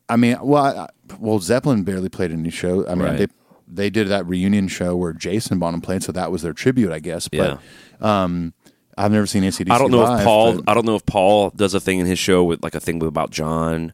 I 0.09 0.15
mean, 0.15 0.38
well, 0.41 0.64
I, 0.65 0.88
well, 1.19 1.39
Zeppelin 1.39 1.84
barely 1.84 2.07
played 2.07 2.31
any 2.31 2.49
show. 2.49 2.88
I 2.88 2.95
mean, 2.95 3.03
Right. 3.05 3.18
they 3.18 3.27
they 3.69 3.89
did 3.89 4.07
that 4.07 4.26
reunion 4.26 4.69
show 4.69 4.95
where 4.95 5.11
Jason 5.11 5.59
Bonham 5.59 5.81
played, 5.81 6.01
so 6.01 6.14
that 6.14 6.31
was 6.31 6.41
their 6.43 6.53
tribute, 6.53 6.93
I 6.93 6.99
guess. 6.99 7.27
But 7.27 7.59
um, 7.99 8.53
I've 8.97 9.11
never 9.11 9.27
seen 9.27 9.43
ACDC. 9.43 9.71
I 9.71 9.77
don't 9.77 9.91
know 9.91 9.99
live, 10.03 10.19
if 10.19 10.25
Paul. 10.25 10.53
but- 10.55 10.63
I 10.69 10.73
don't 10.73 10.85
know 10.85 10.95
if 10.95 11.05
Paul 11.05 11.51
does 11.51 11.73
a 11.73 11.79
thing 11.79 11.99
in 11.99 12.05
his 12.05 12.17
show 12.19 12.43
with 12.43 12.63
like 12.63 12.75
a 12.75 12.79
thing 12.79 13.01
about 13.03 13.31
John. 13.31 13.93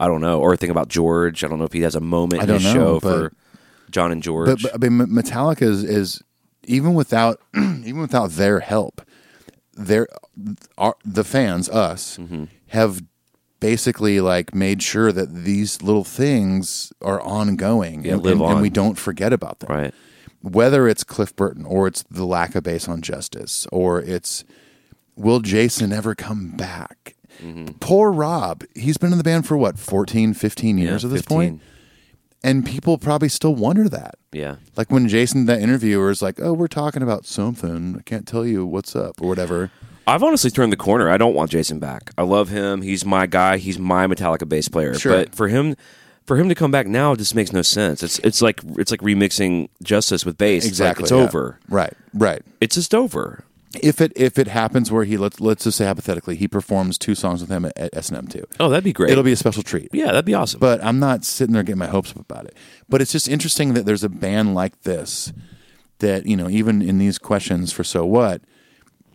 I 0.00 0.06
don't 0.06 0.20
know, 0.20 0.40
or 0.40 0.52
a 0.52 0.56
thing 0.56 0.70
about 0.70 0.88
George. 0.88 1.42
I 1.42 1.48
don't 1.48 1.58
know 1.58 1.64
if 1.64 1.72
he 1.72 1.80
has 1.82 1.94
a 1.96 2.00
moment 2.00 2.40
I 2.40 2.44
in 2.44 2.50
his 2.54 2.64
know, 2.64 2.72
show 2.72 3.00
but- 3.00 3.02
for 3.02 3.32
John 3.90 4.12
and 4.12 4.22
George. 4.22 4.62
But, 4.62 4.72
but 4.80 4.86
I 4.86 4.88
mean, 4.88 5.08
Metallica 5.08 5.62
is, 5.62 5.82
is 5.84 6.22
even 6.64 6.94
without 6.94 7.40
even 7.56 7.98
without 8.00 8.30
their 8.30 8.60
help, 8.60 9.02
their 9.74 10.06
our, 10.76 10.94
the 11.04 11.24
fans, 11.24 11.68
us, 11.68 12.16
Mm-hmm. 12.18 12.44
have 12.68 13.02
basically 13.60 14.20
like 14.20 14.54
made 14.54 14.82
sure 14.82 15.10
that 15.10 15.34
these 15.34 15.82
little 15.82 16.04
things 16.04 16.92
are 17.02 17.20
ongoing 17.20 18.04
Yeah, 18.04 18.12
and, 18.14 18.22
live 18.22 18.40
and- 18.40 18.52
and 18.52 18.62
we 18.62 18.70
don't 18.70 18.96
forget 18.96 19.32
about 19.32 19.58
them. 19.60 19.70
right. 19.74 19.94
Whether 20.40 20.86
it's 20.88 21.04
Cliff 21.04 21.34
Burton 21.34 21.64
or 21.64 21.86
it's 21.88 22.04
the 22.10 22.24
lack 22.24 22.54
of 22.54 22.62
bass 22.64 22.88
on 22.88 23.02
Justice 23.02 23.66
or 23.72 24.00
it's 24.00 24.44
will 25.16 25.40
Jason 25.40 25.92
ever 25.92 26.14
come 26.14 26.50
back? 26.56 27.16
Mm-hmm. 27.42 27.78
Poor 27.80 28.10
Rob. 28.12 28.64
He's 28.74 28.96
been 28.98 29.12
in 29.12 29.18
the 29.18 29.24
band 29.24 29.46
for 29.46 29.56
what, 29.56 29.78
14, 29.78 30.34
15 30.34 30.78
years 30.78 31.02
Yeah, 31.02 31.08
at 31.08 31.12
this 31.12 31.22
15. 31.22 31.36
point? 31.36 31.60
And 32.44 32.64
people 32.64 32.98
probably 32.98 33.28
still 33.28 33.54
wonder 33.54 33.88
that. 33.88 34.14
Yeah. 34.32 34.56
Like 34.76 34.92
when 34.92 35.08
Jason, 35.08 35.46
that 35.46 35.60
interviewer, 35.60 36.08
is 36.10 36.22
like, 36.22 36.38
"Oh, 36.40 36.52
we're 36.52 36.68
talking 36.68 37.02
about 37.02 37.26
something. 37.26 37.96
I 37.98 38.02
can't 38.02 38.28
tell 38.28 38.46
you 38.46 38.64
what's 38.64 38.94
up 38.94 39.20
or 39.20 39.26
whatever." 39.26 39.72
I've 40.06 40.22
honestly 40.22 40.50
turned 40.50 40.72
the 40.72 40.76
corner. 40.76 41.10
I 41.10 41.16
don't 41.18 41.34
want 41.34 41.50
Jason 41.50 41.80
back. 41.80 42.12
I 42.16 42.22
love 42.22 42.48
him. 42.48 42.82
He's 42.82 43.04
my 43.04 43.26
guy. 43.26 43.56
He's 43.58 43.78
my 43.78 44.06
Metallica 44.06 44.48
bass 44.48 44.68
player. 44.68 44.94
Sure. 44.94 45.12
But 45.12 45.34
for 45.34 45.48
him, 45.48 45.74
for 46.28 46.36
him 46.36 46.48
to 46.48 46.54
come 46.54 46.70
back 46.70 46.86
now 46.86 47.16
just 47.16 47.34
makes 47.34 47.52
no 47.52 47.62
sense. 47.62 48.02
It's 48.04 48.20
it's 48.20 48.40
like 48.40 48.60
it's 48.76 48.92
like 48.92 49.00
remixing 49.00 49.68
Justice 49.82 50.24
with 50.24 50.38
bass. 50.38 50.64
It's 50.64 50.66
like, 50.66 50.70
Exactly, 50.70 51.02
it's 51.04 51.10
yeah. 51.10 51.18
over. 51.18 51.58
Right, 51.68 51.92
right. 52.14 52.42
It's 52.60 52.76
just 52.76 52.94
over. 52.94 53.42
If 53.82 54.00
it 54.00 54.12
if 54.16 54.38
it 54.38 54.46
happens 54.48 54.90
where 54.90 55.04
he 55.04 55.16
let's 55.18 55.40
let's 55.40 55.64
just 55.64 55.76
say 55.78 55.84
hypothetically 55.86 56.36
he 56.36 56.48
performs 56.48 56.96
two 56.96 57.14
songs 57.14 57.40
with 57.42 57.50
him 57.50 57.64
at, 57.66 57.76
at 57.76 57.94
S 57.96 58.08
and 58.08 58.16
M 58.18 58.26
two, 58.28 58.44
Oh, 58.60 58.68
that'd 58.70 58.84
be 58.84 58.92
great. 58.94 59.10
it'll 59.10 59.24
be 59.24 59.32
a 59.32 59.36
special 59.36 59.62
treat. 59.62 59.88
yeah, 59.92 60.06
that'd 60.06 60.24
be 60.24 60.32
awesome. 60.34 60.60
But 60.60 60.82
I'm 60.82 60.98
not 60.98 61.24
sitting 61.24 61.52
there 61.52 61.62
getting 61.62 61.78
my 61.78 61.86
hopes 61.88 62.10
up 62.12 62.18
about 62.20 62.44
it. 62.46 62.56
But 62.88 63.02
it's 63.02 63.12
just 63.12 63.28
interesting 63.28 63.74
that 63.74 63.84
there's 63.84 64.04
a 64.04 64.08
band 64.08 64.54
like 64.54 64.82
this 64.82 65.32
that 65.98 66.24
you 66.26 66.36
know 66.36 66.48
even 66.48 66.80
in 66.80 66.98
these 66.98 67.18
questions 67.18 67.72
for 67.72 67.84
So 67.84 68.06
What, 68.06 68.40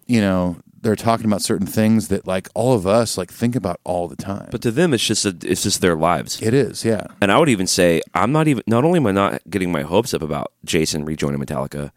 you 0.06 0.22
know 0.22 0.58
they're 0.84 0.96
talking 0.96 1.26
about 1.26 1.42
certain 1.42 1.66
things 1.66 2.10
that 2.10 2.28
like 2.28 2.50
all 2.54 2.74
of 2.74 2.86
us 2.86 3.18
like 3.18 3.32
think 3.32 3.56
about 3.56 3.80
all 3.84 4.08
the 4.08 4.16
time. 4.16 4.50
But 4.52 4.62
to 4.62 4.72
them, 4.72 4.94
it's 4.94 5.06
just 5.06 5.26
a, 5.26 5.36
it's 5.44 5.64
just 5.64 5.82
their 5.82 5.96
lives. 5.96 6.42
it 6.42 6.54
is, 6.54 6.86
yeah. 6.86 7.08
And 7.22 7.32
I 7.32 7.40
would 7.40 7.50
even 7.50 7.68
say 7.68 8.02
I'm 8.14 8.32
not 8.32 8.48
even. 8.48 8.64
Not 8.68 8.84
only 8.84 8.98
am 8.98 9.08
I 9.08 9.12
not 9.12 9.42
getting 9.50 9.72
my 9.72 9.82
hopes 9.82 10.14
up 10.14 10.22
about 10.22 10.52
Jason 10.66 11.06
rejoining 11.06 11.40
Metallica, 11.40 11.92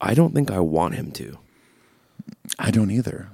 I 0.00 0.14
don't 0.14 0.34
think 0.34 0.50
I 0.50 0.60
want 0.60 0.94
him 0.96 1.10
to. 1.12 1.38
I 2.58 2.70
don't 2.70 2.90
either. 2.90 3.28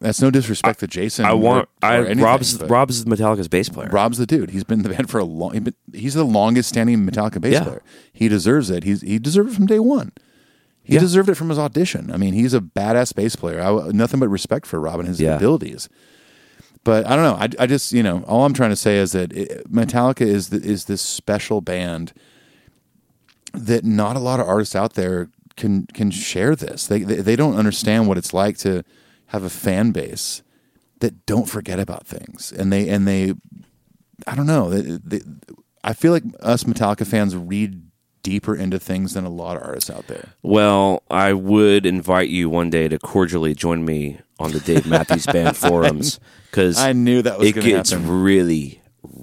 That's 0.00 0.20
no 0.22 0.30
disrespect 0.30 0.80
to 0.80 0.86
Jason. 0.88 1.26
I 1.26 1.34
want. 1.34 1.68
or- 1.82 1.88
I 1.88 1.98
anything, 1.98 2.20
Rob's 2.24 2.60
Rob's 2.62 3.04
Metallica's 3.04 3.46
bass 3.46 3.68
player. 3.68 3.88
Rob's 3.90 4.18
the 4.18 4.26
dude. 4.26 4.50
He's 4.50 4.64
been 4.64 4.80
in 4.80 4.82
the 4.82 4.88
band 4.88 5.10
for 5.10 5.18
a 5.18 5.24
long. 5.24 5.68
He's 5.92 6.14
the 6.14 6.24
longest 6.24 6.70
standing 6.70 7.06
Metallica 7.06 7.40
bass 7.40 7.52
Yeah. 7.54 7.62
player. 7.64 7.82
He 8.12 8.26
deserves 8.28 8.70
it. 8.70 8.84
He's 8.84 9.02
he 9.02 9.18
deserved 9.18 9.50
it 9.50 9.54
from 9.54 9.66
day 9.66 9.78
one. 9.78 10.12
He 10.86 10.94
Yeah. 10.94 11.00
deserved 11.00 11.28
it 11.28 11.34
from 11.34 11.48
his 11.48 11.58
audition. 11.58 12.12
I 12.12 12.16
mean, 12.16 12.32
he's 12.32 12.54
a 12.54 12.60
badass 12.60 13.12
bass 13.14 13.34
player. 13.34 13.60
I, 13.60 13.88
nothing 13.90 14.20
but 14.20 14.28
respect 14.28 14.66
for 14.66 14.78
Rob 14.80 15.00
and 15.00 15.08
his 15.08 15.20
Yeah. 15.20 15.34
abilities. 15.36 15.88
But 16.84 17.04
I 17.06 17.16
don't 17.16 17.24
know. 17.24 17.34
I, 17.34 17.64
I 17.64 17.66
just 17.66 17.92
you 17.92 18.02
know 18.04 18.22
all 18.28 18.44
I'm 18.44 18.54
trying 18.54 18.70
to 18.70 18.76
say 18.76 18.96
is 18.98 19.10
that 19.12 19.32
it, 19.32 19.68
Metallica 19.70 20.20
is 20.22 20.50
the, 20.50 20.58
is 20.62 20.84
this 20.84 21.02
special 21.02 21.60
band 21.60 22.12
that 23.52 23.84
not 23.84 24.16
a 24.16 24.20
lot 24.20 24.38
of 24.40 24.46
artists 24.46 24.76
out 24.76 24.94
there 24.94 25.28
can 25.56 25.86
can 25.86 26.10
share 26.12 26.54
this. 26.54 26.86
They, 26.86 27.00
they 27.02 27.16
they 27.16 27.36
don't 27.36 27.56
understand 27.56 28.06
what 28.06 28.18
it's 28.18 28.32
like 28.32 28.56
to 28.58 28.84
have 29.28 29.42
a 29.42 29.50
fan 29.50 29.90
base 29.90 30.42
that 31.00 31.26
don't 31.26 31.48
forget 31.48 31.80
about 31.80 32.06
things, 32.06 32.52
and 32.52 32.72
they 32.72 32.88
and 32.88 33.08
they 33.08 33.34
I 34.26 34.34
don't 34.36 34.46
know. 34.46 34.70
They, 34.70 34.98
they, 35.04 35.20
I 35.82 35.92
feel 35.92 36.12
like 36.12 36.24
us 36.40 36.64
Metallica 36.64 37.06
fans 37.06 37.34
read 37.36 37.82
deeper 38.26 38.56
into 38.56 38.76
things 38.80 39.14
than 39.14 39.24
a 39.24 39.28
lot 39.30 39.56
of 39.56 39.62
artists 39.62 39.88
out 39.88 40.08
there. 40.08 40.30
Well, 40.42 41.04
I 41.08 41.32
would 41.32 41.86
invite 41.86 42.28
you 42.28 42.50
one 42.50 42.70
day 42.70 42.88
to 42.88 42.98
cordially 42.98 43.54
join 43.54 43.84
me 43.84 44.18
on 44.40 44.50
the 44.50 44.58
Dave 44.58 44.84
Matthews 44.84 45.26
Band 45.26 45.56
forums 45.66 46.18
because 46.50 46.76
I 46.76 46.92
knew 46.92 47.22
that 47.22 47.38
was 47.38 47.48
it 47.50 47.54
gets 47.60 47.90
happen. 47.92 48.08
really, 48.22 48.80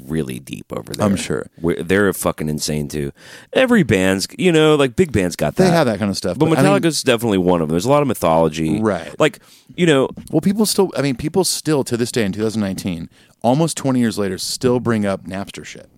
really 0.08 0.40
deep 0.40 0.72
over 0.72 0.94
there. 0.94 1.06
I'm 1.06 1.18
sure. 1.18 1.48
We're, 1.60 1.84
they're 1.84 2.14
fucking 2.14 2.48
insane 2.48 2.88
too. 2.88 3.12
Every 3.52 3.84
band's, 3.84 4.26
you 4.38 4.54
know, 4.54 4.76
like 4.76 4.96
big 4.96 5.12
bands 5.12 5.36
got 5.36 5.58
They 5.58 5.66
that. 5.66 5.72
have 5.72 5.86
that 5.88 6.00
kind 6.00 6.10
of 6.10 6.16
stuff, 6.16 6.40
but, 6.40 6.48
but 6.50 6.58
I 6.60 6.80
mean- 6.80 6.82
definitely 6.82 7.40
one 7.40 7.62
of 7.62 7.68
them. 7.68 7.74
There's 7.74 7.86
a 7.86 7.90
lot 7.92 8.02
of 8.02 8.08
mythology, 8.08 8.80
Right. 8.80 9.14
Like, 9.20 9.40
you 9.76 9.86
know, 9.86 10.08
Well, 10.32 10.40
people 10.42 10.66
still. 10.66 10.92
I 10.96 11.02
mean, 11.02 11.18
people 11.18 11.44
still 11.44 11.84
to 11.84 11.98
this 11.98 12.12
day 12.12 12.24
in 12.26 12.32
2019, 12.32 13.10
almost 13.42 13.76
20 13.76 14.00
years 14.00 14.18
later, 14.18 14.38
still 14.38 14.80
bring 14.80 15.06
up 15.06 15.26
Napster 15.26 15.66
shit. 15.66 15.90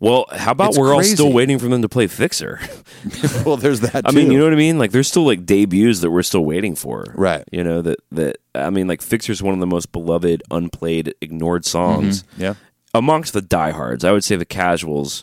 Well, 0.00 0.24
how 0.32 0.52
about 0.52 0.70
It's 0.70 0.78
we're 0.78 0.94
all 0.94 1.02
still 1.02 1.30
waiting 1.30 1.58
for 1.58 1.68
them 1.68 1.82
to 1.82 1.88
play 1.88 2.06
Fixxxer? 2.06 3.44
well, 3.44 3.58
there's 3.58 3.80
that. 3.80 4.02
I 4.08 4.12
mean, 4.12 4.32
you 4.32 4.38
know 4.38 4.44
what 4.44 4.54
I 4.54 4.56
mean? 4.56 4.78
Like, 4.78 4.92
there's 4.92 5.08
still 5.08 5.24
like 5.26 5.44
debuts 5.44 6.00
that 6.00 6.10
we're 6.10 6.22
still 6.22 6.44
waiting 6.44 6.74
for, 6.74 7.04
Right. 7.14 7.44
You 7.52 7.62
know 7.62 7.82
that 7.82 7.98
that 8.12 8.38
I 8.54 8.70
mean, 8.70 8.88
like 8.88 9.00
Fixxxer's 9.00 9.42
one 9.42 9.52
of 9.52 9.60
the 9.60 9.66
most 9.66 9.92
beloved, 9.92 10.42
unplayed, 10.50 11.14
ignored 11.20 11.64
songs. 11.66 12.22
Mm-hmm. 12.22 12.42
Yeah. 12.42 12.54
amongst 12.94 13.34
the 13.34 13.42
diehards, 13.42 14.02
I 14.04 14.12
would 14.12 14.24
say 14.24 14.36
the 14.36 14.46
casuals 14.46 15.22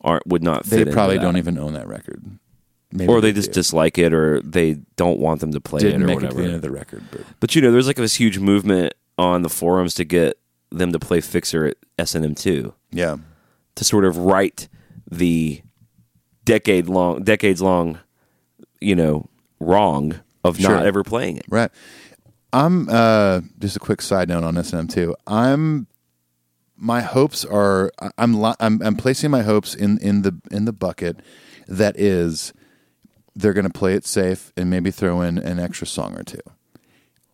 aren't 0.00 0.26
would 0.26 0.42
not 0.42 0.66
fit. 0.66 0.84
They 0.86 0.92
probably 0.92 1.18
don't 1.18 1.36
even 1.36 1.56
own 1.56 1.74
that 1.74 1.86
record. 1.86 2.22
Maybe 2.90 3.12
or 3.12 3.20
they 3.20 3.32
just 3.32 3.50
do. 3.50 3.60
dislike 3.60 3.98
it, 3.98 4.12
or 4.14 4.40
they 4.40 4.78
don't 4.96 5.18
want 5.20 5.40
them 5.40 5.52
to 5.52 5.60
play 5.60 5.80
didn't 5.80 6.02
it, 6.02 6.04
or 6.04 6.06
make 6.08 6.22
it 6.22 6.30
to 6.30 6.34
the 6.34 6.42
end 6.44 6.54
of 6.54 6.62
the 6.62 6.70
record. 6.70 7.04
But 7.12 7.20
But 7.38 7.54
you 7.54 7.60
know, 7.62 7.70
there's 7.70 7.86
like 7.86 7.96
this 7.96 8.14
huge 8.16 8.38
movement 8.38 8.94
on 9.18 9.42
the 9.42 9.50
forums 9.50 9.94
to 9.94 10.04
get 10.04 10.38
them 10.70 10.92
to 10.92 10.98
play 10.98 11.20
Fixxxer 11.20 11.70
at 11.70 11.76
SNM 11.98 12.36
two. 12.36 12.74
yeah, 12.90 13.16
to 13.78 13.84
sort 13.84 14.04
of 14.04 14.16
right 14.16 14.68
the 15.08 15.62
decade 16.44 16.88
long, 16.88 17.22
decades 17.22 17.62
long, 17.62 18.00
you 18.80 18.96
know, 18.96 19.28
wrong 19.60 20.18
of 20.42 20.58
Sure. 20.58 20.70
not 20.70 20.84
ever 20.84 21.04
playing 21.04 21.36
it. 21.36 21.44
right. 21.48 21.70
I'm 22.52 22.88
uh, 22.88 23.42
just 23.60 23.76
a 23.76 23.78
quick 23.78 24.02
side 24.02 24.28
note 24.28 24.42
on 24.42 24.58
S 24.58 24.72
and 24.72 24.80
M 24.80 24.88
too. 24.88 25.14
I'm 25.28 25.86
my 26.76 27.02
hopes 27.02 27.44
are 27.44 27.92
I'm 28.16 28.44
I'm 28.58 28.82
I'm 28.82 28.96
placing 28.96 29.30
my 29.30 29.42
hopes 29.42 29.74
in 29.76 29.98
in 29.98 30.22
the 30.22 30.40
in 30.50 30.64
the 30.64 30.72
bucket 30.72 31.20
that 31.68 31.96
is 32.00 32.52
they're 33.36 33.52
going 33.52 33.66
to 33.66 33.78
play 33.78 33.94
it 33.94 34.04
safe 34.04 34.52
and 34.56 34.68
maybe 34.68 34.90
throw 34.90 35.20
in 35.20 35.38
an 35.38 35.60
extra 35.60 35.86
song 35.86 36.16
or 36.16 36.24
two. 36.24 36.40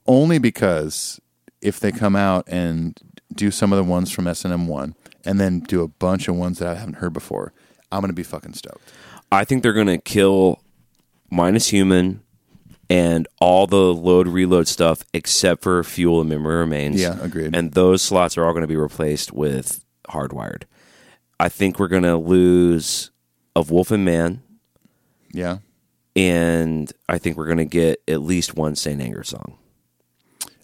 Only 0.06 0.38
because 0.38 1.20
if 1.62 1.80
they 1.80 1.90
come 1.92 2.16
out 2.16 2.44
and 2.48 3.00
do 3.32 3.50
some 3.50 3.72
of 3.72 3.78
the 3.78 3.84
ones 3.84 4.10
from 4.10 4.26
S 4.26 4.44
and 5.26 5.40
M 5.40 5.46
one 5.46 5.52
and 5.54 5.60
then 5.60 5.66
do 5.66 5.82
a 5.82 5.88
bunch 5.88 6.28
of 6.28 6.36
ones 6.36 6.58
that 6.58 6.68
I 6.68 6.74
haven't 6.74 6.94
heard 6.94 7.12
before, 7.12 7.52
I'm 7.92 8.00
going 8.00 8.08
to 8.10 8.14
be 8.14 8.22
fucking 8.22 8.54
stoked. 8.54 8.92
I 9.32 9.44
think 9.44 9.62
they're 9.62 9.72
going 9.72 9.86
to 9.88 9.98
kill 9.98 10.60
Minus 11.30 11.68
Human 11.68 12.22
and 12.90 13.26
all 13.40 13.66
the 13.66 13.76
load 13.94 14.28
reload 14.28 14.68
stuff 14.68 15.02
except 15.14 15.62
for 15.62 15.82
fuel 15.82 16.20
and 16.20 16.28
memory 16.30 16.56
remains. 16.56 17.00
Yeah, 17.00 17.18
agreed. 17.20 17.54
And 17.54 17.72
those 17.72 18.02
slots 18.02 18.36
are 18.36 18.44
all 18.44 18.52
going 18.52 18.62
to 18.62 18.68
be 18.68 18.76
replaced 18.76 19.32
with 19.32 19.84
hardwired. 20.08 20.64
I 21.40 21.48
think 21.48 21.78
we're 21.80 21.88
going 21.88 22.02
to 22.04 22.16
lose 22.16 23.10
of 23.56 23.70
Wolf 23.70 23.90
and 23.90 24.04
Man, 24.04 24.42
Yeah. 25.32 25.58
and 26.14 26.92
I 27.08 27.18
think 27.18 27.36
we're 27.36 27.46
going 27.46 27.58
to 27.58 27.64
get 27.64 28.02
at 28.06 28.20
least 28.22 28.54
one 28.54 28.76
Saint 28.76 29.00
Anger 29.00 29.24
song. 29.24 29.58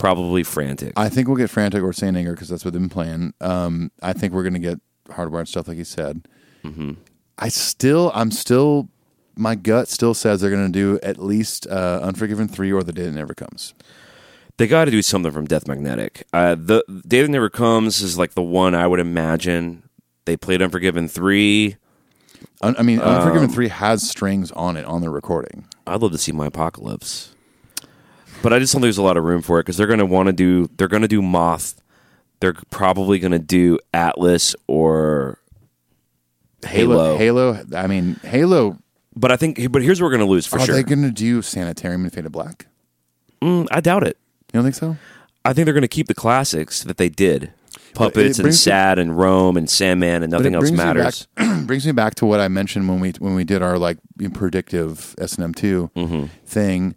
Probably 0.00 0.42
Frantic. 0.42 0.94
I 0.96 1.08
think 1.08 1.28
we'll 1.28 1.36
get 1.36 1.50
Frantic 1.50 1.82
or 1.82 1.92
Saint 1.92 2.16
Anger 2.16 2.32
because 2.32 2.48
that's 2.48 2.64
what 2.64 2.72
they've 2.72 2.82
been 2.82 2.88
playing. 2.88 3.34
Um, 3.40 3.92
I 4.02 4.12
think 4.14 4.32
we're 4.32 4.42
going 4.42 4.54
to 4.54 4.58
get 4.58 4.80
hardwired 5.08 5.46
stuff, 5.46 5.68
like 5.68 5.76
you 5.76 5.84
said. 5.84 6.26
Mm-hmm. 6.64 6.92
I 7.38 7.48
still, 7.48 8.10
I'm 8.14 8.30
still, 8.30 8.88
my 9.36 9.54
gut 9.54 9.88
still 9.88 10.14
says 10.14 10.40
they're 10.40 10.50
going 10.50 10.66
to 10.66 10.72
do 10.72 10.98
at 11.02 11.18
least 11.18 11.66
uh, 11.68 12.00
Unforgiven 12.02 12.48
3 12.48 12.72
or 12.72 12.82
The 12.82 12.92
Day 12.92 13.04
That 13.04 13.12
Never 13.12 13.34
Comes. 13.34 13.74
they 14.56 14.66
got 14.66 14.86
to 14.86 14.90
do 14.90 15.02
something 15.02 15.32
from 15.32 15.46
Death 15.46 15.68
Magnetic. 15.68 16.26
Uh, 16.32 16.54
the 16.54 16.82
Day 17.06 17.22
That 17.22 17.28
Never 17.28 17.48
Comes 17.50 18.00
is 18.02 18.18
like 18.18 18.32
the 18.32 18.42
one 18.42 18.74
I 18.74 18.86
would 18.86 19.00
imagine. 19.00 19.82
They 20.24 20.36
played 20.36 20.60
Unforgiven 20.62 21.08
3. 21.08 21.76
Un- 22.62 22.74
I 22.78 22.82
mean, 22.82 23.00
Unforgiven 23.00 23.48
Um, 23.48 23.54
3 23.54 23.68
has 23.68 24.08
strings 24.08 24.50
on 24.52 24.76
it 24.78 24.84
on 24.84 25.00
the 25.02 25.10
recording. 25.10 25.66
I'd 25.86 26.00
love 26.02 26.12
to 26.12 26.18
see 26.18 26.32
My 26.32 26.46
Apocalypse. 26.46 27.34
But 28.42 28.52
I 28.52 28.58
just 28.58 28.72
don't 28.72 28.80
think 28.80 28.86
there's 28.86 28.98
a 28.98 29.02
lot 29.02 29.16
of 29.16 29.24
room 29.24 29.42
for 29.42 29.58
it 29.58 29.62
because 29.64 29.76
they're 29.76 29.86
going 29.86 29.98
to 29.98 30.06
want 30.06 30.28
to 30.28 30.32
do, 30.32 30.68
they're 30.76 30.88
going 30.88 31.02
to 31.02 31.08
do 31.08 31.20
Moth. 31.22 31.80
They're 32.40 32.54
probably 32.70 33.18
going 33.18 33.32
to 33.32 33.38
do 33.38 33.78
Atlas 33.92 34.56
or 34.66 35.38
Halo. 36.64 37.16
Halo, 37.18 37.62
I 37.74 37.86
mean, 37.86 38.14
Halo, 38.22 38.78
But 39.14 39.30
I 39.32 39.36
think, 39.36 39.70
but 39.72 39.82
here's 39.82 40.00
what 40.00 40.06
we're 40.06 40.16
going 40.16 40.26
to 40.26 40.30
lose 40.32 40.46
for 40.46 40.58
are 40.58 40.64
sure. 40.66 40.74
Are 40.74 40.78
they 40.78 40.82
going 40.82 41.02
to 41.02 41.10
do 41.10 41.42
Sanitarium 41.42 42.04
and 42.04 42.12
Fade 42.12 42.24
to 42.24 42.30
Black? 42.30 42.66
Mm, 43.42 43.66
I 43.70 43.80
doubt 43.80 44.04
it. 44.06 44.16
You 44.52 44.58
don't 44.58 44.64
think 44.64 44.74
so? 44.74 44.96
I 45.44 45.52
think 45.52 45.64
they're 45.64 45.74
going 45.74 45.82
to 45.82 45.88
keep 45.88 46.06
the 46.06 46.14
classics 46.14 46.82
that 46.84 46.96
they 46.98 47.08
did. 47.08 47.52
Puppets 47.94 48.38
and 48.38 48.44
brings 48.44 48.56
me- 48.56 48.70
Sad 48.70 48.98
and 48.98 49.16
Roam 49.18 49.56
and 49.56 49.68
Sandman 49.68 50.22
and 50.22 50.30
nothing 50.30 50.54
else 50.54 50.70
me 50.70 50.76
matters. 50.76 51.26
back- 51.36 51.60
brings 51.66 51.84
me 51.86 51.92
back 51.92 52.14
to 52.16 52.26
what 52.26 52.40
I 52.40 52.48
mentioned 52.48 52.88
when 52.88 53.00
we 53.00 53.10
when 53.18 53.34
we 53.34 53.42
did 53.44 53.62
our 53.62 53.78
like 53.78 53.98
predictive 54.32 55.14
S 55.18 55.34
and 55.34 55.44
M 55.44 55.54
2 55.54 55.90
Mm-hmm. 55.96 56.24
thing. 56.46 56.94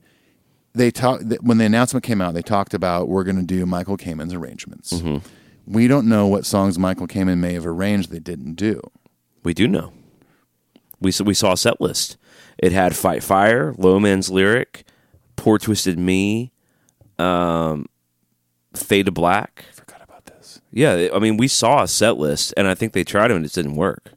They 0.75 0.89
talked 0.91 1.23
when 1.41 1.57
the 1.59 1.65
announcement 1.65 2.03
came 2.03 2.19
out. 2.21 2.33
They 2.33 2.41
talked 2.41 2.73
about 2.73 3.07
we're 3.07 3.23
going 3.23 3.35
to 3.37 3.43
do 3.43 3.65
Michael 3.65 3.97
Kamen's 3.97 4.33
arrangements. 4.33 4.91
Mm-hmm. 4.93 5.17
We 5.65 5.87
don't 5.87 6.07
know 6.09 6.27
what 6.27 6.45
songs 6.45 6.77
Michael 6.79 7.07
Kamen 7.07 7.37
may 7.37 7.53
have 7.53 7.65
arranged. 7.65 8.09
They 8.11 8.19
didn't 8.19 8.55
do. 8.55 8.81
We 9.43 9.53
do 9.53 9.67
know. 9.67 9.93
We 10.99 11.09
s- 11.09 11.21
we 11.21 11.33
saw 11.33 11.53
a 11.53 11.57
set 11.57 11.79
list. 11.79 12.17
It 12.57 12.71
had 12.71 12.95
Fight 12.95 13.23
Fire, 13.23 13.73
Low 13.77 13.99
Man's 13.99 14.29
Lyric, 14.29 14.83
Poor 15.35 15.57
Twisted 15.57 15.97
Me, 15.99 16.51
um, 17.19 17.85
Fade 18.75 19.05
to 19.05 19.11
Black. 19.11 19.65
Forgot 19.73 20.01
about 20.03 20.25
this. 20.25 20.61
Yeah, 20.71 21.09
I 21.13 21.19
mean, 21.19 21.37
we 21.37 21.47
saw 21.47 21.83
a 21.83 21.87
set 21.87 22.17
list, 22.17 22.53
and 22.57 22.67
I 22.67 22.75
think 22.75 22.93
they 22.93 23.03
tried 23.03 23.31
it 23.31 23.35
and 23.35 23.45
it 23.45 23.53
didn't 23.53 23.75
work. 23.75 24.11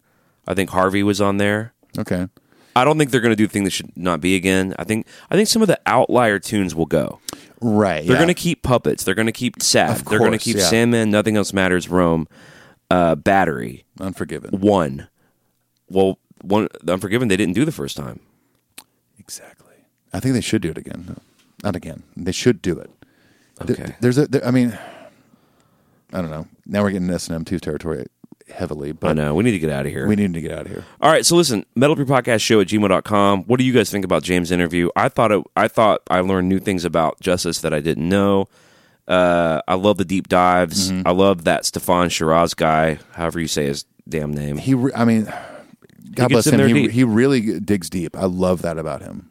I 0.47 0.55
think 0.55 0.71
Harvey 0.71 1.03
was 1.03 1.21
on 1.21 1.37
there. 1.39 1.75
Okay. 1.99 2.29
I 2.77 2.85
don't 2.85 2.99
think 2.99 3.11
they're 3.11 3.23
going 3.23 3.33
to 3.33 3.37
do 3.37 3.47
the 3.47 3.53
thing 3.53 3.65
that 3.65 3.71
should 3.71 3.97
not 3.97 4.21
be 4.21 4.37
again. 4.37 4.75
I 4.79 4.85
think 4.85 5.07
I 5.31 5.35
think 5.35 5.49
some 5.49 5.63
of 5.63 5.69
the 5.69 5.81
outlier 5.87 6.39
tunes 6.39 6.75
will 6.75 6.85
go. 6.85 7.21
Right. 7.59 8.05
They're 8.05 8.17
yeah. 8.17 8.19
going 8.19 8.29
to 8.29 8.35
keep 8.35 8.63
puppets. 8.63 9.03
They're 9.03 9.15
going 9.15 9.27
to 9.27 9.33
keep. 9.33 9.57
Of 9.57 10.05
They're 10.05 10.19
going 10.19 10.33
to 10.33 10.39
keep 10.39 10.57
yeah. 10.57 10.69
Sandman. 10.69 11.11
Nothing 11.11 11.39
else 11.39 11.55
matters. 11.55 11.89
Roam, 11.89 12.29
uh, 12.91 13.15
Battery, 13.15 13.87
Unforgiven. 13.99 14.61
one. 14.61 15.09
Well, 15.89 16.19
one 16.43 16.69
Unforgiven. 16.87 17.29
They 17.29 17.39
didn't 17.39 17.55
do 17.55 17.65
the 17.65 17.73
first 17.73 17.97
time. 17.97 18.21
Exactly. 19.19 19.75
I 20.13 20.21
think 20.21 20.35
they 20.35 20.43
should 20.43 20.61
do 20.61 20.71
it 20.71 20.77
again. 20.77 21.07
No, 21.09 21.17
not 21.65 21.77
again. 21.77 22.03
They 22.15 22.33
should 22.33 22.61
do 22.61 22.79
it. 22.79 22.91
Okay. 23.63 23.95
there's 24.01 24.19
a. 24.19 24.27
There, 24.27 24.45
I 24.47 24.51
mean, 24.51 24.79
I 26.13 26.21
don't 26.21 26.31
know. 26.31 26.47
Now 26.67 26.83
we're 26.83 26.91
getting 26.91 27.09
S 27.09 27.29
and 27.29 27.37
M 27.37 27.45
two 27.47 27.59
territory 27.59 28.05
heavily, 28.49 28.91
I 28.91 28.93
but 28.93 29.13
know. 29.15 29.35
We 29.35 29.45
need 29.45 29.53
to 29.53 29.59
get 29.59 29.71
out 29.71 29.87
of 29.87 29.93
here. 29.93 30.07
we 30.07 30.17
need 30.17 30.35
to 30.35 30.41
get 30.41 30.53
out 30.53 30.67
of 30.67 30.69
here. 30.69 30.85
All 31.01 31.11
right, 31.11 31.25
so 31.25 31.37
listen, 31.37 31.65
Metal 31.75 31.97
Podcast 31.97 32.41
Show 32.41 32.61
at 32.61 32.69
gmail.com. 32.69 33.45
What 33.45 33.59
do 33.59 33.65
you 33.65 33.73
guys 33.73 33.91
think 33.91 34.05
about 34.05 34.23
James' 34.23 34.51
interview? 34.51 34.89
I 34.97 35.09
thought 35.09 35.33
it, 35.33 35.45
I 35.57 35.69
thought 35.69 36.03
I 36.09 36.21
learned 36.21 36.49
new 36.49 36.59
things 36.59 36.85
about 36.85 37.21
Justice 37.21 37.61
that 37.61 37.73
I 37.75 37.81
didn't 37.81 38.09
know. 38.09 38.49
Uh, 39.09 39.61
I 39.69 39.75
love 39.75 39.99
the 39.99 40.05
deep 40.05 40.29
dives. 40.29 40.91
Mm-hmm. 40.91 41.07
I 41.07 41.13
love 41.13 41.45
that 41.45 41.63
Steffan 41.63 42.07
Chirazi 42.09 42.57
guy, 42.57 42.99
however 43.13 43.39
you 43.41 43.49
say 43.49 43.67
his 43.67 43.85
damn 44.09 44.33
name. 44.33 44.57
He, 44.59 44.75
re- 44.75 44.93
I 44.95 45.05
mean, 45.05 45.33
God 46.13 46.29
bless 46.29 46.47
him. 46.47 46.67
He, 46.67 46.73
deep. 46.73 46.91
he 46.91 47.05
really 47.05 47.61
digs 47.61 47.89
deep. 47.89 48.17
I 48.17 48.25
love 48.25 48.63
that 48.63 48.79
about 48.79 49.03
him. 49.03 49.31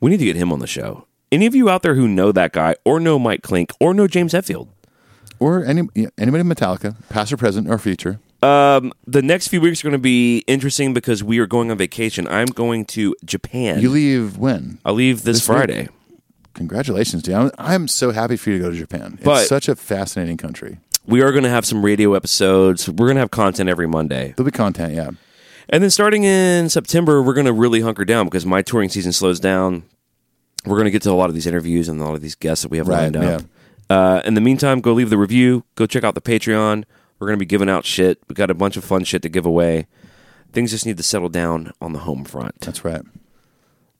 We 0.00 0.10
need 0.10 0.18
to 0.18 0.24
get 0.24 0.36
him 0.36 0.52
on 0.52 0.60
the 0.60 0.66
show. 0.66 1.06
Any 1.32 1.46
of 1.46 1.54
you 1.54 1.68
out 1.68 1.82
there 1.82 1.94
who 1.94 2.08
know 2.08 2.32
that 2.32 2.52
guy, 2.52 2.76
or 2.84 2.98
know 2.98 3.18
Mike 3.18 3.42
Clink, 3.42 3.70
or 3.80 3.94
know 3.94 4.06
James 4.08 4.32
Hetfield, 4.32 4.68
Or 5.38 5.64
any 5.64 5.82
anybody 6.18 6.40
in 6.40 6.48
Metallica, 6.48 6.96
past 7.08 7.32
or 7.32 7.36
present 7.36 7.68
or 7.68 7.78
future. 7.78 8.18
Um, 8.42 8.92
the 9.06 9.22
next 9.22 9.48
few 9.48 9.60
weeks 9.60 9.80
are 9.80 9.88
going 9.88 9.92
to 9.92 9.98
be 9.98 10.38
interesting 10.46 10.94
because 10.94 11.22
we 11.22 11.38
are 11.38 11.46
going 11.46 11.70
on 11.70 11.76
vacation. 11.78 12.26
I'm 12.28 12.46
going 12.46 12.84
to 12.86 13.14
Japan. 13.24 13.80
You 13.80 13.90
leave 13.90 14.36
when? 14.38 14.78
I 14.84 14.92
leave 14.92 15.22
this, 15.24 15.38
This 15.38 15.48
week? 15.48 15.56
Friday. 15.58 15.88
Congratulations, 16.54 17.22
dude. 17.22 17.34
I'm, 17.34 17.50
I'm 17.58 17.88
so 17.88 18.10
happy 18.10 18.36
for 18.36 18.50
you 18.50 18.58
to 18.58 18.64
go 18.64 18.70
to 18.70 18.76
Japan. 18.76 19.14
It's 19.14 19.24
But- 19.24 19.46
such 19.46 19.68
a 19.68 19.76
fascinating 19.76 20.36
country. 20.36 20.78
We 21.06 21.22
are 21.22 21.32
going 21.32 21.44
to 21.44 21.50
have 21.50 21.64
some 21.64 21.84
radio 21.84 22.14
episodes. 22.14 22.88
We're 22.88 23.06
going 23.06 23.16
to 23.16 23.20
have 23.20 23.30
content 23.30 23.68
every 23.70 23.88
Monday. 23.88 24.34
There'll 24.36 24.44
be 24.50 24.56
content, 24.56 24.94
yeah. 24.94 25.10
And 25.70 25.82
then 25.82 25.90
starting 25.90 26.24
in 26.24 26.68
September, 26.68 27.22
we're 27.22 27.32
going 27.34 27.46
to 27.46 27.52
really 27.52 27.80
hunker 27.80 28.04
down 28.04 28.26
because 28.26 28.44
my 28.44 28.60
touring 28.62 28.90
season 28.90 29.12
slows 29.12 29.40
down. 29.40 29.84
We're 30.66 30.76
going 30.76 30.84
to 30.84 30.90
get 30.90 31.02
to 31.02 31.10
a 31.10 31.14
lot 31.14 31.28
of 31.30 31.34
these 31.34 31.46
interviews 31.46 31.88
and 31.88 32.00
a 32.00 32.04
lot 32.04 32.14
of 32.14 32.20
these 32.20 32.34
guests 32.34 32.62
that 32.62 32.70
we 32.70 32.76
have 32.78 32.86
Right, 32.86 33.12
lined 33.12 33.16
up. 33.16 33.42
Uh, 33.88 34.20
in 34.24 34.34
the 34.34 34.40
meantime, 34.40 34.80
go 34.80 34.92
leave 34.92 35.10
the 35.10 35.16
review. 35.16 35.64
Go 35.74 35.86
check 35.86 36.04
out 36.04 36.14
the 36.14 36.20
Patreon. 36.20 36.84
We're 37.20 37.26
going 37.26 37.38
to 37.38 37.44
be 37.44 37.46
giving 37.46 37.68
out 37.68 37.84
shit. 37.84 38.18
We 38.28 38.34
got 38.34 38.50
a 38.50 38.54
bunch 38.54 38.78
of 38.78 38.84
fun 38.84 39.04
shit 39.04 39.20
to 39.22 39.28
give 39.28 39.44
away. 39.44 39.86
Things 40.52 40.70
just 40.70 40.86
need 40.86 40.96
to 40.96 41.02
settle 41.02 41.28
down 41.28 41.72
on 41.80 41.92
the 41.92 42.00
home 42.00 42.24
front. 42.24 42.58
That's 42.60 42.82
right. 42.82 43.02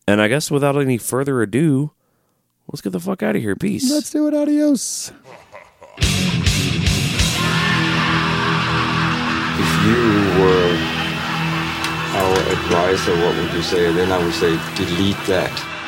And 0.09 0.23
I 0.23 0.29
guess 0.29 0.51
without 0.51 0.77
any 0.77 0.97
further 0.97 1.43
ado, 1.43 1.93
let's 2.67 2.81
get 2.81 2.91
the 2.91 2.99
fuck 2.99 3.23
out 3.23 3.37
of 3.37 3.43
here. 3.43 3.55
Peace. 3.55 3.91
Let's 3.91 4.11
do 4.11 4.27
it. 4.27 4.35
Adios. 4.35 5.13
if 9.61 9.85
you 9.85 10.41
were 10.41 10.77
our 12.17 12.39
advisor, 12.53 13.15
what 13.21 13.37
would 13.37 13.53
you 13.53 13.63
say? 13.63 13.93
Then 13.93 14.11
I 14.11 14.25
would 14.25 14.33
say 14.33 14.59
delete 14.77 15.23
that. 15.27 15.80